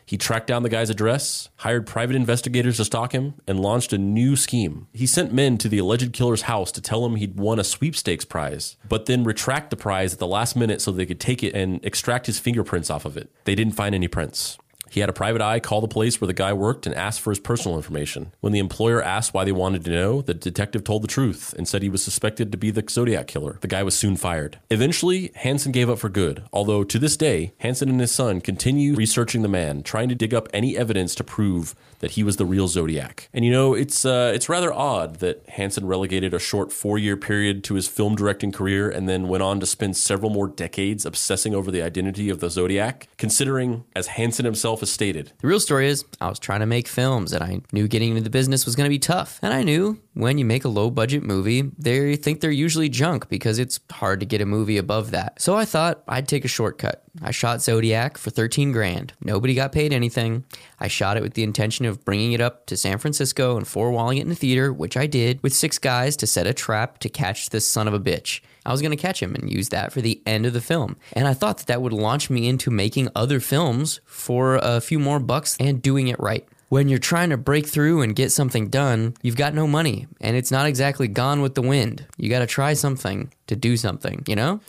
He 0.06 0.18
tracked 0.18 0.48
down 0.48 0.64
the 0.64 0.70
guy's 0.70 0.90
address, 0.90 1.50
hired 1.58 1.88
private 1.88 2.16
investigators 2.16 2.78
to 2.78 2.86
stalk 2.86 3.14
him, 3.14 3.36
and 3.48 3.60
launched 3.60 3.94
a 3.94 3.98
new 3.98 4.36
scheme. 4.36 4.88
He 4.94 5.08
sent 5.08 5.34
men 5.34 5.58
to 5.60 5.70
the 5.70 5.78
alleged 5.78 6.14
killer's 6.14 6.44
house 6.44 6.72
to 6.74 6.82
tell 6.82 7.06
him 7.06 7.16
he'd 7.16 7.40
won 7.40 7.60
a 7.60 7.64
sweepstakes 7.64 8.26
prize, 8.26 8.78
but 8.88 9.06
then 9.06 9.24
retract 9.24 9.70
the 9.70 9.76
prize 9.76 10.14
at 10.14 10.20
the 10.20 10.28
last 10.28 10.56
minute 10.56 10.82
so 10.82 10.92
they 10.92 11.06
could 11.06 11.20
take 11.20 11.44
it 11.44 11.54
and 11.54 11.84
extract 11.86 12.26
his 12.26 12.40
fingerprints 12.40 12.90
off 12.90 13.06
of 13.06 13.18
it. 13.18 13.30
They 13.46 13.56
didn't 13.56 13.76
find 13.76 13.96
any 13.96 14.08
prints. 14.08 14.58
He 14.94 15.00
had 15.00 15.10
a 15.10 15.14
private 15.14 15.42
eye 15.42 15.60
call 15.60 15.82
the 15.82 15.88
place 15.88 16.22
where 16.22 16.28
the 16.28 16.36
guy 16.36 16.54
worked 16.54 16.86
and 16.86 16.94
asked 16.94 17.22
for 17.22 17.32
his 17.32 17.40
personal 17.40 17.78
information. 17.78 18.32
When 18.42 18.54
the 18.54 18.60
employer 18.60 19.02
asked 19.02 19.34
why 19.34 19.44
they 19.44 19.52
wanted 19.52 19.84
to 19.86 19.92
know, 19.92 20.22
the 20.22 20.36
detective 20.36 20.84
told 20.84 21.02
the 21.02 21.08
truth 21.08 21.52
and 21.58 21.68
said 21.68 21.82
he 21.82 21.90
was 21.90 22.04
suspected 22.04 22.52
to 22.52 22.60
be 22.60 22.70
the 22.70 22.86
Zodiac 22.88 23.26
killer. 23.26 23.58
The 23.62 23.68
guy 23.68 23.82
was 23.82 23.98
soon 23.98 24.18
fired. 24.18 24.60
Eventually, 24.70 25.32
Hanson 25.34 25.72
gave 25.72 25.90
up 25.90 25.98
for 25.98 26.10
good, 26.10 26.44
although 26.54 26.84
to 26.84 27.00
this 27.00 27.18
day, 27.18 27.54
Hanson 27.58 27.90
and 27.90 28.00
his 28.00 28.12
son 28.12 28.40
continue 28.40 28.94
researching 28.94 29.42
the 29.42 29.48
man, 29.48 29.82
trying 29.82 30.10
to 30.10 30.16
dig 30.16 30.32
up 30.32 30.48
any 30.54 30.78
evidence 30.78 31.16
to 31.16 31.24
prove 31.24 31.74
that 32.04 32.12
he 32.12 32.24
was 32.24 32.36
the 32.36 32.46
real 32.46 32.68
Zodiac. 32.68 33.30
And 33.34 33.46
you 33.46 33.52
know, 33.52 33.74
it's 33.74 34.04
uh, 34.04 34.34
it's 34.36 34.50
rather 34.50 34.74
odd 34.74 35.20
that 35.20 35.48
Hanson 35.48 35.88
relegated 35.88 36.34
a 36.34 36.40
short 36.40 36.74
four-year 36.74 37.16
period 37.16 37.64
to 37.64 37.76
his 37.76 37.88
film 37.88 38.18
directing 38.18 38.52
career 38.52 38.90
and 38.90 39.08
then 39.08 39.30
went 39.30 39.42
on 39.42 39.62
to 39.62 39.66
spend 39.66 39.96
several 39.96 40.30
more 40.30 40.50
decades 40.50 41.06
obsessing 41.06 41.56
over 41.56 41.72
the 41.72 41.82
identity 41.82 42.30
of 42.30 42.42
the 42.42 42.50
Zodiac, 42.50 43.08
considering, 43.18 43.86
as 43.96 44.08
Hanson 44.08 44.44
himself 44.44 44.82
has 44.82 44.92
stated, 44.92 45.32
The 45.40 45.48
real 45.48 45.62
story 45.62 45.88
is, 45.88 46.04
I 46.20 46.28
was 46.28 46.40
trying 46.40 46.60
to 46.60 46.66
make 46.66 46.90
films 46.90 47.32
and 47.32 47.42
I 47.42 47.62
knew 47.72 47.88
getting 47.88 48.10
into 48.10 48.22
the 48.22 48.30
business 48.30 48.66
was 48.66 48.76
going 48.76 48.86
to 48.86 48.94
be 48.94 49.00
tough. 49.00 49.40
And 49.42 49.54
I 49.54 49.64
knew 49.64 50.02
when 50.14 50.38
you 50.38 50.46
make 50.46 50.64
a 50.64 50.70
low 50.70 50.90
budget 50.90 51.24
movie, 51.24 51.72
they 51.78 52.16
think 52.16 52.40
they're 52.40 52.52
usually 52.52 52.90
junk 52.90 53.30
because 53.30 53.60
it's 53.60 53.80
hard 53.92 54.20
to 54.20 54.26
get 54.26 54.42
a 54.42 54.46
movie 54.46 54.78
above 54.78 55.12
that. 55.12 55.42
So 55.42 55.56
I 55.56 55.66
thought 55.66 56.04
I'd 56.08 56.28
take 56.28 56.46
a 56.46 56.50
shortcut. 56.50 57.04
I 57.22 57.32
shot 57.32 57.62
Zodiac 57.62 58.18
for 58.18 58.30
13 58.30 58.72
grand. 58.72 59.14
Nobody 59.22 59.54
got 59.54 59.72
paid 59.72 59.94
anything. 59.94 60.46
I 60.80 60.88
shot 60.88 61.18
it 61.18 61.24
with 61.24 61.34
the 61.34 61.44
intention 61.44 61.86
of 61.86 62.04
bringing 62.06 62.34
it 62.34 62.42
up 62.42 62.66
to 62.68 62.78
San 62.78 62.98
Francisco 62.98 63.58
and 63.58 63.68
four 63.68 63.92
walling 63.92 64.18
it 64.18 64.22
in 64.22 64.30
the 64.30 64.36
theater, 64.36 64.72
which 64.74 64.98
I 64.98 65.08
did 65.08 65.42
with 65.44 65.54
six 65.54 65.78
guys 65.78 66.16
to 66.18 66.28
set 66.28 66.48
a 66.48 66.54
trap 66.54 67.00
to 67.00 67.10
catch 67.10 67.50
this 67.50 67.68
son 67.68 67.88
of 67.88 67.94
a 67.94 68.00
bitch. 68.00 68.42
I 68.66 68.72
was 68.72 68.82
going 68.82 68.92
to 68.92 68.98
catch 68.98 69.22
him 69.22 69.36
and 69.36 69.52
use 69.52 69.70
that 69.70 69.92
for 69.92 70.02
the 70.02 70.22
end 70.26 70.46
of 70.46 70.54
the 70.54 70.62
film. 70.62 70.96
And 71.12 71.28
I 71.28 71.34
thought 71.34 71.58
that 71.58 71.68
that 71.68 71.82
would 71.82 71.94
launch 71.94 72.30
me 72.30 72.48
into 72.48 72.72
making 72.72 73.10
other 73.16 73.40
films 73.40 74.00
for 74.06 74.56
a 74.56 74.80
few 74.80 75.00
more 75.00 75.20
bucks 75.20 75.58
and 75.60 75.82
doing 75.82 76.08
it 76.08 76.20
right. 76.20 76.48
When 76.70 76.90
you're 76.90 77.00
trying 77.00 77.30
to 77.30 77.38
break 77.38 77.68
through 77.68 78.02
and 78.02 78.16
get 78.16 78.32
something 78.32 78.70
done, 78.70 79.16
you've 79.22 79.36
got 79.36 79.54
no 79.54 79.68
money 79.68 80.08
and 80.20 80.36
it's 80.36 80.52
not 80.52 80.66
exactly 80.66 81.08
gone 81.08 81.42
with 81.42 81.56
the 81.56 81.62
wind. 81.62 82.06
You 82.18 82.30
got 82.30 82.40
to 82.40 82.48
try 82.48 82.74
something 82.74 83.32
to 83.48 83.56
do 83.56 83.78
something, 83.78 84.24
you 84.28 84.36
know? 84.36 84.60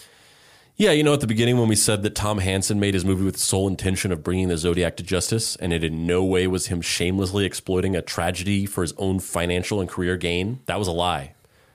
Yeah, 0.77 0.91
you 0.91 1.05
know, 1.05 1.15
at 1.15 1.21
the 1.21 1.29
beginning 1.29 1.57
when 1.57 1.69
we 1.69 1.77
said 1.77 2.03
that 2.03 2.17
Tom 2.17 2.39
Hanson 2.39 2.81
made 2.81 2.95
his 2.95 3.05
movie 3.05 3.25
with 3.25 3.35
the 3.35 3.41
sole 3.41 3.69
intention 3.69 4.11
of 4.11 4.25
bringing 4.25 4.49
the 4.49 4.59
Zodiac 4.59 4.97
to 4.97 5.05
justice, 5.05 5.55
and 5.57 5.73
it 5.73 5.85
in 5.85 6.05
no 6.05 6.25
way 6.25 6.49
was 6.49 6.67
him 6.67 6.81
shamelessly 6.81 7.45
exploiting 7.45 7.95
a 7.95 8.03
tragedy 8.03 8.67
for 8.67 8.83
his 8.83 8.93
own 8.99 9.21
financial 9.21 9.81
and 9.81 9.89
career 9.89 10.17
gain, 10.17 10.59
that 10.67 10.81
was 10.81 10.89
a 10.89 10.93
lie. 10.93 11.34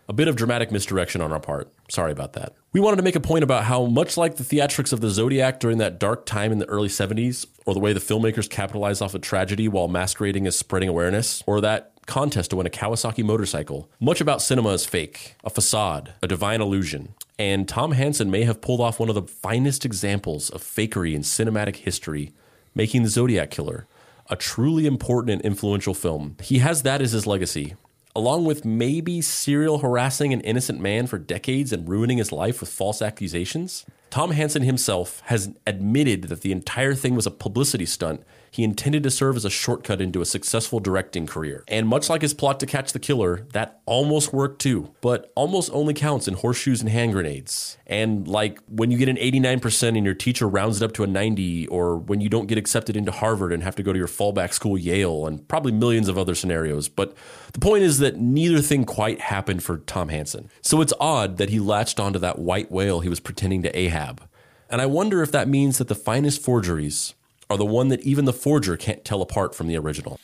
A 0.09 0.13
bit 0.13 0.27
of 0.27 0.35
dramatic 0.35 0.71
misdirection 0.71 1.21
on 1.21 1.31
our 1.31 1.39
part. 1.39 1.71
Sorry 1.87 2.11
about 2.11 2.33
that. 2.33 2.55
We 2.73 2.79
wanted 2.79 2.97
to 2.97 3.03
make 3.03 3.15
a 3.15 3.19
point 3.19 3.43
about 3.43 3.65
how, 3.65 3.85
much 3.85 4.17
like 4.17 4.37
the 4.37 4.43
theatrics 4.43 4.91
of 4.91 5.01
the 5.01 5.09
Zodiac 5.11 5.59
during 5.59 5.77
that 5.77 5.99
dark 5.99 6.25
time 6.25 6.51
in 6.51 6.57
the 6.57 6.65
early 6.65 6.87
70s, 6.87 7.45
or 7.67 7.75
the 7.75 7.79
way 7.79 7.93
the 7.93 7.99
filmmakers 7.99 8.49
capitalized 8.49 9.03
off 9.03 9.13
of 9.13 9.21
tragedy 9.21 9.67
while 9.67 9.87
masquerading 9.87 10.47
as 10.47 10.57
spreading 10.57 10.89
awareness, 10.89 11.43
or 11.45 11.61
that 11.61 11.91
contest 12.07 12.49
to 12.49 12.55
win 12.55 12.65
a 12.65 12.71
Kawasaki 12.71 13.23
motorcycle, 13.23 13.87
much 13.99 14.19
about 14.19 14.41
cinema 14.41 14.69
is 14.69 14.83
fake, 14.83 15.35
a 15.43 15.49
facade, 15.51 16.13
a 16.23 16.27
divine 16.27 16.59
illusion. 16.59 17.13
And 17.37 17.69
Tom 17.69 17.91
Hanson 17.91 18.31
may 18.31 18.45
have 18.45 18.61
pulled 18.61 18.81
off 18.81 18.99
one 18.99 19.09
of 19.09 19.15
the 19.15 19.21
finest 19.21 19.85
examples 19.85 20.49
of 20.49 20.63
fakery 20.63 21.13
in 21.13 21.21
cinematic 21.21 21.75
history, 21.75 22.33
making 22.73 23.03
The 23.03 23.09
Zodiac 23.09 23.51
Killer, 23.51 23.85
a 24.27 24.35
truly 24.35 24.87
important 24.87 25.33
and 25.33 25.41
influential 25.43 25.93
film. 25.93 26.35
He 26.41 26.57
has 26.59 26.81
that 26.81 26.99
as 26.99 27.11
his 27.11 27.27
legacy, 27.27 27.75
along 28.19 28.43
with 28.43 28.65
maybe 28.65 29.21
serial 29.21 29.77
harassing 29.77 30.33
an 30.33 30.41
innocent 30.41 30.77
man 30.81 31.07
for 31.07 31.17
decades 31.17 31.71
and 31.71 31.87
ruining 31.87 32.17
his 32.17 32.33
life 32.33 32.59
with 32.59 32.69
false 32.69 33.01
accusations. 33.01 33.85
Tom 34.09 34.31
Hanson 34.31 34.63
himself 34.63 35.21
has 35.27 35.53
admitted 35.65 36.23
that 36.23 36.41
the 36.41 36.51
entire 36.51 36.93
thing 36.95 37.15
was 37.15 37.25
a 37.25 37.31
publicity 37.31 37.85
stunt 37.85 38.21
he 38.51 38.63
intended 38.63 39.03
to 39.03 39.11
serve 39.11 39.35
as 39.35 39.45
a 39.45 39.49
shortcut 39.49 40.01
into 40.01 40.21
a 40.21 40.25
successful 40.25 40.79
directing 40.79 41.27
career. 41.27 41.63
And 41.67 41.87
much 41.87 42.09
like 42.09 42.21
his 42.21 42.33
plot 42.33 42.59
to 42.59 42.65
catch 42.65 42.93
the 42.93 42.99
killer, 42.99 43.47
that 43.53 43.81
almost 43.85 44.33
worked 44.33 44.61
too, 44.61 44.93
but 45.01 45.31
almost 45.35 45.69
only 45.73 45.93
counts 45.93 46.27
in 46.27 46.35
horseshoes 46.35 46.81
and 46.81 46.89
hand 46.89 47.13
grenades. 47.13 47.77
And 47.87 48.27
like 48.27 48.59
when 48.67 48.91
you 48.91 48.97
get 48.97 49.09
an 49.09 49.17
89% 49.17 49.97
and 49.97 50.05
your 50.05 50.13
teacher 50.13 50.47
rounds 50.47 50.81
it 50.81 50.85
up 50.85 50.93
to 50.93 51.03
a 51.03 51.07
90, 51.07 51.67
or 51.67 51.97
when 51.97 52.21
you 52.21 52.29
don't 52.29 52.47
get 52.47 52.57
accepted 52.57 52.95
into 52.95 53.11
Harvard 53.11 53.51
and 53.51 53.63
have 53.63 53.75
to 53.75 53.83
go 53.83 53.93
to 53.93 53.99
your 53.99 54.07
fallback 54.07 54.53
school, 54.53 54.77
Yale, 54.77 55.25
and 55.25 55.47
probably 55.47 55.71
millions 55.71 56.07
of 56.07 56.17
other 56.17 56.35
scenarios. 56.35 56.89
But 56.89 57.15
the 57.53 57.59
point 57.59 57.83
is 57.83 57.99
that 57.99 58.17
neither 58.17 58.61
thing 58.61 58.85
quite 58.85 59.21
happened 59.21 59.63
for 59.63 59.79
Tom 59.79 60.09
Hanson. 60.09 60.49
So 60.61 60.81
it's 60.81 60.93
odd 60.99 61.37
that 61.37 61.49
he 61.49 61.59
latched 61.59 61.99
onto 61.99 62.19
that 62.19 62.39
white 62.39 62.71
whale 62.71 62.99
he 62.99 63.09
was 63.09 63.19
pretending 63.19 63.63
to 63.63 63.77
Ahab. 63.77 64.23
And 64.69 64.81
I 64.81 64.85
wonder 64.85 65.23
if 65.23 65.31
that 65.31 65.47
means 65.47 65.79
that 65.79 65.87
the 65.87 65.95
finest 65.95 66.43
forgeries 66.43 67.15
are 67.49 67.57
the 67.57 67.65
one 67.65 67.87
that 67.87 68.01
even 68.01 68.25
the 68.25 68.33
forger 68.33 68.77
can't 68.77 69.03
tell 69.03 69.21
apart 69.21 69.55
from 69.55 69.67
the 69.67 69.75
original. 69.75 70.19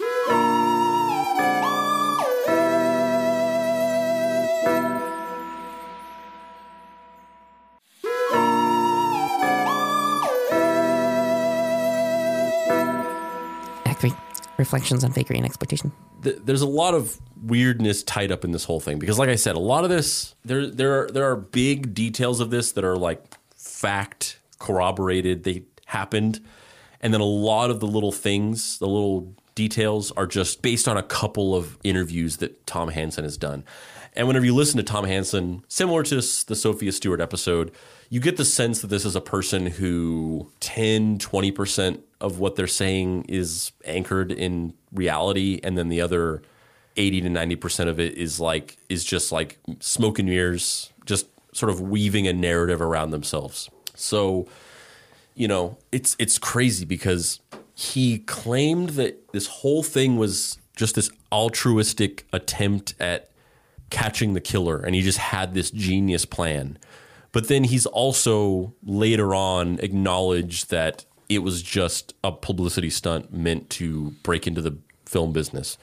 Act 13.86 14.02
3 14.02 14.14
Reflections 14.58 15.04
on 15.04 15.12
Fakery 15.12 15.38
and 15.38 15.46
Exploitation. 15.46 15.92
there's 16.22 16.62
a 16.62 16.68
lot 16.68 16.94
of 16.94 17.20
weirdness 17.44 18.04
tied 18.04 18.32
up 18.32 18.44
in 18.44 18.52
this 18.52 18.64
whole 18.64 18.80
thing 18.80 18.98
because 18.98 19.20
like 19.20 19.30
I 19.30 19.36
said 19.36 19.56
a 19.56 19.60
lot 19.60 19.84
of 19.84 19.90
this 19.90 20.34
there 20.46 20.68
there 20.68 21.02
are 21.04 21.10
there 21.10 21.30
are 21.30 21.36
big 21.36 21.94
details 21.94 22.40
of 22.40 22.50
this 22.50 22.72
that 22.72 22.84
are 22.84 22.96
like 22.96 23.24
fact 23.56 24.40
corroborated 24.58 25.44
they 25.44 25.64
happened 25.86 26.40
and 27.02 27.14
then 27.14 27.22
a 27.22 27.26
lot 27.26 27.70
of 27.70 27.80
the 27.80 27.88
little 27.88 28.12
things 28.12 28.78
the 28.80 28.88
little 28.88 29.34
details 29.56 30.12
are 30.12 30.28
just 30.28 30.62
based 30.62 30.88
on 30.88 30.98
a 30.98 31.04
couple 31.04 31.56
of 31.56 31.78
interviews 31.84 32.38
that 32.38 32.68
Tom 32.68 32.90
Hanson 32.90 33.24
has 33.24 33.38
done. 33.38 33.64
And 34.14 34.28
whenever 34.28 34.46
you 34.46 34.54
listen 34.54 34.78
to 34.78 34.84
Tom 34.84 35.06
Hanson 35.06 35.64
similar 35.68 36.04
to 36.04 36.16
the 36.16 36.22
Sophia 36.22 36.92
Stewart 36.92 37.22
episode 37.22 37.72
you 38.10 38.20
get 38.20 38.38
the 38.38 38.46
sense 38.46 38.82
that 38.82 38.88
this 38.88 39.04
is 39.04 39.16
a 39.16 39.22
person 39.22 39.66
who 39.66 40.52
10 40.60 41.18
20% 41.18 42.02
of 42.22 42.40
what 42.40 42.56
they're 42.56 42.68
saying 42.68 43.26
is 43.28 43.72
anchored 43.84 44.32
in 44.32 44.74
reality 44.94 45.60
and 45.64 45.78
then 45.78 45.90
the 45.90 46.02
other 46.02 46.42
80 46.98 47.22
to 47.22 47.30
90% 47.30 47.88
of 47.88 48.00
it 48.00 48.18
is 48.18 48.40
like 48.40 48.78
is 48.90 49.04
just 49.04 49.32
like 49.32 49.58
smoke 49.80 50.20
and 50.20 50.30
mirrors 50.30 50.92
just 51.06 51.28
sort 51.54 51.70
of 51.70 51.82
weaving 51.82 52.28
a 52.28 52.34
narrative 52.34 52.82
around 52.82 53.12
themselves. 53.12 53.70
So 53.96 54.48
you 55.36 55.48
know 55.48 55.78
it's 55.92 56.16
it's 56.20 56.38
crazy 56.38 56.86
because 56.86 57.40
he 57.74 58.20
claimed 58.20 58.90
that 58.92 59.32
this 59.34 59.48
whole 59.48 59.84
thing 59.84 60.18
was 60.18 60.58
just 60.76 60.96
this 60.96 61.10
altruistic 61.32 62.26
attempt 62.34 62.96
at 63.00 63.30
catching 63.90 64.34
the 64.34 64.42
killer 64.42 64.78
and 64.80 64.96
he 64.96 65.02
just 65.02 65.18
had 65.18 65.54
this 65.54 65.70
genius 65.72 66.26
plan 66.26 66.78
but 67.32 67.50
then 67.50 67.66
he's 67.66 67.86
also 67.86 68.74
later 68.84 69.36
on 69.36 69.78
acknowledged 69.82 70.70
that 70.70 71.06
it 71.30 71.40
was 71.40 71.62
just 71.62 72.14
a 72.24 72.32
publicity 72.32 72.90
stunt 72.90 73.34
meant 73.34 73.70
to 73.72 74.12
break 74.24 74.48
into 74.48 74.62
the 74.62 74.78
film 75.06 75.34
business. 75.34 75.78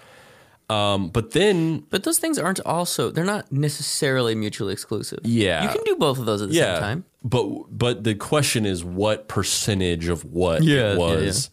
Um, 0.71 1.09
but 1.09 1.33
then 1.33 1.85
But 1.91 2.05
those 2.05 2.19
things 2.19 2.39
aren't 2.39 2.61
also 2.61 3.11
they're 3.11 3.25
not 3.25 3.53
necessarily 3.53 4.35
mutually 4.35 4.73
exclusive. 4.73 5.19
Yeah. 5.25 5.65
You 5.65 5.69
can 5.69 5.85
do 5.85 5.97
both 5.97 6.19
of 6.19 6.25
those 6.25 6.41
at 6.41 6.49
the 6.49 6.55
yeah, 6.55 6.75
same 6.77 6.83
time. 6.83 7.05
But 7.25 7.47
but 7.71 8.05
the 8.05 8.15
question 8.15 8.67
is 8.67 8.85
what 8.85 9.29
percentage 9.29 10.09
of 10.09 10.25
what 10.25 10.63
Yeah, 10.63 10.93
it 10.93 10.93
yeah, 10.93 10.97
was, 10.97 11.51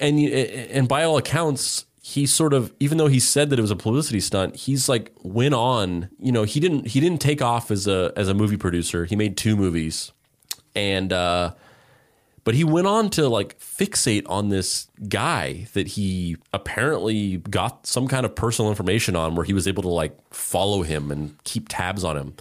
and 0.00 0.18
and 0.18 0.88
by 0.88 1.04
all 1.04 1.16
accounts, 1.16 1.84
he 2.02 2.26
sort 2.26 2.52
of 2.54 2.72
even 2.80 2.98
though 2.98 3.06
he 3.06 3.20
said 3.20 3.50
that 3.50 3.58
it 3.58 3.62
was 3.62 3.70
a 3.70 3.76
publicity 3.76 4.20
stunt, 4.20 4.56
he's 4.56 4.88
like 4.88 5.12
went 5.22 5.54
on. 5.54 6.08
You 6.18 6.32
know, 6.32 6.44
he 6.44 6.58
didn't 6.60 6.88
he 6.88 7.00
didn't 7.00 7.20
take 7.20 7.42
off 7.42 7.70
as 7.70 7.86
a 7.86 8.12
as 8.16 8.28
a 8.28 8.34
movie 8.34 8.56
producer. 8.56 9.04
He 9.04 9.14
made 9.16 9.36
two 9.36 9.56
movies, 9.56 10.12
and 10.74 11.12
uh, 11.12 11.54
but 12.44 12.54
he 12.54 12.64
went 12.64 12.86
on 12.86 13.10
to 13.10 13.28
like 13.28 13.58
fixate 13.60 14.24
on 14.26 14.48
this 14.48 14.88
guy 15.08 15.68
that 15.74 15.88
he 15.88 16.36
apparently 16.52 17.36
got 17.36 17.86
some 17.86 18.08
kind 18.08 18.24
of 18.24 18.34
personal 18.34 18.70
information 18.70 19.14
on, 19.14 19.34
where 19.34 19.44
he 19.44 19.52
was 19.52 19.68
able 19.68 19.82
to 19.82 19.88
like 19.90 20.16
follow 20.32 20.82
him 20.82 21.10
and 21.10 21.36
keep 21.44 21.66
tabs 21.68 22.04
on 22.04 22.16
him. 22.16 22.34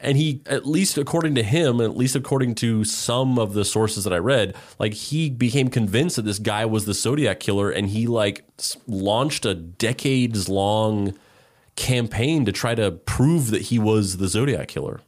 And 0.00 0.16
he, 0.16 0.42
at 0.46 0.64
least 0.64 0.96
according 0.96 1.34
to 1.34 1.42
him, 1.42 1.80
at 1.80 1.96
least 1.96 2.14
according 2.14 2.54
to 2.56 2.84
some 2.84 3.36
of 3.38 3.52
the 3.54 3.64
sources 3.64 4.04
that 4.04 4.12
I 4.12 4.18
read, 4.18 4.54
like 4.78 4.94
he 4.94 5.28
became 5.28 5.68
convinced 5.68 6.16
that 6.16 6.22
this 6.22 6.38
guy 6.38 6.64
was 6.66 6.84
the 6.84 6.94
Zodiac 6.94 7.40
killer, 7.40 7.70
and 7.70 7.88
he 7.88 8.06
like 8.06 8.44
launched 8.86 9.44
a 9.44 9.54
decades 9.54 10.48
long 10.48 11.18
campaign 11.74 12.44
to 12.44 12.52
try 12.52 12.76
to 12.76 12.92
prove 12.92 13.50
that 13.50 13.62
he 13.62 13.78
was 13.78 14.18
the 14.18 14.28
Zodiac 14.28 14.68
killer. 14.68 15.00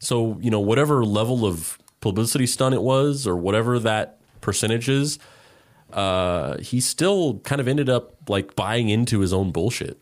So, 0.00 0.38
you 0.40 0.50
know, 0.50 0.60
whatever 0.60 1.04
level 1.04 1.46
of 1.46 1.78
publicity 2.00 2.46
stunt 2.46 2.74
it 2.74 2.82
was, 2.82 3.26
or 3.26 3.36
whatever 3.36 3.78
that 3.78 4.18
percentage 4.40 4.88
is, 4.88 5.20
uh, 5.92 6.58
he 6.58 6.80
still 6.80 7.38
kind 7.40 7.60
of 7.60 7.68
ended 7.68 7.88
up 7.88 8.28
like 8.28 8.56
buying 8.56 8.88
into 8.88 9.20
his 9.20 9.32
own 9.32 9.52
bullshit. 9.52 9.98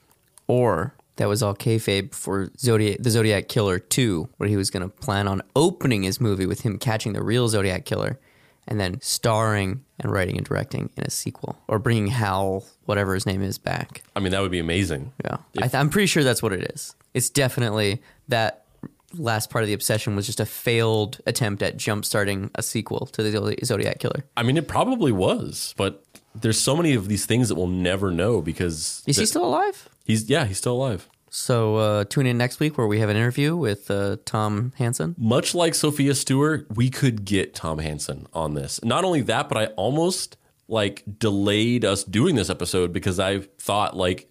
Or 0.47 0.95
that 1.17 1.29
was 1.29 1.43
all 1.43 1.55
kayfabe 1.55 2.15
for 2.15 2.51
Zodiac, 2.59 2.99
the 3.01 3.11
Zodiac 3.11 3.49
Killer 3.49 3.79
2, 3.79 4.29
where 4.37 4.49
he 4.49 4.57
was 4.57 4.71
going 4.71 4.83
to 4.83 4.89
plan 4.89 5.29
on 5.29 5.43
opening 5.55 6.03
his 6.03 6.21
movie 6.21 6.47
with 6.47 6.62
him 6.62 6.79
catching 6.79 7.12
the 7.12 7.23
real 7.23 7.49
Zodiac 7.49 7.85
Killer 7.85 8.19
and 8.67 8.81
then 8.81 9.01
starring 9.01 9.85
and 10.01 10.11
writing 10.11 10.37
and 10.37 10.47
directing 10.47 10.91
in 10.97 11.05
a 11.05 11.11
sequel 11.11 11.59
or 11.69 11.79
bringing 11.79 12.09
Hal, 12.09 12.65
whatever 12.85 13.15
his 13.15 13.27
name 13.27 13.43
is, 13.43 13.59
back. 13.59 14.03
I 14.17 14.21
mean, 14.21 14.33
that 14.33 14.41
would 14.41 14.51
be 14.51 14.59
amazing. 14.59 15.12
Yeah. 15.25 15.37
I 15.59 15.62
th- 15.62 15.75
I'm 15.75 15.91
pretty 15.91 16.07
sure 16.07 16.25
that's 16.25 16.43
what 16.43 16.53
it 16.53 16.71
is. 16.75 16.95
It's 17.12 17.31
definitely 17.31 18.03
that 18.29 18.65
last 19.12 19.51
part 19.51 19.62
of 19.62 19.69
the 19.69 19.75
obsession 19.75 20.17
was 20.17 20.27
just 20.27 20.41
a 20.41 20.47
failed 20.47 21.21
attempt 21.27 21.62
at 21.62 21.77
jump 21.77 22.05
starting 22.05 22.51
a 22.55 22.62
sequel 22.62 23.07
to 23.07 23.23
the 23.23 23.57
Zodiac 23.65 23.99
Killer. 23.99 24.25
I 24.37 24.43
mean, 24.43 24.57
it 24.57 24.67
probably 24.67 25.12
was, 25.12 25.75
but 25.77 26.04
there's 26.35 26.59
so 26.61 26.76
many 26.76 26.95
of 26.95 27.09
these 27.09 27.26
things 27.26 27.49
that 27.49 27.55
we'll 27.55 27.66
never 27.66 28.11
know 28.11 28.43
because 28.43 29.03
Is 29.07 29.16
he 29.16 29.26
still 29.26 29.45
alive? 29.45 29.89
He's 30.05 30.28
yeah, 30.28 30.45
he's 30.45 30.59
still 30.59 30.74
alive. 30.74 31.09
So 31.30 31.76
uh, 31.76 32.05
tune 32.05 32.26
in 32.26 32.39
next 32.39 32.61
week 32.61 32.78
where 32.78 32.87
we 32.87 33.01
have 33.01 33.09
an 33.09 33.16
interview 33.16 33.57
with 33.57 33.91
uh, 33.91 34.18
Tom 34.24 34.72
Hanson. 34.76 35.16
Much 35.18 35.53
like 35.53 35.74
Sophia 35.74 36.14
Stewart, 36.14 36.66
we 36.72 36.91
could 36.91 37.24
get 37.24 37.55
Tom 37.57 37.78
Hanson 37.78 38.28
on 38.32 38.55
this. 38.55 38.82
Not 38.85 39.05
only 39.05 39.20
that, 39.22 39.49
but 39.49 39.59
I 39.59 39.66
almost 39.74 40.37
like 40.68 41.03
delayed 41.18 41.85
us 41.85 42.05
doing 42.05 42.37
this 42.37 42.51
episode 42.51 42.93
because 42.93 43.18
I 43.18 43.41
thought 43.59 43.97
like 43.97 44.30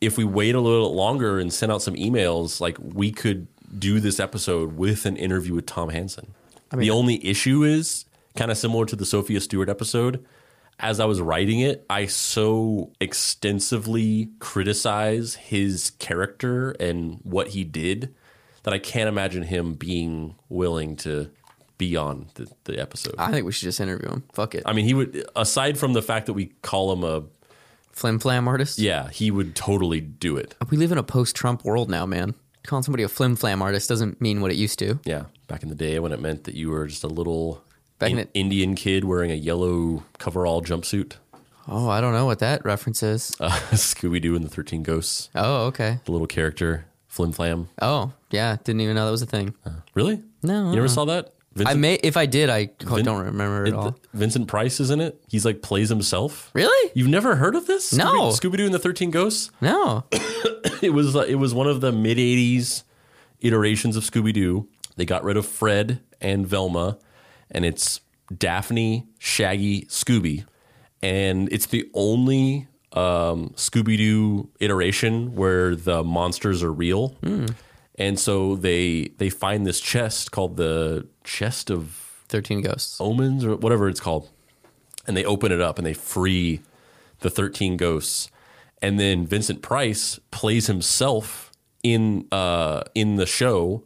if 0.00 0.16
we 0.16 0.24
wait 0.24 0.54
a 0.54 0.60
little 0.60 0.94
longer 0.94 1.38
and 1.38 1.52
send 1.52 1.70
out 1.70 1.82
some 1.82 1.94
emails, 1.94 2.60
like 2.60 2.76
we 2.80 3.12
could 3.12 3.46
do 3.78 4.00
this 4.00 4.18
episode 4.18 4.76
with 4.76 5.06
an 5.06 5.16
interview 5.16 5.54
with 5.54 5.66
Tom 5.66 5.90
Hanson. 5.90 6.34
the 6.72 6.90
only 6.90 7.24
issue 7.24 7.62
is 7.62 8.06
kind 8.36 8.50
of 8.50 8.58
similar 8.58 8.86
to 8.86 8.96
the 8.96 9.06
Sophia 9.06 9.40
Stewart 9.40 9.68
episode. 9.68 10.24
As 10.80 10.98
I 10.98 11.04
was 11.04 11.20
writing 11.20 11.60
it, 11.60 11.84
I 11.90 12.06
so 12.06 12.90
extensively 13.00 14.30
criticize 14.38 15.34
his 15.34 15.90
character 15.98 16.70
and 16.72 17.20
what 17.22 17.48
he 17.48 17.64
did 17.64 18.14
that 18.62 18.74
I 18.74 18.78
can't 18.78 19.08
imagine 19.08 19.42
him 19.42 19.74
being 19.74 20.36
willing 20.48 20.96
to 20.96 21.30
be 21.78 21.96
on 21.96 22.28
the, 22.34 22.50
the 22.64 22.78
episode. 22.80 23.14
I 23.18 23.30
think 23.30 23.46
we 23.46 23.52
should 23.52 23.64
just 23.64 23.80
interview 23.80 24.08
him. 24.08 24.24
Fuck 24.32 24.54
it. 24.54 24.62
I 24.66 24.72
mean, 24.72 24.84
he 24.84 24.94
would, 24.94 25.24
aside 25.36 25.78
from 25.78 25.92
the 25.92 26.02
fact 26.02 26.26
that 26.26 26.34
we 26.34 26.46
call 26.62 26.92
him 26.92 27.04
a, 27.04 27.24
Flim 27.92 28.18
flam 28.18 28.46
artist. 28.48 28.78
yeah, 28.78 29.08
he 29.10 29.30
would 29.30 29.54
totally 29.56 30.00
do 30.00 30.36
it. 30.36 30.54
We 30.70 30.76
live 30.76 30.92
in 30.92 30.98
a 30.98 31.02
post 31.02 31.34
Trump 31.34 31.64
world 31.64 31.90
now, 31.90 32.06
man. 32.06 32.34
Calling 32.64 32.82
somebody 32.82 33.02
a 33.02 33.08
flim 33.08 33.36
flam 33.36 33.60
artist 33.62 33.88
doesn't 33.88 34.20
mean 34.20 34.40
what 34.40 34.50
it 34.50 34.56
used 34.56 34.78
to. 34.78 35.00
Yeah, 35.04 35.24
back 35.48 35.62
in 35.62 35.68
the 35.70 35.74
day 35.74 35.98
when 35.98 36.12
it 36.12 36.20
meant 36.20 36.44
that 36.44 36.54
you 36.54 36.70
were 36.70 36.86
just 36.86 37.02
a 37.04 37.08
little 37.08 37.62
Back 38.00 38.10
in 38.10 38.18
in- 38.18 38.28
Indian 38.34 38.74
kid 38.74 39.04
wearing 39.04 39.30
a 39.30 39.34
yellow 39.34 40.02
coverall 40.18 40.62
jumpsuit. 40.62 41.12
Oh, 41.68 41.88
I 41.88 42.00
don't 42.00 42.12
know 42.14 42.26
what 42.26 42.40
that 42.40 42.64
reference 42.64 43.02
is. 43.04 43.30
Uh, 43.40 43.50
Scooby 43.72 44.20
Doo 44.20 44.34
and 44.34 44.44
the 44.44 44.48
13 44.48 44.82
Ghosts, 44.82 45.28
Oh, 45.36 45.66
okay. 45.66 46.00
the 46.04 46.10
little 46.12 46.26
character, 46.26 46.86
Flim 47.06 47.30
Flam. 47.30 47.68
Oh, 47.80 48.12
yeah. 48.30 48.56
Didn't 48.64 48.80
even 48.80 48.96
know 48.96 49.04
that 49.04 49.10
was 49.12 49.22
a 49.22 49.26
thing. 49.26 49.54
Really? 49.94 50.20
No, 50.42 50.70
You 50.70 50.76
never 50.76 50.88
saw 50.88 51.04
that? 51.04 51.34
I 51.66 51.74
may, 51.74 51.94
if 51.94 52.16
I 52.16 52.26
did, 52.26 52.48
I 52.48 52.70
Vin- 52.80 53.04
don't 53.04 53.24
remember 53.24 53.62
at 53.62 53.68
it- 53.68 53.74
all. 53.74 53.96
Vincent 54.14 54.48
Price 54.48 54.80
is 54.80 54.90
in 54.90 55.00
it. 55.00 55.20
He's 55.28 55.44
like 55.44 55.62
plays 55.62 55.88
himself. 55.90 56.50
Really? 56.54 56.90
You've 56.94 57.08
never 57.08 57.36
heard 57.36 57.54
of 57.54 57.66
this? 57.66 57.92
No. 57.92 58.28
Scooby 58.30 58.56
Doo 58.56 58.64
and 58.64 58.72
the 58.74 58.78
13 58.78 59.10
Ghosts? 59.10 59.50
No. 59.60 60.04
It 60.82 60.94
was 60.94 61.14
uh, 61.14 61.20
it 61.28 61.34
was 61.34 61.52
one 61.52 61.66
of 61.66 61.82
the 61.82 61.92
mid 61.92 62.16
80s 62.16 62.84
iterations 63.40 63.96
of 63.96 64.02
Scooby 64.02 64.32
Doo. 64.32 64.66
They 64.96 65.04
got 65.04 65.22
rid 65.24 65.36
of 65.36 65.44
Fred 65.44 66.00
and 66.22 66.46
Velma 66.46 66.96
and 67.50 67.64
it's 67.64 68.00
Daphne, 68.36 69.06
Shaggy, 69.18 69.82
Scooby. 69.86 70.44
And 71.02 71.50
it's 71.52 71.66
the 71.66 71.90
only 71.94 72.68
um, 72.92 73.50
Scooby 73.56 73.96
Doo 73.96 74.50
iteration 74.60 75.34
where 75.34 75.74
the 75.74 76.02
monsters 76.04 76.62
are 76.62 76.72
real. 76.72 77.16
And 77.96 78.18
so 78.18 78.56
they 78.56 79.12
they 79.18 79.28
find 79.30 79.66
this 79.66 79.80
chest 79.80 80.30
called 80.32 80.56
the 80.56 81.06
chest 81.24 81.70
of 81.70 81.90
13 82.28 82.60
Ghosts. 82.62 83.00
omens 83.00 83.44
or 83.44 83.56
whatever 83.56 83.88
it's 83.88 84.00
called. 84.00 84.30
And 85.06 85.16
they 85.16 85.24
open 85.24 85.52
it 85.52 85.60
up 85.60 85.78
and 85.78 85.86
they 85.86 85.92
free 85.94 86.60
the 87.20 87.30
13 87.30 87.76
ghosts. 87.76 88.30
And 88.80 88.98
then 88.98 89.26
Vincent 89.26 89.60
Price 89.62 90.18
plays 90.30 90.66
himself 90.66 91.50
in 91.82 92.26
uh 92.30 92.82
in 92.94 93.16
the 93.16 93.26
show 93.26 93.82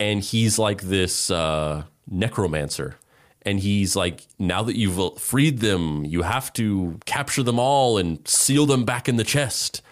and 0.00 0.20
he's 0.22 0.58
like 0.58 0.82
this 0.82 1.30
uh 1.30 1.84
necromancer. 2.10 2.96
And 3.44 3.60
he's 3.60 3.94
like, 3.94 4.26
now 4.38 4.62
that 4.62 4.76
you've 4.76 5.18
freed 5.20 5.58
them, 5.58 6.04
you 6.04 6.22
have 6.22 6.52
to 6.54 6.98
capture 7.04 7.42
them 7.42 7.58
all 7.58 7.98
and 7.98 8.26
seal 8.26 8.64
them 8.66 8.84
back 8.84 9.08
in 9.08 9.16
the 9.16 9.24
chest. 9.24 9.82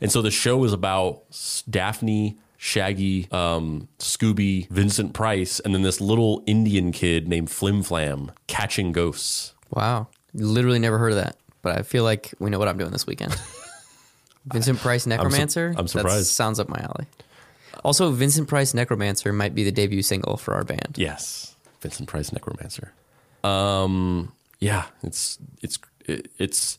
And 0.00 0.10
so 0.10 0.22
the 0.22 0.30
show 0.30 0.64
is 0.64 0.72
about 0.72 1.22
Daphne, 1.68 2.38
Shaggy, 2.56 3.28
um, 3.30 3.88
Scooby, 3.98 4.68
Vincent 4.70 5.12
Price, 5.12 5.60
and 5.60 5.74
then 5.74 5.82
this 5.82 6.00
little 6.00 6.42
Indian 6.46 6.92
kid 6.92 7.28
named 7.28 7.50
Flim 7.50 7.82
Flam 7.82 8.32
catching 8.46 8.90
ghosts. 8.92 9.52
Wow. 9.70 10.08
Literally 10.32 10.78
never 10.78 10.98
heard 10.98 11.12
of 11.12 11.18
that, 11.18 11.36
but 11.62 11.76
I 11.78 11.82
feel 11.82 12.04
like 12.04 12.32
we 12.38 12.48
know 12.50 12.58
what 12.58 12.68
I'm 12.68 12.78
doing 12.78 12.90
this 12.90 13.06
weekend. 13.06 13.36
Vincent 14.46 14.78
Price 14.78 15.06
Necromancer? 15.06 15.68
I'm 15.76 15.84
That 15.84 15.90
surprised. 15.90 16.26
sounds 16.28 16.58
up 16.58 16.68
my 16.68 16.78
alley. 16.78 17.06
Also, 17.84 18.10
Vincent 18.12 18.48
Price 18.48 18.72
Necromancer 18.74 19.32
might 19.32 19.54
be 19.54 19.64
the 19.64 19.72
debut 19.72 20.02
single 20.02 20.36
for 20.36 20.54
our 20.54 20.64
band. 20.64 20.94
Yes, 20.96 21.53
Vincent 21.84 22.08
Price 22.08 22.32
Necromancer. 22.32 22.94
Um, 23.44 24.32
yeah, 24.58 24.86
it's 25.02 25.38
it's 25.60 25.78
it, 26.06 26.30
it's 26.38 26.78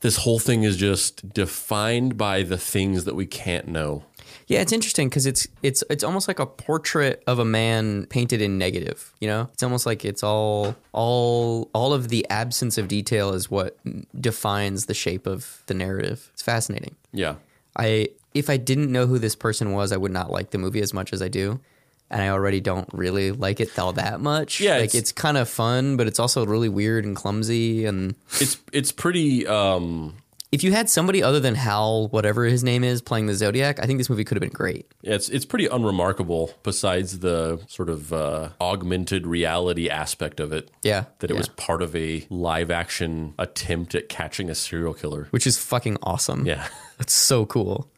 this 0.00 0.16
whole 0.16 0.38
thing 0.38 0.62
is 0.62 0.78
just 0.78 1.34
defined 1.34 2.16
by 2.16 2.42
the 2.42 2.56
things 2.56 3.04
that 3.04 3.14
we 3.14 3.26
can't 3.26 3.68
know. 3.68 4.04
Yeah, 4.46 4.62
it's 4.62 4.72
interesting 4.72 5.10
because 5.10 5.26
it's 5.26 5.46
it's 5.62 5.84
it's 5.90 6.02
almost 6.02 6.28
like 6.28 6.38
a 6.38 6.46
portrait 6.46 7.22
of 7.26 7.38
a 7.38 7.44
man 7.44 8.06
painted 8.06 8.40
in 8.40 8.56
negative. 8.56 9.12
You 9.20 9.28
know, 9.28 9.50
it's 9.52 9.62
almost 9.62 9.84
like 9.84 10.02
it's 10.02 10.22
all 10.22 10.74
all 10.92 11.68
all 11.74 11.92
of 11.92 12.08
the 12.08 12.26
absence 12.30 12.78
of 12.78 12.88
detail 12.88 13.34
is 13.34 13.50
what 13.50 13.78
defines 14.18 14.86
the 14.86 14.94
shape 14.94 15.26
of 15.26 15.62
the 15.66 15.74
narrative. 15.74 16.30
It's 16.32 16.42
fascinating. 16.42 16.96
Yeah, 17.12 17.34
I 17.76 18.08
if 18.32 18.48
I 18.48 18.56
didn't 18.56 18.90
know 18.90 19.06
who 19.06 19.18
this 19.18 19.36
person 19.36 19.72
was, 19.72 19.92
I 19.92 19.98
would 19.98 20.12
not 20.12 20.30
like 20.30 20.50
the 20.52 20.58
movie 20.58 20.80
as 20.80 20.94
much 20.94 21.12
as 21.12 21.20
I 21.20 21.28
do. 21.28 21.60
And 22.10 22.22
I 22.22 22.28
already 22.28 22.60
don't 22.60 22.88
really 22.92 23.32
like 23.32 23.60
it 23.60 23.76
all 23.78 23.92
that 23.94 24.20
much. 24.20 24.60
Yeah, 24.60 24.74
like 24.74 24.84
it's- 24.84 24.94
it's, 24.94 25.12
kind 25.12 25.36
of 25.36 25.48
fun, 25.48 25.96
but 25.96 26.06
it's 26.06 26.20
also 26.20 26.44
really 26.46 26.68
weird 26.68 27.04
and 27.04 27.16
clumsy. 27.16 27.86
And 27.86 28.14
it's 28.40 28.58
it's 28.72 28.92
pretty. 28.92 29.46
Um, 29.46 30.14
if 30.52 30.62
you 30.62 30.70
had 30.70 30.88
somebody 30.88 31.20
other 31.20 31.40
than 31.40 31.56
Hal, 31.56 32.06
whatever 32.08 32.44
his 32.44 32.62
name 32.62 32.84
is, 32.84 33.02
playing 33.02 33.26
the 33.26 33.34
Zodiac, 33.34 33.80
I 33.80 33.86
think 33.86 33.98
this 33.98 34.08
movie 34.08 34.22
could 34.22 34.36
have 34.36 34.40
been 34.40 34.50
great. 34.52 34.86
Yeah, 35.02 35.14
it's 35.14 35.28
it's 35.28 35.44
pretty 35.44 35.66
unremarkable. 35.66 36.52
Besides 36.62 37.18
the 37.18 37.60
sort 37.66 37.88
of 37.88 38.12
uh, 38.12 38.50
augmented 38.60 39.26
reality 39.26 39.90
aspect 39.90 40.38
of 40.38 40.52
it. 40.52 40.70
Yeah, 40.82 41.06
that 41.18 41.30
it 41.30 41.34
yeah. 41.34 41.38
was 41.38 41.48
part 41.48 41.82
of 41.82 41.96
a 41.96 42.24
live 42.30 42.70
action 42.70 43.34
attempt 43.40 43.96
at 43.96 44.08
catching 44.08 44.48
a 44.48 44.54
serial 44.54 44.94
killer. 44.94 45.26
which 45.30 45.46
is 45.46 45.58
fucking 45.58 45.96
awesome. 46.02 46.46
Yeah. 46.46 46.68
It's 47.00 47.12
so 47.12 47.44
cool. 47.44 47.90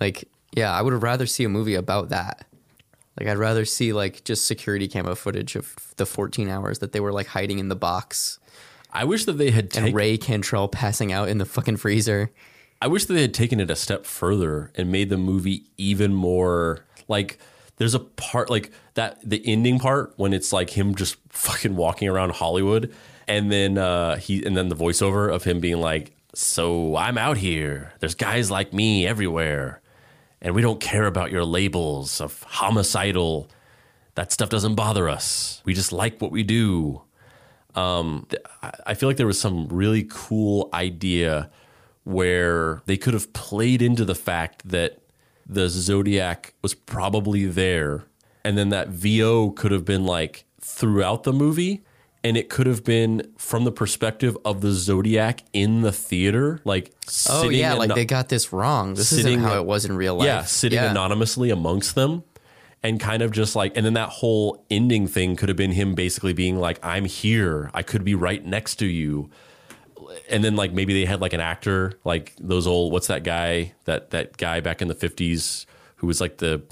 Like, 0.00 0.28
yeah, 0.54 0.72
I 0.72 0.80
would 0.80 0.92
have 0.92 1.02
rather 1.02 1.26
see 1.26 1.42
a 1.42 1.48
movie 1.48 1.74
about 1.74 2.10
that. 2.10 2.46
Like, 3.18 3.28
I'd 3.28 3.38
rather 3.38 3.64
see 3.64 3.92
like 3.92 4.24
just 4.24 4.46
security 4.46 4.88
camera 4.88 5.14
footage 5.16 5.54
of 5.54 5.74
the 5.96 6.06
14 6.06 6.48
hours 6.48 6.78
that 6.78 6.92
they 6.92 7.00
were 7.00 7.12
like 7.12 7.26
hiding 7.26 7.58
in 7.58 7.68
the 7.68 7.76
box. 7.76 8.38
I 8.92 9.04
wish 9.04 9.24
that 9.24 9.34
they 9.34 9.50
had 9.50 9.64
and 9.64 9.70
taken. 9.72 9.94
Ray 9.94 10.18
Cantrell 10.18 10.68
passing 10.68 11.12
out 11.12 11.28
in 11.28 11.38
the 11.38 11.44
fucking 11.46 11.78
freezer. 11.78 12.30
I 12.80 12.88
wish 12.88 13.04
that 13.06 13.14
they 13.14 13.22
had 13.22 13.34
taken 13.34 13.60
it 13.60 13.70
a 13.70 13.76
step 13.76 14.06
further 14.06 14.72
and 14.74 14.90
made 14.90 15.08
the 15.08 15.16
movie 15.16 15.64
even 15.76 16.14
more 16.14 16.84
like. 17.08 17.38
There's 17.76 17.94
a 17.94 18.00
part 18.00 18.50
like 18.50 18.70
that, 18.94 19.18
the 19.28 19.42
ending 19.44 19.78
part 19.78 20.12
when 20.16 20.32
it's 20.32 20.52
like 20.52 20.70
him 20.70 20.94
just 20.94 21.16
fucking 21.30 21.74
walking 21.74 22.06
around 22.06 22.32
Hollywood, 22.32 22.94
and 23.26 23.50
then 23.50 23.78
uh, 23.78 24.16
he 24.16 24.44
and 24.44 24.56
then 24.56 24.68
the 24.68 24.76
voiceover 24.76 25.32
of 25.32 25.44
him 25.44 25.58
being 25.58 25.80
like, 25.80 26.12
"So 26.34 26.96
I'm 26.96 27.18
out 27.18 27.38
here. 27.38 27.92
There's 27.98 28.14
guys 28.14 28.50
like 28.50 28.72
me 28.72 29.06
everywhere, 29.06 29.80
and 30.42 30.54
we 30.54 30.60
don't 30.60 30.80
care 30.80 31.06
about 31.06 31.30
your 31.32 31.44
labels 31.44 32.20
of 32.20 32.42
homicidal. 32.42 33.48
That 34.16 34.30
stuff 34.32 34.50
doesn't 34.50 34.74
bother 34.74 35.08
us. 35.08 35.62
We 35.64 35.72
just 35.72 35.92
like 35.92 36.20
what 36.20 36.30
we 36.32 36.42
do." 36.42 37.02
Um, 37.74 38.26
I- 38.84 38.92
feel 38.92 39.08
like 39.08 39.16
there 39.16 39.26
was 39.26 39.40
some 39.40 39.66
really 39.68 40.06
cool 40.10 40.68
idea 40.74 41.48
where 42.04 42.82
they 42.84 42.98
could 42.98 43.14
have 43.14 43.32
played 43.32 43.80
into 43.80 44.04
the 44.04 44.14
fact 44.14 44.68
that 44.68 44.98
the 45.46 45.68
Zodiac 45.70 46.52
was 46.60 46.74
probably 46.74 47.46
there, 47.46 48.04
and 48.44 48.58
then 48.58 48.68
that 48.68 48.88
VO 48.88 49.50
could 49.50 49.70
have 49.72 49.84
been 49.86 50.04
like 50.04 50.44
throughout 50.60 51.22
the 51.22 51.32
movie, 51.32 51.82
and 52.24 52.36
it 52.36 52.48
could 52.48 52.66
have 52.66 52.84
been 52.84 53.32
from 53.36 53.64
the 53.64 53.72
perspective 53.72 54.36
of 54.44 54.60
the 54.60 54.70
Zodiac 54.72 55.42
in 55.52 55.82
the 55.82 55.92
theater, 55.92 56.60
like 56.64 56.92
Oh 57.28 57.48
yeah, 57.48 57.74
like 57.74 57.94
they 57.94 58.04
got 58.04 58.28
this 58.28 58.52
wrong. 58.52 58.94
This 58.94 59.08
sitting- 59.08 59.26
isn't 59.38 59.42
how 59.42 59.56
it 59.56 59.64
was 59.66 59.84
in 59.84 59.96
real 59.96 60.14
life. 60.16 60.26
yeah, 60.26 60.44
sitting 60.44 60.76
Yeah. 60.78 60.90
anonymously 60.90 61.50
amongst 61.50 61.94
them. 61.94 62.22
And 62.84 62.98
kind 62.98 63.22
of 63.22 63.30
just 63.30 63.54
like, 63.54 63.76
and 63.76 63.86
then 63.86 63.92
that 63.94 64.08
whole 64.08 64.64
ending 64.68 65.06
thing 65.06 65.36
could 65.36 65.48
have 65.48 65.56
been 65.56 65.70
him 65.70 65.94
basically 65.94 66.32
being 66.32 66.58
like, 66.58 66.80
I'm 66.84 67.04
here. 67.04 67.70
I 67.72 67.82
could 67.82 68.02
be 68.04 68.16
right 68.16 68.44
next 68.44 68.76
to 68.76 68.86
you. 68.86 69.30
And 70.28 70.42
then 70.42 70.56
like 70.56 70.72
maybe 70.72 70.92
they 70.92 71.04
had 71.04 71.20
like 71.20 71.32
an 71.32 71.38
actor, 71.40 71.92
like 72.04 72.32
those 72.40 72.66
old, 72.66 72.92
what's 72.92 73.06
that 73.06 73.22
guy, 73.22 73.72
that, 73.84 74.10
that 74.10 74.36
guy 74.36 74.58
back 74.58 74.82
in 74.82 74.88
the 74.88 74.96
50s 74.96 75.64
who 75.96 76.08
was 76.08 76.20
like 76.20 76.38
the, 76.38 76.62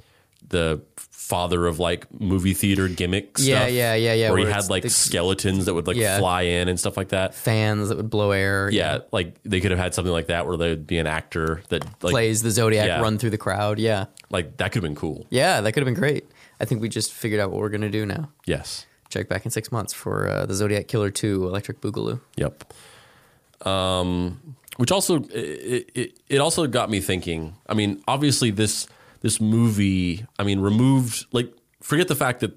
the 0.48 0.80
father 0.96 1.66
of 1.66 1.78
like 1.78 2.06
movie 2.20 2.54
theater 2.54 2.88
gimmicks. 2.88 3.46
Yeah, 3.46 3.60
stuff, 3.60 3.72
yeah, 3.72 3.94
yeah, 3.94 4.14
yeah, 4.14 4.30
Where 4.30 4.38
he 4.38 4.50
had 4.50 4.68
like 4.68 4.82
the- 4.82 4.90
skeletons 4.90 5.66
that 5.66 5.74
would 5.74 5.86
like 5.86 5.96
Yeah. 5.96 6.18
fly 6.18 6.42
in 6.42 6.68
and 6.68 6.78
stuff 6.80 6.96
like 6.96 7.10
that. 7.10 7.34
fans 7.34 7.88
that 7.88 7.96
would 7.96 8.10
blow 8.10 8.32
air. 8.32 8.68
Yeah, 8.72 9.00
like 9.12 9.36
they 9.44 9.60
could 9.60 9.70
have 9.70 9.78
had 9.78 9.94
something 9.94 10.12
like 10.12 10.26
that 10.26 10.46
where 10.46 10.56
there'd 10.56 10.86
be 10.86 10.98
an 10.98 11.06
actor 11.06 11.62
that 11.68 11.84
like 12.02 12.10
plays 12.12 12.42
the 12.42 12.50
Zodiac 12.50 12.86
Yeah. 12.86 13.00
run 13.00 13.16
through 13.18 13.30
the 13.30 13.38
crowd. 13.38 13.78
Yeah, 13.78 14.06
like 14.30 14.56
that 14.56 14.72
could 14.72 14.82
have 14.82 14.88
been 14.88 14.96
cool. 14.96 15.26
yeah, 15.30 15.60
that 15.60 15.72
could 15.72 15.82
have 15.82 15.86
been 15.86 16.00
great. 16.00 16.24
I 16.60 16.64
think 16.64 16.80
we 16.82 16.88
just 16.88 17.12
figured 17.12 17.40
out 17.40 17.50
what 17.50 17.60
we're 17.60 17.68
gonna 17.68 17.90
do 17.90 18.04
now. 18.04 18.30
Yes. 18.46 18.86
Check 19.08 19.28
back 19.28 19.44
in 19.44 19.50
six 19.50 19.70
months 19.72 19.92
for 19.92 20.28
uh, 20.28 20.46
the 20.46 20.54
Zodiac 20.54 20.88
Killer 20.88 21.10
Two: 21.10 21.44
Electric 21.46 21.80
Boogaloo. 21.80 22.20
Yep. 22.36 22.72
Um, 23.66 24.54
which 24.78 24.90
also 24.90 25.22
it, 25.32 25.90
it 25.94 26.18
it 26.28 26.38
also 26.38 26.66
got 26.66 26.90
me 26.90 27.00
thinking. 27.00 27.54
I 27.68 27.74
mean, 27.74 28.02
obviously 28.08 28.50
this 28.50 28.86
this 29.20 29.40
movie. 29.40 30.24
I 30.38 30.44
mean, 30.44 30.60
removed 30.60 31.26
like 31.32 31.52
forget 31.80 32.08
the 32.08 32.16
fact 32.16 32.40
that 32.40 32.52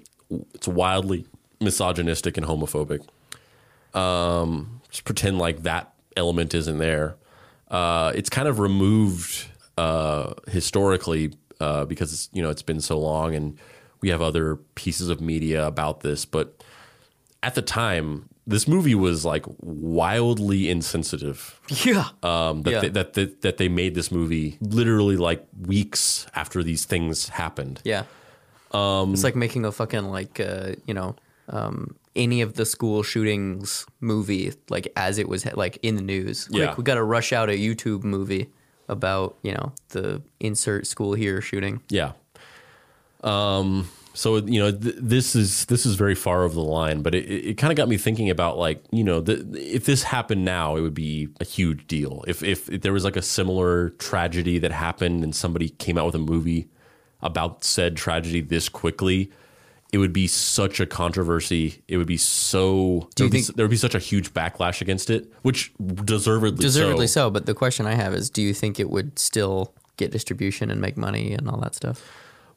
it's 0.54 0.68
wildly 0.68 1.26
misogynistic 1.60 2.36
and 2.36 2.46
homophobic. 2.46 3.06
Um, 3.98 4.80
just 4.90 5.04
pretend 5.04 5.38
like 5.38 5.62
that 5.62 5.94
element 6.16 6.54
isn't 6.54 6.78
there. 6.78 7.16
Uh, 7.68 8.12
it's 8.14 8.30
kind 8.30 8.48
of 8.48 8.58
removed 8.58 9.48
uh, 9.78 10.34
historically 10.48 11.32
uh, 11.60 11.84
because 11.84 12.28
you 12.32 12.42
know 12.42 12.50
it's 12.50 12.62
been 12.62 12.80
so 12.80 12.98
long, 12.98 13.34
and 13.34 13.58
we 14.00 14.08
have 14.10 14.22
other 14.22 14.56
pieces 14.74 15.08
of 15.08 15.20
media 15.20 15.66
about 15.66 16.00
this, 16.00 16.24
but 16.24 16.62
at 17.42 17.54
the 17.54 17.62
time, 17.62 18.28
this 18.46 18.68
movie 18.68 18.94
was 18.94 19.24
like 19.24 19.46
wildly 19.60 20.68
insensitive. 20.70 21.58
Yeah, 21.84 22.08
Um, 22.22 22.62
that, 22.62 22.70
Yeah. 22.70 22.80
they, 22.80 22.88
that 22.90 23.12
that 23.14 23.40
that 23.42 23.56
they 23.56 23.68
made 23.68 23.94
this 23.94 24.10
movie 24.10 24.58
literally 24.60 25.16
like 25.16 25.46
weeks 25.66 26.26
after 26.34 26.62
these 26.62 26.84
things 26.84 27.28
happened. 27.28 27.80
yeah. 27.84 28.04
Um, 28.72 29.12
it's 29.14 29.22
like 29.24 29.36
making 29.36 29.64
a 29.64 29.70
fucking 29.72 30.04
like 30.10 30.40
uh, 30.40 30.72
you 30.86 30.94
know 30.94 31.14
um, 31.48 31.94
any 32.16 32.42
of 32.42 32.54
the 32.54 32.66
school 32.66 33.02
shootings 33.04 33.86
movie 34.00 34.52
like 34.68 34.92
as 34.96 35.18
it 35.18 35.28
was 35.28 35.46
like 35.54 35.78
in 35.82 35.94
the 35.96 36.02
news. 36.02 36.46
Quick, 36.48 36.58
Yeah. 36.60 36.74
we 36.76 36.82
got 36.82 36.96
to 36.96 37.04
rush 37.04 37.32
out 37.32 37.48
a 37.48 37.52
YouTube 37.56 38.02
movie 38.04 38.50
about 38.88 39.36
you 39.42 39.52
know 39.54 39.72
the 39.90 40.20
insert 40.40 40.86
school 40.86 41.14
here 41.14 41.40
shooting. 41.40 41.80
Yeah. 41.88 42.12
Um. 43.22 43.88
So 44.16 44.36
you 44.36 44.60
know, 44.60 44.70
th- 44.70 44.94
this 44.98 45.34
is 45.34 45.64
this 45.66 45.84
is 45.84 45.96
very 45.96 46.14
far 46.14 46.44
over 46.44 46.54
the 46.54 46.60
line, 46.60 47.02
but 47.02 47.14
it, 47.14 47.24
it 47.28 47.58
kind 47.58 47.72
of 47.72 47.76
got 47.76 47.88
me 47.88 47.96
thinking 47.96 48.30
about 48.30 48.56
like 48.56 48.82
you 48.92 49.02
know, 49.04 49.20
the, 49.20 49.44
if 49.58 49.84
this 49.84 50.04
happened 50.04 50.44
now, 50.44 50.76
it 50.76 50.80
would 50.82 50.94
be 50.94 51.28
a 51.40 51.44
huge 51.44 51.86
deal. 51.88 52.24
If, 52.28 52.42
if 52.42 52.70
if 52.70 52.82
there 52.82 52.92
was 52.92 53.04
like 53.04 53.16
a 53.16 53.22
similar 53.22 53.90
tragedy 53.90 54.58
that 54.60 54.70
happened 54.72 55.24
and 55.24 55.34
somebody 55.34 55.68
came 55.70 55.98
out 55.98 56.06
with 56.06 56.14
a 56.14 56.20
movie 56.20 56.68
about 57.22 57.64
said 57.64 57.96
tragedy 57.96 58.40
this 58.40 58.68
quickly, 58.68 59.32
it 59.92 59.98
would 59.98 60.12
be 60.12 60.26
such 60.28 60.78
a 60.78 60.86
controversy. 60.86 61.82
It 61.88 61.96
would 61.96 62.06
be 62.06 62.16
so 62.16 63.08
Do 63.16 63.24
there 63.24 63.24
you 63.24 63.24
would, 63.24 63.32
be, 63.32 63.40
think- 63.42 63.56
there 63.56 63.64
would 63.66 63.70
be 63.70 63.76
such 63.76 63.94
a 63.94 63.98
huge 63.98 64.32
backlash 64.32 64.80
against 64.80 65.10
it, 65.10 65.32
which 65.42 65.72
deservedly 66.04 66.60
Deservedly 66.62 67.06
so. 67.08 67.26
so, 67.26 67.30
but 67.30 67.46
the 67.46 67.54
question 67.54 67.86
I 67.86 67.94
have 67.94 68.14
is, 68.14 68.30
do 68.30 68.42
you 68.42 68.54
think 68.54 68.78
it 68.78 68.90
would 68.90 69.18
still 69.18 69.72
get 69.96 70.12
distribution 70.12 70.70
and 70.70 70.80
make 70.80 70.96
money 70.96 71.32
and 71.32 71.48
all 71.48 71.58
that 71.60 71.74
stuff? 71.74 72.02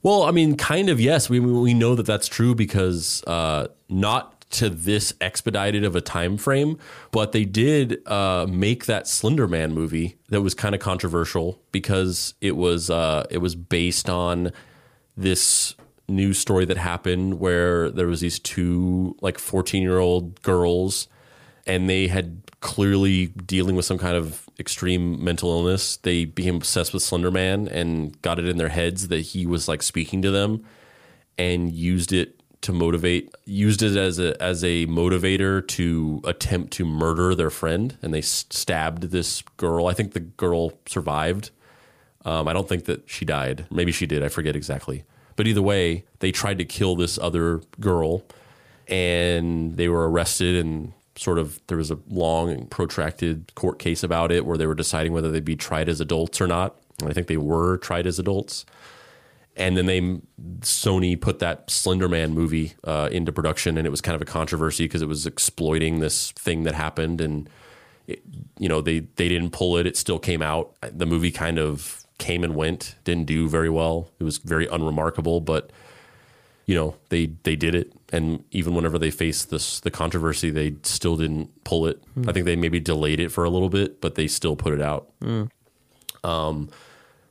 Well, 0.08 0.24
I 0.24 0.32
mean, 0.32 0.56
kind 0.56 0.88
of 0.88 1.02
yes. 1.02 1.30
We 1.30 1.42
we 1.42 1.74
know 1.74 1.94
that 1.94 2.06
that's 2.06 2.30
true 2.30 2.56
because 2.56 3.22
uh, 3.28 3.68
not 3.90 4.40
to 4.52 4.70
this 4.70 5.14
expedited 5.20 5.84
of 5.84 5.98
a 5.98 6.00
time 6.00 6.38
frame, 6.38 6.80
but 7.12 7.34
they 7.34 7.44
did 7.44 8.08
uh, 8.08 8.46
make 8.50 8.86
that 8.86 9.10
Slender 9.10 9.50
Man 9.50 9.74
movie 9.74 10.16
that 10.30 10.40
was 10.42 10.54
kind 10.54 10.74
of 10.74 10.80
controversial 10.80 11.62
because 11.74 12.36
it 12.40 12.56
was 12.56 12.90
uh, 12.90 13.26
it 13.30 13.40
was 13.40 13.54
based 13.56 14.10
on 14.10 14.54
this 15.18 15.76
news 16.08 16.38
story 16.38 16.64
that 16.64 16.78
happened 16.78 17.42
where 17.42 17.92
there 17.92 18.08
was 18.08 18.22
these 18.22 18.40
two 18.40 19.14
like 19.20 19.38
14 19.38 19.84
year 19.84 20.00
old 20.00 20.42
girls 20.42 21.10
and 21.66 21.90
they 21.90 22.08
had 22.08 22.44
clearly 22.62 23.26
dealing 23.26 23.76
with 23.76 23.84
some 23.84 23.98
kind 23.98 24.16
of 24.16 24.47
extreme 24.60 25.24
mental 25.24 25.52
illness. 25.52 25.98
They 25.98 26.26
became 26.26 26.56
obsessed 26.56 26.94
with 26.94 27.04
Slender 27.04 27.32
Man 27.32 27.68
and 27.68 28.20
got 28.22 28.40
it 28.40 28.48
in 28.48 28.58
their 28.58 28.70
heads 28.70 29.10
that 29.10 29.20
he 29.20 29.46
was 29.46 29.68
like 29.68 29.84
speaking 29.84 30.22
to 30.22 30.32
them 30.32 30.66
and 31.38 31.72
used 31.72 32.12
it 32.12 32.42
to 32.60 32.74
motivate 32.74 33.34
used 33.46 33.84
it 33.84 33.96
as 33.96 34.18
a 34.18 34.42
as 34.42 34.64
a 34.64 34.88
motivator 34.88 35.66
to 35.68 36.20
attempt 36.24 36.74
to 36.74 36.84
murder 36.86 37.36
their 37.36 37.52
friend 37.52 37.98
and 38.02 38.14
they 38.14 38.22
stabbed 38.22 39.04
this 39.04 39.44
girl. 39.58 39.88
I 39.88 39.94
think 39.94 40.14
the 40.14 40.20
girl 40.20 40.74
survived. 40.88 41.52
Um, 42.26 42.48
I 42.48 42.54
don't 42.54 42.68
think 42.68 42.86
that 42.86 43.10
she 43.10 43.26
died. 43.26 43.68
Maybe 43.72 43.92
she 43.92 44.06
did. 44.06 44.24
I 44.24 44.28
forget 44.28 44.56
exactly. 44.56 45.06
But 45.36 45.48
either 45.48 45.62
way, 45.62 46.06
they 46.20 46.32
tried 46.32 46.58
to 46.58 46.66
kill 46.66 46.96
this 46.96 47.18
other 47.20 47.62
girl 47.80 48.24
and 48.88 49.78
they 49.78 49.88
were 49.88 50.10
arrested 50.10 50.56
and 50.56 50.94
sort 51.18 51.40
of 51.40 51.60
there 51.68 51.78
was 51.78 51.92
a 51.92 52.00
long 52.10 52.50
and 52.52 52.70
protracted 52.70 53.54
court 53.56 53.80
case 53.80 54.04
about 54.04 54.32
it 54.32 54.46
where 54.46 54.58
they 54.58 54.68
were 54.68 54.76
deciding 54.76 55.14
whether 55.14 55.32
they'd 55.32 55.44
be 55.46 55.56
tried 55.56 55.90
as 55.90 56.00
adults 56.00 56.40
or 56.40 56.48
not. 56.48 56.76
And 57.00 57.10
I 57.10 57.14
think 57.14 57.28
they 57.28 57.38
were 57.38 57.78
tried 57.78 58.08
as 58.08 58.20
adults. 58.20 58.66
And 59.56 59.76
then 59.76 59.88
they 59.88 60.02
Sony 60.60 61.20
put 61.20 61.40
that 61.40 61.68
Slenderman 61.68 62.32
movie 62.32 62.74
uh, 62.84 63.10
into 63.12 63.32
production, 63.32 63.78
and 63.78 63.88
it 63.88 63.90
was 63.90 64.02
kind 64.02 64.16
of 64.16 64.22
a 64.22 64.26
controversy 64.26 64.86
because 64.86 65.02
it 65.02 65.08
was 65.08 65.26
exploiting 65.26 66.00
this 66.00 66.32
thing 66.34 66.62
that 66.64 66.76
happened, 66.76 67.22
and 67.22 67.50
it, 68.06 68.22
you 68.60 68.70
know 68.70 68.82
they 68.82 69.00
they 69.00 69.28
didn't 69.28 69.50
pull 69.50 69.78
it. 69.78 69.88
It 69.88 69.98
still 69.98 70.20
came 70.20 70.44
out. 70.44 70.76
The 70.82 71.08
movie 71.08 71.32
kind 71.32 71.58
of 71.58 72.06
came 72.20 72.44
and 72.44 72.56
went, 72.56 72.96
didn't 73.04 73.26
do 73.26 73.50
very 73.50 73.70
well. 73.70 74.12
It 74.20 74.24
was 74.24 74.38
very 74.38 74.68
unremarkable, 74.68 75.42
but 75.42 75.72
you 76.68 76.76
know 76.76 76.96
they 77.10 77.26
they 77.44 77.56
did 77.56 77.74
it. 77.74 77.94
And 78.14 78.44
even 78.52 78.76
whenever 78.76 79.00
they 79.00 79.10
faced 79.12 79.50
this 79.50 79.80
the 79.80 79.90
controversy 79.92 80.50
they 80.52 80.76
still 80.84 81.18
didn't 81.18 81.64
pull 81.64 81.88
it. 81.88 82.02
I 82.28 82.32
think 82.32 82.46
they 82.46 82.56
maybe 82.56 82.80
delayed 82.80 83.20
it 83.20 83.32
for 83.32 83.44
a 83.44 83.50
little 83.50 83.70
bit 83.70 84.00
but 84.00 84.14
they 84.16 84.28
still 84.28 84.56
put 84.56 84.74
it 84.74 84.82
out. 84.82 85.10
Um 86.24 86.70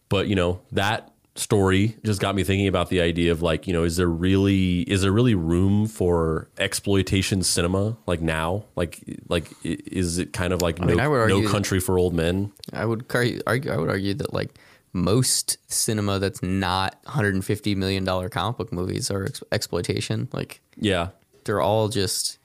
but 0.08 0.26
you 0.28 0.34
know 0.34 0.60
that 0.72 1.12
story 1.34 1.94
just 2.02 2.18
got 2.18 2.34
me 2.34 2.42
thinking 2.44 2.66
about 2.66 2.88
the 2.88 2.98
idea 3.02 3.30
of 3.30 3.42
like 3.42 3.66
you 3.66 3.72
know 3.74 3.84
is 3.84 3.96
there 3.98 4.08
really 4.08 4.80
is 4.82 5.02
there 5.02 5.12
really 5.12 5.34
room 5.34 5.86
for 5.86 6.48
exploitation 6.58 7.42
cinema 7.42 7.96
like 8.06 8.20
now? 8.20 8.64
Like 8.74 9.00
like 9.28 9.50
is 9.62 10.18
it 10.18 10.32
kind 10.32 10.52
of 10.52 10.62
like 10.62 10.80
mean, 10.80 10.96
no, 10.96 11.02
I 11.04 11.08
would 11.08 11.28
no 11.28 11.36
argue- 11.36 11.48
country 11.48 11.80
for 11.80 11.98
old 11.98 12.14
men? 12.14 12.52
I 12.72 12.86
would 12.86 13.04
argue. 13.14 13.70
I 13.72 13.76
would 13.76 13.90
argue 13.90 14.14
that 14.14 14.32
like 14.32 14.58
most 14.96 15.58
cinema 15.70 16.18
that's 16.18 16.42
not 16.42 16.98
150 17.04 17.74
million 17.76 18.04
dollar 18.04 18.28
comic 18.28 18.56
book 18.56 18.72
movies 18.72 19.10
are 19.10 19.24
ex- 19.26 19.42
exploitation. 19.52 20.28
Like 20.32 20.60
yeah 20.76 21.08
they're 21.44 21.60
all 21.60 21.88
just 21.88 22.38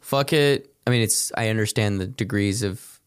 fuck 0.00 0.32
it. 0.32 0.74
I 0.86 0.90
mean, 0.90 1.02
it's 1.02 1.30
I 1.36 1.48
understand 1.48 2.00
the 2.00 2.06
degrees 2.06 2.62
of 2.62 3.00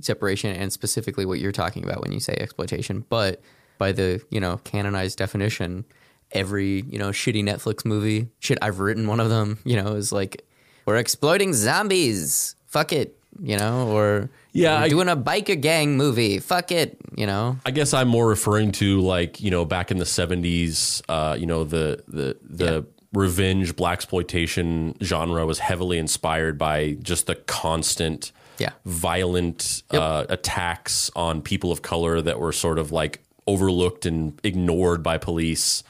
separation 0.00 0.54
and 0.54 0.72
specifically 0.72 1.24
what 1.26 1.38
you're 1.40 1.52
talking 1.52 1.84
about 1.84 2.00
when 2.00 2.12
you 2.12 2.20
say 2.20 2.34
exploitation, 2.38 3.04
but 3.08 3.40
by 3.78 3.92
the 3.92 4.20
you 4.30 4.40
know 4.40 4.56
canonized 4.64 5.18
definition, 5.18 5.84
every 6.32 6.82
you 6.88 6.98
know 6.98 7.10
shitty 7.10 7.44
Netflix 7.44 7.84
movie, 7.84 8.28
shit 8.40 8.58
I've 8.60 8.80
written 8.80 9.06
one 9.06 9.20
of 9.20 9.28
them, 9.28 9.58
you 9.64 9.76
know, 9.76 9.94
is 9.94 10.10
like 10.10 10.42
we're 10.86 10.96
exploiting 10.96 11.52
zombies. 11.54 12.56
Fuck 12.66 12.92
it. 12.92 13.16
you 13.40 13.56
know, 13.56 13.88
or 13.88 14.30
Yeah, 14.52 14.78
we're 14.80 14.84
I- 14.84 14.88
doing 14.88 15.08
a 15.08 15.16
biker 15.16 15.60
gang 15.60 15.96
movie. 15.96 16.38
Fuck 16.38 16.72
it, 16.72 16.96
you 17.16 17.26
know. 17.26 17.58
I 17.66 17.70
guess 17.70 17.92
I'm 17.94 18.08
more 18.08 18.26
referring 18.26 18.72
to 18.72 19.00
like 19.00 19.40
you 19.40 19.50
know 19.50 19.64
back 19.64 19.90
in 19.90 19.98
the 19.98 20.04
'70s, 20.04 21.02
uh, 21.08 21.36
you 21.38 21.46
know 21.46 21.64
the 21.64 22.02
the 22.08 22.36
the 22.42 22.86
revenge 23.12 23.74
black 23.76 23.94
exploitation 23.98 24.94
genre 25.02 25.46
was 25.46 25.58
heavily 25.60 25.96
inspired 25.98 26.58
by 26.58 26.92
just 27.02 27.26
the 27.26 27.34
constant, 27.34 28.32
Yeah. 28.58 28.70
violent 28.84 29.82
uh, 29.90 30.26
attacks 30.28 31.10
on 31.16 31.40
people 31.40 31.72
of 31.72 31.80
color 31.82 32.20
that 32.20 32.38
were 32.38 32.52
sort 32.52 32.78
of 32.78 32.92
like 32.92 33.22
overlooked 33.46 34.04
and 34.04 34.38
ignored 34.44 35.02
by 35.02 35.16
police. 35.16 35.82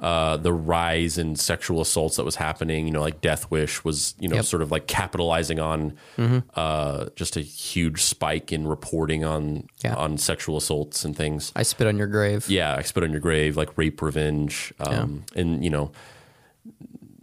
Uh, 0.00 0.38
the 0.38 0.50
rise 0.52 1.18
in 1.18 1.36
sexual 1.36 1.82
assaults 1.82 2.16
that 2.16 2.24
was 2.24 2.36
happening, 2.36 2.86
you 2.86 2.92
know, 2.92 3.02
like 3.02 3.20
Death 3.20 3.50
Wish 3.50 3.84
was, 3.84 4.14
you 4.18 4.28
know, 4.28 4.36
Yep. 4.36 4.44
sort 4.46 4.62
of 4.62 4.70
like 4.70 4.86
capitalizing 4.86 5.60
on 5.60 5.92
Mm-hmm. 6.16 6.38
uh, 6.56 7.06
just 7.16 7.36
a 7.36 7.42
huge 7.42 8.00
spike 8.02 8.50
in 8.50 8.66
reporting 8.66 9.24
on 9.26 9.66
Yeah. 9.84 9.94
on 9.96 10.16
sexual 10.16 10.56
assaults 10.56 11.04
and 11.04 11.14
things. 11.14 11.52
I 11.54 11.64
spit 11.64 11.86
on 11.86 11.98
your 11.98 12.06
grave. 12.06 12.48
Yeah, 12.48 12.74
I 12.74 12.82
spit 12.82 13.02
on 13.04 13.10
your 13.10 13.20
grave, 13.20 13.58
like 13.58 13.76
rape 13.76 14.00
revenge, 14.00 14.72
um, 14.80 15.24
and 15.36 15.62
you 15.62 15.68
know, 15.68 15.92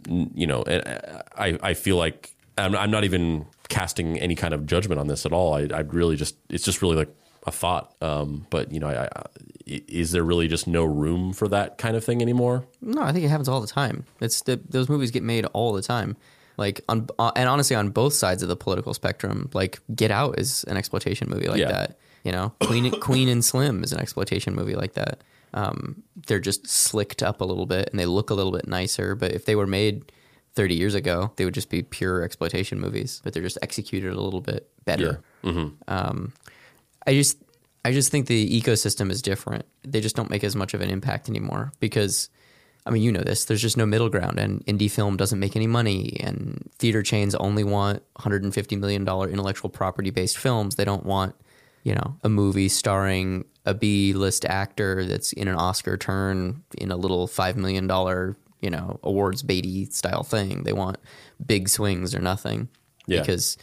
n- 0.08 0.30
you 0.34 0.46
know, 0.46 0.62
and 0.62 0.86
uh, 0.86 1.22
I 1.36 1.58
I 1.62 1.74
feel 1.74 1.96
like 1.96 2.34
I'm, 2.56 2.74
I'm 2.76 2.90
not 2.90 3.04
even 3.04 3.46
casting 3.68 4.18
any 4.18 4.34
kind 4.34 4.54
of 4.54 4.66
judgment 4.66 5.00
on 5.00 5.06
this 5.08 5.26
at 5.26 5.32
all. 5.32 5.54
I 5.54 5.68
I 5.74 5.80
really 5.80 6.16
just 6.16 6.36
it's 6.48 6.64
just 6.64 6.80
really 6.82 6.96
like 6.96 7.14
a 7.46 7.50
thought. 7.50 7.94
Um, 8.00 8.46
but 8.50 8.72
you 8.72 8.80
know, 8.80 8.88
I, 8.88 9.04
I, 9.04 9.22
is 9.68 10.12
there 10.12 10.22
really 10.22 10.48
just 10.48 10.66
no 10.66 10.84
room 10.84 11.32
for 11.32 11.48
that 11.48 11.78
kind 11.78 11.96
of 11.96 12.04
thing 12.04 12.22
anymore? 12.22 12.64
No, 12.80 13.02
I 13.02 13.12
think 13.12 13.24
it 13.24 13.28
happens 13.28 13.48
all 13.48 13.60
the 13.60 13.66
time. 13.66 14.04
It's 14.20 14.42
the, 14.42 14.60
those 14.68 14.88
movies 14.88 15.10
get 15.10 15.22
made 15.22 15.44
all 15.46 15.72
the 15.72 15.82
time. 15.82 16.16
Like 16.56 16.80
on 16.88 17.06
uh, 17.18 17.30
and 17.36 17.48
honestly 17.48 17.76
on 17.76 17.90
both 17.90 18.14
sides 18.14 18.42
of 18.42 18.48
the 18.48 18.56
political 18.56 18.92
spectrum. 18.94 19.48
Like 19.54 19.78
Get 19.94 20.10
Out 20.10 20.38
is 20.38 20.64
an 20.64 20.76
exploitation 20.76 21.28
movie 21.30 21.46
like 21.48 21.60
Yeah. 21.60 21.70
that. 21.70 21.98
You 22.24 22.32
know, 22.32 22.52
Queen 22.62 22.90
Queen 23.00 23.28
and 23.28 23.44
Slim 23.44 23.84
is 23.84 23.92
an 23.92 24.00
exploitation 24.00 24.54
movie 24.54 24.74
like 24.74 24.94
that. 24.94 25.22
Um, 25.54 26.02
they're 26.26 26.40
just 26.40 26.66
slicked 26.66 27.22
up 27.22 27.40
a 27.40 27.44
little 27.44 27.64
bit 27.66 27.88
and 27.90 27.98
they 27.98 28.06
look 28.06 28.30
a 28.30 28.34
little 28.34 28.52
bit 28.52 28.66
nicer. 28.66 29.14
But 29.14 29.32
if 29.32 29.44
they 29.44 29.54
were 29.54 29.66
made 29.68 30.10
30 30.54 30.74
years 30.74 30.94
ago, 30.94 31.30
they 31.36 31.44
would 31.44 31.54
just 31.54 31.70
be 31.70 31.82
pure 31.82 32.22
exploitation 32.22 32.80
movies. 32.80 33.20
But 33.22 33.32
they're 33.34 33.42
just 33.42 33.58
executed 33.62 34.12
a 34.12 34.20
little 34.20 34.40
bit 34.40 34.68
better. 34.84 35.22
Um, 35.86 36.32
I 37.06 37.14
just 37.14 37.38
I 37.84 37.92
just 37.92 38.10
think 38.10 38.26
the 38.26 38.60
ecosystem 38.60 39.10
is 39.10 39.22
different. 39.22 39.64
They 39.82 40.00
just 40.00 40.16
don't 40.16 40.30
make 40.30 40.44
as 40.44 40.56
much 40.56 40.74
of 40.74 40.80
an 40.80 40.90
impact 40.90 41.28
anymore 41.28 41.72
because 41.80 42.28
I 42.86 42.90
mean, 42.90 43.02
you 43.02 43.12
know 43.12 43.20
this. 43.22 43.44
There's 43.44 43.60
just 43.60 43.76
no 43.76 43.84
middle 43.84 44.08
ground, 44.08 44.38
and 44.38 44.64
indie 44.64 44.90
film 44.90 45.16
doesn't 45.18 45.38
make 45.38 45.56
any 45.56 45.66
money, 45.66 46.16
and 46.20 46.70
theater 46.78 47.02
chains 47.02 47.34
only 47.34 47.62
want 47.62 48.02
150 48.14 48.76
million 48.76 49.04
dollar 49.04 49.28
intellectual 49.28 49.68
property 49.68 50.08
based 50.10 50.38
films. 50.38 50.76
They 50.76 50.86
don't 50.86 51.04
want, 51.04 51.34
you 51.82 51.94
know, 51.94 52.16
a 52.24 52.30
movie 52.30 52.68
starring 52.68 53.44
a 53.66 53.74
B 53.74 54.14
list 54.14 54.46
actor 54.46 55.04
that's 55.04 55.32
in 55.34 55.48
an 55.48 55.56
Oscar 55.56 55.98
turn 55.98 56.62
in 56.78 56.90
a 56.90 56.96
little 56.96 57.26
five 57.26 57.56
million 57.58 57.86
dollar, 57.86 58.36
you 58.62 58.70
know, 58.70 58.98
awards 59.02 59.42
baity 59.42 59.92
style 59.92 60.22
thing. 60.22 60.62
They 60.62 60.72
want 60.72 60.96
big 61.44 61.68
swings 61.68 62.14
or 62.14 62.20
nothing 62.20 62.68
Yeah. 63.06 63.20
because 63.20 63.58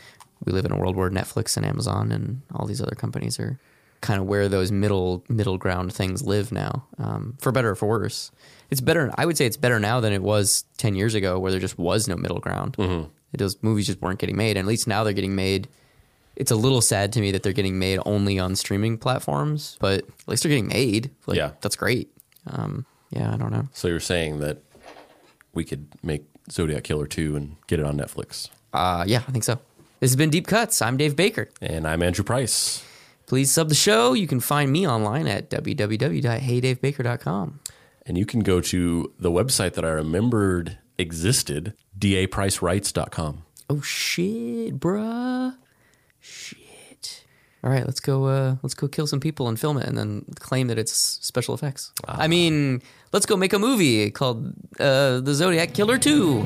we 0.45 0.51
live 0.53 0.65
in 0.65 0.71
a 0.71 0.77
world 0.77 0.95
where 0.95 1.09
Netflix 1.09 1.57
and 1.57 1.65
Amazon 1.65 2.11
and 2.11 2.43
all 2.53 2.67
these 2.67 2.81
other 2.81 2.95
companies 2.95 3.39
are 3.39 3.59
kind 4.05 4.19
of 4.21 4.27
where 4.27 4.47
those 4.47 4.71
middle 4.71 5.23
middle 5.29 5.57
ground 5.57 5.91
things 5.93 6.23
live 6.23 6.51
now, 6.51 6.85
um, 6.97 7.35
for 7.39 7.51
better 7.51 7.71
or 7.71 7.75
for 7.75 7.87
worse. 7.87 8.31
It's 8.69 8.81
better. 8.81 9.11
I 9.17 9.25
would 9.25 9.37
say 9.37 9.45
it's 9.45 9.57
better 9.57 9.79
now 9.79 9.99
than 9.99 10.13
it 10.13 10.21
was 10.21 10.63
ten 10.77 10.95
years 10.95 11.13
ago, 11.15 11.39
where 11.39 11.51
there 11.51 11.59
just 11.59 11.77
was 11.77 12.07
no 12.07 12.15
middle 12.15 12.39
ground. 12.39 12.77
Those 13.33 13.61
movies 13.61 13.87
just 13.87 14.01
weren't 14.01 14.19
getting 14.19 14.37
made, 14.37 14.55
and 14.57 14.65
at 14.65 14.69
least 14.69 14.87
now 14.87 15.03
they're 15.03 15.11
getting 15.13 15.35
made. 15.35 15.67
It's 16.37 16.51
a 16.51 16.55
little 16.55 16.81
sad 16.81 17.11
to 17.13 17.21
me 17.21 17.31
that 17.31 17.43
they're 17.43 17.51
getting 17.53 17.79
made 17.79 17.99
only 18.05 18.39
on 18.39 18.55
streaming 18.55 18.97
platforms, 18.97 19.77
but 19.81 19.99
at 19.99 20.27
least 20.27 20.43
they're 20.43 20.49
getting 20.49 20.67
made. 20.67 21.11
Like, 21.27 21.37
Yeah. 21.37 21.51
that's 21.61 21.75
great. 21.75 22.11
Um, 22.47 22.85
yeah, 23.09 23.33
I 23.33 23.37
don't 23.37 23.51
know. 23.51 23.67
So 23.73 23.87
you're 23.89 23.99
saying 23.99 24.39
that 24.39 24.59
we 25.53 25.63
could 25.65 25.87
make 26.03 26.23
Zodiac 26.51 26.83
Killer 26.83 27.07
two 27.07 27.35
and 27.35 27.55
get 27.67 27.79
it 27.79 27.85
on 27.85 27.97
Netflix? 27.97 28.49
Uh, 28.73 29.03
yeah, 29.07 29.23
I 29.27 29.31
think 29.31 29.43
so. 29.43 29.59
This 29.99 30.11
has 30.11 30.15
been 30.15 30.29
Deep 30.29 30.47
Cuts. 30.47 30.81
I'm 30.81 30.95
Dave 30.97 31.15
Baker. 31.15 31.49
And 31.61 31.87
I'm 31.87 32.01
Andrew 32.03 32.23
Price. 32.23 32.83
Please 33.25 33.51
sub 33.51 33.69
the 33.69 33.75
show. 33.75 34.13
You 34.13 34.27
can 34.27 34.39
find 34.39 34.71
me 34.71 34.87
online 34.87 35.27
at 35.27 35.49
www.heydavebaker.com. 35.49 37.59
And 38.05 38.17
you 38.17 38.25
can 38.25 38.39
go 38.41 38.61
to 38.61 39.13
the 39.19 39.31
website 39.31 39.73
that 39.73 39.83
I 39.83 39.89
remembered 39.89 40.77
existed, 40.97 41.73
dapricerights.com. 41.97 43.43
Oh 43.69 43.81
shit, 43.81 44.79
bruh. 44.79 45.55
Shit. 46.19 47.25
All 47.63 47.71
right, 47.71 47.85
let's 47.85 47.99
go 47.99 48.25
uh 48.25 48.57
let's 48.61 48.75
go 48.75 48.87
kill 48.87 49.07
some 49.07 49.19
people 49.19 49.47
and 49.47 49.59
film 49.59 49.77
it 49.77 49.87
and 49.87 49.97
then 49.97 50.23
claim 50.39 50.67
that 50.67 50.77
it's 50.77 50.93
special 50.93 51.55
effects. 51.55 51.91
Ah. 52.07 52.17
I 52.19 52.27
mean, 52.27 52.83
let's 53.11 53.25
go 53.25 53.35
make 53.35 53.53
a 53.53 53.59
movie 53.59 54.11
called 54.11 54.53
uh 54.79 55.19
The 55.21 55.33
Zodiac 55.33 55.73
Killer 55.73 55.97
2. 55.97 56.45